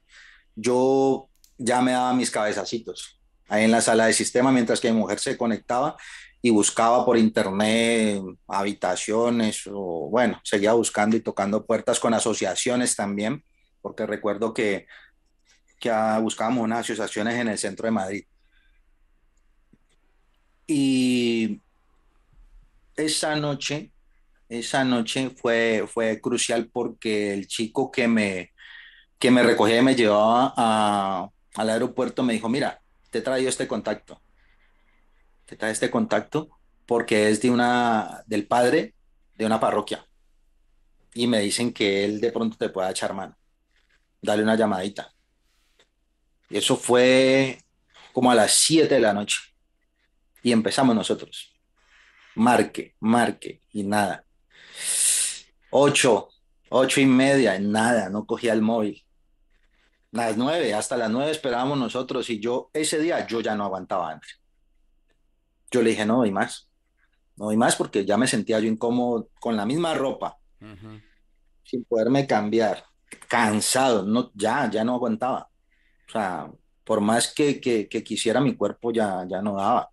yo 0.55 1.29
ya 1.57 1.81
me 1.81 1.93
daba 1.93 2.13
mis 2.13 2.29
cabezacitos 2.29 3.18
ahí 3.49 3.65
en 3.65 3.71
la 3.71 3.81
sala 3.81 4.05
de 4.05 4.13
sistema, 4.13 4.51
mientras 4.51 4.79
que 4.79 4.91
mi 4.91 4.99
mujer 4.99 5.19
se 5.19 5.37
conectaba 5.37 5.97
y 6.41 6.51
buscaba 6.51 7.05
por 7.05 7.17
internet 7.17 8.21
habitaciones 8.47 9.67
o 9.67 10.09
bueno, 10.09 10.39
seguía 10.43 10.73
buscando 10.73 11.17
y 11.17 11.21
tocando 11.21 11.65
puertas 11.65 11.99
con 11.99 12.13
asociaciones 12.13 12.95
también, 12.95 13.43
porque 13.81 14.05
recuerdo 14.05 14.53
que, 14.53 14.87
que 15.79 15.89
ah, 15.89 16.19
buscábamos 16.19 16.63
unas 16.63 16.79
asociaciones 16.79 17.35
en 17.35 17.49
el 17.49 17.57
centro 17.57 17.85
de 17.85 17.91
Madrid. 17.91 18.25
Y 20.67 21.61
esa 22.95 23.35
noche, 23.35 23.91
esa 24.47 24.83
noche 24.83 25.31
fue, 25.31 25.85
fue 25.91 26.21
crucial 26.21 26.69
porque 26.71 27.33
el 27.33 27.47
chico 27.47 27.91
que 27.91 28.07
me, 28.07 28.51
que 29.17 29.31
me 29.31 29.43
recogía 29.43 29.79
y 29.79 29.83
me 29.83 29.95
llevaba 29.95 30.53
a, 30.55 31.29
al 31.55 31.69
aeropuerto 31.69 32.23
me 32.23 32.33
dijo, 32.33 32.47
mira, 32.49 32.81
te 33.09 33.19
he 33.19 33.21
traído 33.21 33.49
este 33.49 33.67
contacto. 33.67 34.21
Te 35.45 35.55
trae 35.55 35.71
este 35.71 35.89
contacto 35.89 36.49
porque 36.85 37.29
es 37.29 37.41
de 37.41 37.51
una, 37.51 38.23
del 38.27 38.47
padre 38.47 38.95
de 39.35 39.45
una 39.45 39.59
parroquia. 39.59 40.05
Y 41.13 41.27
me 41.27 41.39
dicen 41.39 41.73
que 41.73 42.05
él 42.05 42.21
de 42.21 42.31
pronto 42.31 42.57
te 42.57 42.69
pueda 42.69 42.91
echar 42.91 43.13
mano. 43.13 43.35
Dale 44.21 44.43
una 44.43 44.55
llamadita. 44.55 45.11
Y 46.49 46.57
eso 46.57 46.75
fue 46.75 47.59
como 48.13 48.31
a 48.31 48.35
las 48.35 48.53
7 48.53 48.93
de 48.93 48.99
la 48.99 49.13
noche. 49.13 49.39
Y 50.43 50.51
empezamos 50.51 50.95
nosotros. 50.95 51.53
Marque, 52.35 52.95
marque 52.99 53.61
y 53.71 53.83
nada. 53.83 54.23
8, 55.71 56.29
ocho 56.69 57.01
y 57.01 57.05
media, 57.05 57.59
nada, 57.59 58.09
no 58.09 58.25
cogía 58.25 58.53
el 58.53 58.61
móvil 58.61 59.03
las 60.11 60.37
nueve, 60.37 60.73
hasta 60.73 60.97
las 60.97 61.09
nueve 61.09 61.31
esperábamos 61.31 61.77
nosotros 61.77 62.29
y 62.29 62.39
yo 62.39 62.69
ese 62.73 62.99
día 62.99 63.27
yo 63.27 63.41
ya 63.41 63.55
no 63.55 63.65
aguantaba 63.65 64.11
antes. 64.11 64.39
Yo 65.71 65.81
le 65.81 65.91
dije, 65.91 66.05
no 66.05 66.17
doy 66.17 66.31
más, 66.31 66.69
no 67.35 67.45
doy 67.45 67.57
más 67.57 67.75
porque 67.75 68.05
ya 68.05 68.17
me 68.17 68.27
sentía 68.27 68.59
yo 68.59 68.67
incómodo 68.67 69.29
con 69.39 69.55
la 69.55 69.65
misma 69.65 69.93
ropa, 69.93 70.37
sin 71.63 71.85
poderme 71.85 72.25
cambiar, 72.25 72.83
cansado, 73.27 74.03
no, 74.03 74.31
ya, 74.33 74.69
ya 74.69 74.83
no 74.83 74.95
aguantaba. 74.95 75.49
O 76.07 76.11
sea, 76.11 76.51
por 76.83 77.01
más 77.01 77.31
que, 77.31 77.61
que, 77.61 77.87
que 77.87 78.03
quisiera 78.03 78.41
mi 78.41 78.55
cuerpo 78.55 78.91
ya, 78.91 79.25
ya 79.29 79.43
no 79.43 79.57
daba. 79.57 79.91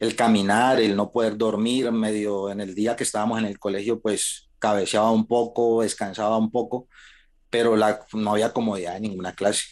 El 0.00 0.16
caminar, 0.16 0.80
el 0.80 0.96
no 0.96 1.12
poder 1.12 1.36
dormir 1.36 1.92
medio 1.92 2.50
en 2.50 2.60
el 2.60 2.74
día 2.74 2.96
que 2.96 3.04
estábamos 3.04 3.38
en 3.38 3.44
el 3.44 3.60
colegio, 3.60 4.00
pues 4.00 4.50
cabeceaba 4.58 5.12
un 5.12 5.28
poco, 5.28 5.82
descansaba 5.82 6.36
un 6.38 6.50
poco 6.50 6.88
pero 7.52 7.76
la, 7.76 8.00
no 8.14 8.32
había 8.32 8.50
comodidad 8.50 8.96
en 8.96 9.02
ninguna 9.02 9.34
clase. 9.34 9.64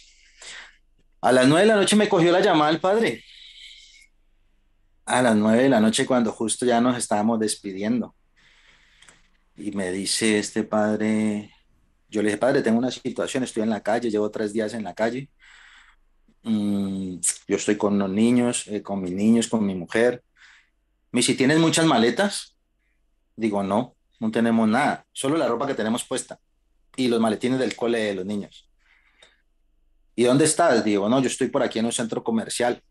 A 1.22 1.32
las 1.32 1.48
nueve 1.48 1.62
de 1.62 1.68
la 1.68 1.76
noche 1.76 1.96
me 1.96 2.10
cogió 2.10 2.30
la 2.30 2.40
llamada 2.40 2.70
el 2.70 2.78
padre. 2.78 3.24
A 5.06 5.22
las 5.22 5.34
nueve 5.34 5.62
de 5.62 5.70
la 5.70 5.80
noche 5.80 6.04
cuando 6.04 6.30
justo 6.30 6.66
ya 6.66 6.78
nos 6.82 6.98
estábamos 6.98 7.40
despidiendo. 7.40 8.14
Y 9.56 9.72
me 9.72 9.90
dice 9.92 10.38
este 10.38 10.62
padre, 10.62 11.54
yo 12.10 12.20
le 12.20 12.28
dije, 12.28 12.38
padre, 12.38 12.60
tengo 12.60 12.78
una 12.78 12.90
situación, 12.90 13.44
estoy 13.44 13.62
en 13.62 13.70
la 13.70 13.82
calle, 13.82 14.10
llevo 14.10 14.30
tres 14.30 14.52
días 14.52 14.74
en 14.74 14.84
la 14.84 14.94
calle. 14.94 15.30
Mm, 16.42 17.16
yo 17.48 17.56
estoy 17.56 17.76
con 17.76 17.98
los 17.98 18.10
niños, 18.10 18.66
eh, 18.68 18.82
con 18.82 19.00
mis 19.00 19.12
niños, 19.12 19.48
con 19.48 19.64
mi 19.64 19.74
mujer. 19.74 20.22
Me 21.12 21.20
dice, 21.20 21.34
¿tienes 21.34 21.58
muchas 21.58 21.86
maletas? 21.86 22.56
Digo, 23.36 23.62
no, 23.62 23.96
no 24.18 24.30
tenemos 24.30 24.68
nada, 24.68 25.06
solo 25.12 25.38
la 25.38 25.48
ropa 25.48 25.66
que 25.66 25.74
tenemos 25.74 26.04
puesta 26.04 26.38
y 27.00 27.08
los 27.08 27.20
maletines 27.20 27.58
del 27.58 27.74
cole 27.74 27.98
de 27.98 28.14
los 28.14 28.26
niños. 28.26 28.68
¿Y 30.14 30.24
dónde 30.24 30.44
estás? 30.44 30.84
Digo, 30.84 31.08
no, 31.08 31.20
yo 31.20 31.28
estoy 31.28 31.48
por 31.48 31.62
aquí 31.62 31.78
en 31.78 31.86
un 31.86 31.92
centro 31.92 32.22
comercial. 32.22 32.82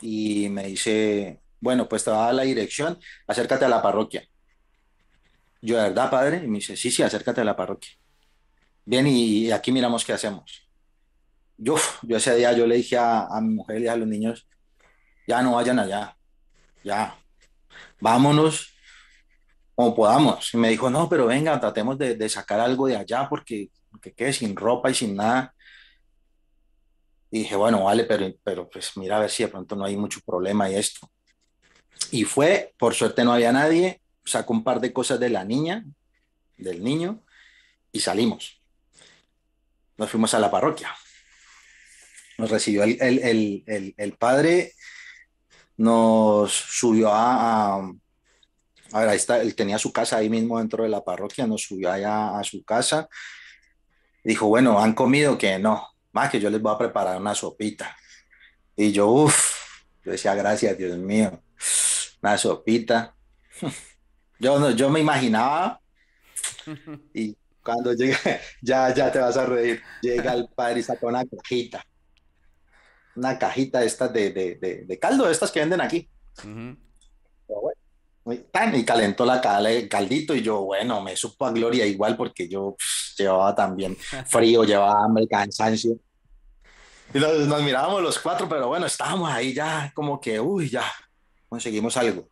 Y 0.00 0.48
me 0.48 0.64
dice, 0.68 1.40
bueno, 1.60 1.88
pues 1.88 2.04
te 2.04 2.10
va 2.10 2.22
a 2.22 2.26
dar 2.26 2.34
la 2.34 2.42
dirección, 2.42 2.98
acércate 3.26 3.64
a 3.64 3.68
la 3.68 3.82
parroquia. 3.82 4.26
Yo, 5.60 5.76
¿de 5.76 5.82
verdad, 5.82 6.10
padre? 6.10 6.42
Y 6.44 6.48
me 6.48 6.58
dice, 6.58 6.76
sí, 6.76 6.90
sí, 6.90 7.02
acércate 7.02 7.40
a 7.40 7.44
la 7.44 7.56
parroquia. 7.56 7.92
Bien, 8.84 9.06
y 9.06 9.50
aquí 9.50 9.72
miramos 9.72 10.04
qué 10.04 10.12
hacemos. 10.12 10.68
Yo, 11.56 11.76
yo 12.02 12.16
ese 12.16 12.34
día 12.36 12.52
yo 12.52 12.66
le 12.66 12.76
dije 12.76 12.96
a, 12.96 13.26
a 13.26 13.40
mi 13.40 13.54
mujer 13.54 13.80
y 13.82 13.88
a 13.88 13.96
los 13.96 14.08
niños, 14.08 14.48
ya 15.26 15.42
no 15.42 15.54
vayan 15.54 15.78
allá, 15.78 16.16
ya, 16.82 17.16
vámonos 18.00 18.71
como 19.82 19.96
podamos. 19.96 20.54
Y 20.54 20.58
me 20.58 20.68
dijo, 20.68 20.88
no, 20.88 21.08
pero 21.08 21.26
venga, 21.26 21.58
tratemos 21.58 21.98
de, 21.98 22.14
de 22.14 22.28
sacar 22.28 22.60
algo 22.60 22.86
de 22.86 22.96
allá 22.96 23.28
porque, 23.28 23.70
que 24.00 24.12
quede 24.12 24.32
sin 24.32 24.54
ropa 24.54 24.90
y 24.90 24.94
sin 24.94 25.16
nada. 25.16 25.52
Y 27.32 27.40
dije, 27.40 27.56
bueno, 27.56 27.84
vale, 27.84 28.04
pero, 28.04 28.32
pero 28.44 28.70
pues 28.70 28.96
mira 28.96 29.16
a 29.16 29.20
ver 29.20 29.30
si 29.30 29.42
de 29.42 29.48
pronto 29.48 29.74
no 29.74 29.84
hay 29.84 29.96
mucho 29.96 30.20
problema 30.24 30.70
y 30.70 30.76
esto. 30.76 31.10
Y 32.12 32.22
fue, 32.24 32.72
por 32.78 32.94
suerte 32.94 33.24
no 33.24 33.32
había 33.32 33.50
nadie, 33.50 34.00
sacó 34.24 34.52
un 34.52 34.62
par 34.62 34.80
de 34.80 34.92
cosas 34.92 35.18
de 35.18 35.30
la 35.30 35.44
niña, 35.44 35.84
del 36.56 36.84
niño, 36.84 37.24
y 37.90 37.98
salimos. 37.98 38.62
Nos 39.96 40.10
fuimos 40.10 40.32
a 40.34 40.38
la 40.38 40.50
parroquia. 40.50 40.94
Nos 42.38 42.50
recibió 42.50 42.84
el, 42.84 42.98
el, 43.00 43.64
el, 43.66 43.94
el, 43.96 44.12
padre, 44.12 44.74
nos 45.76 46.52
subió 46.52 47.12
a, 47.12 47.78
a 47.78 47.92
a 48.92 49.00
ver, 49.00 49.08
ahí 49.08 49.16
está, 49.16 49.40
él 49.40 49.54
tenía 49.54 49.78
su 49.78 49.92
casa 49.92 50.18
ahí 50.18 50.28
mismo 50.28 50.58
dentro 50.58 50.82
de 50.82 50.90
la 50.90 51.04
parroquia, 51.04 51.46
nos 51.46 51.62
subió 51.62 51.90
allá 51.90 52.38
a 52.38 52.44
su 52.44 52.62
casa. 52.64 53.08
Dijo, 54.22 54.48
bueno, 54.48 54.78
¿han 54.78 54.94
comido? 54.94 55.38
Que 55.38 55.58
no, 55.58 55.88
más 56.12 56.30
que 56.30 56.38
yo 56.40 56.50
les 56.50 56.60
voy 56.60 56.74
a 56.74 56.78
preparar 56.78 57.20
una 57.20 57.34
sopita. 57.34 57.96
Y 58.76 58.92
yo, 58.92 59.08
uff, 59.08 59.54
yo 60.04 60.12
decía, 60.12 60.34
gracias, 60.34 60.76
Dios 60.76 60.96
mío, 60.98 61.42
una 62.22 62.38
sopita. 62.38 63.14
Yo, 64.38 64.70
yo 64.70 64.90
me 64.90 64.98
imaginaba, 64.98 65.80
y 67.14 67.36
cuando 67.62 67.92
llega, 67.92 68.18
ya, 68.60 68.92
ya 68.92 69.12
te 69.12 69.20
vas 69.20 69.36
a 69.36 69.46
reír, 69.46 69.80
llega 70.00 70.32
el 70.34 70.48
padre 70.48 70.80
y 70.80 70.82
saca 70.82 71.06
una 71.06 71.24
cajita, 71.24 71.86
una 73.14 73.38
cajita 73.38 73.78
de 73.78 73.86
estas 73.86 74.12
de, 74.12 74.30
de, 74.30 74.54
de, 74.56 74.84
de 74.84 74.98
caldo, 74.98 75.30
estas 75.30 75.52
que 75.52 75.60
venden 75.60 75.80
aquí. 75.80 76.08
Uh 76.42 76.48
-huh. 76.48 76.78
bueno, 77.46 77.81
y 78.24 78.84
calentó 78.84 79.24
la 79.24 79.40
el 79.68 79.88
caldito 79.88 80.34
y 80.34 80.42
yo, 80.42 80.62
bueno, 80.62 81.00
me 81.02 81.16
supo 81.16 81.46
a 81.46 81.52
gloria 81.52 81.86
igual 81.86 82.16
porque 82.16 82.48
yo 82.48 82.76
pff, 82.78 83.18
llevaba 83.18 83.54
también 83.54 83.96
frío, 84.26 84.64
llevaba 84.64 85.04
hambre, 85.04 85.26
cansancio. 85.26 85.96
Y 87.14 87.18
nos, 87.18 87.46
nos, 87.46 87.62
mirábamos 87.62 88.02
los 88.02 88.18
cuatro, 88.18 88.48
pero 88.48 88.68
bueno, 88.68 88.86
estábamos 88.86 89.30
ahí 89.30 89.52
ya 89.52 89.92
como 89.94 90.20
que, 90.20 90.40
uy, 90.40 90.70
ya, 90.70 90.84
conseguimos 91.48 91.96
algo. 91.96 92.28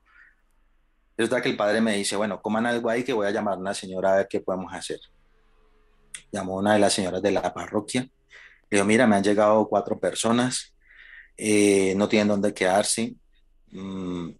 Resulta 1.20 1.42
que 1.42 1.50
el 1.50 1.56
padre 1.56 1.82
me 1.82 1.96
dice, 1.96 2.16
bueno, 2.16 2.40
coman 2.40 2.64
algo 2.64 2.88
ahí 2.88 3.04
que 3.04 3.12
voy 3.12 3.26
a 3.26 3.30
llamar 3.30 3.54
a 3.54 3.58
una 3.58 3.74
señora 3.74 4.14
a 4.14 4.16
ver 4.16 4.28
qué 4.28 4.40
podemos 4.40 4.72
hacer. 4.72 5.00
Llamó 6.32 6.54
a 6.54 6.60
una 6.60 6.72
de 6.72 6.78
las 6.78 6.94
señoras 6.94 7.20
de 7.20 7.30
la 7.30 7.52
parroquia. 7.52 8.02
Le 8.70 8.78
dijo, 8.78 8.86
mira, 8.86 9.06
me 9.06 9.16
han 9.16 9.22
llegado 9.22 9.68
cuatro 9.68 10.00
personas, 10.00 10.74
eh, 11.36 11.92
no 11.96 12.08
tienen 12.08 12.28
dónde 12.28 12.54
quedarse, 12.54 13.16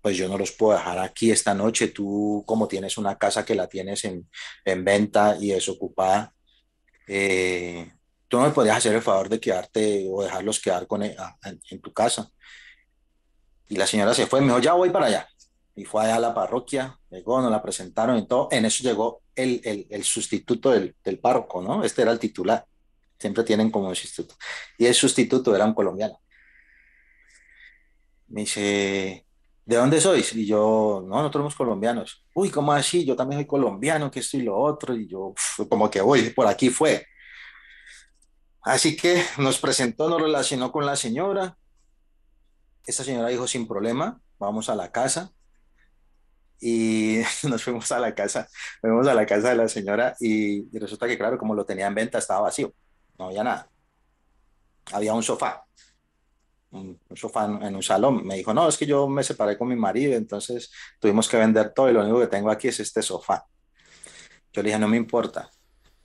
pues 0.00 0.16
yo 0.16 0.28
no 0.28 0.36
los 0.36 0.52
puedo 0.52 0.76
dejar 0.76 0.98
aquí 0.98 1.30
esta 1.30 1.54
noche. 1.54 1.88
Tú, 1.88 2.42
como 2.46 2.66
tienes 2.66 2.98
una 2.98 3.16
casa 3.16 3.44
que 3.44 3.54
la 3.54 3.68
tienes 3.68 4.04
en, 4.04 4.28
en 4.64 4.84
venta 4.84 5.36
y 5.40 5.52
es 5.52 5.68
ocupada, 5.68 6.34
eh, 7.06 7.92
tú 8.28 8.38
no 8.38 8.44
me 8.44 8.50
podrías 8.50 8.78
hacer 8.78 8.94
el 8.94 9.02
favor 9.02 9.28
de 9.28 9.40
quedarte 9.40 10.06
o 10.10 10.22
dejarlos 10.22 10.60
quedar 10.60 10.86
con, 10.86 11.02
en, 11.02 11.16
en, 11.70 11.80
tu 11.80 11.92
casa. 11.92 12.30
Y 13.68 13.76
la 13.76 13.86
señora 13.86 14.14
se 14.14 14.26
fue, 14.26 14.40
me 14.40 14.48
dijo, 14.48 14.58
ya 14.58 14.72
voy 14.72 14.90
para 14.90 15.06
allá. 15.06 15.28
Y 15.76 15.84
fue 15.84 16.04
allá 16.04 16.16
a 16.16 16.20
la 16.20 16.34
parroquia, 16.34 16.98
llegó, 17.10 17.40
nos 17.40 17.50
la 17.50 17.62
presentaron 17.62 18.18
y 18.18 18.26
todo. 18.26 18.48
En 18.50 18.64
eso 18.64 18.82
llegó 18.82 19.22
el, 19.34 19.60
el, 19.64 19.86
el 19.90 20.04
sustituto 20.04 20.70
del, 20.70 20.96
del, 21.04 21.18
párroco, 21.20 21.62
¿no? 21.62 21.84
Este 21.84 22.02
era 22.02 22.10
el 22.10 22.18
titular. 22.18 22.66
Siempre 23.18 23.44
tienen 23.44 23.70
como 23.70 23.94
sustituto. 23.94 24.34
Y 24.76 24.86
el 24.86 24.94
sustituto 24.94 25.54
era 25.54 25.64
un 25.64 25.74
colombiano 25.74 26.20
me 28.30 28.42
dice, 28.42 29.26
¿de 29.64 29.76
dónde 29.76 30.00
sois? 30.00 30.32
Y 30.34 30.46
yo, 30.46 31.02
no, 31.06 31.16
nosotros 31.16 31.42
somos 31.42 31.56
colombianos. 31.56 32.24
Uy, 32.34 32.50
¿cómo 32.50 32.72
así? 32.72 33.04
Yo 33.04 33.16
también 33.16 33.40
soy 33.40 33.46
colombiano, 33.46 34.10
que 34.10 34.20
esto 34.20 34.36
y 34.36 34.42
lo 34.42 34.56
otro. 34.56 34.94
Y 34.96 35.06
yo, 35.08 35.34
como 35.68 35.90
que, 35.90 36.00
voy, 36.00 36.30
por 36.30 36.46
aquí 36.46 36.70
fue. 36.70 37.06
Así 38.62 38.96
que 38.96 39.22
nos 39.38 39.58
presentó, 39.58 40.08
nos 40.08 40.20
relacionó 40.20 40.70
con 40.72 40.86
la 40.86 40.96
señora. 40.96 41.56
Esa 42.86 43.04
señora 43.04 43.28
dijo, 43.28 43.46
sin 43.46 43.66
problema, 43.66 44.20
vamos 44.38 44.68
a 44.68 44.74
la 44.74 44.92
casa. 44.92 45.32
Y 46.60 47.20
nos 47.48 47.62
fuimos 47.62 47.90
a 47.92 47.98
la 47.98 48.14
casa, 48.14 48.48
fuimos 48.80 49.08
a 49.08 49.14
la 49.14 49.26
casa 49.26 49.50
de 49.50 49.56
la 49.56 49.68
señora 49.68 50.14
y, 50.20 50.76
y 50.76 50.78
resulta 50.78 51.06
que, 51.06 51.18
claro, 51.18 51.38
como 51.38 51.54
lo 51.54 51.64
tenía 51.64 51.86
en 51.86 51.94
venta, 51.94 52.18
estaba 52.18 52.42
vacío, 52.42 52.72
no 53.18 53.26
había 53.26 53.42
nada. 53.42 53.70
Había 54.92 55.14
un 55.14 55.22
sofá, 55.22 55.64
un, 56.72 56.98
sofá 57.14 57.46
en, 57.46 57.62
en, 57.62 57.76
un 57.76 57.82
salón. 57.82 58.26
Me 58.26 58.36
dijo, 58.36 58.54
no, 58.54 58.68
es 58.68 58.76
que 58.76 58.86
yo 58.86 59.08
me 59.08 59.22
separé 59.22 59.56
con 59.56 59.68
mi 59.68 59.76
marido, 59.76 60.14
entonces 60.14 60.70
tuvimos 60.98 61.28
que 61.28 61.36
vender 61.36 61.72
todo 61.74 61.90
y 61.90 61.92
lo 61.92 62.02
único 62.02 62.20
que 62.20 62.26
tengo 62.26 62.50
aquí 62.50 62.68
es 62.68 62.80
este 62.80 63.02
sofá. 63.02 63.44
Yo 64.52 64.62
le 64.62 64.68
dije, 64.68 64.78
no 64.78 64.88
me 64.88 64.96
importa. 64.96 65.50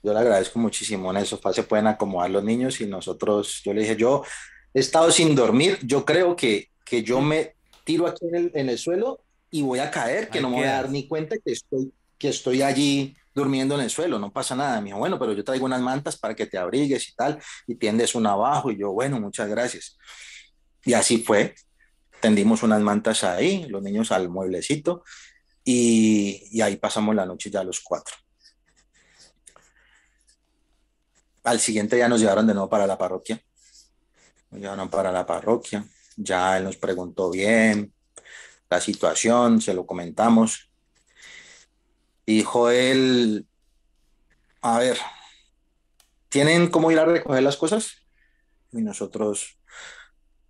Yo 0.02 0.12
le 0.12 0.20
agradezco 0.20 0.58
muchísimo. 0.58 1.10
En 1.10 1.18
el 1.18 1.26
sofá 1.26 1.52
se 1.52 1.64
pueden 1.64 1.86
acomodar 1.86 2.30
los 2.30 2.44
niños 2.44 2.80
y 2.80 2.86
nosotros, 2.86 3.62
yo 3.64 3.72
le 3.74 3.82
dije, 3.82 3.96
yo 3.96 4.22
he 4.72 4.80
estado 4.80 5.10
sin 5.10 5.34
dormir, 5.34 5.78
yo 5.82 6.04
creo 6.04 6.36
que, 6.36 6.70
que 6.84 7.02
yo 7.02 7.20
me 7.20 7.54
tiro 7.84 8.06
aquí 8.06 8.26
en 8.28 8.34
el, 8.34 8.52
en 8.54 8.68
el 8.68 8.78
suelo 8.78 9.20
y 9.50 9.62
voy 9.62 9.78
a 9.78 9.90
caer, 9.90 10.28
que 10.28 10.38
Ay, 10.38 10.42
no 10.42 10.50
me 10.50 10.56
voy 10.56 10.66
a 10.66 10.72
dar 10.72 10.90
ni 10.90 11.08
cuenta 11.08 11.36
que 11.38 11.52
estoy, 11.52 11.92
que 12.18 12.28
estoy 12.28 12.62
allí 12.62 13.16
durmiendo 13.34 13.74
en 13.74 13.82
el 13.82 13.90
suelo, 13.90 14.18
no 14.18 14.32
pasa 14.32 14.56
nada. 14.56 14.80
Me 14.80 14.86
dijo, 14.86 14.98
bueno, 14.98 15.18
pero 15.18 15.32
yo 15.32 15.44
traigo 15.44 15.66
unas 15.66 15.80
mantas 15.80 16.16
para 16.16 16.34
que 16.34 16.46
te 16.46 16.56
abrigues 16.56 17.08
y 17.08 17.14
tal, 17.14 17.38
y 17.66 17.74
tiendes 17.74 18.14
una 18.14 18.32
abajo. 18.32 18.70
Y 18.70 18.78
yo, 18.78 18.92
bueno, 18.92 19.20
muchas 19.20 19.48
gracias. 19.48 19.98
Y 20.86 20.94
así 20.94 21.18
fue. 21.18 21.54
Tendimos 22.20 22.62
unas 22.62 22.80
mantas 22.80 23.24
ahí, 23.24 23.66
los 23.68 23.82
niños 23.82 24.10
al 24.12 24.30
mueblecito, 24.30 25.04
y, 25.62 26.60
ahí 26.62 26.76
pasamos 26.76 27.14
la 27.14 27.26
noche 27.26 27.50
ya 27.50 27.64
los 27.64 27.80
cuatro. 27.80 28.14
Al 31.42 31.60
siguiente 31.60 31.96
día 31.96 32.08
nos 32.08 32.20
llevaron 32.20 32.46
de 32.46 32.54
nuevo 32.54 32.68
para 32.68 32.86
la 32.86 32.96
parroquia. 32.96 33.42
Nos 34.50 34.60
llevaron 34.60 34.88
para 34.88 35.12
la 35.12 35.26
parroquia. 35.26 35.84
Ya 36.16 36.56
él 36.56 36.64
nos 36.64 36.76
preguntó 36.76 37.30
bien 37.30 37.92
la 38.70 38.80
situación, 38.80 39.60
se 39.60 39.74
lo 39.74 39.86
comentamos. 39.86 40.70
Dijo 42.24 42.70
él, 42.70 43.46
a 44.62 44.78
ver, 44.78 44.98
¿tienen 46.28 46.68
cómo 46.70 46.90
ir 46.90 46.98
a 46.98 47.04
recoger 47.04 47.42
las 47.42 47.56
cosas? 47.56 48.06
Y 48.72 48.82
nosotros, 48.82 49.55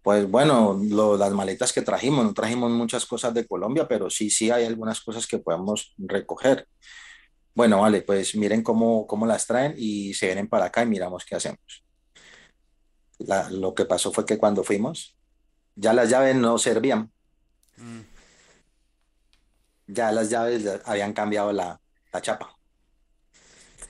pues 0.07 0.31
bueno, 0.31 0.81
lo, 0.89 1.17
las 1.17 1.33
maletas 1.33 1.73
que 1.73 1.83
trajimos, 1.83 2.25
no 2.25 2.33
trajimos 2.33 2.71
muchas 2.71 3.05
cosas 3.05 3.35
de 3.35 3.45
Colombia, 3.45 3.89
pero 3.89 4.09
sí, 4.09 4.31
sí 4.31 4.53
hay 4.53 4.65
algunas 4.65 5.01
cosas 5.01 5.27
que 5.27 5.41
podemos 5.41 5.95
recoger. 5.99 6.69
Bueno, 7.57 7.81
vale, 7.81 8.03
pues 8.03 8.37
miren 8.37 8.63
cómo, 8.63 9.05
cómo 9.09 9.27
las 9.27 9.49
traen 9.49 9.75
y 9.77 10.15
se 10.15 10.27
vienen 10.27 10.49
para 10.49 10.67
acá 10.67 10.85
y 10.85 10.87
miramos 10.87 11.25
qué 11.25 11.35
hacemos. 11.35 11.85
La, 13.19 13.51
lo 13.51 13.75
que 13.75 13.85
pasó 13.85 14.13
fue 14.13 14.25
que 14.25 14.39
cuando 14.39 14.63
fuimos, 14.63 15.19
ya 15.75 15.93
las 15.93 16.09
llaves 16.09 16.37
no 16.37 16.57
servían. 16.57 17.11
Mm. 17.77 18.03
Ya 19.89 20.13
las 20.13 20.31
llaves 20.31 20.83
habían 20.85 21.15
cambiado 21.15 21.53
la, 21.53 21.81
la 22.13 22.23
chapa. 22.23 22.57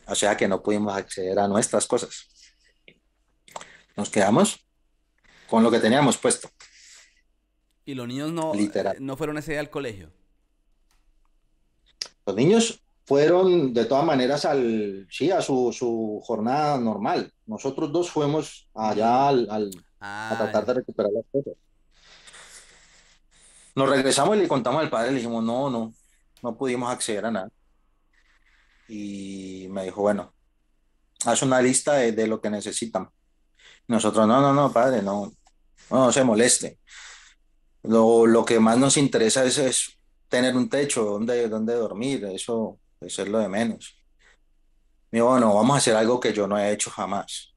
O 0.07 0.15
sea 0.15 0.35
que 0.35 0.49
no 0.49 0.63
pudimos 0.63 0.97
acceder 0.97 1.39
a 1.39 1.47
nuestras 1.47 1.87
cosas. 1.87 2.27
Nos 3.95 4.09
quedamos 4.09 4.66
con 5.49 5.63
lo 5.63 5.71
que 5.71 5.79
teníamos 5.79 6.17
puesto. 6.19 6.49
¿Y 7.85 7.95
los 7.95 8.09
niños 8.09 8.33
no, 8.33 8.53
Literal. 8.55 8.97
no 9.01 9.17
fueron 9.17 9.39
ese 9.39 9.53
día 9.53 9.61
al 9.61 9.71
colegio? 9.71 10.11
Los 12.27 12.35
niños 12.35 12.83
fueron 13.05 13.73
de 13.73 13.85
todas 13.85 14.05
maneras 14.05 14.45
al, 14.45 15.07
sí, 15.11 15.31
a 15.31 15.41
su, 15.41 15.73
su 15.73 16.21
jornada 16.25 16.79
normal. 16.79 17.33
Nosotros 17.47 17.93
dos 17.93 18.11
fuimos 18.11 18.69
allá 18.75 19.29
al, 19.29 19.49
al 19.49 19.71
ah, 20.01 20.31
a 20.33 20.37
tratar 20.37 20.67
de 20.67 20.75
recuperar 20.75 21.13
las 21.13 21.25
cosas. 21.31 21.55
Nos 23.77 23.89
regresamos 23.89 24.37
y 24.37 24.41
le 24.41 24.49
contamos 24.49 24.81
al 24.81 24.91
padre, 24.91 25.13
le 25.13 25.19
dijimos, 25.19 25.45
no, 25.45 25.71
no, 25.71 25.95
no 26.43 26.57
pudimos 26.57 26.91
acceder 26.91 27.27
a 27.27 27.31
nada. 27.31 27.51
Y 28.89 29.69
me 29.71 29.85
dijo, 29.85 30.01
bueno, 30.03 30.33
haz 31.25 31.43
una 31.43 31.61
lista 31.61 31.95
de, 31.95 32.11
de 32.11 32.27
lo 32.27 32.41
que 32.41 32.51
necesitan. 32.51 33.09
Nosotros, 33.89 34.27
no, 34.27 34.41
no, 34.41 34.53
no, 34.53 34.73
padre, 34.73 35.03
no, 35.03 35.33
no, 35.91 36.13
se 36.13 36.25
moleste. 36.25 36.79
Lo, 37.85 38.27
lo 38.27 38.45
que 38.45 38.59
más 38.59 38.79
nos 38.79 38.97
interesa 38.97 39.45
es, 39.45 39.59
es 39.59 39.99
tener 40.29 40.57
un 40.57 40.69
techo 40.69 41.05
donde, 41.05 41.49
dormir, 41.49 42.25
eso, 42.27 42.81
es 43.01 43.29
lo 43.29 43.39
de 43.39 43.49
menos. 43.49 43.97
Me 45.11 45.19
dijo, 45.19 45.29
bueno, 45.31 45.55
vamos 45.55 45.75
a 45.75 45.79
hacer 45.79 45.95
algo 45.95 46.19
que 46.19 46.33
yo 46.33 46.47
no 46.47 46.59
he 46.59 46.73
hecho 46.73 46.91
jamás. 46.91 47.55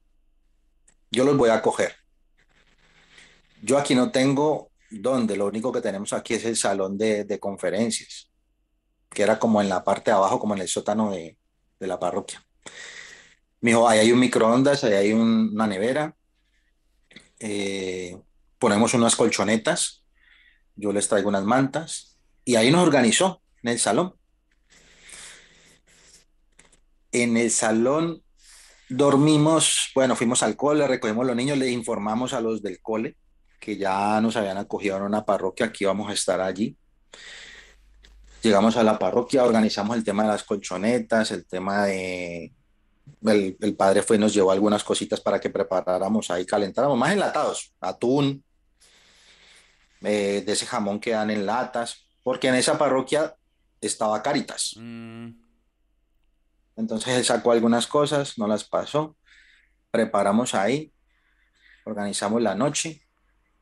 Yo 1.10 1.24
los 1.24 1.36
voy 1.36 1.50
a 1.50 1.60
coger. 1.60 1.94
Yo 3.62 3.78
aquí 3.78 3.94
no 3.94 4.10
tengo 4.10 4.70
donde, 4.90 5.36
lo 5.36 5.46
único 5.46 5.72
que 5.72 5.80
tenemos 5.80 6.12
aquí 6.12 6.34
es 6.34 6.44
el 6.44 6.56
salón 6.56 6.96
de, 6.96 7.24
de 7.24 7.38
conferencias, 7.38 8.30
que 9.10 9.22
era 9.22 9.38
como 9.38 9.60
en 9.60 9.68
la 9.68 9.84
parte 9.84 10.10
de 10.10 10.16
abajo, 10.16 10.38
como 10.38 10.54
en 10.54 10.62
el 10.62 10.68
sótano 10.68 11.10
de, 11.10 11.36
de 11.78 11.86
la 11.86 11.98
parroquia. 11.98 12.42
Me 13.60 13.70
dijo, 13.70 13.88
ahí 13.88 13.98
hay 13.98 14.12
un 14.12 14.20
microondas, 14.20 14.84
ahí 14.84 14.94
hay 14.94 15.12
un- 15.12 15.50
una 15.52 15.66
nevera, 15.66 16.16
eh, 17.40 18.16
ponemos 18.58 18.94
unas 18.94 19.16
colchonetas, 19.16 20.04
yo 20.76 20.92
les 20.92 21.08
traigo 21.08 21.28
unas 21.28 21.44
mantas, 21.44 22.18
y 22.44 22.56
ahí 22.56 22.70
nos 22.70 22.82
organizó 22.82 23.42
en 23.62 23.70
el 23.70 23.78
salón. 23.78 24.14
En 27.12 27.36
el 27.36 27.50
salón 27.50 28.22
dormimos, 28.88 29.90
bueno, 29.94 30.14
fuimos 30.14 30.42
al 30.42 30.56
cole, 30.56 30.86
recogimos 30.86 31.26
los 31.26 31.36
niños, 31.36 31.58
les 31.58 31.70
informamos 31.70 32.32
a 32.32 32.40
los 32.40 32.62
del 32.62 32.80
cole 32.80 33.16
que 33.58 33.76
ya 33.76 34.20
nos 34.20 34.36
habían 34.36 34.56
acogido 34.58 34.96
en 34.96 35.02
una 35.02 35.24
parroquia, 35.24 35.70
que 35.70 35.84
íbamos 35.84 36.10
a 36.10 36.14
estar 36.14 36.40
allí. 36.40 36.76
Llegamos 38.42 38.76
a 38.76 38.82
la 38.82 38.98
parroquia, 38.98 39.44
organizamos 39.44 39.96
el 39.96 40.02
tema 40.02 40.22
de 40.22 40.30
las 40.30 40.44
colchonetas, 40.44 41.30
el 41.30 41.46
tema 41.46 41.84
de... 41.84 42.52
El, 43.24 43.56
el 43.60 43.76
padre 43.76 44.02
fue 44.02 44.16
y 44.16 44.18
nos 44.18 44.34
llevó 44.34 44.52
algunas 44.52 44.84
cositas 44.84 45.20
para 45.20 45.40
que 45.40 45.50
preparáramos 45.50 46.30
ahí, 46.30 46.44
calentáramos, 46.46 46.98
más 46.98 47.12
enlatados, 47.12 47.74
atún, 47.80 48.44
eh, 50.02 50.42
de 50.44 50.52
ese 50.52 50.66
jamón 50.66 50.98
que 50.98 51.10
dan 51.10 51.30
en 51.30 51.44
latas, 51.44 52.06
porque 52.22 52.48
en 52.48 52.54
esa 52.54 52.78
parroquia 52.78 53.34
estaba 53.80 54.22
Caritas. 54.22 54.74
Mm, 54.76 55.30
Entonces 56.76 57.14
él 57.14 57.24
sacó 57.24 57.52
algunas 57.52 57.86
cosas, 57.86 58.38
no 58.38 58.46
las 58.46 58.64
pasó, 58.64 59.16
preparamos 59.90 60.54
ahí, 60.54 60.92
organizamos 61.84 62.40
la 62.40 62.54
noche 62.54 63.02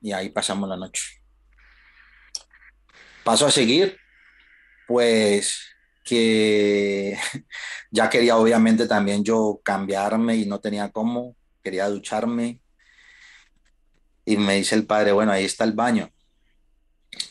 y 0.01 0.13
ahí 0.13 0.29
pasamos 0.29 0.69
la 0.69 0.77
noche. 0.77 1.03
Paso 3.25 3.47
a 3.47 3.51
seguir, 3.51 3.99
pues 4.87 5.59
que 6.09 7.17
ya 7.91 8.09
quería 8.09 8.37
obviamente 8.37 8.87
también 8.87 9.23
yo 9.25 9.61
cambiarme 9.63 10.37
y 10.37 10.47
no 10.47 10.61
tenía 10.61 10.91
cómo, 10.91 11.37
quería 11.63 11.89
ducharme 11.89 12.61
y 14.25 14.37
me 14.37 14.57
dice 14.57 14.75
el 14.75 14.87
padre, 14.87 15.13
bueno, 15.13 15.33
ahí 15.33 15.45
está 15.45 15.65
el 15.65 15.73
baño, 15.73 16.11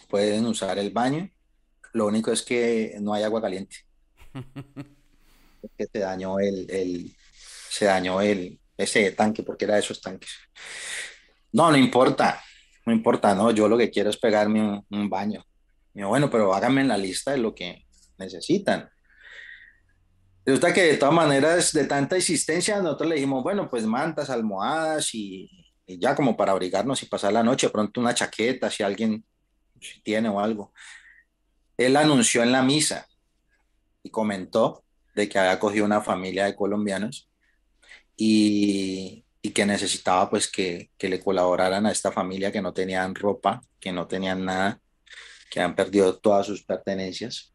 pueden 0.09 0.45
usar 0.45 0.77
el 0.79 0.91
baño, 0.91 1.29
lo 1.93 2.07
único 2.07 2.31
es 2.31 2.41
que 2.41 2.95
no 2.99 3.13
hay 3.13 3.23
agua 3.23 3.41
caliente. 3.41 3.77
que 5.77 5.85
se 5.91 5.99
dañó 5.99 6.39
el, 6.39 6.69
el, 6.69 7.15
se 7.69 7.85
dañó 7.85 8.21
el, 8.21 8.59
ese 8.77 9.11
tanque, 9.11 9.43
porque 9.43 9.65
era 9.65 9.75
de 9.75 9.81
esos 9.81 10.01
tanques. 10.01 10.31
No, 11.51 11.71
no 11.71 11.77
importa, 11.77 12.41
no 12.85 12.93
importa, 12.93 13.33
no, 13.35 13.51
yo 13.51 13.67
lo 13.67 13.77
que 13.77 13.89
quiero 13.89 14.09
es 14.09 14.17
pegarme 14.17 14.61
un, 14.61 14.85
un 14.89 15.09
baño. 15.09 15.45
Y 15.93 16.01
yo, 16.01 16.09
bueno, 16.09 16.29
pero 16.29 16.53
háganme 16.53 16.81
en 16.81 16.89
la 16.89 16.97
lista 16.97 17.31
de 17.31 17.39
lo 17.39 17.53
que 17.55 17.86
necesitan. 18.17 18.89
Resulta 20.45 20.73
que 20.73 20.83
de 20.83 20.97
todas 20.97 21.13
maneras, 21.13 21.73
de 21.73 21.85
tanta 21.85 22.15
insistencia, 22.15 22.81
nosotros 22.81 23.09
le 23.09 23.15
dijimos, 23.15 23.43
bueno, 23.43 23.69
pues 23.69 23.85
mantas, 23.85 24.29
almohadas 24.29 25.13
y, 25.13 25.49
y 25.85 25.99
ya 25.99 26.15
como 26.15 26.37
para 26.37 26.53
abrigarnos 26.53 27.03
y 27.03 27.07
pasar 27.07 27.33
la 27.33 27.43
noche, 27.43 27.69
pronto 27.69 27.99
una 27.99 28.13
chaqueta, 28.13 28.69
si 28.69 28.83
alguien 28.83 29.25
si 29.81 30.01
tiene 30.01 30.29
o 30.29 30.39
algo. 30.39 30.73
Él 31.77 31.95
anunció 31.95 32.43
en 32.43 32.51
la 32.51 32.63
misa 32.63 33.07
y 34.03 34.09
comentó 34.09 34.83
de 35.15 35.29
que 35.29 35.39
había 35.39 35.59
cogido 35.59 35.85
una 35.85 36.01
familia 36.01 36.45
de 36.45 36.55
colombianos 36.55 37.29
y, 38.15 39.25
y 39.41 39.51
que 39.51 39.65
necesitaba 39.65 40.29
pues 40.29 40.49
que, 40.49 40.91
que, 40.97 41.09
le 41.09 41.19
colaboraran 41.19 41.85
a 41.85 41.91
esta 41.91 42.11
familia 42.11 42.51
que 42.51 42.61
no 42.61 42.73
tenían 42.73 43.15
ropa, 43.15 43.61
que 43.79 43.91
no 43.91 44.07
tenían 44.07 44.45
nada, 44.45 44.81
que 45.49 45.59
han 45.61 45.75
perdido 45.75 46.17
todas 46.17 46.45
sus 46.45 46.63
pertenencias. 46.63 47.53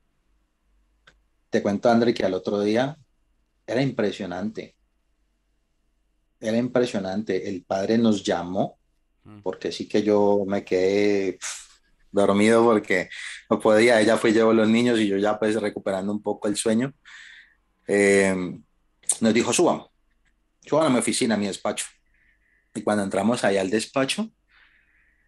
Te 1.53 1.63
cuento, 1.63 1.91
André, 1.91 2.15
que 2.15 2.25
al 2.25 2.33
otro 2.33 2.63
día 2.63 2.97
era 3.67 3.83
impresionante. 3.83 4.75
Era 6.41 6.57
impresionante. 6.57 7.47
El 7.47 7.63
padre 7.63 7.99
nos 7.99 8.25
llamó, 8.25 8.79
porque 9.43 9.71
sí 9.71 9.87
que 9.87 10.03
yo 10.03 10.45
me 10.47 10.65
quedé 10.65 11.35
pff, 11.35 11.83
dormido 12.11 12.65
porque 12.65 13.11
no 13.51 13.61
podía. 13.61 14.01
Ella 14.01 14.17
fue 14.17 14.31
y 14.31 14.33
llevó 14.33 14.55
los 14.55 14.67
niños 14.67 14.99
y 14.99 15.09
yo 15.09 15.19
ya 15.19 15.39
pues 15.39 15.61
recuperando 15.61 16.11
un 16.11 16.23
poco 16.23 16.49
el 16.49 16.57
sueño. 16.57 16.95
Eh, 17.87 18.35
nos 19.21 19.35
dijo, 19.35 19.53
suban, 19.53 19.83
suban 20.65 20.87
a 20.87 20.89
mi 20.89 21.01
oficina, 21.01 21.35
a 21.35 21.39
mi 21.39 21.49
despacho. 21.49 21.85
Y 22.75 22.81
cuando 22.81 23.05
entramos 23.05 23.45
allá 23.45 23.61
al 23.61 23.69
despacho, 23.69 24.31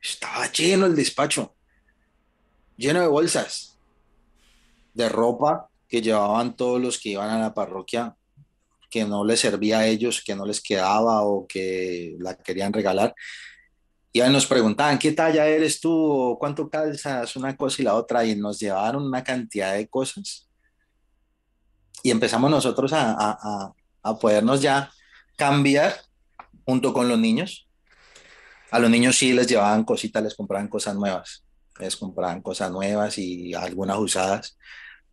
estaba 0.01 0.51
lleno 0.51 0.87
el 0.87 0.97
despacho, 0.97 1.55
lleno 2.79 3.03
de 3.03 3.09
bolsas, 3.09 3.79
de 4.95 5.11
ropa 5.11 5.69
que 5.89 6.03
llevaban 6.03 6.57
todos 6.57 6.81
los 6.81 6.99
que 6.99 7.11
iban 7.11 7.31
a 7.31 7.39
la 7.39 7.55
parroquia, 7.55 8.17
que 8.91 9.05
no 9.05 9.25
les 9.25 9.41
servía 9.41 9.81
a 9.81 9.87
ellos, 9.87 10.23
que 10.25 10.35
no 10.35 10.47
les 10.47 10.61
quedaba 10.61 11.23
o 11.23 11.47
que 11.47 12.17
la 12.19 12.37
querían 12.37 12.73
regalar. 12.73 13.15
Y 14.13 14.21
nos 14.21 14.47
preguntaban, 14.47 14.99
¿qué 14.99 15.13
talla 15.13 15.47
eres 15.47 15.81
tú? 15.81 15.91
¿O 15.93 16.39
¿Cuánto 16.39 16.71
calzas? 16.71 17.35
Una 17.35 17.57
cosa 17.57 17.83
y 17.83 17.85
la 17.85 17.95
otra. 17.95 18.25
Y 18.25 18.37
nos 18.37 18.61
llevaron 18.61 19.05
una 19.05 19.25
cantidad 19.25 19.75
de 19.75 19.89
cosas 19.89 20.49
y 22.05 22.11
empezamos 22.11 22.51
nosotros 22.51 22.93
a, 22.93 23.17
a, 23.19 23.73
a, 24.03 24.19
podernos 24.19 24.61
ya 24.61 24.93
cambiar 25.37 25.95
junto 26.67 26.93
con 26.93 27.09
los 27.09 27.19
niños. 27.19 27.67
A 28.71 28.79
los 28.79 28.91
niños 28.91 29.17
sí 29.17 29.33
les 29.33 29.47
llevaban 29.47 29.85
cositas, 29.85 30.23
les 30.23 30.35
compraban 30.35 30.69
cosas 30.69 30.95
nuevas, 30.95 31.47
les 31.81 31.97
compraban 31.97 32.43
cosas 32.43 32.71
nuevas 32.71 33.17
y 33.17 33.55
algunas 33.55 33.97
usadas. 33.99 34.59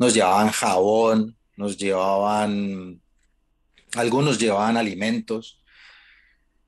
Nos 0.02 0.16
llevaban 0.16 0.50
jabón, 0.50 1.38
nos 1.58 1.78
llevaban, 1.78 3.00
algunos 3.94 4.40
llevaban 4.40 4.76
alimentos. 4.76 5.62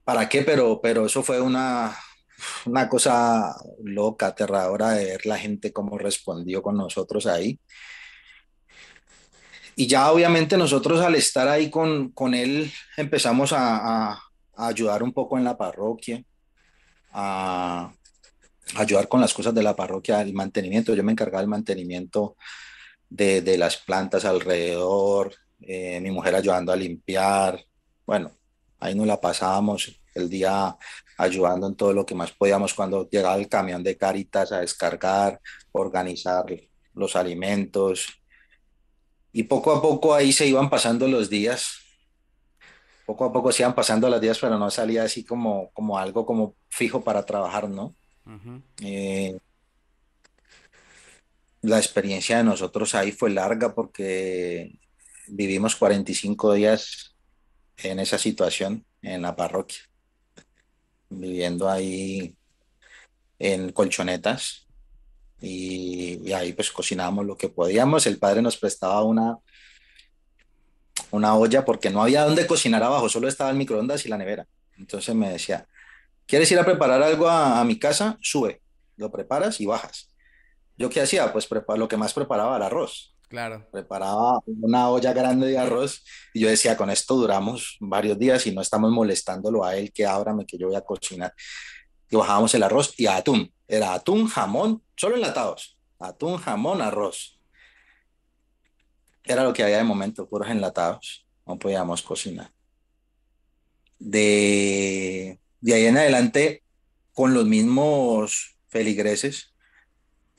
¿Para 0.03 0.29
qué? 0.29 0.43
Pero, 0.43 0.79
pero 0.79 1.07
eso 1.07 1.23
fue 1.23 1.41
una, 1.41 1.97
una 2.67 2.87
cosa 2.87 3.55
loca, 3.83 4.27
aterradora 4.27 4.91
de 4.91 5.05
ver 5.05 5.25
la 5.25 5.39
gente 5.39 5.73
cómo 5.73 5.97
respondió 5.97 6.61
con 6.61 6.77
nosotros 6.77 7.25
ahí. 7.25 7.59
Y 9.75 9.87
ya 9.87 10.11
obviamente 10.11 10.55
nosotros 10.55 11.01
al 11.01 11.15
estar 11.15 11.47
ahí 11.47 11.71
con, 11.71 12.09
con 12.11 12.35
él 12.35 12.71
empezamos 12.97 13.51
a, 13.51 14.11
a, 14.11 14.29
ayudar 14.57 15.01
un 15.01 15.11
poco 15.11 15.39
en 15.39 15.43
la 15.43 15.57
parroquia, 15.57 16.23
a, 17.11 17.91
a, 18.75 18.79
ayudar 18.79 19.07
con 19.07 19.21
las 19.21 19.33
cosas 19.33 19.55
de 19.55 19.63
la 19.63 19.75
parroquia, 19.75 20.21
el 20.21 20.35
mantenimiento. 20.35 20.93
Yo 20.93 21.03
me 21.03 21.13
encargaba 21.13 21.41
del 21.41 21.49
mantenimiento 21.49 22.37
de, 23.13 23.41
de 23.41 23.57
las 23.57 23.77
plantas 23.77 24.25
alrededor, 24.25 25.35
eh, 25.61 25.99
mi 26.01 26.09
mujer 26.09 26.33
ayudando 26.35 26.71
a 26.71 26.75
limpiar. 26.75 27.63
Bueno, 28.05 28.31
ahí 28.79 28.95
nos 28.95 29.05
la 29.05 29.21
pasábamos 29.21 30.01
el 30.15 30.29
día 30.29 30.75
ayudando 31.17 31.67
en 31.67 31.75
todo 31.75 31.93
lo 31.93 32.05
que 32.05 32.15
más 32.15 32.31
podíamos 32.31 32.73
cuando 32.73 33.07
llegaba 33.09 33.35
el 33.35 33.47
camión 33.47 33.83
de 33.83 33.95
Caritas 33.97 34.51
a 34.51 34.61
descargar, 34.61 35.39
organizar 35.71 36.45
los 36.95 37.15
alimentos, 37.15 38.07
y 39.31 39.43
poco 39.43 39.71
a 39.71 39.81
poco 39.81 40.13
ahí 40.13 40.31
se 40.31 40.47
iban 40.47 40.69
pasando 40.69 41.07
los 41.07 41.29
días. 41.29 41.79
Poco 43.05 43.25
a 43.25 43.33
poco 43.33 43.51
se 43.51 43.63
iban 43.63 43.75
pasando 43.75 44.07
los 44.09 44.21
días, 44.21 44.37
pero 44.39 44.57
no 44.57 44.69
salía 44.69 45.03
así 45.03 45.23
como, 45.23 45.71
como 45.73 45.97
algo 45.97 46.25
como 46.25 46.55
fijo 46.69 47.03
para 47.03 47.25
trabajar, 47.25 47.67
¿no? 47.67 47.95
Uh 48.25 48.31
-huh. 48.31 48.61
eh, 48.81 49.39
la 51.63 51.77
experiencia 51.77 52.37
de 52.37 52.43
nosotros 52.43 52.93
ahí 52.93 53.13
fue 53.13 53.29
larga 53.29 53.73
porque 53.73 54.77
vivimos 55.27 55.77
45 55.77 56.53
días 56.53 57.15
en 57.77 57.99
esa 57.99 58.17
situación 58.17 58.85
en 59.01 59.21
la 59.21 59.35
parroquia, 59.35 59.79
viviendo 61.09 61.69
ahí 61.69 62.35
en 63.39 63.71
colchonetas, 63.71 64.67
y, 65.39 66.19
y, 66.25 66.33
ahí 66.33 66.53
pues 66.53 66.71
cocinábamos 66.71 67.25
lo 67.25 67.37
que 67.37 67.49
podíamos. 67.49 68.07
El 68.07 68.17
padre 68.17 68.41
nos 68.41 68.57
prestaba 68.57 69.03
una, 69.03 69.37
una 71.11 71.35
olla 71.35 71.65
porque 71.65 71.89
no 71.89 72.01
había 72.01 72.23
donde 72.23 72.47
cocinar 72.47 72.83
abajo, 72.83 73.09
solo 73.09 73.27
estaba 73.27 73.49
el 73.49 73.57
microondas 73.57 74.05
y 74.05 74.09
la 74.09 74.17
nevera. 74.17 74.47
Entonces 74.77 75.15
me 75.15 75.29
decía, 75.29 75.67
¿quieres 76.25 76.51
ir 76.51 76.59
a 76.59 76.65
preparar 76.65 77.01
algo 77.03 77.29
a 77.29 77.63
mi 77.63 77.79
casa? 77.79 78.17
Sube, 78.21 78.61
lo 78.95 79.11
preparas 79.11 79.59
y 79.59 79.65
bajas. 79.65 80.12
¿Yo 80.77 80.89
qué 80.89 81.01
hacía? 81.01 81.31
Pues 81.31 81.47
lo 81.75 81.87
que 81.87 81.97
más 81.97 82.13
preparaba 82.13 82.55
era 82.55 82.65
arroz. 82.67 83.15
Claro. 83.29 83.67
Preparaba 83.71 84.39
una 84.45 84.89
olla 84.89 85.11
grande 85.11 85.47
de 85.47 85.57
arroz 85.57 86.03
y 86.33 86.41
yo 86.41 86.49
decía, 86.49 86.77
con 86.77 86.89
esto 86.89 87.15
duramos 87.15 87.77
varios 87.79 88.17
días 88.19 88.45
y 88.45 88.53
no 88.53 88.61
estamos 88.61 88.91
molestándolo 88.91 89.65
a 89.65 89.75
él 89.75 89.91
que 89.91 90.05
ábrame 90.05 90.45
que 90.45 90.57
yo 90.57 90.67
voy 90.67 90.75
a 90.75 90.81
cocinar. 90.81 91.33
Y 92.09 92.15
bajábamos 92.15 92.53
el 92.53 92.61
arroz 92.61 92.93
y 92.97 93.07
atún. 93.07 93.51
Era 93.67 93.93
atún, 93.95 94.27
jamón, 94.27 94.83
solo 94.95 95.15
enlatados. 95.15 95.77
atún, 95.99 96.37
jamón, 96.37 96.81
arroz. 96.81 97.39
Era 99.23 99.43
lo 99.43 99.53
que 99.53 99.63
había 99.63 99.77
de 99.77 99.83
momento, 99.83 100.27
puros 100.27 100.49
enlatados. 100.49 101.25
No 101.45 101.57
podíamos 101.57 102.01
cocinar. 102.01 102.51
De, 103.97 105.39
de 105.61 105.73
ahí 105.73 105.85
en 105.85 105.97
adelante, 105.97 106.63
con 107.13 107.33
los 107.33 107.45
mismos 107.45 108.57
feligreses, 108.67 109.52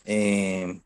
eh, 0.04 0.80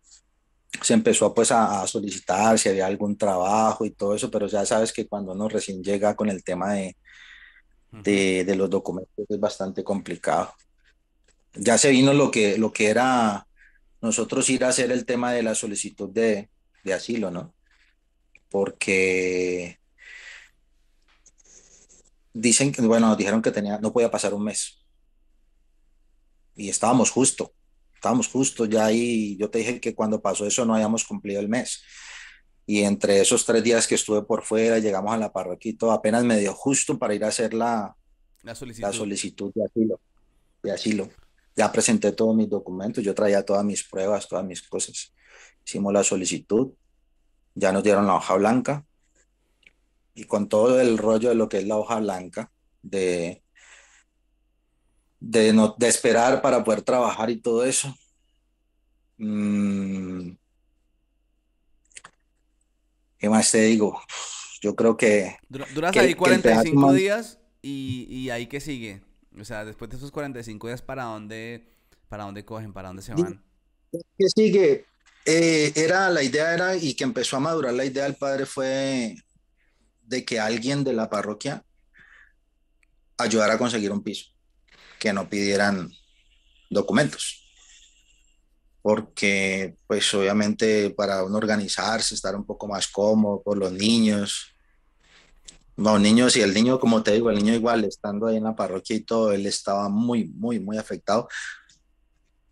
se 0.83 0.95
empezó 0.95 1.35
pues 1.35 1.51
a, 1.51 1.87
solicitar 1.87 2.59
si 2.59 2.69
había 2.69 2.87
algún 2.87 3.17
trabajo 3.17 3.85
y 3.85 3.91
todo 3.91 4.15
eso, 4.15 4.31
pero 4.31 4.47
ya 4.47 4.65
sabes 4.65 4.93
que 4.93 5.07
cuando 5.07 5.33
uno 5.33 5.49
recién 5.49 5.83
llega 5.83 6.15
con 6.15 6.29
el 6.29 6.45
tema 6.45 6.75
de, 6.75 6.97
de, 7.91 8.55
los 8.57 8.71
documentos 8.71 9.27
es 9.29 9.41
bastante 9.41 9.83
complicado. 9.83 10.55
Ya 11.55 11.79
se 11.79 11.91
vino 11.91 12.13
lo 12.13 12.31
que, 12.31 12.59
lo 12.59 12.73
que 12.73 12.89
era 12.89 13.47
nosotros 14.01 14.49
ir 14.51 14.65
a 14.65 14.69
hacer 14.69 14.93
el 14.93 15.05
tema 15.05 15.33
de 15.33 15.43
la 15.43 15.55
solicitud 15.55 16.11
de, 16.11 16.51
de 16.85 16.95
asilo, 16.95 17.31
¿no? 17.31 17.55
Porque 18.51 19.79
dicen 22.33 22.71
que, 22.73 22.83
bueno, 22.83 23.17
dijeron 23.17 23.43
que 23.43 23.51
tenía, 23.51 23.79
no 23.79 23.93
podía 23.93 24.11
pasar 24.11 24.35
un 24.35 24.45
mes. 24.45 24.79
Y 26.55 26.69
estábamos 26.69 27.11
justo 27.11 27.53
estábamos 27.99 28.29
justo 28.29 28.65
ya 28.65 28.87
ahí, 28.87 29.37
yo 29.37 29.51
te 29.51 29.59
dije 29.59 29.81
que 29.81 29.93
cuando 29.93 30.23
pasó 30.23 30.47
eso 30.47 30.65
no 30.65 30.75
habíamos 30.75 31.05
cumplido 31.05 31.41
el 31.41 31.49
mes. 31.49 31.83
Y 32.65 32.83
entre 32.83 33.21
esos 33.21 33.45
tres 33.45 33.65
días 33.65 33.89
que 33.89 33.97
estuve 33.97 34.23
por 34.23 34.45
fuera, 34.45 34.79
llegamos 34.79 35.13
a 35.13 35.17
la 35.17 35.33
parroquia 35.33 35.73
y 35.73 35.75
todo, 35.75 35.91
apenas 35.91 36.23
me 36.23 36.39
dio 36.39 36.55
justo 36.55 36.97
para 36.97 37.15
ir 37.15 37.25
a 37.25 37.29
hacer 37.29 37.55
la, 37.55 37.97
la, 38.43 38.55
solicitud. 38.55 38.93
solicitud 38.93 39.53
de 39.53 39.65
asilo, 39.65 40.01
de 40.63 40.73
asilo. 40.73 41.09
Ya 41.57 41.73
presenté 41.73 42.13
todos 42.13 42.37
mis 42.37 42.49
documentos, 42.49 43.03
yo 43.03 43.15
traía 43.15 43.45
todas 43.45 43.65
mis 43.65 43.83
pruebas, 43.83 44.29
todas 44.29 44.45
mis 44.45 44.63
cosas. 44.63 45.13
Hicimos 45.67 45.93
la 45.93 46.05
solicitud, 46.05 46.71
ya 47.55 47.73
nos 47.73 47.83
dieron 47.83 48.07
la 48.07 48.15
hoja 48.15 48.37
blanca 48.37 48.87
y 50.15 50.25
con 50.25 50.49
todo 50.49 50.81
el 50.81 50.99
rollo 50.99 51.31
de 51.31 51.35
lo 51.35 51.49
que 51.49 51.59
es 51.59 51.67
la 51.67 51.77
hoja 51.77 51.99
blanca, 51.99 52.53
de 52.81 53.43
de, 55.21 55.53
no, 55.53 55.75
de 55.79 55.89
esperar 55.89 56.41
para 56.43 56.63
poder 56.63 56.83
trabajar 56.83 57.31
y 57.31 57.37
todo 57.37 57.65
eso. 57.65 57.95
Mm. 59.19 60.31
¿Qué 63.19 63.29
más 63.29 63.51
te 63.51 63.63
digo? 63.63 64.01
Yo 64.61 64.77
creo 64.77 64.97
que... 64.97 65.37
Duras 65.49 65.97
ahí 65.97 66.15
45 66.15 66.93
días 66.93 67.39
y, 67.63 68.07
y, 68.09 68.31
ahí 68.31 68.47
que 68.47 68.61
sigue. 68.61 69.03
O 69.39 69.45
sea, 69.45 69.65
después 69.65 69.91
de 69.91 69.97
esos 69.97 70.13
45 70.13 70.69
días, 70.69 70.83
¿para 70.83 71.05
dónde, 71.05 71.69
para 72.09 72.25
dónde 72.25 72.45
cogen? 72.45 72.73
¿Para 72.73 72.89
dónde 72.89 73.03
se 73.03 73.15
van? 73.15 73.43
¿Qué 73.91 74.29
sigue? 74.35 74.87
Eh, 75.25 75.73
era, 75.75 76.09
la 76.11 76.23
idea 76.23 76.55
era, 76.55 76.77
y 76.77 76.95
que 76.95 77.05
empezó 77.05 77.37
a 77.37 77.41
madurar 77.41 77.75
la 77.75 77.85
idea 77.85 78.05
del 78.05 78.15
padre 78.15 78.47
fue 78.47 79.17
de 80.03 80.25
que 80.25 80.41
alguien 80.41 80.85
de 80.85 80.93
la 80.93 81.11
parroquia 81.11 81.65
ayudara 83.19 83.55
a 83.55 83.59
conseguir 83.59 83.91
un 83.91 84.03
piso 84.03 84.38
que 84.99 85.13
no 85.13 85.29
pidieran 85.29 85.93
documentos. 86.71 87.45
Porque, 88.83 89.77
pues 89.87 90.13
obviamente 90.15 90.91
para 90.91 91.25
uno 91.25 91.37
organizarse, 91.37 92.15
estar 92.15 92.35
un 92.35 92.45
poco 92.45 92.69
más 92.69 92.89
cómodo 92.89 93.43
por 93.43 93.59
los 93.59 93.73
niños. 93.73 94.55
Los 95.77 96.01
niños 96.01 96.37
y 96.37 96.41
el 96.43 96.55
niño, 96.55 96.81
como 96.81 97.03
te 97.03 97.13
digo, 97.13 97.31
el 97.31 97.37
niño 97.37 97.55
igual, 97.55 97.85
estando 97.85 98.27
ahí 98.27 98.37
en 98.37 98.45
la 98.45 98.57
parroquia 98.57 98.97
y 98.97 99.01
todo, 99.01 99.33
él 99.33 99.47
estaba 99.47 99.89
muy, 99.89 100.25
muy, 100.29 100.59
muy 100.59 100.79
afectado. 100.79 101.29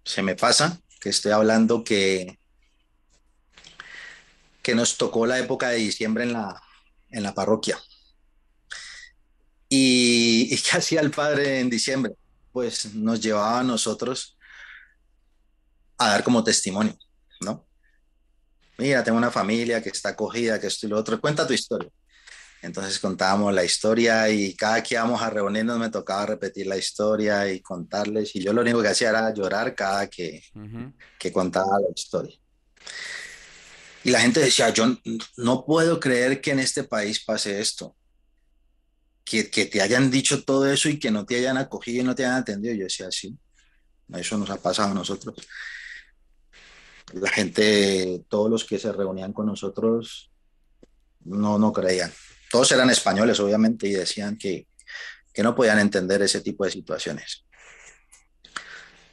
Se 0.04 0.22
me 0.22 0.36
pasa 0.36 0.80
que 1.00 1.08
estoy 1.08 1.32
hablando 1.32 1.82
que, 1.82 2.38
que 4.62 4.74
nos 4.74 4.96
tocó 4.96 5.26
la 5.26 5.38
época 5.38 5.70
de 5.70 5.76
diciembre 5.78 6.24
en 6.24 6.32
la, 6.34 6.62
en 7.10 7.22
la 7.22 7.34
parroquia. 7.34 7.78
¿Y, 9.68 10.48
y 10.52 10.58
qué 10.62 10.76
hacía 10.76 11.00
el 11.00 11.10
padre 11.10 11.60
en 11.60 11.70
diciembre? 11.70 12.14
Pues 12.56 12.94
nos 12.94 13.20
llevaba 13.20 13.60
a 13.60 13.62
nosotros 13.62 14.38
a 15.98 16.08
dar 16.08 16.24
como 16.24 16.42
testimonio, 16.42 16.96
¿no? 17.42 17.66
Mira, 18.78 19.04
tengo 19.04 19.18
una 19.18 19.30
familia 19.30 19.82
que 19.82 19.90
está 19.90 20.08
acogida, 20.08 20.58
que 20.58 20.68
esto 20.68 20.86
y 20.86 20.88
lo 20.88 20.96
otro, 20.96 21.20
cuenta 21.20 21.46
tu 21.46 21.52
historia. 21.52 21.90
Entonces 22.62 22.98
contábamos 22.98 23.52
la 23.52 23.62
historia 23.62 24.30
y 24.30 24.54
cada 24.54 24.82
que 24.82 24.94
íbamos 24.94 25.20
a 25.20 25.28
reunirnos 25.28 25.78
me 25.78 25.90
tocaba 25.90 26.24
repetir 26.24 26.66
la 26.66 26.78
historia 26.78 27.46
y 27.52 27.60
contarles. 27.60 28.34
Y 28.34 28.42
yo 28.42 28.54
lo 28.54 28.62
único 28.62 28.80
que 28.80 28.88
hacía 28.88 29.10
era 29.10 29.34
llorar 29.34 29.74
cada 29.74 30.06
que, 30.06 30.42
que 31.18 31.30
contaba 31.30 31.78
la 31.78 31.92
historia. 31.94 32.38
Y 34.02 34.10
la 34.12 34.20
gente 34.20 34.40
decía, 34.40 34.70
yo 34.70 34.96
no 35.36 35.66
puedo 35.66 36.00
creer 36.00 36.40
que 36.40 36.52
en 36.52 36.60
este 36.60 36.84
país 36.84 37.22
pase 37.22 37.60
esto 37.60 37.95
que, 39.26 39.66
te 39.66 39.82
hayan 39.82 40.10
dicho 40.10 40.44
todo 40.44 40.70
eso 40.70 40.88
y 40.88 41.00
que 41.00 41.10
no 41.10 41.26
te 41.26 41.36
hayan 41.36 41.58
acogido 41.58 42.02
y 42.02 42.04
no 42.04 42.14
te 42.14 42.24
hayan 42.24 42.38
atendido. 42.38 42.74
Yo 42.74 42.84
decía, 42.84 43.10
sí, 43.10 43.36
eso 44.14 44.38
nos 44.38 44.48
ha 44.50 44.56
pasado 44.56 44.92
a 44.92 44.94
nosotros. 44.94 45.34
La 47.12 47.30
gente, 47.30 48.24
todos 48.28 48.48
los 48.48 48.64
que 48.64 48.78
se 48.78 48.92
reunían 48.92 49.32
con 49.32 49.46
nosotros, 49.46 50.30
no, 51.24 51.58
no 51.58 51.72
creían. 51.72 52.12
Todos 52.50 52.70
eran 52.70 52.88
españoles, 52.88 53.40
obviamente, 53.40 53.88
y 53.88 53.92
decían 53.92 54.38
que, 54.38 54.68
que 55.34 55.42
no 55.42 55.56
podían 55.56 55.80
entender 55.80 56.22
ese 56.22 56.40
tipo 56.40 56.64
de 56.64 56.70
situaciones. 56.70 57.44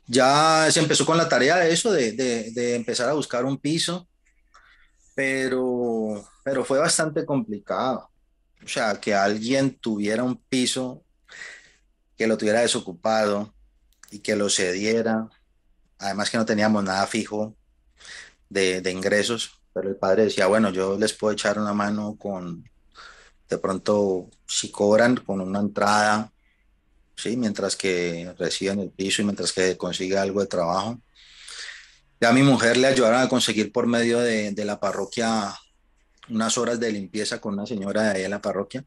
Ya 0.06 0.68
se 0.70 0.80
empezó 0.80 1.08
con 1.08 1.18
la 1.18 1.28
tarea 1.28 1.58
de 1.58 1.74
eso, 1.74 1.92
de, 1.92 2.12
de, 2.12 2.52
de 2.52 2.76
empezar 2.76 3.10
a 3.10 3.14
buscar 3.14 3.46
un 3.46 3.58
piso, 3.58 4.08
pero, 5.16 6.24
pero 6.44 6.64
fue 6.64 6.78
bastante 6.78 7.26
complicado 7.26 8.13
o 8.64 8.68
sea, 8.68 9.00
que 9.00 9.14
alguien 9.14 9.76
tuviera 9.80 10.24
un 10.24 10.38
piso, 10.38 11.04
que 12.18 12.28
lo 12.28 12.38
tuviera 12.38 12.62
desocupado 12.62 13.54
y 14.12 14.20
que 14.20 14.36
lo 14.36 14.50
cediera. 14.50 15.30
Además 16.00 16.30
que 16.30 16.38
no 16.38 16.46
teníamos 16.46 16.84
nada 16.84 17.06
fijo 17.08 17.56
de, 18.50 18.92
ingresos, 18.92 19.60
pero 19.74 19.90
el 19.90 19.96
padre 19.96 20.26
decía, 20.26 20.48
bueno, 20.48 20.70
yo 20.70 20.98
les 20.98 21.14
puedo 21.14 21.34
echar 21.34 21.58
una 21.60 21.74
mano 21.74 22.16
con, 22.18 22.70
de 23.50 23.58
pronto, 23.58 24.30
si 24.48 24.72
cobran 24.72 25.18
con 25.18 25.42
una 25.42 25.60
entrada, 25.60 26.32
¿sí? 27.16 27.36
mientras 27.36 27.76
que 27.76 28.34
reciben 28.38 28.80
el 28.80 28.92
piso 28.92 29.22
y 29.22 29.26
mientras 29.26 29.52
que 29.52 29.78
consiga 29.78 30.22
algo 30.22 30.42
de 30.42 30.48
trabajo. 30.48 31.00
Ya 32.22 32.30
a 32.30 32.34
mi 32.34 32.44
mujer 32.44 32.78
le 32.78 32.88
ayudaron 32.88 33.22
a 33.22 33.30
conseguir 33.30 33.72
por 33.72 33.88
medio 33.88 34.20
de, 34.20 34.52
de 34.52 34.66
la 34.66 34.80
parroquia 34.80 35.54
unas 36.30 36.58
horas 36.58 36.80
de 36.80 36.92
limpieza 36.92 37.40
con 37.40 37.54
una 37.54 37.66
señora 37.66 38.04
de 38.04 38.10
ahí 38.12 38.24
en 38.24 38.32
la 38.32 38.42
parroquia. 38.42 38.86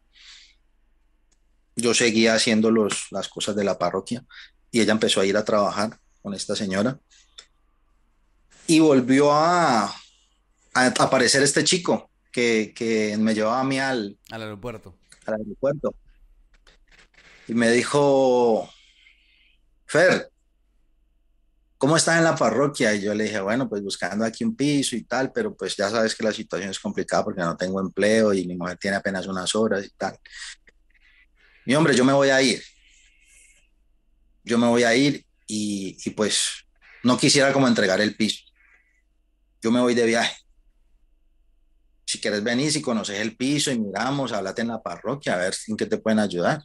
Yo 1.76 1.92
seguía 1.94 2.34
haciendo 2.34 2.70
los, 2.70 3.08
las 3.10 3.28
cosas 3.28 3.54
de 3.54 3.64
la 3.64 3.78
parroquia 3.78 4.24
y 4.70 4.80
ella 4.80 4.92
empezó 4.92 5.20
a 5.20 5.26
ir 5.26 5.36
a 5.36 5.44
trabajar 5.44 5.98
con 6.22 6.34
esta 6.34 6.56
señora. 6.56 6.98
Y 8.66 8.80
volvió 8.80 9.32
a, 9.32 9.84
a 10.74 10.86
aparecer 10.86 11.42
este 11.42 11.62
chico 11.64 12.10
que, 12.32 12.72
que, 12.74 13.16
me 13.16 13.34
llevaba 13.34 13.60
a 13.60 13.64
mí 13.64 13.78
al, 13.78 14.18
al 14.30 14.42
aeropuerto. 14.42 14.94
Al 15.26 15.34
aeropuerto. 15.34 15.94
Y 17.48 17.54
me 17.54 17.70
dijo, 17.70 18.68
Fer, 19.86 20.30
¿cómo 21.78 21.96
estás 21.96 22.18
en 22.18 22.24
la 22.24 22.36
parroquia? 22.36 22.94
Y 22.94 23.02
yo 23.02 23.14
le 23.14 23.24
dije, 23.24 23.40
bueno, 23.40 23.68
pues 23.68 23.82
buscando 23.82 24.24
aquí 24.24 24.44
un 24.44 24.56
piso 24.56 24.96
y 24.96 25.04
tal, 25.04 25.32
pero 25.32 25.54
pues 25.54 25.76
ya 25.76 25.90
sabes 25.90 26.14
que 26.14 26.24
la 26.24 26.32
situación 26.32 26.70
es 26.70 26.78
complicada 26.78 27.24
porque 27.24 27.42
no 27.42 27.56
tengo 27.56 27.80
empleo 27.80 28.32
y 28.32 28.46
mi 28.46 28.56
mujer 28.56 28.78
tiene 28.78 28.96
apenas 28.96 29.26
unas 29.26 29.54
horas 29.54 29.84
y 29.84 29.90
tal. 29.90 30.18
Y 31.64 31.74
hombre, 31.74 31.94
yo 31.94 32.04
me 32.04 32.12
voy 32.12 32.30
a 32.30 32.40
ir. 32.40 32.62
Yo 34.44 34.58
me 34.58 34.68
voy 34.68 34.84
a 34.84 34.94
ir 34.94 35.26
y, 35.46 35.96
y 36.04 36.10
pues 36.10 36.66
no 37.02 37.18
quisiera 37.18 37.52
como 37.52 37.66
entregar 37.68 38.00
el 38.00 38.16
piso. 38.16 38.44
Yo 39.60 39.70
me 39.70 39.80
voy 39.80 39.94
de 39.94 40.06
viaje. 40.06 40.36
Si 42.04 42.20
quieres 42.20 42.44
venir, 42.44 42.70
si 42.70 42.80
conoces 42.80 43.18
el 43.18 43.36
piso 43.36 43.72
y 43.72 43.80
miramos, 43.80 44.32
háblate 44.32 44.62
en 44.62 44.68
la 44.68 44.80
parroquia, 44.80 45.34
a 45.34 45.38
ver 45.38 45.54
en 45.66 45.76
qué 45.76 45.86
te 45.86 45.98
pueden 45.98 46.20
ayudar. 46.20 46.62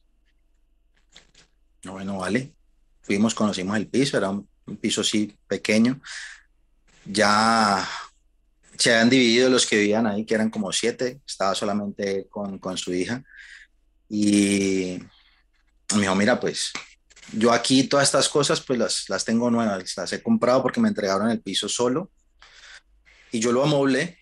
Bueno, 1.83 2.19
vale. 2.19 2.53
Fuimos, 3.01 3.33
conocimos 3.33 3.75
el 3.75 3.87
piso, 3.87 4.17
era 4.17 4.29
un 4.29 4.47
un 4.71 4.77
piso 4.77 5.01
así 5.01 5.35
pequeño. 5.47 6.01
Ya 7.05 7.87
se 8.77 8.93
habían 8.93 9.09
dividido 9.09 9.49
los 9.49 9.65
que 9.65 9.77
vivían 9.77 10.07
ahí, 10.07 10.25
que 10.25 10.33
eran 10.33 10.49
como 10.49 10.71
siete, 10.71 11.21
estaba 11.27 11.53
solamente 11.55 12.27
con, 12.29 12.57
con 12.57 12.77
su 12.77 12.93
hija. 12.93 13.23
Y 14.09 14.99
me 15.93 16.01
dijo, 16.01 16.15
mira, 16.15 16.39
pues 16.39 16.73
yo 17.33 17.51
aquí 17.51 17.83
todas 17.83 18.07
estas 18.07 18.27
cosas 18.27 18.61
pues 18.61 18.77
las, 18.77 19.09
las 19.09 19.23
tengo 19.23 19.49
nuevas, 19.49 19.95
las 19.95 20.13
he 20.13 20.21
comprado 20.21 20.61
porque 20.61 20.81
me 20.81 20.89
entregaron 20.89 21.29
el 21.29 21.41
piso 21.41 21.69
solo 21.69 22.11
y 23.31 23.39
yo 23.39 23.51
lo 23.51 23.63
amoblé, 23.63 24.17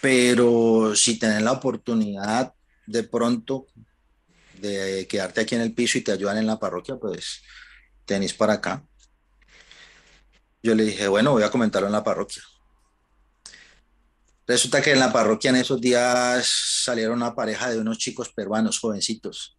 pero 0.00 0.94
si 0.96 1.18
tenés 1.18 1.42
la 1.42 1.52
oportunidad 1.52 2.52
de 2.86 3.04
pronto 3.04 3.66
de 4.60 5.06
quedarte 5.08 5.42
aquí 5.42 5.54
en 5.54 5.60
el 5.60 5.72
piso 5.72 5.98
y 5.98 6.00
te 6.00 6.12
ayudan 6.12 6.38
en 6.38 6.46
la 6.46 6.58
parroquia, 6.58 6.96
pues 6.96 7.42
tenéis 8.04 8.34
para 8.34 8.54
acá. 8.54 8.82
Yo 10.68 10.74
le 10.74 10.84
dije, 10.84 11.08
bueno, 11.08 11.32
voy 11.32 11.42
a 11.42 11.50
comentarlo 11.50 11.88
en 11.88 11.92
la 11.92 12.04
parroquia. 12.04 12.42
Resulta 14.46 14.82
que 14.82 14.92
en 14.92 15.00
la 15.00 15.12
parroquia 15.12 15.50
en 15.50 15.56
esos 15.56 15.80
días 15.80 16.46
salieron 16.84 17.16
una 17.16 17.34
pareja 17.34 17.70
de 17.70 17.78
unos 17.78 17.98
chicos 17.98 18.30
peruanos 18.30 18.78
jovencitos 18.78 19.58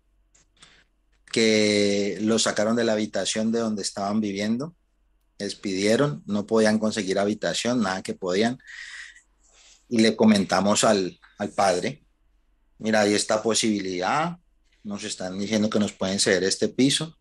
que 1.32 2.18
los 2.22 2.44
sacaron 2.44 2.76
de 2.76 2.84
la 2.84 2.94
habitación 2.94 3.52
de 3.52 3.60
donde 3.60 3.84
estaban 3.84 4.20
viviendo, 4.20 4.76
despidieron, 5.38 6.24
no 6.26 6.48
podían 6.48 6.80
conseguir 6.80 7.20
habitación, 7.20 7.82
nada 7.82 8.02
que 8.02 8.16
podían. 8.16 8.58
Y 9.88 10.00
le 10.00 10.16
comentamos 10.16 10.84
al, 10.84 11.20
al 11.38 11.50
padre, 11.50 12.04
mira, 12.80 13.02
hay 13.02 13.14
esta 13.14 13.44
posibilidad, 13.44 14.38
nos 14.84 15.04
están 15.04 15.38
diciendo 15.38 15.70
que 15.70 15.80
nos 15.80 15.94
pueden 15.94 16.20
ceder 16.20 16.44
este 16.44 16.68
piso. 16.68 17.19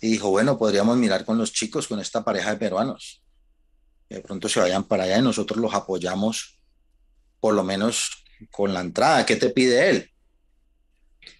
Y 0.00 0.12
dijo, 0.12 0.30
bueno, 0.30 0.58
podríamos 0.58 0.96
mirar 0.96 1.24
con 1.24 1.38
los 1.38 1.52
chicos, 1.52 1.86
con 1.86 2.00
esta 2.00 2.24
pareja 2.24 2.50
de 2.50 2.56
peruanos. 2.56 3.22
De 4.08 4.20
pronto 4.20 4.48
se 4.48 4.60
vayan 4.60 4.84
para 4.84 5.04
allá 5.04 5.18
y 5.18 5.22
nosotros 5.22 5.60
los 5.60 5.74
apoyamos, 5.74 6.58
por 7.38 7.54
lo 7.54 7.62
menos 7.62 8.24
con 8.50 8.72
la 8.72 8.80
entrada. 8.80 9.26
¿Qué 9.26 9.36
te 9.36 9.50
pide 9.50 9.90
él? 9.90 10.10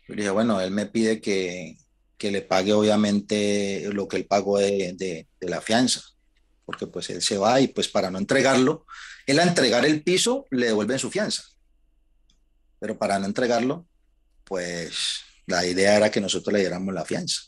Yo 0.09 0.15
dije, 0.15 0.31
bueno, 0.31 0.61
él 0.61 0.71
me 0.71 0.87
pide 0.87 1.21
que, 1.21 1.77
que 2.21 2.31
le 2.31 2.43
pague 2.43 2.75
obviamente 2.75 3.89
lo 3.93 4.07
que 4.07 4.19
él 4.19 4.27
pagó 4.27 4.59
de, 4.59 4.93
de, 4.95 5.27
la 5.49 5.63
fianza, 5.63 6.03
porque 6.67 6.87
pues 6.87 7.09
él 7.09 7.23
se 7.23 7.39
va 7.39 7.63
y 7.63 7.69
pues 7.69 7.89
para 7.89 8.11
no 8.11 8.19
entregarlo, 8.19 8.85
él 9.27 9.39
a 9.39 9.45
entregar 9.45 9.87
el 9.87 10.03
piso 10.03 10.47
le 10.51 10.67
devuelven 10.67 10.99
su 10.99 11.11
fianza, 11.11 11.45
pero 12.79 12.99
para 12.99 13.19
no 13.19 13.25
entregarlo, 13.25 13.87
pues 14.45 15.23
la 15.47 15.65
idea 15.65 15.97
era 15.97 16.11
que 16.11 16.21
nosotros 16.21 16.53
le 16.53 16.61
diéramos 16.61 16.93
la 16.93 17.07
fianza. 17.07 17.41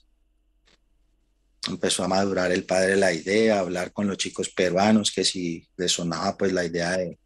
Empezó 1.68 2.04
a 2.04 2.08
madurar 2.08 2.50
el 2.52 2.64
padre 2.64 2.96
la 2.96 3.12
idea, 3.12 3.56
a 3.56 3.60
hablar 3.60 3.92
con 3.92 4.06
los 4.06 4.18
chicos 4.18 4.48
peruanos, 4.50 5.12
que 5.12 5.24
si 5.24 5.68
les 5.76 5.92
sonaba 5.92 6.36
pues 6.36 6.52
la 6.52 6.64
idea 6.64 6.96
de, 6.96 7.18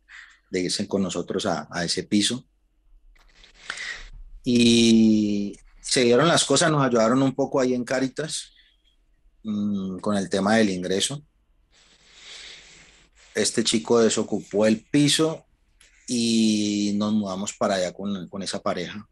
de 0.50 0.60
irse 0.60 0.86
con 0.86 1.02
nosotros 1.02 1.46
a, 1.46 1.66
a 1.70 1.84
ese 1.84 2.02
piso 2.04 2.46
y 4.48 5.58
se 5.80 6.04
dieron 6.04 6.28
las 6.28 6.44
cosas, 6.44 6.70
nos 6.70 6.86
ayudaron 6.86 7.20
un 7.20 7.34
poco 7.34 7.60
ahí 7.60 7.74
en 7.74 7.84
Caritas 7.84 8.52
mmm, 9.42 9.98
con 9.98 10.16
el 10.16 10.30
tema 10.30 10.56
del 10.56 10.70
ingreso. 10.70 11.24
Este 13.34 13.64
chico 13.64 14.00
desocupó 14.00 14.66
el 14.66 14.84
piso 14.84 15.44
y 16.06 16.92
nos 16.96 17.12
mudamos 17.12 17.52
para 17.54 17.74
allá 17.74 17.92
con, 17.92 18.28
con 18.28 18.42
esa 18.42 18.62
pareja. 18.62 19.08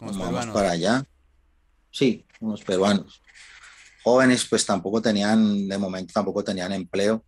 Nos 0.00 0.16
mudamos 0.16 0.46
para 0.46 0.70
allá. 0.72 1.06
Sí, 1.90 2.26
unos 2.40 2.62
peruanos. 2.62 3.21
Jóvenes, 4.04 4.46
pues 4.48 4.66
tampoco 4.66 5.00
tenían, 5.00 5.68
de 5.68 5.78
momento 5.78 6.12
tampoco 6.12 6.42
tenían 6.42 6.72
empleo. 6.72 7.24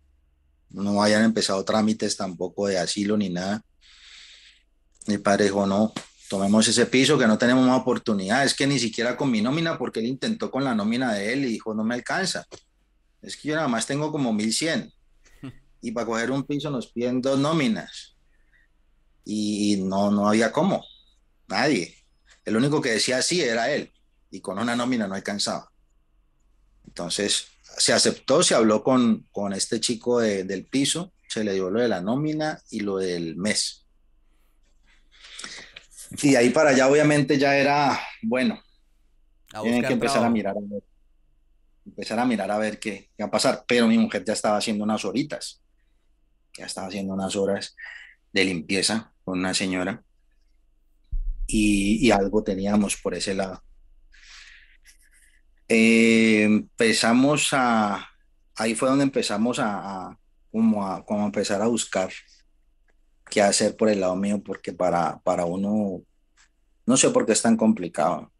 No 0.69 1.01
habían 1.01 1.23
empezado 1.23 1.63
trámites 1.63 2.17
tampoco 2.17 2.67
de 2.67 2.77
asilo 2.77 3.17
ni 3.17 3.29
nada. 3.29 3.61
Mi 5.07 5.17
padre 5.17 5.45
dijo, 5.45 5.65
no, 5.65 5.93
tomemos 6.29 6.67
ese 6.67 6.85
piso 6.85 7.17
que 7.17 7.27
no 7.27 7.37
tenemos 7.37 7.65
más 7.65 7.79
oportunidad. 7.79 8.43
Es 8.43 8.53
que 8.53 8.67
ni 8.67 8.79
siquiera 8.79 9.15
con 9.15 9.31
mi 9.31 9.41
nómina, 9.41 9.77
porque 9.77 9.99
él 9.99 10.07
intentó 10.07 10.51
con 10.51 10.63
la 10.63 10.75
nómina 10.75 11.13
de 11.13 11.33
él 11.33 11.45
y 11.45 11.49
dijo, 11.49 11.73
no 11.73 11.83
me 11.83 11.95
alcanza. 11.95 12.45
Es 13.21 13.37
que 13.37 13.49
yo 13.49 13.55
nada 13.55 13.67
más 13.67 13.85
tengo 13.85 14.11
como 14.11 14.33
1100 14.33 14.91
y 15.85 15.91
para 15.91 16.07
coger 16.07 16.31
un 16.31 16.43
piso 16.43 16.71
nos 16.71 16.87
piden 16.87 17.21
dos 17.21 17.37
nóminas 17.37 18.17
y 19.23 19.77
no, 19.83 20.09
no 20.09 20.27
había 20.27 20.51
cómo, 20.51 20.83
nadie. 21.47 21.95
El 22.43 22.57
único 22.57 22.81
que 22.81 22.91
decía 22.91 23.21
sí 23.21 23.41
era 23.41 23.71
él 23.71 23.91
y 24.31 24.41
con 24.41 24.57
una 24.57 24.75
nómina 24.75 25.07
no 25.07 25.13
alcanzaba. 25.13 25.71
Entonces 26.85 27.47
se 27.61 27.93
aceptó, 27.93 28.43
se 28.43 28.55
habló 28.55 28.83
con, 28.83 29.27
con 29.31 29.53
este 29.53 29.79
chico 29.79 30.19
de, 30.19 30.43
del 30.43 30.65
piso, 30.65 31.13
se 31.27 31.43
le 31.43 31.53
dio 31.53 31.69
lo 31.69 31.81
de 31.81 31.87
la 31.87 32.01
nómina 32.01 32.61
y 32.69 32.81
lo 32.81 32.97
del 32.97 33.35
mes 33.35 33.85
y 36.23 36.31
de 36.31 36.37
ahí 36.37 36.49
para 36.49 36.69
allá 36.71 36.87
obviamente 36.87 37.37
ya 37.37 37.57
era, 37.57 37.99
bueno, 38.21 38.61
tienen 39.61 39.83
que 39.83 39.93
empezar 39.93 40.15
trabajo. 40.15 40.31
a 40.31 40.33
mirar 40.33 40.55
a 40.57 40.61
ver, 40.61 40.83
empezar 41.85 42.19
a 42.19 42.25
mirar 42.25 42.51
a 42.51 42.57
ver 42.57 42.79
qué, 42.79 43.09
qué, 43.15 43.23
va 43.23 43.27
a 43.27 43.31
pasar. 43.31 43.65
Pero 43.67 43.87
mi 43.87 43.97
mujer 43.97 44.23
ya 44.23 44.33
estaba 44.33 44.57
haciendo 44.57 44.83
unas 44.83 45.03
horitas, 45.05 45.61
ya 46.57 46.65
estaba 46.65 46.87
haciendo 46.87 47.13
unas 47.13 47.35
horas 47.35 47.75
de 48.31 48.45
limpieza 48.45 49.13
con 49.23 49.39
una 49.39 49.53
señora 49.53 50.03
y, 51.47 52.05
y 52.05 52.11
algo 52.11 52.43
teníamos 52.43 52.97
por 52.97 53.15
ese 53.15 53.33
lado. 53.33 53.63
Eh, 55.67 56.43
empezamos 56.43 57.49
a, 57.53 58.07
ahí 58.55 58.75
fue 58.75 58.89
donde 58.89 59.03
empezamos 59.03 59.59
a, 59.59 60.07
a, 60.09 60.19
como 60.51 60.85
a, 60.85 61.03
como 61.05 61.25
empezar 61.25 61.61
a 61.61 61.67
buscar 61.67 62.11
qué 63.29 63.41
hacer 63.41 63.75
por 63.75 63.89
el 63.89 63.99
lado 63.99 64.15
mío, 64.15 64.41
porque 64.43 64.73
para, 64.73 65.19
para 65.19 65.45
uno, 65.45 66.01
no 66.85 66.97
sé 66.97 67.09
por 67.09 67.25
qué 67.25 67.33
es 67.33 67.41
tan 67.41 67.57
complicado. 67.57 68.31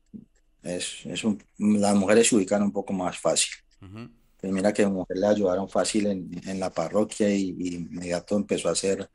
Es, 0.61 1.05
es 1.05 1.23
un, 1.23 1.43
las 1.57 1.95
mujeres 1.95 2.28
se 2.28 2.36
ubican 2.36 2.63
un 2.63 2.71
poco 2.71 2.93
más 2.93 3.17
fácil. 3.19 3.53
Uh 3.82 3.86
-huh. 3.86 4.11
Pues 4.39 4.53
mira 4.53 4.73
que 4.73 4.84
a 4.84 4.89
mujer 4.89 5.17
le 5.17 5.28
ayudaron 5.28 5.67
fácil 5.67 6.07
en, 6.07 6.41
en 6.47 6.59
la 6.59 6.71
parroquia 6.71 7.30
y, 7.34 7.55
y, 7.57 7.76
inmediato 7.76 8.36
empezó 8.36 8.69
a 8.69 8.73
hacer 8.73 9.09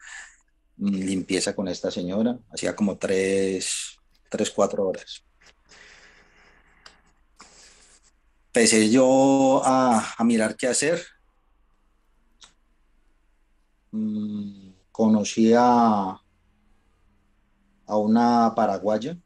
limpieza 0.76 1.54
con 1.54 1.68
esta 1.68 1.90
señora. 1.90 2.38
Hacía 2.52 2.74
como 2.74 2.96
tres, 2.98 3.96
tres, 4.28 4.50
cuatro 4.50 4.88
horas. 4.88 5.22
Empecé 8.52 8.90
yo 8.90 9.62
a, 9.64 10.16
mirar 10.24 10.56
qué 10.56 10.66
hacer. 10.66 11.00
Mm 13.92 14.70
conocí 15.00 15.54
a, 15.56 16.20
a 17.86 17.96
una 17.96 18.52
paraguaya 18.54 19.16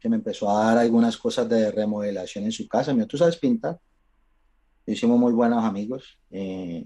que 0.00 0.08
me 0.08 0.16
empezó 0.16 0.50
a 0.50 0.64
dar 0.64 0.78
algunas 0.78 1.16
cosas 1.16 1.48
de 1.48 1.70
remodelación 1.70 2.42
en 2.42 2.50
su 2.50 2.66
casa. 2.66 2.92
Me 2.92 3.06
¿tú 3.06 3.16
sabes 3.16 3.36
pintar? 3.36 3.78
Hicimos 4.84 5.16
muy 5.16 5.32
buenos 5.32 5.62
amigos 5.62 6.18
eh, 6.32 6.84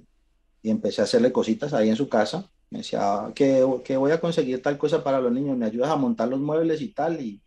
y 0.60 0.68
empecé 0.68 1.00
a 1.00 1.04
hacerle 1.04 1.32
cositas 1.32 1.72
ahí 1.72 1.88
en 1.88 1.96
su 1.96 2.10
casa. 2.10 2.46
Me 2.68 2.80
decía 2.80 3.32
que, 3.34 3.66
que, 3.82 3.96
voy 3.96 4.12
a 4.12 4.20
conseguir 4.20 4.60
tal 4.60 4.76
cosa 4.76 5.02
para 5.02 5.18
los 5.18 5.32
niños, 5.32 5.56
me 5.56 5.64
ayudas 5.64 5.90
a 5.90 5.96
montar 5.96 6.28
los 6.28 6.40
muebles 6.40 6.82
y 6.82 6.88
tal. 6.88 7.22
Y, 7.22 7.42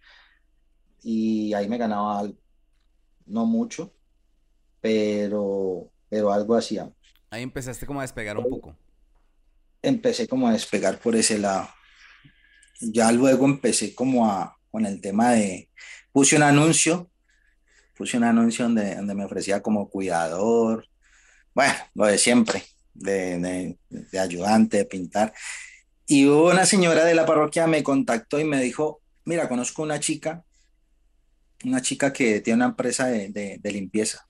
y 1.03 1.53
ahí 1.53 1.69
me 1.69 1.77
ganaba 1.77 2.17
algo. 2.17 2.35
No 3.25 3.45
mucho, 3.45 3.93
pero, 4.81 5.89
pero 6.09 6.31
algo 6.31 6.55
hacíamos. 6.55 6.93
Ahí 7.29 7.43
empezaste 7.43 7.85
como 7.85 7.99
a 7.99 8.03
despegar 8.03 8.37
un 8.37 8.49
poco 8.49 8.75
empecé 9.85 10.27
como 10.27 10.47
a 10.47 10.53
despegar 10.53 10.99
por 10.99 11.15
ese 11.15 11.37
lado. 11.37 11.69
Ya 12.81 13.11
luego 13.11 13.45
empecé 13.45 13.95
como 13.95 14.29
a, 14.29 14.57
con 14.71 14.85
el 14.85 14.99
tema 14.99 15.31
de, 15.31 15.69
puse 16.11 16.35
un 16.35 16.43
anuncio, 16.43 17.09
puse 17.95 18.17
un 18.17 18.23
anuncio 18.23 18.65
donde, 18.65 18.95
donde 18.95 19.15
me 19.15 19.25
ofrecía 19.25 19.61
como 19.61 19.89
cuidador, 19.89 20.87
bueno, 21.53 21.73
lo 21.93 22.05
de 22.05 22.17
siempre, 22.17 22.63
de, 22.93 23.39
de, 23.39 23.77
de 23.89 24.19
ayudante, 24.19 24.77
de 24.77 24.85
pintar. 24.85 25.33
Y 26.05 26.25
una 26.25 26.65
señora 26.65 27.05
de 27.05 27.15
la 27.15 27.25
parroquia 27.25 27.65
me 27.65 27.81
contactó 27.81 28.39
y 28.39 28.43
me 28.43 28.61
dijo, 28.61 29.01
mira, 29.23 29.47
conozco 29.47 29.81
una 29.81 29.99
chica, 29.99 30.43
una 31.65 31.81
chica 31.81 32.13
que 32.13 32.41
tiene 32.41 32.57
una 32.57 32.65
empresa 32.67 33.07
de, 33.07 33.29
de, 33.29 33.57
de 33.61 33.71
limpieza. 33.71 34.27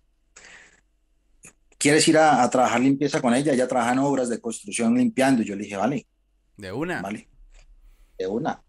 ¿quieres 1.86 2.08
ir 2.08 2.18
a, 2.18 2.42
a, 2.42 2.50
trabajar 2.50 2.82
limpieza 2.82 3.22
con 3.22 3.36
ella? 3.36 3.54
Ella 3.54 3.68
trabaja 3.68 3.94
en 3.94 4.00
obras 4.00 4.28
de 4.28 4.42
construcción 4.42 4.96
limpiando. 4.96 5.44
Y 5.44 5.46
yo 5.46 5.56
le 5.56 5.66
dije, 5.66 5.78
vale. 5.78 6.08
De 6.58 6.72
una. 6.72 7.00
Vale. 7.02 7.30
De 8.18 8.26
una. 8.26 8.60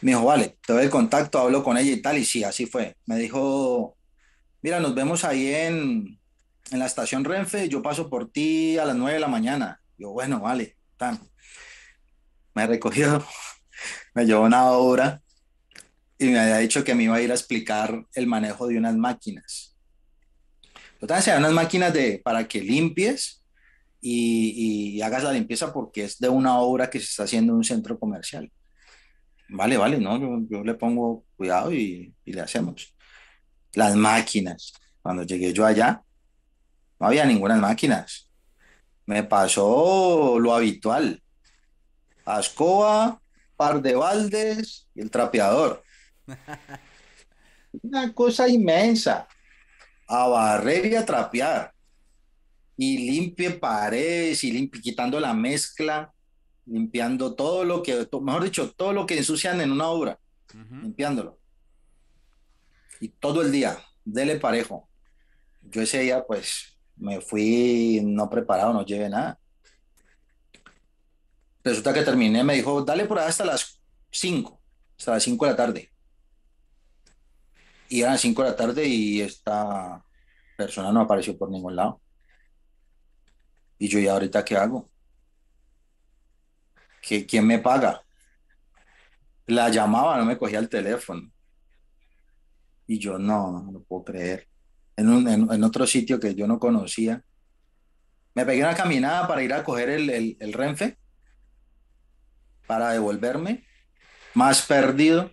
Me 0.00 0.12
dijo, 0.12 0.24
vale, 0.24 0.56
te 0.66 0.72
doy 0.72 0.84
el 0.84 0.90
contacto, 0.90 1.38
hablo 1.38 1.62
con 1.62 1.76
ella 1.76 1.92
y 1.92 2.00
tal. 2.00 2.16
Y 2.16 2.24
sí, 2.24 2.42
así 2.42 2.64
fue. 2.64 2.96
Me 3.04 3.16
dijo, 3.16 3.98
mira, 4.62 4.80
nos 4.80 4.94
vemos 4.94 5.24
ahí 5.24 5.52
en, 5.52 6.18
en 6.70 6.78
la 6.78 6.86
estación 6.86 7.22
Renfe. 7.22 7.68
Yo 7.68 7.82
paso 7.82 8.08
por 8.08 8.30
ti 8.30 8.78
a 8.78 8.86
las 8.86 8.96
nueve 8.96 9.14
de 9.14 9.20
la 9.20 9.28
mañana. 9.28 9.80
Yo, 9.98 10.12
bueno, 10.12 10.40
vale. 10.40 10.76
Tan. 10.96 11.20
Me 12.54 12.66
recogió, 12.66 13.22
me 14.14 14.24
llevó 14.24 14.44
una 14.44 14.70
obra 14.70 15.20
y 16.18 16.26
me 16.26 16.38
había 16.38 16.58
dicho 16.58 16.84
que 16.84 16.94
me 16.94 17.04
iba 17.04 17.16
a 17.16 17.22
ir 17.22 17.30
a 17.30 17.34
explicar 17.34 18.06
el 18.14 18.26
manejo 18.26 18.66
de 18.66 18.78
unas 18.78 18.96
máquinas 18.96 19.76
Total, 20.98 21.22
se 21.22 21.36
unas 21.36 21.52
máquinas 21.52 21.92
de, 21.92 22.20
para 22.24 22.48
que 22.48 22.60
limpies 22.60 23.44
y, 24.00 24.96
y, 24.96 25.02
hagas 25.02 25.24
la 25.24 25.32
limpieza 25.32 25.72
porque 25.72 26.04
es 26.04 26.18
de 26.18 26.28
una 26.28 26.58
obra 26.58 26.88
que 26.88 26.98
se 26.98 27.04
está 27.06 27.24
haciendo 27.24 27.52
en 27.52 27.58
un 27.58 27.64
centro 27.64 27.98
comercial. 27.98 28.50
Vale, 29.48 29.76
vale, 29.76 29.98
¿no? 29.98 30.18
Yo, 30.18 30.38
yo 30.48 30.64
le 30.64 30.74
pongo 30.74 31.24
cuidado 31.36 31.72
y, 31.72 32.14
y, 32.24 32.32
le 32.32 32.40
hacemos. 32.40 32.94
Las 33.74 33.94
máquinas. 33.94 34.72
Cuando 35.02 35.22
llegué 35.22 35.52
yo 35.52 35.66
allá, 35.66 36.02
no 36.98 37.06
había 37.06 37.26
ninguna 37.26 37.56
máquinas. 37.56 38.30
Me 39.04 39.22
pasó 39.22 40.38
lo 40.38 40.54
habitual. 40.54 41.22
A 42.24 42.40
escoba, 42.40 43.20
par 43.54 43.82
de 43.82 43.94
baldes 43.94 44.88
y 44.94 45.02
el 45.02 45.10
trapeador. 45.10 45.84
Una 47.82 48.12
cosa 48.12 48.48
inmensa 48.48 49.28
a 50.08 50.28
barrer 50.28 50.86
y 50.86 50.94
a 50.96 51.04
trapear. 51.04 51.72
y 52.76 52.98
limpie 53.10 53.50
paredes 53.52 54.44
y 54.44 54.52
limpie, 54.52 54.80
quitando 54.82 55.18
la 55.18 55.32
mezcla, 55.32 56.12
limpiando 56.66 57.34
todo 57.34 57.64
lo 57.64 57.82
que, 57.82 58.06
mejor 58.20 58.44
dicho, 58.44 58.70
todo 58.72 58.92
lo 58.92 59.06
que 59.06 59.16
ensucian 59.16 59.60
en 59.60 59.72
una 59.72 59.88
obra, 59.88 60.18
limpiándolo. 60.82 61.38
Y 63.00 63.08
todo 63.08 63.42
el 63.42 63.50
día, 63.50 63.78
dele 64.04 64.36
parejo. 64.36 64.88
Yo 65.62 65.82
ese 65.82 66.00
día, 66.00 66.24
pues, 66.26 66.78
me 66.96 67.20
fui 67.20 68.00
no 68.04 68.28
preparado, 68.28 68.72
no 68.72 68.84
llevé 68.84 69.08
nada. 69.08 69.38
Resulta 71.64 71.92
que 71.92 72.02
terminé, 72.02 72.44
me 72.44 72.54
dijo, 72.54 72.82
dale 72.82 73.06
por 73.06 73.18
ahí 73.18 73.28
hasta 73.28 73.44
las 73.44 73.80
5, 74.10 74.60
hasta 74.98 75.12
las 75.12 75.22
5 75.22 75.44
de 75.44 75.50
la 75.50 75.56
tarde. 75.56 75.90
Y 77.88 78.00
eran 78.00 78.12
las 78.12 78.20
5 78.20 78.42
de 78.42 78.48
la 78.50 78.56
tarde 78.56 78.86
y 78.86 79.20
esta 79.20 80.04
persona 80.56 80.92
no 80.92 81.02
apareció 81.02 81.36
por 81.36 81.50
ningún 81.50 81.76
lado. 81.76 82.00
Y 83.78 83.88
yo, 83.88 83.98
¿y 83.98 84.08
ahorita 84.08 84.44
qué 84.44 84.56
hago? 84.56 84.90
¿Qué, 87.02 87.26
¿Quién 87.26 87.46
me 87.46 87.58
paga? 87.58 88.02
La 89.46 89.68
llamaba, 89.68 90.16
no 90.18 90.24
me 90.24 90.38
cogía 90.38 90.58
el 90.58 90.68
teléfono. 90.68 91.30
Y 92.86 92.98
yo, 92.98 93.18
no, 93.18 93.62
no 93.62 93.72
lo 93.72 93.84
puedo 93.84 94.04
creer. 94.04 94.48
En, 94.96 95.10
un, 95.10 95.28
en, 95.28 95.64
otro 95.64 95.86
sitio 95.86 96.18
que 96.18 96.34
yo 96.34 96.46
no 96.46 96.58
conocía. 96.58 97.22
Me 98.34 98.44
pegué 98.44 98.62
una 98.62 98.74
caminada 98.74 99.28
para 99.28 99.42
ir 99.42 99.52
a 99.52 99.62
coger 99.62 99.90
el, 99.90 100.10
el, 100.10 100.36
el 100.40 100.52
Renfe, 100.52 100.98
para 102.66 102.90
devolverme, 102.90 103.66
más 104.34 104.62
perdido. 104.62 105.30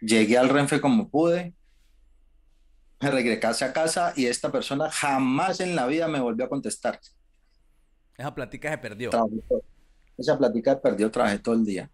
Llegué 0.00 0.38
al 0.38 0.48
Renfe 0.48 0.80
como 0.80 1.08
pude, 1.08 1.54
me 3.00 3.10
regresé 3.10 3.64
a 3.64 3.72
casa 3.72 4.12
y 4.14 4.26
esta 4.26 4.52
persona 4.52 4.90
jamás 4.90 5.60
en 5.60 5.74
la 5.74 5.86
vida 5.86 6.06
me 6.06 6.20
volvió 6.20 6.44
a 6.44 6.48
contestar. 6.48 7.00
Esa 8.16 8.34
plática 8.34 8.70
se 8.70 8.78
perdió. 8.78 9.10
esa 10.18 10.36
plática 10.36 10.74
se 10.74 10.80
perdió, 10.80 11.10
trabajé 11.10 11.38
todo 11.38 11.54
el 11.54 11.64
día. 11.64 11.90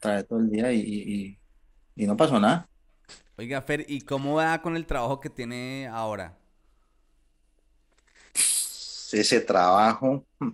Trabajé 0.00 0.24
todo 0.24 0.38
el 0.38 0.50
día 0.50 0.72
y, 0.72 1.38
y, 1.96 2.06
no 2.06 2.16
pasó 2.16 2.40
nada. 2.40 2.68
Oiga, 3.36 3.60
Fer, 3.60 3.84
¿y 3.86 4.00
cómo 4.00 4.36
va 4.36 4.60
con 4.62 4.76
el 4.76 4.86
trabajo 4.86 5.20
que 5.20 5.28
tiene 5.28 5.88
ahora? 5.88 6.38
Ese 9.12 9.40
trabajo. 9.40 10.24
Hmm. 10.38 10.52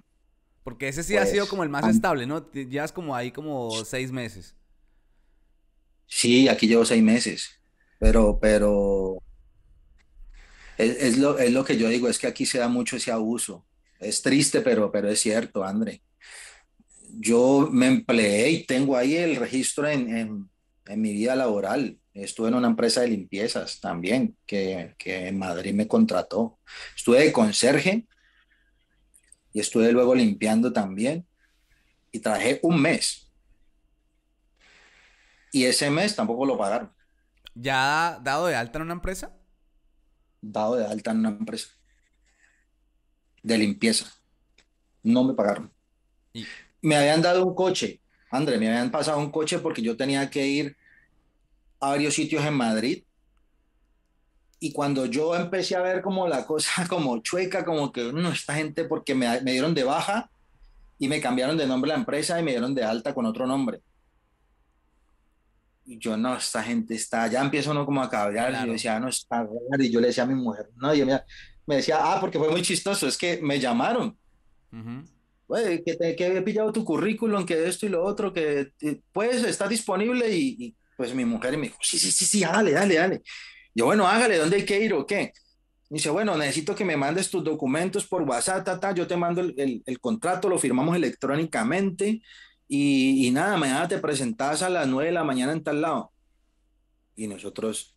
Porque 0.64 0.88
ese 0.88 1.02
sí 1.02 1.16
ha 1.16 1.26
sido 1.26 1.42
pues, 1.42 1.50
como 1.50 1.62
el 1.62 1.68
más 1.68 1.86
estable, 1.86 2.26
¿no? 2.26 2.50
Llevas 2.50 2.90
como 2.90 3.14
ahí 3.14 3.30
como 3.30 3.70
seis 3.84 4.10
meses. 4.10 4.54
Sí, 6.06 6.48
aquí 6.48 6.66
llevo 6.66 6.84
seis 6.84 7.02
meses. 7.02 7.60
Pero, 7.98 8.38
pero. 8.40 9.22
Es, 10.76 11.18
lo, 11.18 11.38
es 11.38 11.52
lo 11.52 11.64
que 11.64 11.76
yo 11.76 11.88
digo, 11.88 12.08
es 12.08 12.18
que 12.18 12.26
aquí 12.26 12.46
se 12.46 12.58
da 12.58 12.68
mucho 12.68 12.96
ese 12.96 13.12
abuso. 13.12 13.64
Es 14.00 14.22
triste, 14.22 14.60
pero, 14.60 14.90
pero 14.90 15.08
es 15.08 15.20
cierto, 15.20 15.64
André. 15.64 16.02
Yo 17.16 17.68
me 17.70 17.86
empleé 17.86 18.50
y 18.50 18.66
tengo 18.66 18.96
ahí 18.96 19.14
el 19.16 19.36
registro 19.36 19.88
en, 19.88 20.50
mi 20.96 21.12
vida 21.12 21.36
laboral. 21.36 21.98
Estuve 22.12 22.48
en 22.48 22.54
una 22.54 22.68
empresa 22.68 23.00
de 23.00 23.08
limpiezas 23.08 23.80
también, 23.80 24.36
que, 24.46 24.94
que 24.98 25.28
en 25.28 25.38
Madrid 25.38 25.72
me 25.72 25.88
contrató. 25.88 26.58
Estuve 26.96 27.20
de 27.20 27.32
conserje 27.32 28.06
y 29.52 29.60
estuve 29.60 29.92
luego 29.92 30.14
limpiando 30.14 30.72
también. 30.72 31.26
Y 32.10 32.18
trabajé 32.18 32.58
un 32.62 32.80
mes. 32.82 33.23
Y 35.54 35.66
ese 35.66 35.88
mes 35.88 36.16
tampoco 36.16 36.44
lo 36.44 36.58
pagaron. 36.58 36.92
¿Ya 37.54 38.18
dado 38.24 38.48
de 38.48 38.56
alta 38.56 38.78
en 38.78 38.86
una 38.86 38.94
empresa? 38.94 39.30
Dado 40.40 40.74
de 40.74 40.84
alta 40.84 41.12
en 41.12 41.18
una 41.18 41.28
empresa 41.28 41.68
de 43.40 43.56
limpieza. 43.58 44.06
No 45.04 45.22
me 45.22 45.32
pagaron. 45.32 45.72
Me 46.82 46.96
habían 46.96 47.22
dado 47.22 47.46
un 47.46 47.54
coche, 47.54 48.00
André, 48.32 48.58
me 48.58 48.66
habían 48.66 48.90
pasado 48.90 49.20
un 49.20 49.30
coche 49.30 49.60
porque 49.60 49.80
yo 49.80 49.96
tenía 49.96 50.28
que 50.28 50.44
ir 50.44 50.76
a 51.78 51.90
varios 51.90 52.14
sitios 52.14 52.44
en 52.44 52.54
Madrid. 52.54 53.04
Y 54.58 54.72
cuando 54.72 55.06
yo 55.06 55.36
empecé 55.36 55.76
a 55.76 55.82
ver 55.82 56.02
como 56.02 56.26
la 56.26 56.44
cosa 56.44 56.84
como 56.88 57.18
chueca, 57.18 57.64
como 57.64 57.92
que 57.92 58.12
no, 58.12 58.28
esta 58.32 58.54
gente, 58.54 58.86
porque 58.86 59.14
me, 59.14 59.40
me 59.42 59.52
dieron 59.52 59.72
de 59.72 59.84
baja 59.84 60.28
y 60.98 61.06
me 61.06 61.20
cambiaron 61.20 61.56
de 61.56 61.68
nombre 61.68 61.90
la 61.90 61.94
empresa 61.94 62.40
y 62.40 62.42
me 62.42 62.50
dieron 62.50 62.74
de 62.74 62.82
alta 62.82 63.14
con 63.14 63.24
otro 63.24 63.46
nombre. 63.46 63.84
Y 65.86 65.98
yo, 65.98 66.16
no, 66.16 66.36
esta 66.36 66.62
gente 66.62 66.94
está, 66.94 67.26
ya 67.26 67.42
empiezo 67.42 67.70
uno 67.70 67.84
como 67.84 68.02
a 68.02 68.08
cabrear, 68.08 68.52
y 68.52 68.66
yo 68.66 68.72
decía, 68.72 68.98
no, 68.98 69.08
está 69.08 69.46
y 69.78 69.90
yo 69.90 70.00
le 70.00 70.08
decía 70.08 70.24
a 70.24 70.26
mi 70.26 70.34
mujer, 70.34 70.70
no, 70.76 70.94
yo, 70.94 71.04
mira, 71.04 71.24
me 71.66 71.76
decía, 71.76 71.98
ah, 72.00 72.18
porque 72.20 72.38
fue 72.38 72.50
muy 72.50 72.62
chistoso, 72.62 73.06
es 73.06 73.18
que 73.18 73.40
me 73.42 73.60
llamaron. 73.60 74.16
que, 75.84 75.96
te, 75.98 76.16
que 76.16 76.26
he 76.38 76.42
pillado 76.42 76.72
tu 76.72 76.84
currículum, 76.84 77.44
que 77.44 77.66
esto 77.66 77.86
y 77.86 77.90
lo 77.90 78.02
otro, 78.02 78.32
que 78.32 78.72
pues 79.12 79.44
está 79.44 79.68
disponible 79.68 80.34
y, 80.34 80.74
pues 80.96 81.14
mi 81.14 81.24
mujer 81.24 81.56
me 81.58 81.64
dijo, 81.64 81.78
sí, 81.80 81.98
sí, 81.98 82.10
sí, 82.10 82.24
sí, 82.24 82.40
dale, 82.40 82.72
dale, 82.72 82.94
dale. 82.94 83.22
Yo, 83.74 83.86
bueno, 83.86 84.06
hágale, 84.06 84.38
¿dónde 84.38 84.56
hay 84.56 84.64
que 84.64 84.80
ir 84.80 84.94
o 84.94 85.06
qué? 85.06 85.32
dice, 85.90 86.10
bueno, 86.10 86.36
necesito 86.36 86.74
que 86.74 86.84
me 86.84 86.96
mandes 86.96 87.30
tus 87.30 87.44
documentos 87.44 88.06
por 88.06 88.22
WhatsApp, 88.22 88.80
ta, 88.80 88.92
yo 88.92 89.06
te 89.06 89.16
mando 89.16 89.40
el, 89.42 89.82
el, 89.84 90.00
contrato, 90.00 90.48
lo 90.48 90.58
firmamos 90.58 90.96
electrónicamente 90.96 92.20
y, 92.68 93.26
y, 93.26 93.30
nada, 93.30 93.56
mañana 93.56 93.86
te 93.88 93.98
presentas 93.98 94.62
a 94.62 94.70
las 94.70 94.86
9 94.86 95.08
de 95.08 95.12
la 95.12 95.24
mañana 95.24 95.52
en 95.52 95.62
tal 95.62 95.80
lado. 95.80 96.12
Y 97.16 97.26
nosotros, 97.26 97.96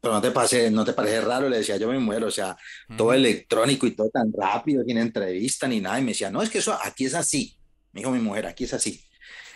pero 0.00 0.14
no 0.14 0.22
te, 0.22 0.30
pase, 0.30 0.70
no 0.70 0.84
te 0.84 0.92
parece 0.92 1.20
raro, 1.20 1.48
le 1.48 1.58
decía 1.58 1.76
yo 1.76 1.88
me 1.88 1.98
muero, 1.98 2.26
o 2.26 2.30
sea, 2.30 2.56
todo 2.96 3.12
electrónico 3.12 3.86
y 3.86 3.92
todo 3.92 4.10
tan 4.10 4.32
rápido, 4.32 4.84
sin 4.84 4.98
entrevista 4.98 5.68
ni 5.68 5.80
nada. 5.80 5.98
Y 5.98 6.02
me 6.02 6.12
decía, 6.12 6.30
no, 6.30 6.42
es 6.42 6.50
que 6.50 6.58
eso 6.58 6.76
aquí 6.82 7.04
es 7.04 7.14
así. 7.14 7.56
Me 7.92 8.00
dijo 8.00 8.10
mi 8.10 8.20
mujer, 8.20 8.46
aquí 8.46 8.64
es 8.64 8.74
así. 8.74 9.04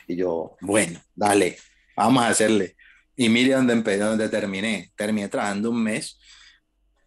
Y 0.06 0.16
yo, 0.16 0.56
bueno, 0.60 1.00
dale, 1.14 1.58
vamos 1.96 2.22
a 2.22 2.28
hacerle. 2.28 2.76
Y 3.16 3.28
mire 3.28 3.54
dónde 3.54 3.72
empecé, 3.72 3.98
dónde 3.98 4.28
terminé. 4.28 4.92
Terminé 4.94 5.28
trabajando 5.28 5.70
un 5.70 5.82
mes. 5.82 6.18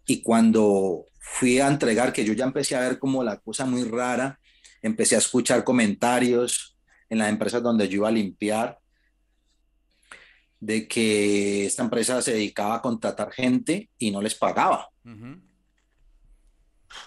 Y 0.06 0.22
cuando 0.22 1.06
fui 1.20 1.60
a 1.60 1.68
entregar, 1.68 2.12
que 2.12 2.26
yo 2.26 2.34
ya 2.34 2.46
empecé 2.46 2.76
a 2.76 2.82
ver 2.82 2.98
como 2.98 3.24
la 3.24 3.40
cosa 3.40 3.66
muy 3.66 3.84
rara, 3.84 4.40
empecé 4.82 5.16
a 5.16 5.20
escuchar 5.20 5.64
comentarios 5.64 6.69
en 7.10 7.18
las 7.18 7.30
empresas 7.30 7.62
donde 7.62 7.88
yo 7.88 7.98
iba 7.98 8.08
a 8.08 8.12
limpiar 8.12 8.80
de 10.60 10.88
que 10.88 11.66
esta 11.66 11.84
empresa 11.84 12.22
se 12.22 12.34
dedicaba 12.34 12.76
a 12.76 12.82
contratar 12.82 13.32
gente 13.32 13.90
y 13.98 14.12
no 14.12 14.22
les 14.22 14.36
pagaba. 14.36 14.90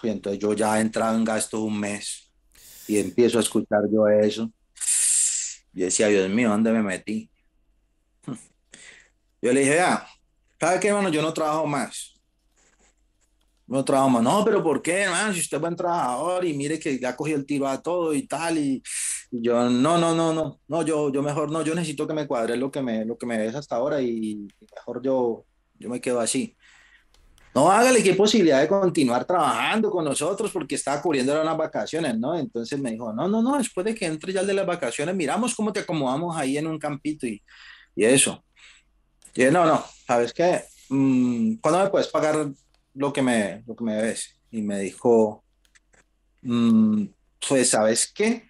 Y 0.01 0.09
entonces 0.09 0.41
yo 0.41 0.53
ya 0.53 0.77
he 0.77 0.81
entrado 0.81 1.15
en 1.15 1.23
gasto 1.23 1.61
un 1.61 1.79
mes 1.79 2.31
y 2.87 2.97
empiezo 2.97 3.37
a 3.37 3.41
escuchar 3.41 3.81
yo 3.91 4.07
eso. 4.07 4.51
Y 5.73 5.81
decía, 5.81 6.07
Dios 6.07 6.29
mío, 6.29 6.49
¿dónde 6.49 6.71
me 6.71 6.83
metí? 6.83 7.31
Yo 9.41 9.51
le 9.51 9.61
dije, 9.61 9.79
ah, 9.79 10.07
¿sabe 10.59 10.79
qué, 10.79 10.89
hermano? 10.89 11.09
Yo 11.09 11.23
no 11.23 11.33
trabajo 11.33 11.65
más 11.65 12.13
no 13.73 13.83
trabajo 13.83 14.21
No, 14.21 14.43
pero 14.43 14.63
¿por 14.63 14.81
qué, 14.81 15.01
hermano? 15.01 15.33
Si 15.33 15.39
usted 15.39 15.57
es 15.57 15.61
buen 15.61 15.75
trabajador 15.75 16.45
y 16.45 16.53
mire 16.53 16.79
que 16.79 16.99
ya 16.99 17.15
cogió 17.15 17.35
el 17.35 17.45
tiro 17.45 17.67
a 17.67 17.81
todo 17.81 18.13
y 18.13 18.27
tal. 18.27 18.57
Y, 18.57 18.83
yo, 19.41 19.69
no, 19.69 19.97
no, 19.97 20.15
no, 20.15 20.33
no, 20.33 20.59
no, 20.67 20.85
yo, 20.85 21.11
yo 21.11 21.21
mejor 21.23 21.51
no, 21.51 21.63
yo 21.63 21.75
necesito 21.75 22.07
que 22.07 22.13
me 22.13 22.27
cuadre 22.27 22.57
lo 22.57 22.71
que 22.71 22.81
me, 22.81 23.05
lo 23.05 23.17
que 23.17 23.25
me 23.25 23.37
ves 23.37 23.55
hasta 23.55 23.75
ahora 23.75 24.01
y, 24.01 24.47
mejor 24.75 25.01
yo, 25.03 25.45
yo 25.79 25.89
me 25.89 25.99
quedo 25.99 26.19
así. 26.19 26.55
No, 27.55 27.71
hágale 27.71 28.01
qué 28.01 28.15
posibilidad 28.15 28.61
de 28.61 28.67
continuar 28.67 29.25
trabajando 29.25 29.91
con 29.91 30.05
nosotros 30.05 30.51
porque 30.51 30.75
estaba 30.75 31.01
cubriendo 31.01 31.39
unas 31.39 31.57
vacaciones, 31.57 32.17
¿no? 32.17 32.37
Entonces 32.37 32.79
me 32.79 32.91
dijo, 32.91 33.13
no, 33.13 33.27
no, 33.27 33.41
no, 33.43 33.57
después 33.57 33.85
de 33.85 33.93
que 33.93 34.05
entre 34.05 34.33
ya 34.33 34.41
el 34.41 34.47
de 34.47 34.53
las 34.55 34.65
vacaciones, 34.65 35.15
miramos 35.15 35.55
cómo 35.55 35.71
te 35.71 35.81
acomodamos 35.81 36.35
ahí 36.35 36.57
en 36.57 36.67
un 36.67 36.79
campito 36.79 37.27
y, 37.27 37.43
y 37.95 38.05
eso. 38.05 38.43
Y 39.35 39.41
dije, 39.41 39.51
no, 39.51 39.65
no, 39.65 39.83
¿sabes 40.07 40.33
qué? 40.33 40.63
Mm, 40.89 41.55
¿Cuándo 41.57 41.83
me 41.83 41.89
puedes 41.89 42.07
pagar 42.07 42.47
lo 42.93 43.11
que 43.11 43.21
me, 43.21 43.63
lo 43.67 43.75
que 43.75 43.83
me 43.83 44.01
ves. 44.01 44.39
Y 44.51 44.61
me 44.61 44.79
dijo, 44.79 45.43
mm, 46.41 47.05
pues, 47.47 47.69
¿sabes 47.69 48.11
qué? 48.13 48.49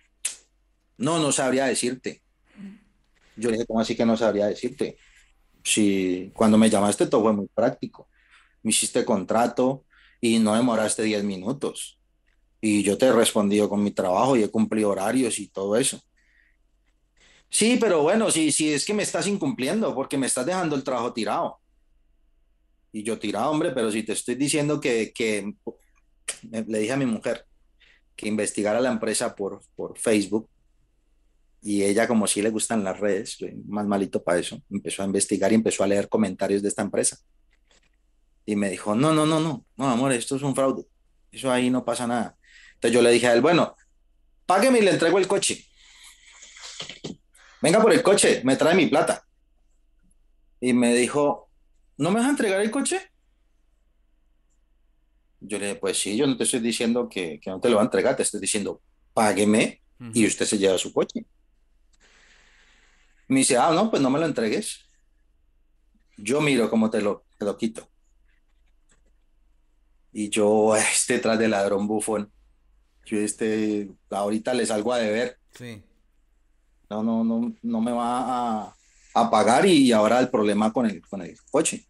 No, 1.03 1.19
no 1.19 1.34
sabría 1.34 1.65
decirte. 1.65 2.21
Yo 3.35 3.49
le 3.49 3.57
dije, 3.57 3.65
¿cómo 3.67 3.81
así 3.81 3.93
que 3.93 4.05
no 4.05 4.15
sabría 4.15 4.47
decirte? 4.47 4.97
Si 5.61 6.31
cuando 6.34 6.57
me 6.57 6.69
llamaste 6.69 7.07
todo 7.07 7.23
fue 7.23 7.34
muy 7.34 7.47
práctico. 7.53 8.07
Me 8.61 8.69
hiciste 8.71 9.03
contrato 9.03 9.84
y 10.21 10.39
no 10.39 10.55
demoraste 10.55 11.03
10 11.03 11.25
minutos. 11.25 11.99
Y 12.61 12.84
yo 12.84 12.97
te 12.97 13.07
he 13.07 13.11
respondido 13.11 13.67
con 13.67 13.84
mi 13.84 13.91
trabajo 13.91 14.38
y 14.38 14.43
he 14.43 14.49
cumplido 14.49 14.91
horarios 14.91 15.39
y 15.39 15.49
todo 15.49 15.75
eso. 15.75 15.99
Sí, 17.49 17.77
pero 17.80 18.01
bueno, 18.01 18.31
sí, 18.31 18.53
sí, 18.53 18.73
es 18.73 18.85
que 18.85 18.93
me 18.93 19.03
estás 19.03 19.27
incumpliendo 19.27 19.93
porque 19.93 20.17
me 20.17 20.27
estás 20.27 20.45
dejando 20.45 20.77
el 20.77 20.85
trabajo 20.85 21.11
tirado. 21.11 21.59
Y 22.93 23.03
yo 23.03 23.19
tiraba, 23.19 23.49
hombre, 23.49 23.71
pero 23.71 23.91
si 23.91 24.03
te 24.03 24.13
estoy 24.13 24.35
diciendo 24.35 24.80
que, 24.80 25.11
que 25.13 25.53
le 26.51 26.80
dije 26.80 26.93
a 26.93 26.97
mi 26.97 27.05
mujer 27.05 27.45
que 28.15 28.30
investigara 28.30 28.80
la 28.80 28.91
empresa 28.91 29.35
por, 29.35 29.61
por 29.75 29.97
Facebook 29.97 30.49
y 31.64 31.84
ella 31.84 32.07
como 32.10 32.27
si 32.27 32.41
le 32.41 32.49
gustan 32.49 32.84
las 32.84 32.99
redes, 32.99 33.38
más 33.65 33.88
malito 33.88 34.22
para 34.22 34.38
eso, 34.38 34.61
empezó 34.69 35.02
a 35.02 35.06
investigar 35.06 35.49
y 35.53 35.56
empezó 35.56 35.84
a 35.84 35.88
leer 35.88 36.10
comentarios 36.10 36.61
de 36.61 36.68
esta 36.68 36.81
empresa. 36.81 37.18
Y 38.45 38.57
me 38.57 38.69
dijo, 38.69 38.95
no, 38.95 39.14
no, 39.14 39.26
no, 39.26 39.40
no, 39.40 39.65
no, 39.77 39.90
amor, 39.90 40.11
esto 40.11 40.35
es 40.35 40.41
un 40.41 40.53
fraude. 40.53 40.84
Eso 41.31 41.49
ahí 41.49 41.69
no 41.69 41.85
pasa 41.85 42.06
nada. 42.06 42.38
Entonces 42.73 42.94
yo 42.94 43.02
le 43.02 43.11
dije 43.11 43.27
a 43.27 43.34
él, 43.34 43.40
bueno, 43.40 43.77
págueme 44.45 44.80
y 44.80 44.81
le 44.81 44.91
entrego 44.91 45.18
el 45.18 45.26
coche. 45.26 45.65
Venga 47.61 47.81
por 47.81 47.94
el 47.94 48.03
coche, 48.03 48.41
me 48.44 48.57
trae 48.57 48.76
mi 48.76 48.88
plata. 48.88 49.26
Y 50.60 50.73
me 50.73 50.94
dijo, 50.94 51.49
¿no 51.95 52.11
me 52.11 52.19
vas 52.19 52.27
a 52.27 52.31
entregar 52.31 52.60
el 52.60 52.72
coche? 52.72 52.99
Yo 55.40 55.57
le 55.60 55.68
dije, 55.68 55.80
pues 55.80 55.98
sí, 55.98 56.18
yo 56.18 56.27
no 56.27 56.35
te 56.35 56.44
estoy 56.44 56.60
diciendo 56.60 57.07
que, 57.07 57.40
que 57.40 57.49
no 57.49 57.61
te 57.61 57.69
lo 57.69 57.77
va 57.77 57.84
a 57.84 57.85
entregar, 57.85 58.18
te 58.18 58.23
estoy 58.23 58.41
diciendo, 58.41 58.81
págueme 59.14 59.81
y 60.14 60.27
usted 60.27 60.45
se 60.45 60.57
lleva 60.57 60.77
su 60.77 60.91
coche. 60.91 61.26
Me 63.34 63.39
dice, 63.39 63.57
ah, 63.57 63.72
no, 63.72 63.89
pues 63.89 63.99
no 63.99 64.11
me 64.11 64.19
lo 64.19 64.27
entregues. 64.27 64.85
Yo 66.18 66.39
miro 66.39 66.69
cómo 66.69 66.91
te 66.91 67.01
lo, 67.01 67.26
te 67.39 67.45
lo 67.45 67.57
quito. 67.57 67.89
Y 70.11 70.30
yo, 70.30 70.76
este 70.77 71.18
tras 71.18 71.39
de 71.39 71.47
ladrón 71.47 71.88
bufón, 71.88 72.31
yo 73.05 73.18
este, 73.18 73.89
ahorita 74.11 74.53
le 74.53 74.68
salgo 74.68 74.93
a 74.93 74.99
deber. 74.99 75.39
Sí. 75.57 75.84
No, 76.91 77.01
no, 77.01 77.23
no, 77.23 77.55
no 77.64 77.81
me 77.81 77.91
va 77.91 78.68
a, 78.68 78.76
a 79.15 79.31
pagar 79.31 79.65
y 79.65 79.91
ahora 79.91 80.19
el 80.19 80.30
problema 80.30 80.72
con 80.72 80.85
el, 80.85 81.01
con 81.01 81.23
el 81.23 81.35
coche. 81.49 81.88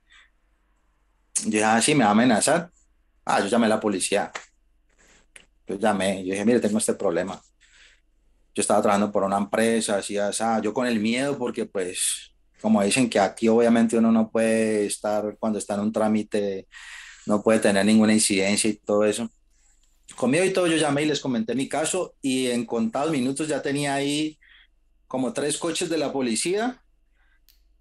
Yo 1.43 1.51
dije, 1.51 1.63
ah, 1.65 1.81
sí, 1.81 1.93
me 1.93 2.05
va 2.05 2.11
a 2.11 2.13
amenazar. 2.13 2.71
Ah, 3.25 3.41
yo 3.41 3.47
llamé 3.47 3.65
a 3.65 3.69
la 3.69 3.79
policía. 3.81 4.31
Yo 5.67 5.77
llamé, 5.77 6.23
yo 6.23 6.31
dije, 6.31 6.45
mire, 6.45 6.61
tengo 6.61 6.77
este 6.77 6.93
problema. 6.93 7.41
Yo 8.53 8.61
estaba 8.61 8.81
trabajando 8.81 9.11
por 9.11 9.23
una 9.23 9.37
empresa, 9.37 9.97
así, 9.97 10.17
así, 10.17 10.43
yo 10.61 10.73
con 10.73 10.87
el 10.87 10.99
miedo, 10.99 11.37
porque 11.37 11.65
pues, 11.65 12.33
como 12.61 12.83
dicen 12.83 13.09
que 13.09 13.19
aquí 13.19 13.47
obviamente 13.47 13.97
uno 13.97 14.11
no 14.11 14.29
puede 14.29 14.85
estar, 14.85 15.37
cuando 15.39 15.59
está 15.59 15.73
en 15.75 15.81
un 15.81 15.91
trámite, 15.91 16.67
no 17.25 17.41
puede 17.41 17.59
tener 17.59 17.85
ninguna 17.85 18.13
incidencia 18.13 18.69
y 18.69 18.75
todo 18.75 19.05
eso. 19.05 19.29
Conmigo 20.15 20.43
y 20.43 20.53
todo, 20.53 20.67
yo 20.67 20.77
llamé 20.77 21.03
y 21.03 21.05
les 21.05 21.19
comenté 21.19 21.55
mi 21.55 21.67
caso 21.67 22.15
y 22.21 22.47
en 22.47 22.65
contados 22.65 23.11
minutos 23.11 23.47
ya 23.47 23.61
tenía 23.61 23.95
ahí 23.95 24.37
como 25.07 25.33
tres 25.33 25.57
coches 25.57 25.89
de 25.89 25.97
la 25.97 26.11
policía, 26.11 26.83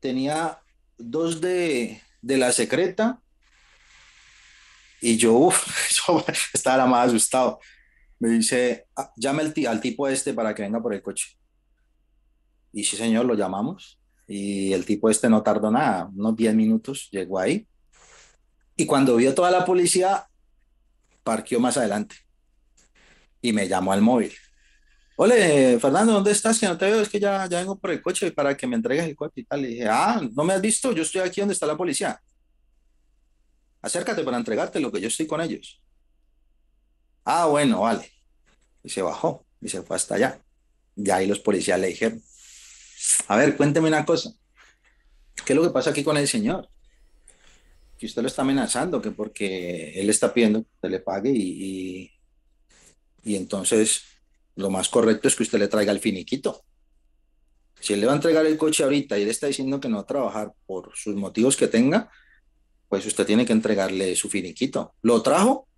tenía 0.01 0.61
dos 0.97 1.41
de, 1.41 2.01
de 2.23 2.37
la 2.39 2.53
secreta 2.53 3.23
y 5.03 5.17
yo, 5.17 5.51
estaba 6.55 6.87
más 6.87 7.09
asustado. 7.09 7.59
Me 8.23 8.29
dice, 8.29 8.87
ah, 8.95 9.13
llame 9.17 9.43
al, 9.43 9.53
al 9.67 9.81
tipo 9.81 10.07
este 10.07 10.33
para 10.33 10.55
que 10.55 10.63
venga 10.63 10.81
por 10.81 10.95
el 10.95 11.03
coche. 11.03 11.37
Y 12.71 12.85
sí, 12.85 12.97
señor, 12.97 13.27
lo 13.27 13.35
llamamos. 13.35 13.99
Y 14.29 14.73
el 14.73 14.85
tipo 14.85 15.11
este 15.11 15.29
no 15.29 15.43
tardó 15.43 15.73
nada, 15.73 16.09
unos 16.15 16.37
10 16.37 16.55
minutos, 16.55 17.09
llegó 17.11 17.41
ahí. 17.41 17.67
Y 18.77 18.87
cuando 18.87 19.17
vio 19.17 19.35
toda 19.35 19.51
la 19.51 19.65
policía, 19.65 20.25
parqueó 21.25 21.59
más 21.59 21.77
adelante. 21.77 22.15
Y 23.41 23.53
me 23.53 23.67
llamó 23.67 23.93
al 23.93 24.03
móvil. 24.03 24.33
Ole, 25.17 25.81
Fernando, 25.81 26.13
¿dónde 26.13 26.31
estás? 26.31 26.61
Que 26.61 26.67
no 26.67 26.79
te 26.79 26.85
veo, 26.85 27.01
es 27.01 27.09
que 27.09 27.19
ya, 27.19 27.49
ya 27.49 27.59
vengo 27.59 27.77
por 27.77 27.91
el 27.91 28.01
coche 28.01 28.31
para 28.31 28.57
que 28.57 28.69
me 28.69 28.77
entregues 28.77 29.05
el 29.07 29.17
coche 29.17 29.41
y 29.41 29.45
tal. 29.47 29.63
Le 29.63 29.67
dije, 29.69 29.89
ah, 29.89 30.23
¿no 30.33 30.45
me 30.45 30.53
has 30.53 30.61
visto? 30.61 30.93
Yo 30.93 31.03
estoy 31.03 31.23
aquí 31.23 31.41
donde 31.41 31.55
está 31.55 31.67
la 31.67 31.77
policía. 31.77 32.23
Acércate 33.81 34.23
para 34.23 34.37
entregarte 34.37 34.79
lo 34.79 34.93
que 34.93 35.01
yo 35.01 35.09
estoy 35.09 35.27
con 35.27 35.41
ellos. 35.41 35.82
Ah, 37.25 37.47
bueno, 37.47 37.81
vale. 37.81 38.11
Y 38.83 38.89
se 38.89 39.03
bajó 39.03 39.45
y 39.61 39.69
se 39.69 39.83
fue 39.83 39.97
hasta 39.97 40.17
allá. 40.17 40.41
Y 40.97 41.11
ahí 41.11 41.27
los 41.27 41.39
policías 41.39 41.79
le 41.79 41.89
dijeron, 41.89 42.23
a 43.29 43.37
ver, 43.37 43.57
cuénteme 43.57 43.89
una 43.89 44.05
cosa. 44.05 44.33
¿Qué 45.45 45.53
es 45.53 45.57
lo 45.57 45.63
que 45.63 45.71
pasa 45.71 45.91
aquí 45.91 46.05
con 46.05 46.17
el 46.17 46.29
señor? 46.29 46.69
Que 47.99 48.07
usted 48.07 48.23
lo 48.23 48.29
está 48.29 48.43
amenazando, 48.43 49.01
que 49.01 49.11
porque 49.11 49.99
él 50.01 50.11
está 50.11 50.33
pidiendo 50.33 50.63
que 50.63 50.71
usted 50.75 50.91
le 50.91 51.01
pague 51.01 51.31
y, 51.31 52.11
y, 53.25 53.37
entonces 53.37 54.03
lo 54.57 54.71
más 54.71 54.89
correcto 54.89 55.29
es 55.29 55.37
que 55.37 55.45
usted 55.45 55.59
le 55.59 55.69
traiga 55.69 55.93
el 55.93 56.01
finiquito. 56.01 56.65
Si 57.81 57.93
él 57.93 58.01
le 58.01 58.07
va 58.07 58.13
a 58.13 58.17
entregar 58.17 58.47
el 58.47 58.59
coche 58.59 58.85
ahorita 58.85 59.19
y 59.19 59.23
él 59.23 59.31
está 59.31 59.47
diciendo 59.47 59.81
que 59.81 59.89
no 59.89 59.97
va 59.97 60.03
a 60.03 60.07
trabajar 60.07 60.53
por 60.67 60.93
sus 60.95 61.17
motivos 61.17 61.57
que 61.57 61.69
tenga, 61.69 62.11
pues 62.89 63.07
usted 63.07 63.27
tiene 63.27 63.47
que 63.47 63.53
entregarle 63.53 64.15
su 64.15 64.29
finiquito. 64.29 64.95
¿Lo 65.03 65.23
trajo? 65.23 65.69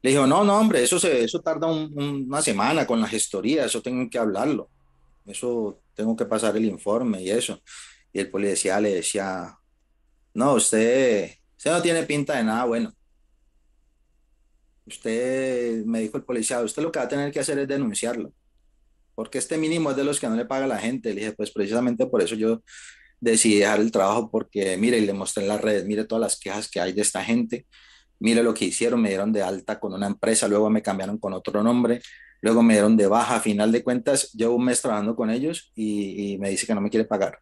Le 0.00 0.10
dijo, 0.10 0.26
no, 0.26 0.44
no, 0.44 0.58
hombre, 0.58 0.82
eso, 0.82 0.98
se, 0.98 1.24
eso 1.24 1.40
tarda 1.40 1.66
una 1.66 2.40
semana 2.40 2.86
con 2.86 3.00
la 3.00 3.08
gestoría, 3.08 3.64
eso 3.64 3.82
tengo 3.82 4.08
que 4.08 4.18
hablarlo, 4.18 4.70
eso 5.26 5.80
tengo 5.94 6.14
que 6.14 6.24
pasar 6.24 6.56
el 6.56 6.66
informe 6.66 7.22
y 7.22 7.30
eso. 7.30 7.60
Y 8.12 8.20
el 8.20 8.30
policía 8.30 8.80
le 8.80 8.94
decía, 8.94 9.56
no, 10.34 10.54
usted, 10.54 11.30
usted 11.56 11.72
no 11.72 11.82
tiene 11.82 12.04
pinta 12.04 12.36
de 12.36 12.44
nada 12.44 12.64
bueno. 12.64 12.92
Usted, 14.86 15.84
me 15.84 16.00
dijo 16.00 16.16
el 16.16 16.24
policía, 16.24 16.60
usted 16.62 16.82
lo 16.82 16.92
que 16.92 17.00
va 17.00 17.06
a 17.06 17.08
tener 17.08 17.32
que 17.32 17.40
hacer 17.40 17.58
es 17.58 17.68
denunciarlo, 17.68 18.32
porque 19.16 19.38
este 19.38 19.58
mínimo 19.58 19.90
es 19.90 19.96
de 19.96 20.04
los 20.04 20.20
que 20.20 20.28
no 20.28 20.36
le 20.36 20.46
paga 20.46 20.66
la 20.68 20.78
gente. 20.78 21.12
Le 21.12 21.20
dije, 21.22 21.32
pues 21.32 21.50
precisamente 21.50 22.06
por 22.06 22.22
eso 22.22 22.36
yo 22.36 22.62
decidí 23.20 23.58
dejar 23.58 23.80
el 23.80 23.90
trabajo, 23.90 24.30
porque 24.30 24.76
mire, 24.76 24.98
y 24.98 25.06
le 25.06 25.12
mostré 25.12 25.42
en 25.42 25.48
las 25.48 25.60
redes, 25.60 25.84
mire 25.86 26.04
todas 26.04 26.22
las 26.22 26.38
quejas 26.38 26.70
que 26.70 26.80
hay 26.80 26.92
de 26.92 27.02
esta 27.02 27.24
gente 27.24 27.66
mire 28.20 28.42
lo 28.42 28.54
que 28.54 28.66
hicieron, 28.66 29.00
me 29.00 29.08
dieron 29.08 29.32
de 29.32 29.42
alta 29.42 29.78
con 29.78 29.94
una 29.94 30.06
empresa, 30.06 30.48
luego 30.48 30.70
me 30.70 30.82
cambiaron 30.82 31.18
con 31.18 31.32
otro 31.32 31.62
nombre, 31.62 32.02
luego 32.40 32.62
me 32.62 32.74
dieron 32.74 32.96
de 32.96 33.06
baja, 33.06 33.36
a 33.36 33.40
final 33.40 33.72
de 33.72 33.82
cuentas 33.82 34.32
llevo 34.32 34.56
un 34.56 34.64
mes 34.64 34.80
trabajando 34.80 35.16
con 35.16 35.30
ellos 35.30 35.72
y, 35.74 36.36
me 36.38 36.50
dice 36.50 36.66
que 36.66 36.74
no 36.74 36.80
me 36.80 36.90
quiere 36.90 37.04
pagar. 37.04 37.38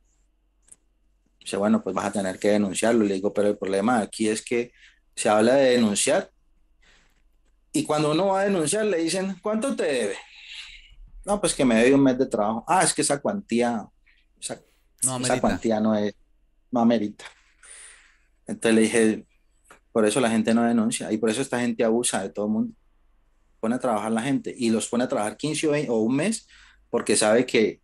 Dice, 1.41 1.57
bueno, 1.57 1.83
pues 1.83 1.95
vas 1.95 2.07
a 2.07 2.13
tener 2.13 2.39
que 2.39 2.49
denunciarlo. 2.49 3.05
Le 3.05 3.15
digo, 3.15 3.33
pero 3.33 3.49
el 3.49 3.57
problema 3.57 4.01
aquí 4.01 4.29
es 4.29 4.45
que 4.45 4.73
se 5.15 5.29
habla 5.29 5.55
de 5.55 5.71
denunciar 5.71 6.31
y 7.73 7.85
cuando 7.85 8.13
uno 8.13 8.29
va 8.29 8.41
a 8.41 8.45
denunciar 8.45 8.87
le 8.87 8.99
dicen, 8.99 9.37
¿cuánto 9.43 9.77
te 9.77 9.85
debe? 9.85 10.17
No, 11.27 11.41
pues 11.41 11.55
que 11.55 11.65
me 11.65 11.75
debe 11.75 11.95
un 11.95 12.03
mes 12.03 12.17
de 12.17 12.27
trabajo. 12.27 12.65
Ah, 12.67 12.83
es 12.83 12.95
que 12.95 13.03
esa 13.03 13.21
cuantía, 13.21 13.87
esa, 14.41 14.61
no 15.03 15.19
esa 15.19 15.41
cuantía 15.41 15.79
no 15.79 15.95
es, 15.95 16.15
no 16.71 16.81
amerita. 16.81 17.27
Entonces 18.47 18.75
le 18.75 18.81
dije, 18.81 19.27
por 19.97 20.05
eso 20.05 20.21
la 20.21 20.29
gente 20.29 20.53
no 20.53 20.63
denuncia 20.63 21.11
y 21.11 21.17
por 21.17 21.31
eso 21.31 21.41
esta 21.41 21.59
gente 21.59 21.83
abusa 21.83 22.23
de 22.23 22.29
todo 22.29 22.45
el 22.45 22.53
mundo. 22.53 22.75
Pone 23.61 23.77
a 23.77 23.79
trabajar 23.79 24.13
la 24.13 24.21
gente 24.21 24.55
y 24.55 24.69
los 24.69 24.89
pone 24.89 25.05
a 25.05 25.09
trabajar 25.09 25.39
15 25.39 25.89
o, 25.89 26.01
un 26.01 26.17
mes 26.17 26.47
porque 26.91 27.17
sabe 27.17 27.47
que 27.47 27.81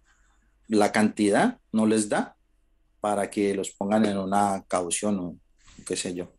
la 0.68 0.93
cantidad 0.93 1.59
no 1.72 1.86
les 1.86 2.10
da 2.10 2.36
para 3.01 3.30
que 3.30 3.55
los 3.55 3.70
pongan 3.70 4.05
en 4.05 4.18
una 4.18 4.62
caución 4.68 5.20
o 5.20 5.39
qué 5.86 5.97
sé 5.97 6.12
yo. 6.12 6.30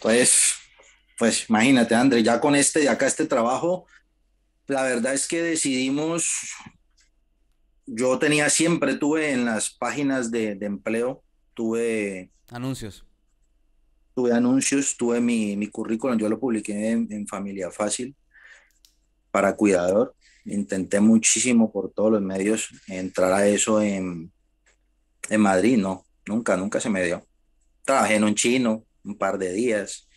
Pues, 0.00 0.54
pues 1.18 1.50
imagínate, 1.50 1.94
André, 1.94 2.22
ya 2.22 2.40
con 2.40 2.56
este, 2.56 2.88
acá 2.88 3.06
este 3.06 3.26
trabajo, 3.26 3.84
la 4.68 4.84
verdad 4.84 5.12
es 5.12 5.28
que 5.28 5.42
decidimos, 5.42 6.50
yo 7.84 8.18
tenía 8.18 8.48
siempre, 8.48 8.94
tuve 8.94 9.32
en 9.32 9.44
las 9.44 9.68
páginas 9.68 10.30
de, 10.30 10.54
de 10.54 10.64
empleo, 10.64 11.22
tuve 11.52 12.30
anuncios 12.48 13.04
tuve 14.14 14.32
anuncios, 14.32 14.96
tuve 14.96 15.20
mi, 15.20 15.56
mi 15.56 15.68
currículum, 15.68 16.16
yo 16.18 16.28
lo 16.28 16.38
publiqué 16.38 16.92
en, 16.92 17.26
Familia 17.26 17.70
Fácil 17.70 18.14
para 19.30 19.56
cuidador. 19.56 20.14
Intenté 20.44 21.00
muchísimo 21.00 21.72
por 21.72 21.92
todos 21.92 22.12
los 22.12 22.22
medios 22.22 22.68
entrar 22.86 23.32
a 23.32 23.46
eso 23.46 23.82
en, 23.82 24.30
en 25.28 25.40
Madrid, 25.40 25.78
no, 25.78 26.04
nunca, 26.26 26.56
nunca 26.56 26.80
se 26.80 26.90
me 26.90 27.04
dio. 27.04 27.26
Trabajé 27.84 28.16
en 28.16 28.24
un 28.24 28.34
chino 28.34 28.84
un 29.04 29.18
par 29.18 29.38
de 29.38 29.52
días. 29.52 30.08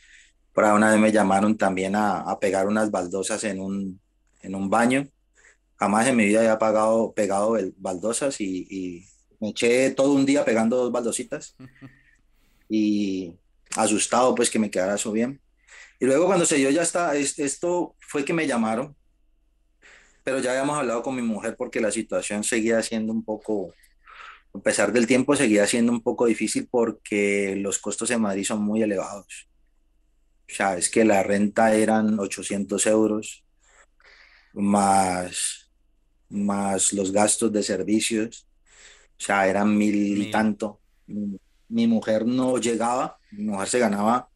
Por 0.53 0.65
ahí 0.65 0.75
una 0.75 0.91
vez 0.91 0.99
me 0.99 1.11
llamaron 1.11 1.57
también 1.57 1.95
a, 1.95 2.19
a 2.19 2.39
pegar 2.39 2.67
unas 2.67 2.91
baldosas 2.91 3.43
en 3.45 3.59
un, 3.59 3.99
en 4.41 4.55
un 4.55 4.69
baño. 4.69 5.07
Jamás 5.77 6.07
en 6.07 6.15
mi 6.15 6.25
vida 6.25 6.39
había 6.39 6.57
pagado, 6.57 7.13
pegado 7.13 7.57
baldosas 7.77 8.41
y, 8.41 8.67
y 8.69 9.05
me 9.39 9.49
eché 9.49 9.91
todo 9.91 10.13
un 10.13 10.25
día 10.25 10.45
pegando 10.45 10.77
dos 10.77 10.91
baldositas. 10.91 11.55
Y, 12.69 13.33
asustado 13.75 14.35
pues 14.35 14.49
que 14.49 14.59
me 14.59 14.71
quedara 14.71 14.95
eso 14.95 15.11
bien. 15.11 15.41
Y 15.99 16.05
luego 16.05 16.27
cuando 16.27 16.45
se 16.45 16.57
dio 16.57 16.69
ya 16.69 16.83
está, 16.83 17.15
esto 17.15 17.95
fue 17.99 18.23
que 18.23 18.33
me 18.33 18.47
llamaron, 18.47 18.95
pero 20.23 20.39
ya 20.39 20.51
habíamos 20.51 20.77
hablado 20.77 21.01
con 21.01 21.15
mi 21.15 21.21
mujer 21.21 21.55
porque 21.57 21.81
la 21.81 21.91
situación 21.91 22.43
seguía 22.43 22.81
siendo 22.83 23.11
un 23.13 23.23
poco, 23.23 23.73
a 24.53 24.59
pesar 24.59 24.91
del 24.93 25.07
tiempo, 25.07 25.35
seguía 25.35 25.65
siendo 25.65 25.91
un 25.91 26.01
poco 26.01 26.25
difícil 26.25 26.67
porque 26.69 27.55
los 27.57 27.79
costos 27.79 28.11
en 28.11 28.21
Madrid 28.21 28.43
son 28.43 28.61
muy 28.61 28.81
elevados. 28.81 29.49
O 30.49 30.53
sea, 30.53 30.77
es 30.77 30.89
que 30.89 31.03
la 31.03 31.23
renta 31.23 31.73
eran 31.73 32.19
800 32.19 32.85
euros 32.87 33.43
más, 34.53 35.71
más 36.29 36.93
los 36.93 37.11
gastos 37.11 37.51
de 37.51 37.63
servicios, 37.63 38.47
o 39.19 39.23
sea, 39.23 39.47
eran 39.47 39.75
mil 39.75 40.21
y 40.21 40.31
tanto 40.31 40.79
mi 41.69 41.87
mujer 41.87 42.25
no 42.25 42.57
llegaba, 42.57 43.16
mi 43.31 43.53
se 43.65 43.79
ganaba 43.79 44.29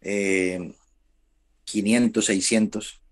500, 0.00 2.24
eh, 2.24 2.26
600. 2.26 3.02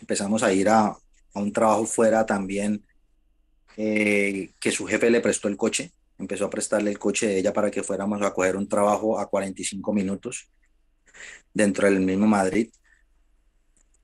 Empezamos 0.00 0.42
a 0.42 0.52
ir 0.52 0.68
a, 0.68 0.96
un 1.34 1.52
trabajo 1.52 1.86
fuera 1.86 2.26
también, 2.26 2.84
eh, 3.76 4.50
que 4.58 4.72
su 4.72 4.86
jefe 4.86 5.10
le 5.10 5.20
prestó 5.20 5.48
el 5.48 5.56
coche, 5.56 5.92
empezó 6.18 6.46
a 6.46 6.50
prestarle 6.50 6.90
el 6.90 6.98
coche 6.98 7.26
de 7.26 7.38
ella 7.38 7.52
para 7.52 7.70
que 7.70 7.82
fuéramos 7.82 8.20
a 8.22 8.32
coger 8.32 8.56
un 8.56 8.68
trabajo 8.68 9.18
a 9.18 9.28
45 9.28 9.92
minutos. 9.92 10.48
dentro 11.52 11.90
del 11.90 12.00
mismo 12.00 12.26
Madrid. 12.26 12.70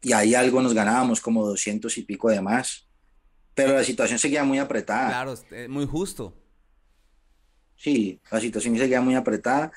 Y 0.02 0.12
ahí 0.12 0.34
algo 0.34 0.60
nos 0.60 0.74
ganábamos, 0.74 1.20
como 1.20 1.46
200 1.46 1.96
y 1.98 2.02
pico 2.02 2.28
de 2.28 2.40
más. 2.40 2.88
Pero 3.54 3.72
la 3.72 3.84
situación 3.84 4.18
seguía 4.18 4.44
muy 4.44 4.58
apretada. 4.58 5.08
Claro, 5.08 5.34
muy 5.68 5.86
justo. 5.86 6.34
Sí, 7.76 8.20
la 8.30 8.40
situación 8.40 8.76
seguía 8.76 9.00
muy 9.00 9.14
apretada. 9.14 9.72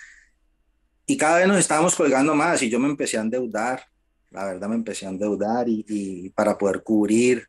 Y 1.05 1.17
cada 1.17 1.39
vez 1.39 1.47
nos 1.47 1.57
estábamos 1.57 1.95
colgando 1.95 2.35
más 2.35 2.61
y 2.61 2.69
yo 2.69 2.80
me 2.80 2.88
empecé 2.88 3.17
a 3.17 3.21
endeudar. 3.21 3.84
La 4.30 4.45
verdad 4.45 4.69
me 4.69 4.76
empecé 4.76 5.05
a 5.05 5.09
endeudar 5.09 5.65
y, 5.67 6.30
para 6.30 6.57
poder 6.57 6.84
cubrir. 6.84 7.47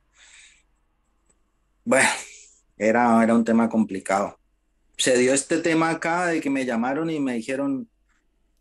Bueno, 1.85 2.09
era, 2.79 3.23
era 3.23 3.35
un 3.35 3.45
tema 3.45 3.69
complicado. 3.69 4.39
Se 4.97 5.17
dio 5.19 5.35
este 5.35 5.59
tema 5.59 5.91
acá 5.91 6.27
de 6.27 6.41
que 6.41 6.51
me 6.51 6.65
llamaron 6.65 7.11
y 7.11 7.21
me 7.21 7.35
dijeron, 7.35 7.89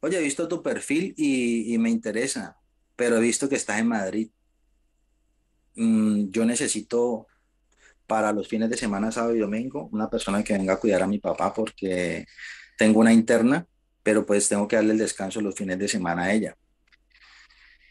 oye, 0.02 0.18
he 0.18 0.22
visto 0.22 0.48
tu 0.48 0.61
perfil 0.61 1.14
y, 1.18 1.74
y 1.74 1.78
me 1.78 1.90
interesa, 1.90 2.57
pero 2.95 3.18
he 3.18 3.22
visto 3.22 3.48
que 3.48 3.56
estás 3.56 3.80
en 3.80 3.88
Madrid. 3.88 4.30
Mm, 5.76 6.30
yo 6.30 6.44
necesito 6.45 7.29
para 8.10 8.34
los 8.34 8.48
fines 8.48 8.72
de 8.72 8.76
semana, 8.76 9.11
sábado 9.11 9.36
y 9.36 9.40
domingo, 9.40 9.88
una 9.91 10.10
persona 10.10 10.44
que 10.44 10.53
venga 10.53 10.73
a 10.73 10.80
cuidar 10.80 11.03
a 11.03 11.07
mi 11.07 11.19
papá 11.19 11.53
porque 11.53 12.26
tengo 12.76 13.02
una 13.02 13.14
interna, 13.14 13.68
pero 14.02 14.26
pues 14.26 14.49
tengo 14.49 14.68
que 14.68 14.77
darle 14.77 14.94
el 14.94 14.98
descanso 14.98 15.40
los 15.41 15.53
fines 15.53 15.77
de 15.77 15.88
semana 15.88 16.23
a 16.23 16.34
ella. 16.34 16.57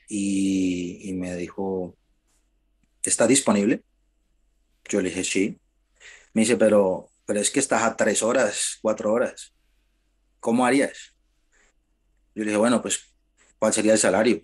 Y, 0.09 1.13
me 1.15 1.37
dijo, 1.37 1.97
¿está 3.01 3.29
disponible? 3.29 3.85
Yo 4.89 5.01
le 5.01 5.11
dije, 5.11 5.23
sí. 5.23 5.61
Me 6.35 6.43
dice, 6.43 6.57
pero, 6.57 7.11
pero 7.25 7.39
es 7.39 7.53
que 7.53 7.61
estás 7.61 7.85
a 7.85 7.95
tres 7.95 8.21
horas, 8.21 8.79
cuatro 8.83 9.13
horas. 9.13 9.55
¿Cómo 10.41 10.67
harías? 10.67 11.15
Yo 12.35 12.43
le 12.43 12.47
dije, 12.47 12.57
bueno, 12.57 12.83
pues, 12.83 13.15
¿cuál 13.57 13.73
sería 13.73 13.93
el 13.93 13.99
salario 14.01 14.43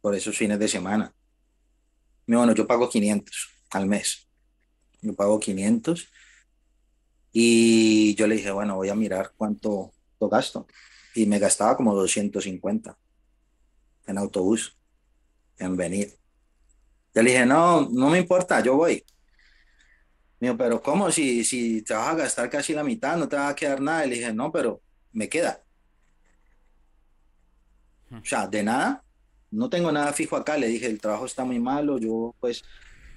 por 0.00 0.14
esos 0.14 0.34
fines 0.38 0.58
de 0.58 0.68
semana? 0.68 1.14
Me 2.24 2.38
bueno, 2.38 2.54
yo 2.54 2.66
pago 2.66 2.88
500 2.88 3.50
al 3.72 3.86
mes. 3.86 4.25
Yo 5.06 5.14
pago 5.14 5.38
500. 5.38 6.08
Y 7.32 8.14
yo 8.14 8.26
le 8.26 8.36
dije, 8.36 8.50
bueno, 8.50 8.76
voy 8.76 8.88
a 8.88 8.94
mirar 8.94 9.32
cuánto 9.36 9.92
gasto. 10.20 10.66
Y 11.14 11.26
me 11.26 11.38
gastaba 11.38 11.76
como 11.76 11.94
250 11.94 12.96
en 14.06 14.18
autobús, 14.18 14.76
en 15.58 15.76
venir. 15.76 16.14
Yo 17.14 17.22
le 17.22 17.30
dije, 17.30 17.46
no, 17.46 17.88
no 17.88 18.10
me 18.10 18.18
importa, 18.18 18.60
yo 18.60 18.76
voy. 18.76 19.04
Mío, 20.40 20.56
pero 20.56 20.82
¿cómo? 20.82 21.10
Si, 21.10 21.44
si 21.44 21.82
te 21.82 21.94
vas 21.94 22.08
a 22.08 22.14
gastar 22.14 22.50
casi 22.50 22.74
la 22.74 22.84
mitad, 22.84 23.16
no 23.16 23.28
te 23.28 23.36
va 23.36 23.48
a 23.48 23.54
quedar 23.54 23.80
nada. 23.80 24.04
Y 24.04 24.10
le 24.10 24.16
dije, 24.16 24.32
no, 24.34 24.52
pero 24.52 24.82
me 25.12 25.28
queda. 25.28 25.62
O 28.10 28.24
sea, 28.24 28.46
de 28.46 28.62
nada, 28.62 29.02
no 29.50 29.70
tengo 29.70 29.90
nada 29.92 30.12
fijo 30.12 30.36
acá. 30.36 30.56
Le 30.58 30.68
dije, 30.68 30.86
el 30.86 31.00
trabajo 31.00 31.26
está 31.26 31.44
muy 31.44 31.58
malo, 31.58 31.98
yo 31.98 32.34
pues 32.40 32.64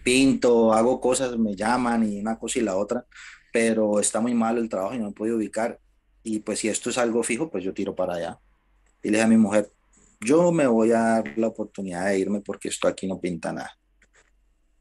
pinto, 0.04 0.74
hago 0.74 1.00
cosas, 1.00 1.38
me 1.38 1.56
llaman 1.56 2.12
y 2.12 2.20
una 2.20 2.38
cosa 2.38 2.60
y 2.60 2.64
la 2.64 2.76
otra, 2.76 3.06
pero 3.52 4.00
está 4.00 4.20
muy 4.20 4.34
malo 4.34 4.60
el 4.62 4.70
trabajo 4.70 4.96
y 4.96 5.00
no 5.00 5.08
me 5.08 5.14
puedo 5.14 5.38
ubicar. 5.38 5.80
Y 6.24 6.40
pues 6.40 6.60
si 6.60 6.70
esto 6.70 6.90
es 6.90 6.98
algo 6.98 7.24
fijo, 7.24 7.50
pues 7.50 7.64
yo 7.64 7.74
tiro 7.74 7.96
para 7.96 8.16
allá. 8.16 8.40
Y 9.02 9.10
le 9.10 9.18
dije 9.18 9.24
a 9.24 9.28
mi 9.28 9.38
mujer, 9.38 9.72
yo 10.22 10.52
me 10.52 10.68
voy 10.68 10.92
a 10.92 11.00
dar 11.00 11.38
la 11.38 11.48
oportunidad 11.48 12.08
de 12.08 12.20
irme 12.20 12.42
porque 12.42 12.68
esto 12.68 12.88
aquí 12.88 13.08
no 13.08 13.20
pinta 13.20 13.54
nada. 13.54 13.78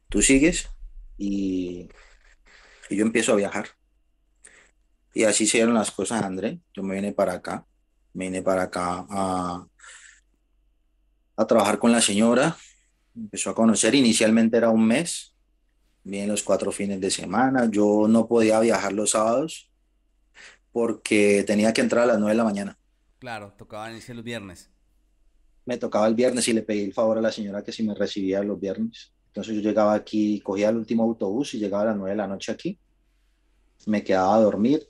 Tú 0.09 0.21
sigues 0.21 0.67
y 1.17 1.87
y 2.89 2.97
yo 2.97 3.05
empiezo 3.05 3.33
a 3.33 3.35
viajar. 3.35 3.67
Y 5.13 5.23
así 5.23 5.45
se 5.47 5.57
dieron 5.57 5.75
las 5.75 5.91
cosas, 5.91 6.23
André. 6.23 6.59
Yo 6.73 6.83
me 6.83 6.95
vine 6.95 7.13
para 7.13 7.33
acá, 7.33 7.65
me 8.13 8.25
vine 8.25 8.41
para 8.41 8.63
acá 8.63 9.05
a, 9.09 9.65
a 11.37 11.47
trabajar 11.47 11.77
con 11.79 11.91
la 11.91 12.01
señora. 12.01 12.57
Empezó 13.19 13.49
a 13.49 13.55
conocer, 13.55 13.93
inicialmente 13.95 14.55
era 14.55 14.69
un 14.69 14.87
mes, 14.87 15.35
bien 16.03 16.29
los 16.29 16.41
cuatro 16.41 16.71
fines 16.71 17.01
de 17.01 17.11
semana. 17.11 17.69
Yo 17.69 18.07
no 18.07 18.27
podía 18.27 18.59
viajar 18.61 18.93
los 18.93 19.11
sábados 19.11 19.69
porque 20.71 21.43
tenía 21.45 21.73
que 21.73 21.81
entrar 21.81 22.05
a 22.05 22.07
las 22.07 22.17
nueve 22.17 22.31
de 22.31 22.37
la 22.37 22.43
mañana. 22.45 22.77
Claro, 23.19 23.53
tocaba 23.57 23.91
iniciar 23.91 24.15
los 24.15 24.23
viernes. 24.23 24.69
Me 25.65 25.77
tocaba 25.77 26.07
el 26.07 26.15
viernes 26.15 26.47
y 26.47 26.53
le 26.53 26.61
pedí 26.61 26.83
el 26.85 26.93
favor 26.93 27.17
a 27.17 27.21
la 27.21 27.31
señora 27.31 27.61
que 27.61 27.73
si 27.73 27.83
me 27.83 27.93
recibía 27.93 28.41
los 28.41 28.59
viernes. 28.59 29.11
Entonces 29.27 29.53
yo 29.55 29.61
llegaba 29.61 29.93
aquí, 29.93 30.39
cogía 30.39 30.69
el 30.69 30.77
último 30.77 31.03
autobús 31.03 31.53
y 31.53 31.59
llegaba 31.59 31.83
a 31.83 31.85
las 31.87 31.97
nueve 31.97 32.11
de 32.11 32.17
la 32.17 32.27
noche 32.27 32.53
aquí. 32.53 32.79
Me 33.85 34.01
quedaba 34.01 34.35
a 34.35 34.39
dormir. 34.39 34.87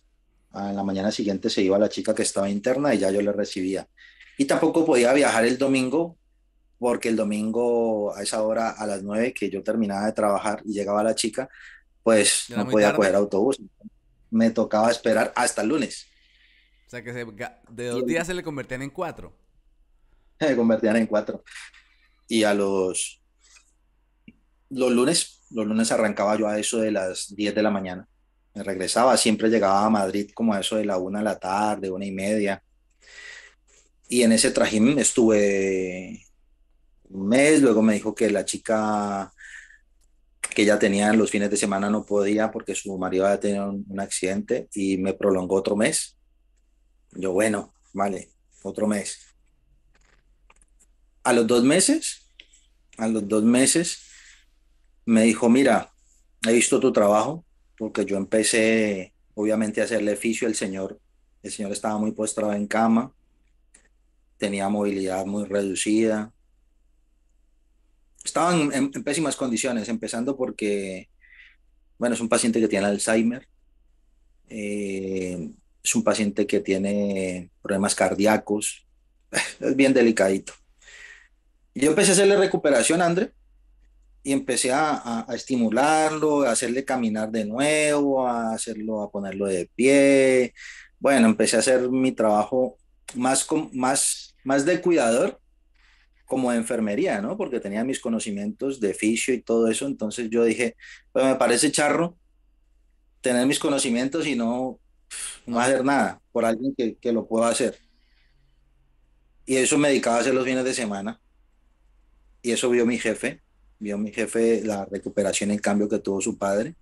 Ah, 0.52 0.70
en 0.70 0.76
la 0.76 0.84
mañana 0.84 1.12
siguiente 1.12 1.50
se 1.50 1.64
iba 1.64 1.80
la 1.80 1.90
chica 1.90 2.14
que 2.14 2.22
estaba 2.22 2.50
interna 2.50 2.94
y 2.94 3.00
ya 3.00 3.10
yo 3.10 3.22
le 3.22 3.32
recibía. 3.32 3.88
Y 4.38 4.46
tampoco 4.46 4.86
podía 4.86 5.12
viajar 5.14 5.46
el 5.46 5.58
domingo 5.58 6.19
porque 6.80 7.10
el 7.10 7.16
domingo 7.16 8.16
a 8.16 8.24
esa 8.24 8.42
hora, 8.42 8.72
a 8.72 8.88
las 8.88 9.04
nueve 9.04 9.34
que 9.34 9.50
yo 9.50 9.62
terminaba 9.62 10.06
de 10.06 10.14
trabajar 10.14 10.62
y 10.66 10.74
llegaba 10.74 11.04
la 11.04 11.14
chica, 11.14 11.50
pues 12.02 12.46
no 12.50 12.68
podía 12.68 12.96
coger 12.96 13.16
autobús. 13.16 13.62
Me 14.32 14.50
tocaba 14.50 14.90
esperar 14.90 15.34
hasta 15.36 15.62
el 15.62 15.68
lunes. 15.68 16.08
O 16.88 16.90
sea 16.90 17.04
que 17.04 17.12
de 17.14 17.88
dos 17.88 18.06
días 18.06 18.26
se 18.26 18.34
le 18.34 18.42
convertían 18.42 18.82
en 18.82 18.90
cuatro. 18.90 19.36
Se 20.40 20.56
convertían 20.56 20.96
en 20.96 21.06
cuatro. 21.06 21.44
Y 22.30 22.44
a 22.44 22.54
los 22.54 23.20
los 24.70 24.92
lunes, 24.92 25.42
los 25.50 25.66
lunes 25.66 25.92
arrancaba 25.92 26.38
yo 26.38 26.48
a 26.48 26.60
eso 26.60 26.78
de 26.78 26.92
las 26.92 27.36
10 27.36 27.56
de 27.56 27.64
la 27.64 27.72
mañana. 27.72 28.08
Me 28.54 28.64
regresaba, 28.64 29.18
siempre 29.18 29.50
llegaba 29.50 29.86
a 29.86 29.90
Madrid 29.90 30.32
como 30.34 30.54
a 30.54 30.60
eso 30.60 30.78
de 30.78 30.86
la 30.86 30.98
una 30.98 31.20
de 31.20 31.26
la 31.26 31.40
tarde, 31.40 31.92
una 31.92 32.06
y 32.06 32.12
media. 32.12 32.64
Y 34.08 34.24
en 34.24 34.32
ese 34.32 34.52
trajín 34.52 34.98
estuve 34.98 36.26
un 37.10 37.28
mes, 37.28 37.62
luego 37.62 37.82
me 37.82 37.94
dijo 37.94 38.14
que 38.16 38.30
la 38.30 38.46
chica 38.46 39.34
que 40.50 40.66
ya 40.66 40.80
tenía 40.80 41.14
los 41.14 41.32
fines 41.32 41.50
de 41.50 41.58
semana 41.58 41.90
no 41.90 42.06
podía 42.06 42.52
porque 42.52 42.76
su 42.76 42.98
marido 42.98 43.26
había 43.26 43.40
tenido 43.40 43.72
un, 43.72 44.00
accidente 44.00 44.68
y 44.74 44.98
me 44.98 45.14
prolongó 45.14 45.56
otro 45.56 45.76
mes. 45.76 46.18
Yo, 47.12 47.32
bueno, 47.32 47.74
vale, 47.94 48.30
otro 48.64 48.88
mes. 48.88 49.20
A 51.24 51.34
los 51.34 51.46
dos 51.48 51.64
meses, 51.64 52.28
a 52.98 53.08
los 53.08 53.28
dos 53.28 53.44
meses, 53.44 54.02
me 55.06 55.24
dijo, 55.24 55.50
mira, 55.50 55.94
he 56.48 56.54
visto 56.54 56.80
tu 56.80 56.92
trabajo, 56.92 57.46
porque 57.78 58.06
yo 58.06 58.18
empecé 58.18 59.14
obviamente 59.36 59.82
a 59.82 59.86
hacerle 59.86 60.14
oficio 60.14 60.48
al 60.48 60.56
señor. 60.56 61.00
El 61.42 61.52
señor 61.52 61.72
estaba 61.72 61.98
muy 61.98 62.12
postrado 62.12 62.54
en 62.54 62.68
cama, 62.68 63.14
tenía 64.38 64.68
movilidad 64.70 65.26
muy 65.26 65.46
reducida. 65.46 66.34
Estaba 68.24 68.54
en, 68.54 68.92
pésimas 69.04 69.36
condiciones, 69.36 69.90
empezando 69.90 70.36
porque, 70.36 71.10
bueno, 71.98 72.16
es 72.16 72.22
un 72.22 72.30
paciente 72.30 72.60
que 72.60 72.68
tiene 72.68 72.88
Alzheimer, 72.88 73.48
eh, 74.50 75.50
es 75.84 75.96
un 75.96 76.04
paciente 76.04 76.46
que 76.46 76.60
tiene 76.60 77.50
problemas 77.62 77.96
cardíacos, 77.96 78.86
es 79.60 79.76
bien 79.76 79.94
delicadito. 79.94 80.54
Yo 81.74 81.90
empecé 81.90 82.12
a 82.12 82.14
hacerle 82.14 82.36
recuperación, 82.36 83.02
André, 83.02 83.32
y 84.22 84.34
empecé 84.34 84.72
a, 84.72 85.26
a, 85.28 85.36
estimularlo, 85.36 86.42
a 86.42 86.52
hacerle 86.52 86.84
caminar 86.84 87.32
de 87.32 87.46
nuevo, 87.46 88.28
a 88.28 88.54
hacerlo, 88.54 89.02
a 89.02 89.10
ponerlo 89.10 89.46
de 89.46 89.70
pie. 89.76 90.54
Bueno, 91.00 91.28
empecé 91.28 91.56
a 91.56 91.60
hacer 91.60 91.90
mi 91.90 92.12
trabajo 92.12 92.78
más, 93.16 93.48
más, 93.72 94.36
más 94.44 94.66
de 94.66 94.82
cuidador 94.82 95.40
como 96.30 96.52
de 96.52 96.58
enfermería, 96.58 97.22
¿no? 97.22 97.36
Porque 97.36 97.60
tenía 97.60 97.84
mis 97.84 98.00
conocimientos 98.00 98.80
de 98.80 98.94
fisio 98.94 99.34
y 99.34 99.42
todo 99.42 99.68
eso, 99.68 99.86
entonces 99.86 100.30
yo 100.30 100.46
dije, 100.46 100.78
pues 101.12 101.26
me 101.26 101.36
parece 101.36 101.72
charro 101.72 102.18
tener 103.20 103.46
mis 103.46 103.60
conocimientos 103.60 104.26
y 104.26 104.36
no, 104.36 104.80
no 105.46 105.60
hacer 105.60 105.84
nada 105.84 106.22
por 106.32 106.46
alguien 106.46 106.74
que, 106.78 106.96
que 106.96 107.12
lo 107.12 107.28
pueda 107.28 107.50
hacer. 107.50 107.78
Y 109.46 109.58
eso 109.58 109.78
me 109.78 109.90
dedicaba 109.90 110.18
a 110.18 110.20
hacer 110.22 110.34
los 110.34 110.46
fines 110.46 110.64
de 110.64 110.74
semana. 110.74 111.20
Y 112.42 112.52
eso 112.52 112.70
vio 112.70 112.86
mi 112.86 112.98
jefe 112.98 113.42
vio 113.80 113.98
mi 113.98 114.12
jefe 114.12 114.62
la 114.64 114.86
recuperación, 114.86 115.52
el 115.52 115.62
cambio 115.62 115.90
que 115.90 116.00
tuvo 116.00 116.22
su 116.22 116.38
padre. 116.38 116.76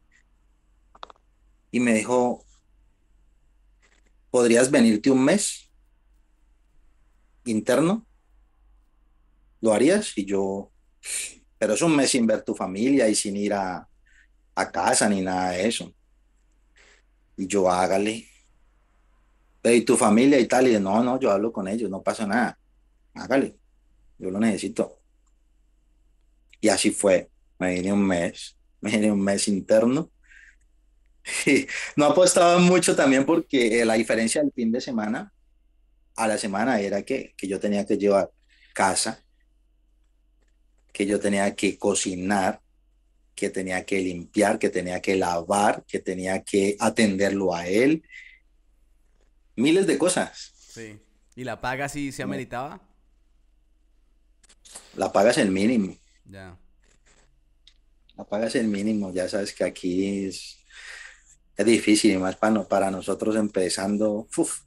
Y 1.71 1.79
me 1.79 1.93
dijo, 1.93 2.43
¿podrías 4.31 4.71
venirte 4.71 5.11
un 5.11 5.23
mes 5.23 5.71
interno? 7.45 8.06
¿Lo 9.61 9.73
harías? 9.73 10.17
Y 10.17 10.25
yo, 10.25 10.71
pero 11.57 11.73
es 11.73 11.81
un 11.81 11.95
mes 11.95 12.09
sin 12.11 12.27
ver 12.27 12.43
tu 12.43 12.53
familia 12.55 13.07
y 13.07 13.15
sin 13.15 13.35
ir 13.37 13.53
a, 13.53 13.87
a 14.55 14.71
casa 14.71 15.09
ni 15.09 15.21
nada 15.21 15.51
de 15.51 15.67
eso. 15.67 15.93
Y 17.37 17.47
yo, 17.47 17.69
hágale. 17.69 18.27
¿Y 19.63 19.81
tu 19.81 19.97
familia 19.97 20.39
y 20.39 20.47
tal? 20.47 20.67
Y 20.67 20.79
no, 20.79 21.03
no, 21.03 21.19
yo 21.19 21.31
hablo 21.31 21.51
con 21.51 21.67
ellos, 21.67 21.89
no 21.89 22.01
pasa 22.01 22.25
nada. 22.25 22.57
Hágale. 23.13 23.57
Yo 24.17 24.31
lo 24.31 24.39
necesito. 24.39 24.99
Y 26.61 26.69
así 26.69 26.91
fue. 26.91 27.29
Me 27.59 27.75
vine 27.75 27.93
un 27.93 28.05
mes, 28.05 28.57
me 28.81 28.91
vine 28.91 29.11
un 29.11 29.21
mes 29.21 29.47
interno. 29.47 30.11
Y 31.45 31.67
no 31.97 32.05
apostaba 32.05 32.57
mucho 32.57 32.95
también 32.95 33.25
porque 33.25 33.83
la 33.83 33.95
diferencia 33.95 34.41
del 34.41 34.53
fin 34.53 34.71
de 34.71 34.79
semana 34.79 35.33
a 36.15 36.25
la 36.25 36.37
semana 36.37 36.79
era 36.79 37.03
que, 37.03 37.33
que 37.37 37.47
yo 37.49 37.59
tenía 37.59 37.85
que 37.85 37.97
llevar 37.97 38.31
casa, 38.73 39.21
que 40.97 41.05
yo 41.05 41.19
tenía 41.19 41.55
que 41.55 41.77
cocinar, 41.77 42.59
que 43.35 43.51
tenía 43.51 43.85
que 43.85 44.01
limpiar, 44.01 44.57
que 44.57 44.71
tenía 44.71 44.99
que 44.99 45.15
lavar, 45.15 45.85
que 45.85 45.99
tenía 45.99 46.43
que 46.43 46.75
atenderlo 46.79 47.53
a 47.53 47.67
él. 47.67 48.01
Miles 49.55 49.85
de 49.85 49.99
cosas. 49.99 50.53
Sí. 50.57 50.99
¿Y 51.35 51.43
la 51.43 51.61
paga 51.61 51.87
si 51.87 52.11
se 52.11 52.23
ameritaba? 52.23 52.81
La 54.95 55.13
paga 55.13 55.29
es 55.29 55.37
el 55.37 55.51
mínimo. 55.51 55.95
Ya. 56.25 56.57
La 58.15 58.23
paga 58.23 58.47
es 58.47 58.55
el 58.55 58.67
mínimo. 58.67 59.13
Ya 59.13 59.29
sabes 59.29 59.53
que 59.53 59.65
aquí 59.65 60.25
es, 60.25 60.57
es 61.55 61.65
difícil, 61.67 62.13
y 62.13 62.17
más 62.17 62.37
para, 62.37 62.67
para 62.67 62.89
nosotros 62.89 63.35
empezando. 63.35 64.27
uf. 64.35 64.61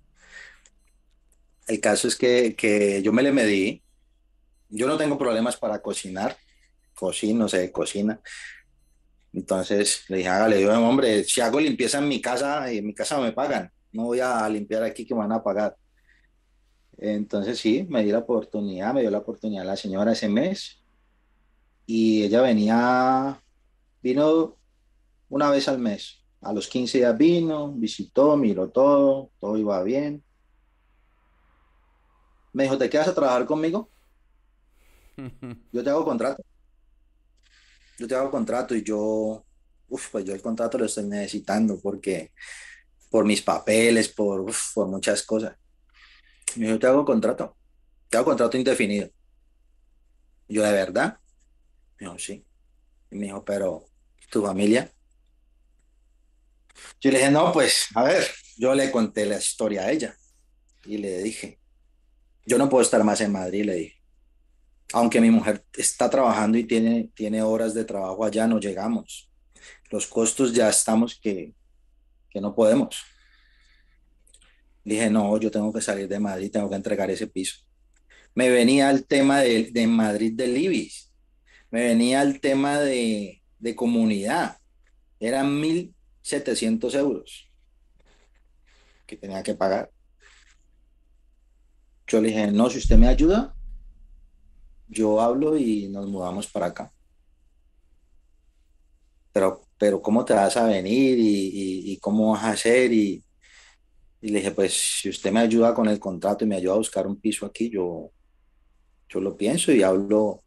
El 1.66 1.80
caso 1.80 2.06
es 2.06 2.14
que, 2.14 2.54
que 2.54 3.02
yo 3.02 3.12
me 3.12 3.24
le 3.24 3.32
medí. 3.32 3.82
Yo 4.70 4.86
no 4.86 4.96
tengo 4.96 5.18
problemas 5.18 5.56
para 5.56 5.80
cocinar. 5.80 6.36
Cocino, 6.94 7.48
sé, 7.48 7.70
cocina. 7.72 8.20
Entonces 9.32 10.04
le 10.08 10.18
dije, 10.18 10.28
hágale, 10.28 10.60
yo, 10.60 10.72
hombre, 10.72 11.24
si 11.24 11.40
hago 11.40 11.60
limpieza 11.60 11.98
en 11.98 12.08
mi 12.08 12.20
casa, 12.20 12.70
en 12.70 12.86
mi 12.86 12.94
casa 12.94 13.20
me 13.20 13.32
pagan. 13.32 13.70
No 13.92 14.04
voy 14.04 14.20
a 14.20 14.48
limpiar 14.48 14.82
aquí 14.82 15.06
que 15.06 15.14
me 15.14 15.20
van 15.20 15.32
a 15.32 15.42
pagar. 15.42 15.76
Entonces 16.98 17.58
sí, 17.58 17.86
me 17.88 18.04
di 18.04 18.12
la 18.12 18.18
oportunidad, 18.18 18.92
me 18.92 19.00
dio 19.00 19.10
la 19.10 19.18
oportunidad 19.18 19.64
la 19.64 19.76
señora 19.76 20.12
ese 20.12 20.28
mes 20.28 20.82
y 21.86 22.24
ella 22.24 22.42
venía, 22.42 23.42
vino 24.02 24.56
una 25.28 25.50
vez 25.50 25.66
al 25.68 25.78
mes. 25.78 26.24
A 26.42 26.52
los 26.52 26.68
15 26.68 26.98
días 26.98 27.16
vino, 27.18 27.72
visitó, 27.72 28.36
miró 28.36 28.68
todo, 28.68 29.30
todo 29.40 29.56
iba 29.56 29.82
bien. 29.82 30.22
Me 32.52 32.64
dijo, 32.64 32.78
¿te 32.78 32.90
quedas 32.90 33.08
a 33.08 33.14
trabajar 33.14 33.46
conmigo? 33.46 33.90
Yo 35.72 35.84
te 35.84 35.90
hago 35.90 36.04
contrato. 36.04 36.42
Yo 37.98 38.08
te 38.08 38.14
hago 38.14 38.30
contrato 38.30 38.74
y 38.74 38.82
yo, 38.82 39.44
uf, 39.88 40.08
pues 40.10 40.24
yo 40.24 40.32
el 40.32 40.40
contrato 40.40 40.78
lo 40.78 40.86
estoy 40.86 41.04
necesitando 41.04 41.78
porque 41.78 42.32
por 43.10 43.26
mis 43.26 43.42
papeles, 43.42 44.08
por, 44.08 44.46
muchas 44.88 45.22
cosas. 45.22 45.54
Me 46.56 46.66
dijo, 46.66 46.78
te 46.78 46.86
hago 46.86 47.04
contrato. 47.04 47.56
Te 48.08 48.16
hago 48.16 48.26
contrato 48.26 48.56
indefinido. 48.56 49.10
Y 50.48 50.54
yo, 50.54 50.62
¿de 50.62 50.72
verdad? 50.72 51.18
Me 51.98 52.06
dijo, 52.06 52.18
sí. 52.18 52.42
Y 53.10 53.16
me 53.16 53.26
dijo, 53.26 53.44
pero, 53.44 53.84
¿tu 54.30 54.42
familia? 54.42 54.90
Yo 57.00 57.10
le 57.10 57.18
dije, 57.18 57.30
no, 57.30 57.52
pues, 57.52 57.88
a 57.94 58.04
ver, 58.04 58.26
yo 58.56 58.74
le 58.74 58.90
conté 58.90 59.26
la 59.26 59.36
historia 59.36 59.82
a 59.82 59.90
ella. 59.90 60.16
Y 60.84 60.98
le 60.98 61.22
dije, 61.22 61.60
yo 62.46 62.56
no 62.56 62.68
puedo 62.68 62.82
estar 62.82 63.02
más 63.04 63.20
en 63.20 63.32
Madrid, 63.32 63.64
le 63.64 63.74
dije. 63.74 63.99
Aunque 64.92 65.20
mi 65.20 65.30
mujer 65.30 65.64
está 65.76 66.10
trabajando 66.10 66.58
y 66.58 66.64
tiene, 66.64 67.10
tiene 67.14 67.42
horas 67.42 67.74
de 67.74 67.84
trabajo 67.84 68.24
allá, 68.24 68.46
no 68.46 68.58
llegamos. 68.58 69.30
Los 69.90 70.06
costos 70.06 70.52
ya 70.52 70.68
estamos 70.68 71.18
que, 71.20 71.54
que 72.28 72.40
no 72.40 72.54
podemos. 72.54 72.96
Dije, 74.84 75.10
no, 75.10 75.38
yo 75.38 75.50
tengo 75.50 75.72
que 75.72 75.80
salir 75.80 76.08
de 76.08 76.18
Madrid, 76.18 76.50
tengo 76.50 76.68
que 76.68 76.76
entregar 76.76 77.10
ese 77.10 77.26
piso. 77.26 77.60
Me 78.34 78.48
venía 78.48 78.90
el 78.90 79.06
tema 79.06 79.40
de, 79.40 79.70
de 79.70 79.86
Madrid 79.86 80.32
del 80.34 80.56
Ibis, 80.56 81.12
me 81.70 81.82
venía 81.82 82.22
el 82.22 82.40
tema 82.40 82.80
de, 82.80 83.42
de 83.58 83.76
comunidad. 83.76 84.56
Eran 85.20 85.60
1.700 85.60 86.94
euros 86.94 87.50
que 89.06 89.16
tenía 89.16 89.42
que 89.42 89.54
pagar. 89.54 89.90
Yo 92.06 92.20
le 92.20 92.28
dije, 92.28 92.50
no, 92.50 92.70
si 92.70 92.78
usted 92.78 92.96
me 92.96 93.06
ayuda, 93.06 93.54
yo 94.90 95.20
hablo 95.20 95.56
y 95.56 95.88
nos 95.88 96.06
mudamos 96.08 96.48
para 96.48 96.66
acá. 96.66 96.92
Pero, 99.32 99.62
pero 99.78 100.02
¿cómo 100.02 100.24
te 100.24 100.34
vas 100.34 100.56
a 100.56 100.66
venir 100.66 101.18
y, 101.18 101.92
y, 101.92 101.98
cómo 101.98 102.32
vas 102.32 102.42
a 102.42 102.50
hacer? 102.50 102.92
Y, 102.92 103.24
y 104.20 104.28
le 104.28 104.38
dije, 104.38 104.50
pues 104.50 104.74
si 105.00 105.08
usted 105.08 105.30
me 105.30 105.40
ayuda 105.40 105.72
con 105.72 105.88
el 105.88 106.00
contrato 106.00 106.44
y 106.44 106.48
me 106.48 106.56
ayuda 106.56 106.74
a 106.74 106.78
buscar 106.78 107.06
un 107.06 107.20
piso 107.20 107.46
aquí, 107.46 107.70
yo, 107.70 108.10
yo 109.08 109.20
lo 109.20 109.36
pienso 109.36 109.72
y 109.72 109.82
hablo 109.82 110.42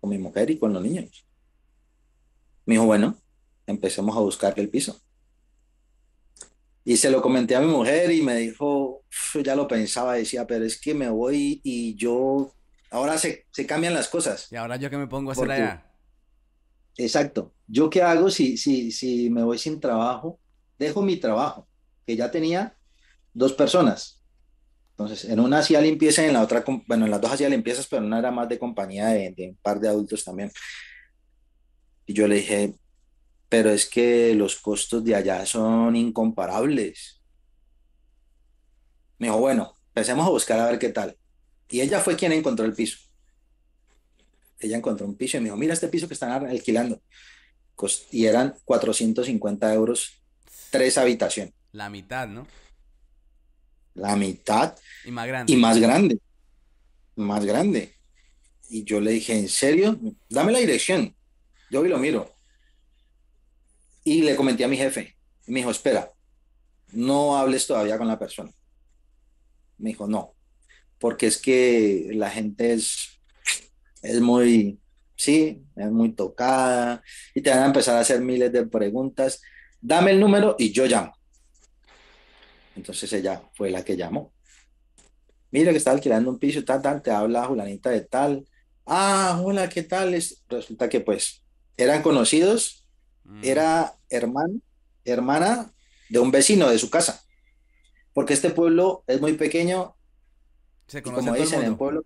con 0.00 0.10
mi 0.10 0.18
mujer 0.18 0.50
y 0.50 0.58
con 0.58 0.72
los 0.72 0.82
niños. 0.82 1.26
Me 2.64 2.74
dijo, 2.74 2.86
bueno, 2.86 3.16
empecemos 3.66 4.16
a 4.16 4.20
buscar 4.20 4.58
el 4.58 4.70
piso. 4.70 5.00
Y 6.84 6.96
se 6.96 7.10
lo 7.10 7.22
comenté 7.22 7.54
a 7.54 7.60
mi 7.60 7.68
mujer 7.68 8.10
y 8.12 8.22
me 8.22 8.36
dijo, 8.36 9.02
ya 9.44 9.54
lo 9.54 9.68
pensaba, 9.68 10.14
decía, 10.14 10.46
pero 10.46 10.64
es 10.64 10.80
que 10.80 10.94
me 10.94 11.08
voy 11.08 11.60
y 11.62 11.94
yo, 11.94 12.52
ahora 12.92 13.18
se, 13.18 13.46
se 13.50 13.66
cambian 13.66 13.94
las 13.94 14.08
cosas. 14.08 14.46
Y 14.52 14.56
ahora 14.56 14.76
yo 14.76 14.88
que 14.90 14.96
me 14.98 15.08
pongo 15.08 15.30
a 15.30 15.32
hacer 15.32 15.46
Porque- 15.46 15.62
allá. 15.62 15.88
Exacto. 16.96 17.54
¿Yo 17.66 17.88
qué 17.90 18.02
hago 18.02 18.30
si, 18.30 18.56
si, 18.58 18.92
si 18.92 19.30
me 19.30 19.42
voy 19.42 19.58
sin 19.58 19.80
trabajo? 19.80 20.38
Dejo 20.78 21.02
mi 21.02 21.16
trabajo, 21.16 21.66
que 22.06 22.16
ya 22.16 22.30
tenía 22.30 22.76
dos 23.32 23.52
personas. 23.54 24.22
Entonces, 24.90 25.24
en 25.24 25.40
una 25.40 25.58
hacía 25.58 25.80
limpieza 25.80 26.22
y 26.22 26.26
en 26.26 26.34
la 26.34 26.42
otra, 26.42 26.62
bueno, 26.86 27.06
en 27.06 27.10
las 27.10 27.20
dos 27.20 27.32
hacía 27.32 27.48
limpiezas, 27.48 27.86
pero 27.88 28.00
en 28.02 28.08
una 28.08 28.18
era 28.18 28.30
más 28.30 28.46
de 28.48 28.58
compañía 28.58 29.06
de, 29.08 29.32
de 29.34 29.48
un 29.48 29.56
par 29.56 29.80
de 29.80 29.88
adultos 29.88 30.22
también. 30.22 30.52
Y 32.04 32.12
yo 32.12 32.28
le 32.28 32.34
dije, 32.36 32.74
pero 33.48 33.70
es 33.70 33.88
que 33.88 34.34
los 34.34 34.56
costos 34.56 35.02
de 35.02 35.14
allá 35.14 35.46
son 35.46 35.96
incomparables. 35.96 37.22
Me 39.18 39.28
dijo, 39.28 39.38
bueno, 39.38 39.76
empecemos 39.88 40.26
a 40.26 40.30
buscar 40.30 40.60
a 40.60 40.66
ver 40.66 40.78
qué 40.78 40.90
tal. 40.90 41.16
Y 41.72 41.80
ella 41.80 42.00
fue 42.00 42.16
quien 42.16 42.32
encontró 42.32 42.66
el 42.66 42.74
piso. 42.74 42.98
Ella 44.60 44.76
encontró 44.76 45.06
un 45.06 45.16
piso 45.16 45.38
y 45.38 45.40
me 45.40 45.44
dijo, 45.44 45.56
mira 45.56 45.72
este 45.72 45.88
piso 45.88 46.06
que 46.06 46.12
están 46.14 46.30
alquilando. 46.46 47.00
Y 48.10 48.26
eran 48.26 48.54
450 48.66 49.72
euros, 49.72 50.22
tres 50.70 50.98
habitaciones, 50.98 51.54
La 51.72 51.88
mitad, 51.88 52.28
¿no? 52.28 52.46
la 53.94 54.14
mitad 54.16 54.76
Y 55.04 55.10
más 55.10 55.26
grande. 55.26 55.52
y 55.52 55.56
más 55.56 55.78
grande, 55.78 56.18
más 57.16 57.44
grande. 57.44 57.96
Y 58.68 58.84
yo 58.84 59.00
le 59.00 59.12
dije, 59.12 59.36
¿en 59.36 59.48
serio? 59.48 59.98
Dame 60.28 60.52
la 60.52 60.58
dirección. 60.58 61.16
Yo 61.70 61.80
voy 61.80 61.88
y 61.88 61.92
lo 61.92 61.98
miro. 61.98 62.30
Y 64.04 64.22
le 64.22 64.36
comenté 64.36 64.64
a 64.64 64.68
mi 64.68 64.76
jefe. 64.76 65.16
Y 65.46 65.52
me 65.52 65.60
dijo, 65.60 65.70
espera, 65.70 66.12
no 66.92 67.36
hables 67.38 67.66
todavía 67.66 67.96
con 67.96 68.08
la 68.08 68.18
persona. 68.18 68.50
Me 69.78 69.88
dijo, 69.90 70.06
no, 70.06 70.34
porque 71.02 71.26
es 71.26 71.36
que 71.42 72.10
la 72.14 72.30
gente 72.30 72.72
es, 72.74 73.20
es 74.02 74.20
muy, 74.20 74.78
sí, 75.16 75.60
es 75.74 75.90
muy 75.90 76.12
tocada 76.12 77.02
y 77.34 77.42
te 77.42 77.50
van 77.50 77.58
a 77.64 77.66
empezar 77.66 77.96
a 77.96 78.00
hacer 78.00 78.20
miles 78.20 78.52
de 78.52 78.66
preguntas. 78.68 79.42
Dame 79.80 80.12
el 80.12 80.20
número 80.20 80.54
y 80.60 80.70
yo 80.70 80.86
llamo. 80.86 81.12
Entonces 82.76 83.12
ella 83.14 83.42
fue 83.54 83.68
la 83.70 83.84
que 83.84 83.96
llamó. 83.96 84.32
Mira 85.50 85.72
que 85.72 85.78
está 85.78 85.90
alquilando 85.90 86.30
un 86.30 86.38
piso, 86.38 86.62
tal, 86.64 86.80
tal, 86.80 87.02
te 87.02 87.10
habla 87.10 87.46
Julanita 87.46 87.90
de 87.90 88.02
tal. 88.02 88.46
Ah, 88.86 89.40
hola, 89.44 89.68
¿qué 89.68 89.82
tal? 89.82 90.14
Es- 90.14 90.44
resulta 90.48 90.88
que 90.88 91.00
pues 91.00 91.42
eran 91.76 92.02
conocidos, 92.02 92.86
Mm. 93.24 93.40
era 93.44 93.98
hermano, 94.08 94.54
hermana 95.04 95.72
de 96.08 96.18
un 96.20 96.30
vecino 96.30 96.68
de 96.68 96.78
su 96.78 96.90
casa. 96.90 97.22
Porque 98.12 98.34
este 98.34 98.50
pueblo 98.50 99.02
es 99.08 99.20
muy 99.20 99.32
pequeño 99.32 99.96
Se 100.86 100.98
y 100.98 101.02
como 101.02 101.18
todo 101.18 101.34
el 101.34 101.42
dicen, 101.42 101.60
en 101.60 101.64
mundo. 101.64 101.78
pueblo 101.78 102.04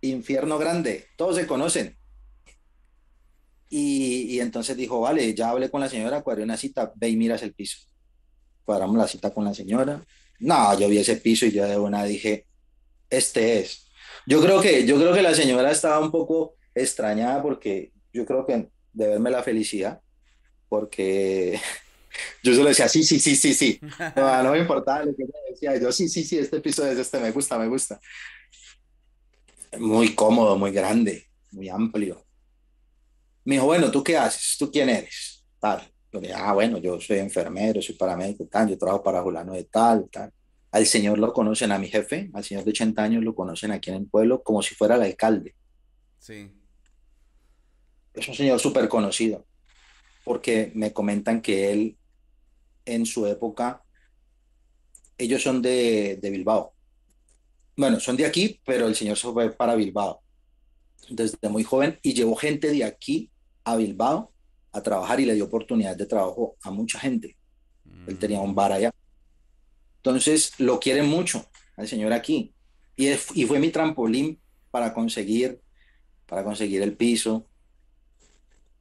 infierno 0.00 0.58
grande, 0.58 1.06
todos 1.16 1.36
se 1.36 1.46
conocen. 1.46 1.96
Y, 3.68 4.34
y 4.34 4.40
entonces 4.40 4.76
dijo, 4.76 5.00
vale, 5.00 5.34
ya 5.34 5.50
hablé 5.50 5.70
con 5.70 5.80
la 5.80 5.88
señora, 5.88 6.22
cuadré 6.22 6.44
una 6.44 6.56
cita, 6.56 6.92
ve 6.94 7.08
y 7.08 7.16
miras 7.16 7.42
el 7.42 7.54
piso. 7.54 7.78
Cuadramos 8.64 8.96
la 8.96 9.08
cita 9.08 9.32
con 9.32 9.44
la 9.44 9.54
señora. 9.54 10.04
No, 10.38 10.78
yo 10.78 10.88
vi 10.88 10.98
ese 10.98 11.16
piso 11.16 11.46
y 11.46 11.52
yo 11.52 11.66
de 11.66 11.76
una 11.76 12.04
dije, 12.04 12.46
este 13.10 13.60
es. 13.60 13.88
Yo 14.26 14.40
creo 14.40 14.60
que, 14.60 14.86
yo 14.86 14.96
creo 14.96 15.12
que 15.12 15.22
la 15.22 15.34
señora 15.34 15.70
estaba 15.70 15.98
un 16.00 16.10
poco 16.10 16.54
extrañada 16.74 17.42
porque 17.42 17.92
yo 18.12 18.26
creo 18.26 18.46
que 18.46 18.68
de 18.92 19.08
verme 19.08 19.30
la 19.30 19.42
felicidad, 19.42 20.00
porque 20.68 21.60
yo 22.42 22.54
solo 22.54 22.68
decía, 22.68 22.88
sí, 22.88 23.02
sí, 23.02 23.18
sí, 23.18 23.36
sí, 23.36 23.54
sí. 23.54 23.80
No, 24.16 24.42
no 24.42 24.52
me 24.52 24.58
importaba 24.58 25.04
lo 25.04 25.14
que 25.14 25.24
ella 25.24 25.38
decía. 25.50 25.76
Yo, 25.76 25.92
sí, 25.92 26.08
sí, 26.08 26.24
sí, 26.24 26.38
este 26.38 26.60
piso 26.60 26.86
es 26.86 26.98
este, 26.98 27.18
me 27.20 27.30
gusta, 27.30 27.58
me 27.58 27.68
gusta. 27.68 28.00
Muy 29.78 30.14
cómodo, 30.14 30.56
muy 30.56 30.70
grande, 30.72 31.26
muy 31.50 31.68
amplio. 31.68 32.24
Me 33.44 33.56
dijo, 33.56 33.66
bueno, 33.66 33.90
¿tú 33.90 34.02
qué 34.02 34.16
haces? 34.16 34.56
¿Tú 34.58 34.70
quién 34.70 34.88
eres? 34.88 35.44
Tal. 35.58 35.80
Yo 36.12 36.20
le 36.20 36.28
dije, 36.28 36.40
ah, 36.40 36.52
bueno, 36.52 36.78
yo 36.78 37.00
soy 37.00 37.18
enfermero, 37.18 37.82
soy 37.82 37.94
paramédico, 37.94 38.46
tal, 38.46 38.68
yo 38.68 38.78
trabajo 38.78 39.02
para 39.02 39.22
Julano 39.22 39.52
de 39.52 39.64
tal, 39.64 40.08
tal. 40.10 40.32
Al 40.70 40.86
señor 40.86 41.18
lo 41.18 41.32
conocen, 41.32 41.72
a 41.72 41.78
mi 41.78 41.88
jefe, 41.88 42.30
al 42.34 42.44
señor 42.44 42.64
de 42.64 42.70
80 42.70 43.02
años 43.02 43.24
lo 43.24 43.34
conocen 43.34 43.70
aquí 43.72 43.90
en 43.90 43.96
el 43.96 44.06
pueblo 44.06 44.42
como 44.42 44.62
si 44.62 44.74
fuera 44.74 44.96
el 44.96 45.02
alcalde. 45.02 45.54
Sí. 46.18 46.50
Es 48.14 48.28
un 48.28 48.34
señor 48.34 48.58
súper 48.58 48.88
conocido, 48.88 49.46
porque 50.24 50.72
me 50.74 50.92
comentan 50.92 51.40
que 51.40 51.72
él, 51.72 51.96
en 52.86 53.04
su 53.04 53.26
época, 53.26 53.82
ellos 55.18 55.42
son 55.42 55.60
de, 55.60 56.18
de 56.20 56.30
Bilbao. 56.30 56.72
bueno, 57.76 58.00
son 58.00 58.16
de 58.16 58.24
aquí, 58.24 58.60
pero 58.64 58.86
el 58.86 58.94
señor 58.94 59.18
se 59.18 59.30
fue 59.30 59.50
para 59.50 59.74
Bilbao 59.74 60.22
desde 61.08 61.48
muy 61.48 61.62
joven 61.62 61.98
y 62.02 62.14
llevó 62.14 62.36
gente 62.36 62.70
de 62.70 62.84
aquí 62.84 63.30
a 63.64 63.76
Bilbao 63.76 64.32
a 64.72 64.82
trabajar 64.82 65.20
y 65.20 65.24
le 65.24 65.34
dio 65.34 65.44
oportunidad 65.44 65.96
de 65.96 66.06
trabajo 66.06 66.56
a 66.62 66.70
mucha 66.70 66.98
gente. 66.98 67.36
Él 68.06 68.18
tenía 68.18 68.40
un 68.40 68.54
bar 68.54 68.72
allá. 68.72 68.92
Entonces, 69.96 70.52
lo 70.58 70.78
quieren 70.78 71.06
mucho 71.06 71.46
al 71.76 71.88
señor 71.88 72.12
aquí. 72.12 72.54
Y, 72.96 73.08
y 73.08 73.46
fue 73.46 73.58
mi 73.58 73.70
trampolín 73.70 74.40
para 74.70 74.92
conseguir, 74.94 75.60
para 76.26 76.44
conseguir 76.44 76.82
el 76.82 76.96
piso. 76.96 77.46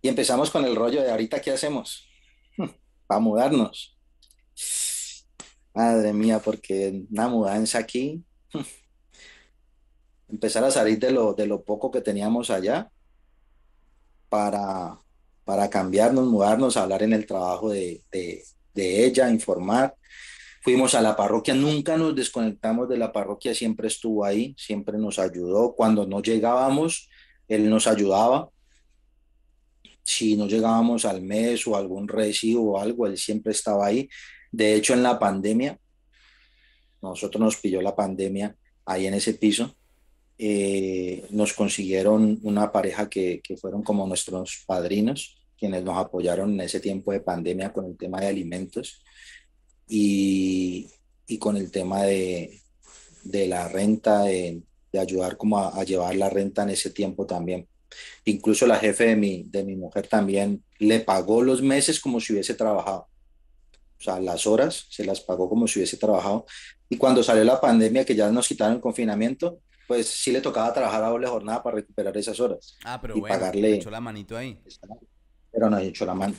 Y 0.01 0.07
empezamos 0.07 0.51
con 0.51 0.65
el 0.65 0.75
rollo 0.75 1.01
de 1.01 1.09
ahorita, 1.09 1.41
¿qué 1.41 1.51
hacemos? 1.51 2.07
Para 3.07 3.19
mudarnos. 3.19 3.94
Madre 5.75 6.13
mía, 6.13 6.39
porque 6.39 7.03
una 7.11 7.27
mudanza 7.27 7.79
aquí, 7.79 8.23
empezar 10.29 10.63
a 10.63 10.71
salir 10.71 10.97
de 10.99 11.11
lo, 11.11 11.33
de 11.33 11.45
lo 11.47 11.63
poco 11.63 11.91
que 11.91 11.99
teníamos 11.99 12.49
allá 12.49 12.89
para, 14.29 14.97
para 15.43 15.69
cambiarnos, 15.69 16.27
mudarnos, 16.27 16.77
hablar 16.77 17.03
en 17.03 17.11
el 17.11 17.25
trabajo 17.25 17.69
de, 17.69 18.01
de, 18.11 19.05
ella, 19.05 19.29
informar. 19.29 19.95
Fuimos 20.61 20.95
a 20.95 21.01
la 21.01 21.15
parroquia, 21.15 21.53
nunca 21.53 21.97
nos 21.97 22.15
desconectamos 22.15 22.89
de 22.89 22.97
la 22.97 23.11
parroquia, 23.11 23.53
siempre 23.53 23.87
estuvo 23.87 24.25
ahí, 24.25 24.55
siempre 24.57 24.97
nos 24.97 25.19
ayudó. 25.19 25.75
Cuando 25.75 26.07
no 26.07 26.21
llegábamos, 26.21 27.09
él 27.47 27.69
nos 27.69 27.85
ayudaba. 27.85 28.49
Si 30.03 30.35
no 30.37 30.47
llegábamos 30.47 31.05
al 31.05 31.21
mes 31.21 31.67
o 31.67 31.75
algún 31.75 32.07
recibo 32.07 32.73
o 32.73 32.79
algo, 32.79 33.07
él 33.07 33.17
siempre 33.17 33.51
estaba 33.51 33.85
ahí. 33.85 34.09
De 34.55 34.73
hecho, 34.75 34.93
en 34.93 35.03
la 35.03 35.19
pandemia, 35.19 35.79
nosotros 37.01 37.41
nos 37.41 37.57
pilló 37.57 37.81
la 37.81 37.95
pandemia 37.95 38.55
ahí 38.85 39.07
en 39.07 39.15
ese 39.15 39.33
piso 39.33 39.75
eh, 40.37 41.25
nos 41.29 41.53
consiguieron 41.53 42.39
una 42.43 42.71
pareja 42.71 43.09
que, 43.09 43.41
que, 43.41 43.55
fueron 43.55 43.83
como 43.83 44.05
nuestros 44.05 44.63
padrinos, 44.67 45.37
quienes 45.57 45.83
nos 45.83 45.97
apoyaron 45.97 46.53
en 46.53 46.61
ese 46.61 46.81
tiempo 46.81 47.13
de 47.13 47.21
pandemia 47.21 47.71
con 47.71 47.85
el 47.85 47.97
tema 47.97 48.19
de 48.19 48.27
alimentos 48.27 49.01
y, 49.87 50.89
y 51.27 51.37
con 51.37 51.55
el 51.55 51.71
tema 51.71 52.03
de, 52.03 52.59
de 53.23 53.47
la 53.47 53.69
renta, 53.69 54.23
de, 54.23 54.61
de 54.91 54.99
ayudar 54.99 55.37
como 55.37 55.59
a, 55.59 55.79
a, 55.79 55.85
llevar 55.85 56.15
la 56.15 56.29
renta 56.29 56.63
en 56.63 56.71
ese 56.71 56.89
tiempo 56.89 57.25
también. 57.25 57.67
Incluso 58.25 58.67
la 58.67 58.77
jefe 58.77 59.05
de 59.05 59.15
mi, 59.15 59.43
de 59.43 59.63
mi 59.63 59.77
mujer 59.77 60.07
también 60.07 60.65
le 60.79 60.99
pagó 60.99 61.41
los 61.41 61.61
meses 61.61 62.01
como 62.01 62.19
si 62.19 62.33
hubiese 62.33 62.55
trabajado. 62.55 63.07
O 63.99 64.03
sea, 64.03 64.19
las 64.19 64.45
horas 64.45 64.85
se 64.89 65.05
las 65.05 65.21
pagó 65.21 65.49
como 65.49 65.67
si 65.67 65.79
hubiese 65.79 65.97
trabajado. 65.97 66.45
Y 66.89 66.97
cuando 66.97 67.23
salió 67.23 67.43
la 67.43 67.59
pandemia, 67.59 68.05
que 68.05 68.15
ya 68.15 68.29
nos 68.31 68.47
quitaron 68.47 68.75
el 68.75 68.81
confinamiento, 68.81 69.59
pues 69.87 70.07
sí 70.07 70.31
le 70.31 70.41
tocaba 70.41 70.73
trabajar 70.73 71.03
a 71.03 71.09
doble 71.09 71.27
jornada 71.27 71.61
para 71.63 71.77
recuperar 71.77 72.15
esas 72.17 72.39
horas. 72.39 72.77
Ah, 72.83 72.99
pero 73.01 73.15
y 73.15 73.19
bueno, 73.19 73.35
pagarle... 73.35 73.75
echó 73.75 73.89
la 73.89 74.01
manito 74.01 74.37
ahí. 74.37 74.59
Pero 75.51 75.69
no 75.69 75.77
echó 75.79 76.05
la 76.05 76.13
mano. 76.13 76.35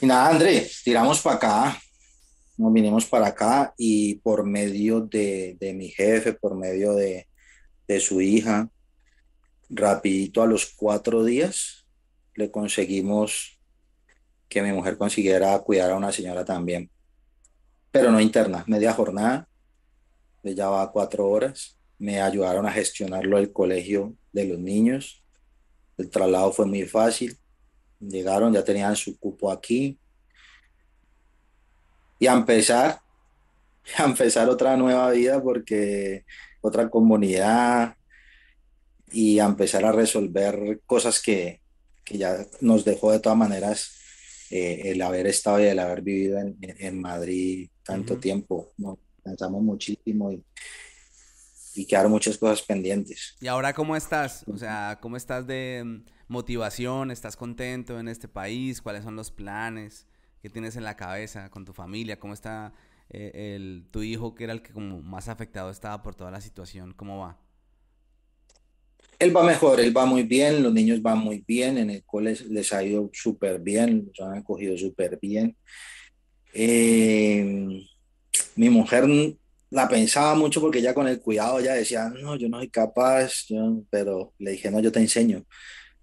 Y 0.00 0.06
nada, 0.06 0.30
André, 0.30 0.68
tiramos 0.84 1.20
para 1.20 1.36
acá, 1.36 1.82
nos 2.56 2.72
vinimos 2.72 3.06
para 3.06 3.28
acá 3.28 3.74
y 3.76 4.16
por 4.16 4.44
medio 4.44 5.00
de, 5.00 5.56
de 5.60 5.72
mi 5.72 5.88
jefe, 5.88 6.32
por 6.32 6.54
medio 6.56 6.94
de, 6.94 7.28
de, 7.86 8.00
su 8.00 8.20
hija, 8.20 8.68
rapidito 9.68 10.42
a 10.42 10.46
los 10.46 10.66
cuatro 10.74 11.24
días, 11.24 11.86
le 12.34 12.50
conseguimos 12.50 13.59
que 14.50 14.60
mi 14.60 14.72
mujer 14.72 14.98
consiguiera 14.98 15.58
cuidar 15.60 15.92
a 15.92 15.96
una 15.96 16.12
señora 16.12 16.44
también, 16.44 16.90
pero 17.90 18.12
no 18.12 18.20
interna, 18.20 18.64
media 18.66 18.92
jornada, 18.92 19.48
ella 20.42 20.68
va 20.68 20.92
cuatro 20.92 21.26
horas 21.26 21.80
me 22.00 22.18
ayudaron 22.18 22.66
a 22.66 22.72
gestionarlo 22.72 23.36
el 23.36 23.52
colegio 23.52 24.16
de 24.32 24.46
los 24.46 24.58
niños. 24.58 25.22
El 25.98 26.08
traslado 26.08 26.50
fue 26.50 26.64
muy 26.64 26.84
fácil. 26.84 27.38
Llegaron, 28.00 28.54
ya 28.54 28.64
tenían 28.64 28.96
su 28.96 29.18
cupo 29.18 29.52
aquí. 29.52 30.00
Y 32.18 32.26
a 32.26 32.32
empezar, 32.32 33.00
a 33.98 34.04
empezar 34.04 34.48
otra 34.48 34.78
nueva 34.78 35.10
vida 35.10 35.42
porque 35.42 36.24
otra 36.62 36.88
comunidad 36.88 37.94
y 39.12 39.38
a 39.38 39.44
empezar 39.44 39.84
a 39.84 39.92
resolver 39.92 40.80
cosas 40.86 41.20
que, 41.20 41.60
que 42.02 42.16
ya 42.16 42.46
nos 42.62 42.82
dejó 42.86 43.12
de 43.12 43.20
todas 43.20 43.36
maneras 43.36 43.99
eh, 44.50 44.90
el 44.90 45.00
haber 45.02 45.26
estado 45.26 45.60
y 45.60 45.66
el 45.66 45.78
haber 45.78 46.02
vivido 46.02 46.38
en, 46.38 46.56
en 46.60 47.00
Madrid 47.00 47.70
tanto 47.84 48.18
tiempo. 48.18 48.72
Nos 48.76 48.98
cansamos 49.22 49.62
muchísimo 49.62 50.32
y, 50.32 50.44
y 51.74 51.86
quedaron 51.86 52.12
muchas 52.12 52.36
cosas 52.36 52.62
pendientes. 52.62 53.36
¿Y 53.40 53.46
ahora 53.46 53.72
cómo 53.72 53.96
estás? 53.96 54.44
O 54.48 54.58
sea, 54.58 54.98
¿cómo 55.00 55.16
estás 55.16 55.46
de 55.46 55.82
mm, 55.84 56.04
motivación? 56.28 57.10
¿Estás 57.10 57.36
contento 57.36 57.98
en 57.98 58.08
este 58.08 58.28
país? 58.28 58.82
¿Cuáles 58.82 59.04
son 59.04 59.16
los 59.16 59.30
planes 59.30 60.06
que 60.42 60.50
tienes 60.50 60.76
en 60.76 60.84
la 60.84 60.96
cabeza 60.96 61.50
con 61.50 61.64
tu 61.64 61.72
familia? 61.72 62.18
¿Cómo 62.18 62.34
está 62.34 62.72
eh, 63.10 63.54
el, 63.56 63.86
tu 63.90 64.02
hijo, 64.02 64.34
que 64.34 64.44
era 64.44 64.52
el 64.52 64.62
que 64.62 64.72
como 64.72 65.00
más 65.00 65.28
afectado 65.28 65.70
estaba 65.70 66.02
por 66.02 66.14
toda 66.14 66.30
la 66.30 66.40
situación? 66.40 66.92
¿Cómo 66.92 67.18
va? 67.18 67.38
Él 69.20 69.36
va 69.36 69.44
mejor, 69.44 69.80
él 69.80 69.96
va 69.96 70.06
muy 70.06 70.24
bien, 70.24 70.62
los 70.62 70.72
niños 70.72 71.00
van 71.02 71.18
muy 71.18 71.44
bien, 71.46 71.78
en 71.78 71.90
el 71.90 72.02
cole 72.04 72.36
les 72.48 72.72
ha 72.72 72.82
ido 72.82 73.10
súper 73.12 73.60
bien, 73.60 74.06
los 74.08 74.26
han 74.26 74.38
acogido 74.38 74.76
súper 74.76 75.18
bien. 75.20 75.56
Eh, 76.54 77.86
mi 78.56 78.70
mujer 78.70 79.06
la 79.70 79.88
pensaba 79.88 80.34
mucho 80.34 80.60
porque 80.60 80.82
ya 80.82 80.94
con 80.94 81.06
el 81.06 81.20
cuidado 81.20 81.60
ya 81.60 81.74
decía, 81.74 82.08
no, 82.08 82.34
yo 82.36 82.48
no 82.48 82.58
soy 82.58 82.70
capaz, 82.70 83.44
pero 83.90 84.32
le 84.38 84.52
dije, 84.52 84.70
no, 84.70 84.80
yo 84.80 84.90
te 84.90 85.00
enseño 85.00 85.44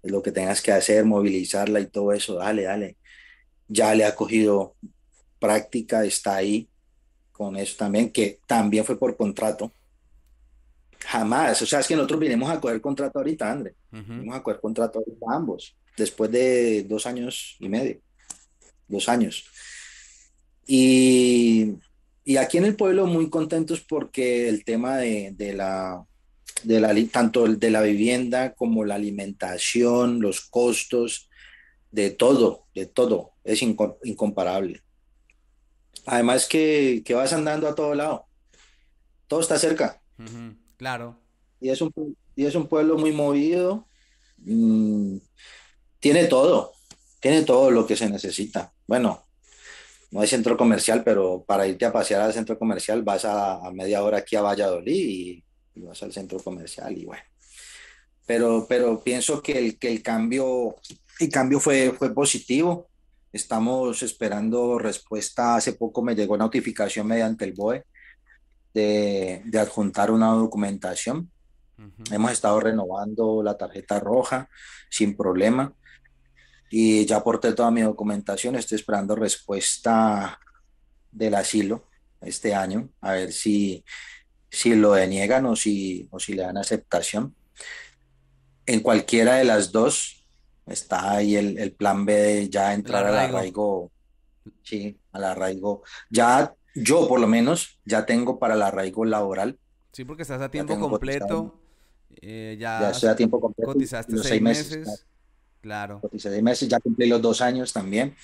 lo 0.02 0.22
que 0.22 0.32
tengas 0.32 0.62
que 0.62 0.72
hacer, 0.72 1.04
movilizarla 1.04 1.80
y 1.80 1.86
todo 1.86 2.12
eso, 2.12 2.36
dale, 2.36 2.62
dale. 2.62 2.96
Ya 3.66 3.94
le 3.94 4.04
ha 4.04 4.14
cogido 4.14 4.76
práctica, 5.38 6.04
está 6.04 6.36
ahí 6.36 6.68
con 7.32 7.56
eso 7.56 7.76
también, 7.76 8.10
que 8.10 8.40
también 8.46 8.84
fue 8.84 8.98
por 8.98 9.16
contrato. 9.16 9.72
Jamás, 11.00 11.62
o 11.62 11.66
sea, 11.66 11.80
es 11.80 11.86
que 11.86 11.96
nosotros 11.96 12.20
vinimos 12.20 12.50
a 12.50 12.60
coger 12.60 12.80
contrato 12.80 13.18
ahorita, 13.18 13.50
André. 13.50 13.74
Vinimos 13.90 14.36
a 14.36 14.42
coger 14.42 14.60
contrato 14.60 14.98
ahorita 14.98 15.26
ambos, 15.30 15.76
después 15.96 16.30
de 16.30 16.84
dos 16.84 17.06
años 17.06 17.56
y 17.60 17.68
medio, 17.68 18.00
dos 18.88 19.08
años. 19.08 19.44
Y 20.66 21.78
y 22.28 22.36
aquí 22.36 22.58
en 22.58 22.66
el 22.66 22.76
pueblo 22.76 23.06
muy 23.06 23.30
contentos 23.30 23.80
porque 23.80 24.50
el 24.50 24.62
tema 24.62 24.98
de, 24.98 25.32
de 25.34 25.54
la, 25.54 26.04
de 26.62 26.78
la, 26.78 26.94
tanto 27.10 27.46
de 27.48 27.70
la 27.70 27.80
vivienda 27.80 28.52
como 28.52 28.84
la 28.84 28.96
alimentación, 28.96 30.20
los 30.20 30.42
costos, 30.42 31.30
de 31.90 32.10
todo, 32.10 32.66
de 32.74 32.84
todo, 32.84 33.30
es 33.44 33.62
incomparable. 33.62 34.82
Además 36.04 36.46
que, 36.46 37.00
que, 37.02 37.14
vas 37.14 37.32
andando 37.32 37.66
a 37.66 37.74
todo 37.74 37.94
lado, 37.94 38.26
todo 39.26 39.40
está 39.40 39.58
cerca. 39.58 40.02
Claro. 40.78 41.18
Y 41.60 41.68
es, 41.68 41.82
un, 41.82 41.92
y 42.34 42.46
es 42.46 42.54
un 42.54 42.68
pueblo 42.68 42.96
muy 42.96 43.12
movido, 43.12 43.86
mm, 44.38 45.16
tiene 45.98 46.24
todo, 46.26 46.72
tiene 47.20 47.42
todo 47.42 47.70
lo 47.70 47.86
que 47.86 47.96
se 47.96 48.08
necesita. 48.08 48.72
Bueno, 48.86 49.26
no 50.10 50.20
hay 50.20 50.28
centro 50.28 50.56
comercial, 50.56 51.02
pero 51.04 51.44
para 51.46 51.66
irte 51.66 51.84
a 51.84 51.92
pasear 51.92 52.22
al 52.22 52.32
centro 52.32 52.58
comercial 52.58 53.02
vas 53.02 53.24
a, 53.24 53.60
media 53.72 54.02
hora 54.02 54.18
aquí 54.18 54.36
a 54.36 54.42
Valladolid 54.42 54.94
y, 54.94 55.44
vas 55.84 56.02
al 56.02 56.12
centro 56.12 56.38
comercial 56.38 56.96
y 56.96 57.04
bueno. 57.04 57.22
Pero, 58.26 58.66
pero 58.68 59.02
pienso 59.02 59.42
que 59.42 59.58
el, 59.58 59.78
que 59.78 59.90
el 59.90 60.02
cambio, 60.02 60.76
el 61.20 61.28
cambio 61.30 61.60
fue, 61.60 61.92
fue 61.92 62.12
positivo. 62.14 62.88
Estamos 63.32 64.02
esperando 64.02 64.78
respuesta. 64.78 65.56
Hace 65.56 65.74
poco 65.74 66.02
me 66.02 66.14
llegó 66.14 66.36
notificación 66.36 67.06
mediante 67.06 67.44
el 67.44 67.52
BOE 67.52 67.84
de, 68.78 69.42
de 69.44 69.58
adjuntar 69.58 70.10
una 70.10 70.32
documentación. 70.32 71.30
Hemos 72.10 72.32
estado 72.32 72.58
renovando 72.58 73.42
la 73.42 73.56
tarjeta 73.56 74.00
roja 74.00 74.48
sin 74.90 75.16
problema 75.16 75.72
y 76.70 77.06
ya 77.06 77.16
aporté 77.18 77.52
toda 77.52 77.70
mi 77.70 77.82
documentación, 77.82 78.56
estoy 78.56 78.76
esperando 78.76 79.14
respuesta 79.14 80.38
del 81.12 81.34
asilo 81.34 81.84
este 82.20 82.54
año, 82.54 82.88
a 83.00 83.12
ver 83.12 83.32
si, 83.32 83.84
si 84.50 84.74
lo 84.74 84.92
deniegan 84.92 85.46
o 85.46 85.54
si, 85.54 86.08
o 86.10 86.18
si 86.18 86.34
le 86.34 86.42
dan 86.42 86.58
aceptación. 86.58 87.34
En 88.66 88.80
cualquiera 88.80 89.36
de 89.36 89.44
las 89.44 89.70
dos 89.70 90.26
está 90.66 91.12
ahí 91.12 91.36
el, 91.36 91.58
el 91.58 91.72
plan 91.72 92.04
B 92.04 92.12
de 92.12 92.48
ya 92.48 92.74
entrar 92.74 93.06
al 93.06 93.16
arraigo. 93.16 93.92
Sí, 94.62 94.98
al 95.12 95.24
arraigo. 95.24 95.82
Ya 96.10 96.52
yo 96.82 97.08
por 97.08 97.20
lo 97.20 97.26
menos 97.26 97.78
ya 97.84 98.06
tengo 98.06 98.38
para 98.38 98.54
el 98.54 98.62
arraigo 98.62 99.04
laboral. 99.04 99.58
Sí, 99.92 100.04
porque 100.04 100.22
estás 100.22 100.40
a 100.40 100.50
tiempo 100.50 100.78
completo. 100.78 101.60
Eh, 102.20 102.56
ya, 102.58 102.90
estoy 102.90 103.08
a 103.10 103.16
tiempo 103.16 103.40
completo. 103.40 103.72
Cotizaste 103.72 104.16
seis, 104.18 104.42
meses. 104.42 105.06
Claro. 105.60 106.00
seis 106.16 106.42
meses, 106.42 106.68
ya 106.68 106.80
cumplí 106.80 107.06
los 107.06 107.22
dos 107.22 107.40
años 107.40 107.72
también. 107.72 108.14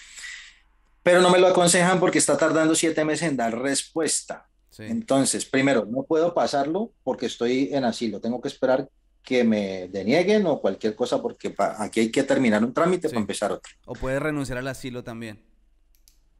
Pero 1.02 1.20
no 1.20 1.30
me 1.30 1.38
lo 1.38 1.48
aconsejan 1.48 2.00
porque 2.00 2.18
está 2.18 2.36
tardando 2.36 2.74
siete 2.74 3.04
meses 3.04 3.28
en 3.28 3.36
dar 3.36 3.58
respuesta. 3.58 4.48
Entonces, 4.78 5.44
primero, 5.44 5.86
no 5.88 6.02
puedo 6.02 6.34
pasarlo 6.34 6.92
porque 7.04 7.26
estoy 7.26 7.70
en 7.72 7.84
asilo. 7.84 8.20
Tengo 8.20 8.40
que 8.40 8.48
esperar 8.48 8.88
que 9.22 9.44
me 9.44 9.88
denieguen 9.88 10.46
o 10.46 10.60
cualquier 10.60 10.94
cosa 10.94 11.20
porque 11.20 11.54
aquí 11.78 12.00
hay 12.00 12.10
que 12.10 12.22
terminar 12.24 12.62
un 12.64 12.74
trámite 12.74 13.08
para 13.08 13.20
empezar 13.20 13.52
otro. 13.52 13.72
O 13.86 13.94
puedes 13.94 14.20
renunciar 14.20 14.58
al 14.58 14.68
asilo 14.68 15.02
también. 15.02 15.42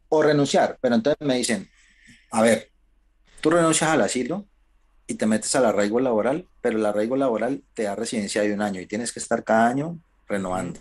O 0.09 0.23
renunciar, 0.23 0.78
pero 0.81 0.95
entonces 0.95 1.27
me 1.27 1.36
dicen, 1.36 1.69
a 2.35 2.43
ver, 2.43 2.73
tú 3.40 3.51
renuncias 3.51 3.90
al 3.90 4.01
asilo 4.01 4.44
y 5.06 5.15
te 5.15 5.24
metes 5.24 5.55
al 5.55 5.66
arraigo 5.66 6.01
laboral, 6.01 6.48
pero 6.61 6.78
el 6.78 6.85
arraigo 6.85 7.16
laboral 7.16 7.62
te 7.74 7.85
da 7.85 7.94
residencia 7.94 8.43
de 8.43 8.52
un 8.52 8.61
año 8.61 8.81
y 8.81 8.86
tienes 8.86 9.12
que 9.12 9.20
estar 9.20 9.44
cada 9.44 9.69
año 9.69 10.01
renovando. 10.27 10.81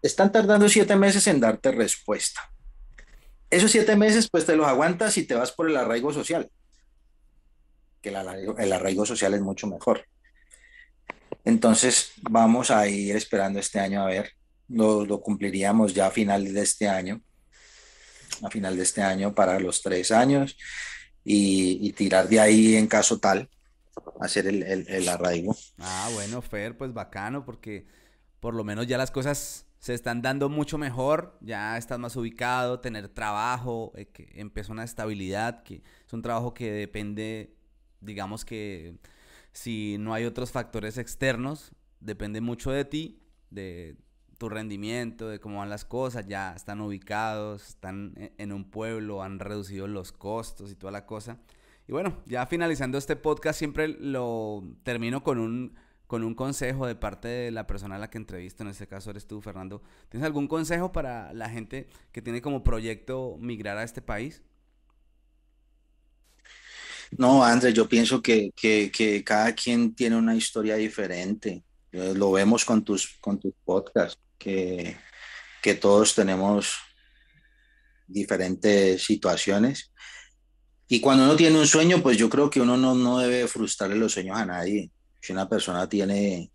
Están 0.00 0.30
tardando 0.30 0.68
siete 0.68 0.94
meses 0.94 1.26
en 1.26 1.40
darte 1.40 1.72
respuesta. 1.72 2.52
Esos 3.50 3.72
siete 3.72 3.96
meses, 3.96 4.30
pues 4.30 4.46
te 4.46 4.54
los 4.54 4.68
aguantas 4.68 5.18
y 5.18 5.24
te 5.24 5.34
vas 5.34 5.50
por 5.50 5.68
el 5.68 5.76
arraigo 5.76 6.12
social, 6.12 6.48
que 8.00 8.10
el 8.10 8.72
arraigo, 8.72 9.04
social 9.04 9.34
es 9.34 9.40
mucho 9.40 9.66
mejor. 9.66 10.06
Entonces, 11.44 12.12
vamos 12.22 12.70
a 12.70 12.86
ir 12.86 13.16
esperando 13.16 13.58
este 13.58 13.80
año 13.80 14.02
a 14.02 14.06
ver, 14.06 14.30
lo, 14.68 15.04
lo 15.04 15.20
cumpliríamos 15.20 15.94
ya 15.94 16.06
a 16.06 16.12
final 16.12 16.54
de 16.54 16.62
este 16.62 16.88
año, 16.88 17.20
a 18.42 18.50
final 18.50 18.76
de 18.76 18.82
este 18.82 19.02
año 19.02 19.34
para 19.34 19.58
los 19.60 19.82
tres 19.82 20.10
años 20.10 20.56
y, 21.24 21.92
tirar 21.92 22.28
de 22.28 22.40
ahí 22.40 22.76
en 22.76 22.86
caso 22.86 23.18
tal, 23.18 23.48
hacer 24.20 24.46
el, 24.46 24.62
el, 24.62 25.08
arraigo. 25.08 25.56
Ah, 25.78 26.10
bueno, 26.12 26.42
Fer, 26.42 26.76
pues 26.76 26.92
bacano, 26.92 27.44
porque 27.44 27.86
por 28.40 28.54
lo 28.54 28.64
menos 28.64 28.86
ya 28.86 28.98
las 28.98 29.10
cosas 29.10 29.66
se 29.78 29.94
están 29.94 30.22
dando 30.22 30.48
mucho 30.48 30.78
mejor, 30.78 31.38
ya 31.40 31.76
estás 31.76 31.98
más 31.98 32.16
ubicado, 32.16 32.80
tener 32.80 33.08
trabajo, 33.08 33.92
eh, 33.96 34.06
que 34.06 34.30
empezó 34.34 34.72
una 34.72 34.84
estabilidad, 34.84 35.62
que 35.62 35.82
es 36.06 36.12
un 36.12 36.22
trabajo 36.22 36.54
que 36.54 36.72
depende, 36.72 37.54
digamos 38.00 38.44
que 38.44 38.96
si 39.52 39.96
no 39.98 40.14
hay 40.14 40.24
otros 40.24 40.50
factores 40.50 40.98
externos, 40.98 41.72
depende 42.00 42.40
mucho 42.40 42.70
de 42.70 42.84
ti, 42.84 43.22
de 43.50 43.96
tu 44.44 44.50
rendimiento, 44.50 45.30
de 45.30 45.40
cómo 45.40 45.60
van 45.60 45.70
las 45.70 45.86
cosas, 45.86 46.26
ya 46.26 46.52
están 46.52 46.82
ubicados, 46.82 47.66
están 47.66 48.12
e-, 48.18 48.34
en 48.36 48.52
un 48.52 48.70
pueblo, 48.70 49.22
han 49.22 49.38
reducido 49.38 49.86
los 49.86 50.12
costos 50.12 50.70
y 50.70 50.74
toda 50.74 50.92
la 50.92 51.06
cosa. 51.06 51.38
Y 51.88 51.92
bueno, 51.92 52.22
ya 52.26 52.44
finalizando 52.44 52.98
este 52.98 53.16
podcast 53.16 53.58
siempre 53.58 53.88
lo 53.88 54.62
termino 54.82 55.22
con 55.22 55.38
un, 55.38 55.76
con 56.06 56.24
un 56.24 56.34
consejo 56.34 56.86
de 56.86 56.94
parte 56.94 57.26
de 57.28 57.50
la 57.52 57.66
persona 57.66 57.96
a 57.96 57.98
la 57.98 58.10
que 58.10 58.18
entrevisto, 58.18 58.64
en 58.64 58.68
este 58.68 58.86
caso 58.86 59.08
eres 59.08 59.26
tú, 59.26 59.40
Fernando. 59.40 59.80
¿Tienes 60.10 60.26
algún 60.26 60.46
consejo 60.46 60.92
para 60.92 61.32
la 61.32 61.48
gente 61.48 61.88
que 62.12 62.20
tiene 62.20 62.42
como 62.42 62.62
proyecto 62.62 63.38
migrar 63.40 63.78
a 63.78 63.82
este 63.82 64.02
país? 64.02 64.42
No, 67.16 67.42
Andrés, 67.42 67.72
yo 67.72 67.88
pienso 67.88 68.20
que, 68.20 68.50
que, 68.54 68.90
que 68.90 69.24
cada 69.24 69.54
quien 69.54 69.94
tiene 69.94 70.16
una 70.16 70.36
historia 70.36 70.76
diferente. 70.76 71.64
Eh, 71.92 72.12
lo 72.14 72.32
vemos 72.32 72.62
con 72.66 72.84
tus, 72.84 73.16
con 73.20 73.40
tus 73.40 73.54
podcasts 73.64 74.18
que, 74.38 74.96
que 75.62 75.74
todos 75.74 76.14
tenemos 76.14 76.76
diferentes 78.06 79.02
situaciones. 79.02 79.92
Y 80.88 81.00
cuando 81.00 81.24
uno 81.24 81.36
tiene 81.36 81.58
un 81.58 81.66
sueño, 81.66 82.02
pues 82.02 82.18
yo 82.18 82.28
creo 82.28 82.50
que 82.50 82.60
uno 82.60 82.76
no, 82.76 82.94
no 82.94 83.18
debe 83.18 83.48
frustrarle 83.48 83.96
los 83.96 84.12
sueños 84.12 84.36
a 84.36 84.44
nadie. 84.44 84.90
Si 85.20 85.32
una 85.32 85.48
persona 85.48 85.88
tiene, 85.88 86.52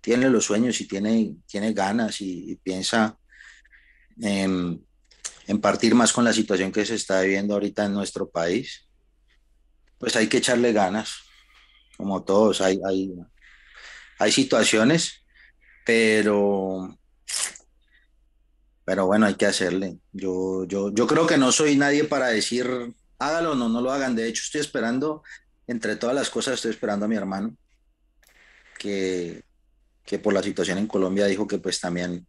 tiene 0.00 0.30
los 0.30 0.44
sueños 0.44 0.80
y 0.80 0.88
tiene, 0.88 1.34
tiene 1.46 1.72
ganas 1.72 2.20
y, 2.20 2.58
piensa 2.62 3.18
en, 4.20 4.84
partir 5.60 5.94
más 5.94 6.12
con 6.12 6.24
la 6.24 6.32
situación 6.32 6.72
que 6.72 6.86
se 6.86 6.94
está 6.94 7.20
viviendo 7.20 7.54
ahorita 7.54 7.84
en 7.84 7.92
nuestro 7.92 8.30
país, 8.30 8.88
pues 9.98 10.16
hay 10.16 10.28
que 10.28 10.38
echarle 10.38 10.72
ganas, 10.72 11.16
como 11.96 12.24
todos. 12.24 12.62
Hay, 12.62 12.80
hay, 12.86 13.12
hay 14.18 14.32
situaciones, 14.32 15.24
pero 15.84 16.99
pero 18.84 19.06
bueno, 19.06 19.26
hay 19.26 19.34
que 19.34 19.46
hacerle. 19.46 19.98
Yo, 20.12 20.64
yo, 20.64 20.92
yo 20.92 21.06
creo 21.06 21.26
que 21.26 21.38
no 21.38 21.52
soy 21.52 21.76
nadie 21.76 22.04
para 22.04 22.28
decir 22.28 22.94
hágalo 23.20 23.52
o 23.52 23.54
no, 23.54 23.68
no 23.68 23.80
lo 23.80 23.92
hagan. 23.92 24.16
De 24.16 24.26
hecho, 24.26 24.42
estoy 24.42 24.60
esperando, 24.60 25.22
entre 25.66 25.96
todas 25.96 26.14
las 26.14 26.30
cosas, 26.30 26.54
estoy 26.54 26.72
esperando 26.72 27.04
a 27.04 27.08
mi 27.08 27.16
hermano, 27.16 27.56
que, 28.78 29.44
que 30.04 30.18
por 30.18 30.34
la 30.34 30.42
situación 30.42 30.78
en 30.78 30.86
Colombia 30.86 31.26
dijo 31.26 31.46
que 31.46 31.58
pues 31.58 31.78
también 31.78 32.26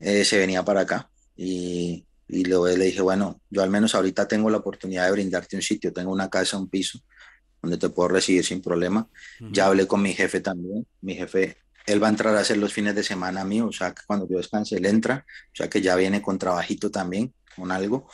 eh, 0.00 0.24
se 0.24 0.38
venía 0.38 0.64
para 0.64 0.80
acá. 0.80 1.10
Y, 1.36 2.04
y 2.26 2.44
luego 2.44 2.66
le 2.68 2.86
dije, 2.86 3.02
bueno, 3.02 3.40
yo 3.50 3.62
al 3.62 3.70
menos 3.70 3.94
ahorita 3.94 4.26
tengo 4.26 4.50
la 4.50 4.58
oportunidad 4.58 5.06
de 5.06 5.12
brindarte 5.12 5.56
un 5.56 5.62
sitio, 5.62 5.92
tengo 5.92 6.10
una 6.10 6.30
casa, 6.30 6.56
un 6.56 6.68
piso, 6.68 6.98
donde 7.60 7.76
te 7.76 7.90
puedo 7.90 8.08
recibir 8.08 8.44
sin 8.44 8.62
problema. 8.62 9.08
Ya 9.52 9.66
hablé 9.66 9.86
con 9.86 10.02
mi 10.02 10.14
jefe 10.14 10.40
también. 10.40 10.86
Mi 11.02 11.14
jefe 11.14 11.58
él 11.86 12.02
va 12.02 12.06
a 12.06 12.10
entrar 12.10 12.34
a 12.36 12.40
hacer 12.40 12.56
los 12.58 12.72
fines 12.72 12.94
de 12.94 13.02
semana 13.02 13.44
mío, 13.44 13.66
o 13.66 13.72
sea, 13.72 13.92
que 13.92 14.02
cuando 14.06 14.28
yo 14.28 14.38
descanse, 14.38 14.76
él 14.76 14.86
entra, 14.86 15.24
o 15.28 15.56
sea, 15.56 15.68
que 15.68 15.80
ya 15.80 15.96
viene 15.96 16.22
con 16.22 16.38
trabajito 16.38 16.90
también, 16.90 17.34
con 17.56 17.70
algo, 17.70 18.08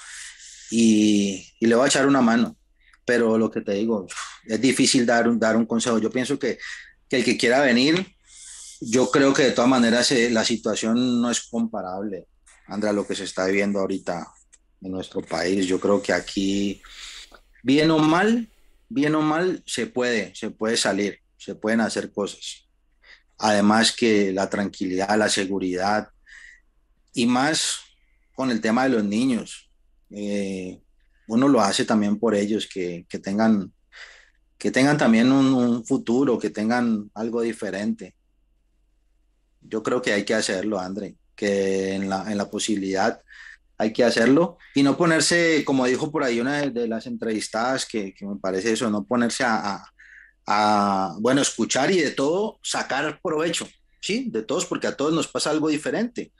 y, 0.70 1.46
y 1.60 1.66
le 1.66 1.74
va 1.74 1.84
a 1.84 1.88
echar 1.88 2.06
una 2.06 2.20
mano. 2.20 2.56
Pero 3.04 3.38
lo 3.38 3.50
que 3.50 3.62
te 3.62 3.72
digo, 3.72 4.06
es 4.44 4.60
difícil 4.60 5.06
dar 5.06 5.28
un, 5.28 5.38
dar 5.38 5.56
un 5.56 5.64
consejo. 5.64 5.98
Yo 5.98 6.10
pienso 6.10 6.38
que, 6.38 6.58
que 7.08 7.16
el 7.16 7.24
que 7.24 7.38
quiera 7.38 7.60
venir, 7.60 8.06
yo 8.80 9.10
creo 9.10 9.32
que 9.32 9.44
de 9.44 9.52
todas 9.52 9.70
maneras 9.70 10.12
eh, 10.12 10.30
la 10.30 10.44
situación 10.44 11.20
no 11.20 11.30
es 11.30 11.40
comparable, 11.40 12.26
Andra, 12.66 12.92
lo 12.92 13.06
que 13.06 13.14
se 13.14 13.24
está 13.24 13.46
viviendo 13.46 13.78
ahorita 13.80 14.26
en 14.82 14.92
nuestro 14.92 15.22
país. 15.22 15.66
Yo 15.66 15.80
creo 15.80 16.02
que 16.02 16.12
aquí, 16.12 16.82
bien 17.62 17.90
o 17.90 17.98
mal, 17.98 18.50
bien 18.90 19.14
o 19.14 19.22
mal, 19.22 19.62
se 19.64 19.86
puede, 19.86 20.34
se 20.34 20.50
puede 20.50 20.76
salir, 20.76 21.20
se 21.38 21.54
pueden 21.54 21.80
hacer 21.80 22.12
cosas 22.12 22.67
además 23.38 23.92
que 23.92 24.32
la 24.32 24.50
tranquilidad, 24.50 25.16
la 25.16 25.28
seguridad 25.28 26.08
y 27.12 27.26
más 27.26 27.76
con 28.34 28.50
el 28.50 28.60
tema 28.60 28.84
de 28.84 28.90
los 28.90 29.04
niños. 29.04 29.70
Eh, 30.10 30.80
uno 31.28 31.48
lo 31.48 31.60
hace 31.60 31.84
también 31.84 32.18
por 32.18 32.34
ellos, 32.34 32.68
que, 32.72 33.06
tengan, 33.22 33.72
que 34.56 34.70
tengan 34.70 34.96
también 34.96 35.30
un, 35.30 35.84
futuro, 35.84 36.38
que 36.38 36.50
tengan 36.50 37.10
algo 37.14 37.42
diferente. 37.42 38.14
Yo 39.60 39.82
creo 39.82 40.00
que 40.00 40.12
hay 40.12 40.24
que 40.24 40.34
hacerlo, 40.34 40.78
André, 40.78 41.16
que 41.34 41.94
en 41.94 42.08
la, 42.08 42.30
en 42.30 42.38
la 42.38 42.50
posibilidad 42.50 43.20
hay 43.78 43.92
que 43.92 44.04
hacerlo 44.04 44.58
y 44.74 44.82
no 44.82 44.96
ponerse, 44.96 45.64
como 45.64 45.86
dijo 45.86 46.10
por 46.10 46.24
ahí 46.24 46.40
una 46.40 46.62
de, 46.62 46.88
las 46.88 47.06
entrevistadas, 47.06 47.86
que, 47.86 48.14
me 48.20 48.36
parece 48.36 48.72
eso, 48.72 48.90
no 48.90 49.04
ponerse 49.04 49.44
a, 49.44 49.84
bueno, 51.18 51.42
escuchar 51.42 51.90
y 51.90 52.00
de 52.00 52.10
todo 52.10 52.58
sacar 52.62 53.20
provecho, 53.22 53.68
¿sí? 54.00 54.28
De 54.30 54.42
todos, 54.42 54.66
porque 54.66 54.86
a 54.86 54.96
todos 54.96 55.12
nos 55.12 55.28
pasa 55.28 55.50
algo 55.50 55.68
diferente, 55.68 56.32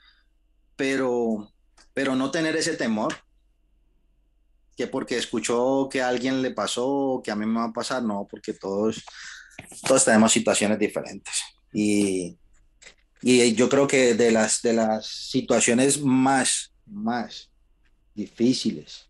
pero, 0.75 1.51
pero 1.93 2.15
no 2.15 2.31
tener 2.31 2.55
ese 2.55 2.75
temor, 2.75 3.13
que 4.75 4.87
porque 4.87 5.17
escuchó 5.17 5.89
que 5.91 6.01
a 6.01 6.07
alguien 6.07 6.41
le 6.41 6.51
pasó, 6.51 7.21
que 7.23 7.31
a 7.31 7.35
mí 7.35 7.45
me 7.45 7.59
va 7.59 7.65
a 7.65 7.73
pasar, 7.73 8.01
no, 8.01 8.25
porque 8.29 8.53
todos, 8.53 9.03
todos 9.85 10.05
tenemos 10.05 10.31
situaciones 10.31 10.79
diferentes. 10.79 11.43
Y, 11.73 12.37
y 13.21 13.53
yo 13.53 13.67
creo 13.67 13.87
que 13.87 14.13
de 14.15 14.31
las, 14.31 14.61
de 14.61 14.73
las 14.73 15.05
situaciones 15.05 16.01
más, 16.01 16.71
más 16.85 17.51
difíciles 18.15 19.09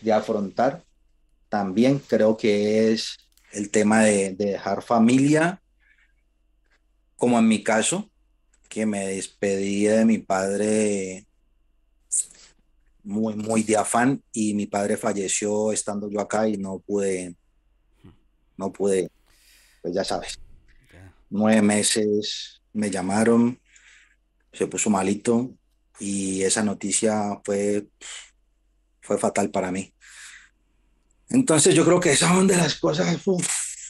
de 0.00 0.12
afrontar, 0.12 0.84
también 1.48 2.00
creo 2.00 2.36
que 2.36 2.92
es 2.92 3.16
el 3.52 3.70
tema 3.70 4.02
de, 4.02 4.34
dejar 4.34 4.82
familia, 4.82 5.62
como 7.16 7.38
en 7.38 7.48
mi 7.48 7.62
caso, 7.62 8.10
que 8.68 8.86
me 8.86 9.06
despedí 9.06 9.84
de 9.84 10.04
mi 10.04 10.18
padre 10.18 11.26
muy, 13.02 13.34
muy 13.34 13.62
de 13.62 13.76
afán 13.76 14.22
y 14.32 14.54
mi 14.54 14.66
padre 14.66 14.96
falleció 14.96 15.72
estando 15.72 16.10
yo 16.10 16.20
acá 16.20 16.48
y 16.48 16.56
no 16.56 16.80
pude, 16.80 17.36
no 18.56 18.72
pude, 18.72 19.08
pues 19.80 19.94
ya 19.94 20.04
sabes, 20.04 20.38
nueve 21.30 21.62
meses 21.62 22.60
me 22.72 22.90
llamaron, 22.90 23.60
se 24.52 24.66
puso 24.66 24.90
malito 24.90 25.54
y 25.98 26.42
esa 26.42 26.62
noticia 26.62 27.40
fue, 27.44 27.86
fue 29.00 29.18
fatal 29.18 29.50
para 29.50 29.70
mí. 29.70 29.92
Entonces 31.28 31.74
yo 31.74 31.84
creo 31.84 32.00
que 32.00 32.16
son 32.16 32.46
de 32.46 32.56
las 32.56 32.76
cosas 32.76 33.22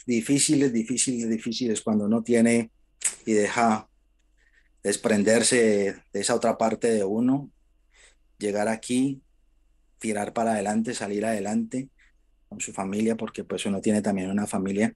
difíciles, 0.05 0.73
difíciles, 0.73 1.29
difíciles 1.29 1.81
cuando 1.81 2.05
uno 2.05 2.23
tiene 2.23 2.71
y 3.25 3.33
deja 3.33 3.87
desprenderse 4.83 6.01
de 6.13 6.19
esa 6.19 6.33
otra 6.33 6.57
parte 6.57 6.89
de 6.89 7.03
uno, 7.03 7.51
llegar 8.37 8.67
aquí, 8.67 9.21
tirar 9.99 10.33
para 10.33 10.53
adelante, 10.53 10.93
salir 10.93 11.25
adelante 11.25 11.89
con 12.47 12.61
su 12.61 12.71
familia, 12.71 13.17
porque 13.17 13.43
pues 13.43 13.65
uno 13.65 13.81
tiene 13.81 14.01
también 14.01 14.29
una 14.29 14.47
familia, 14.47 14.93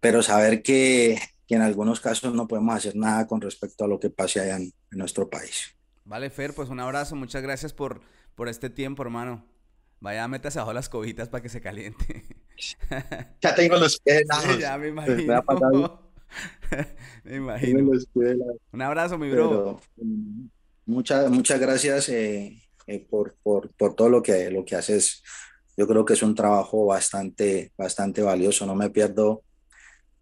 pero 0.00 0.22
saber 0.22 0.62
que, 0.62 1.18
en 1.48 1.60
algunos 1.60 2.00
casos 2.00 2.32
no 2.32 2.48
podemos 2.48 2.74
hacer 2.74 2.96
nada 2.96 3.26
con 3.26 3.42
respecto 3.42 3.84
a 3.84 3.86
lo 3.86 4.00
que 4.00 4.08
pase 4.08 4.40
allá 4.40 4.56
en, 4.56 4.72
en 4.90 4.98
nuestro 4.98 5.28
país. 5.28 5.76
Vale, 6.06 6.30
Fer, 6.30 6.54
pues 6.54 6.70
un 6.70 6.80
abrazo, 6.80 7.14
muchas 7.14 7.42
gracias 7.42 7.74
por, 7.74 8.00
por 8.34 8.48
este 8.48 8.70
tiempo, 8.70 9.02
hermano. 9.02 9.44
Vaya, 10.02 10.26
métase 10.26 10.58
abajo 10.58 10.72
las 10.72 10.88
cobitas 10.88 11.28
para 11.28 11.42
que 11.42 11.48
se 11.48 11.60
caliente. 11.60 12.24
ya 13.40 13.54
tengo 13.54 13.76
los 13.76 14.00
pies 14.00 14.24
ya 14.60 14.76
me 14.76 14.88
imagino. 14.88 16.02
me 17.24 17.36
imagino. 17.36 17.92
Un 18.72 18.82
abrazo, 18.82 19.16
mi 19.16 19.30
bro. 19.30 19.80
Mm, 19.94 20.46
muchas, 20.86 21.30
muchas 21.30 21.60
gracias 21.60 22.08
eh, 22.08 22.60
eh, 22.88 23.06
por, 23.08 23.36
por, 23.44 23.70
por, 23.74 23.94
todo 23.94 24.08
lo 24.08 24.24
que, 24.24 24.50
lo 24.50 24.64
que 24.64 24.74
haces. 24.74 25.22
Yo 25.76 25.86
creo 25.86 26.04
que 26.04 26.14
es 26.14 26.22
un 26.24 26.34
trabajo 26.34 26.84
bastante, 26.84 27.70
bastante 27.78 28.22
valioso. 28.22 28.66
No 28.66 28.74
me 28.74 28.90
pierdo, 28.90 29.44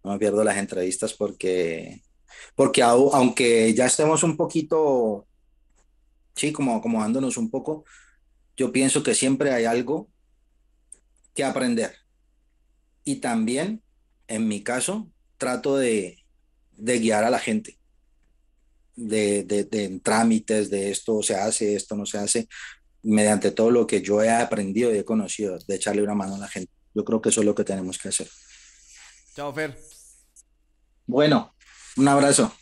no 0.03 0.11
me 0.11 0.19
pierdo 0.19 0.43
las 0.43 0.57
entrevistas 0.57 1.15
porque, 1.15 2.03
porque 2.53 2.83
aunque 2.83 3.73
ya 3.73 3.87
estemos 3.87 4.21
un 4.21 4.37
poquito, 4.37 5.25
sí, 6.35 6.51
como 6.51 6.75
acomodándonos 6.75 7.35
un 7.37 7.49
poco, 7.49 7.83
yo 8.57 8.71
pienso 8.71 9.03
que 9.03 9.15
siempre 9.15 9.51
hay 9.51 9.65
algo 9.65 10.09
que 11.33 11.43
aprender. 11.43 11.95
Y 13.03 13.15
también, 13.15 13.81
en 14.27 14.47
mi 14.47 14.63
caso, 14.63 15.09
trato 15.37 15.77
de, 15.77 16.23
guiar 16.77 17.23
a 17.23 17.29
la 17.29 17.39
gente. 17.39 17.79
De, 18.95 19.43
de, 19.43 19.99
trámites, 20.03 20.69
de 20.69 20.91
esto 20.91 21.23
se 21.23 21.35
hace, 21.35 21.75
esto 21.75 21.95
no 21.95 22.05
se 22.05 22.17
hace, 22.17 22.47
mediante 23.01 23.51
todo 23.51 23.71
lo 23.71 23.87
que 23.87 24.01
yo 24.01 24.21
he 24.21 24.29
aprendido 24.29 24.93
y 24.93 24.99
he 24.99 25.05
conocido, 25.05 25.57
de 25.57 25.75
echarle 25.75 26.03
una 26.03 26.13
mano 26.13 26.35
a 26.35 26.39
la 26.39 26.47
gente. 26.47 26.71
Yo 26.93 27.03
creo 27.03 27.21
que 27.21 27.29
eso 27.29 27.41
es 27.41 27.45
lo 27.45 27.55
que 27.55 27.63
tenemos 27.63 27.97
que 27.97 28.09
hacer. 28.09 28.29
Chao, 29.33 29.53
Fer. 29.53 29.77
Bueno, 31.07 31.55
un 31.97 32.07
abrazo. 32.07 32.53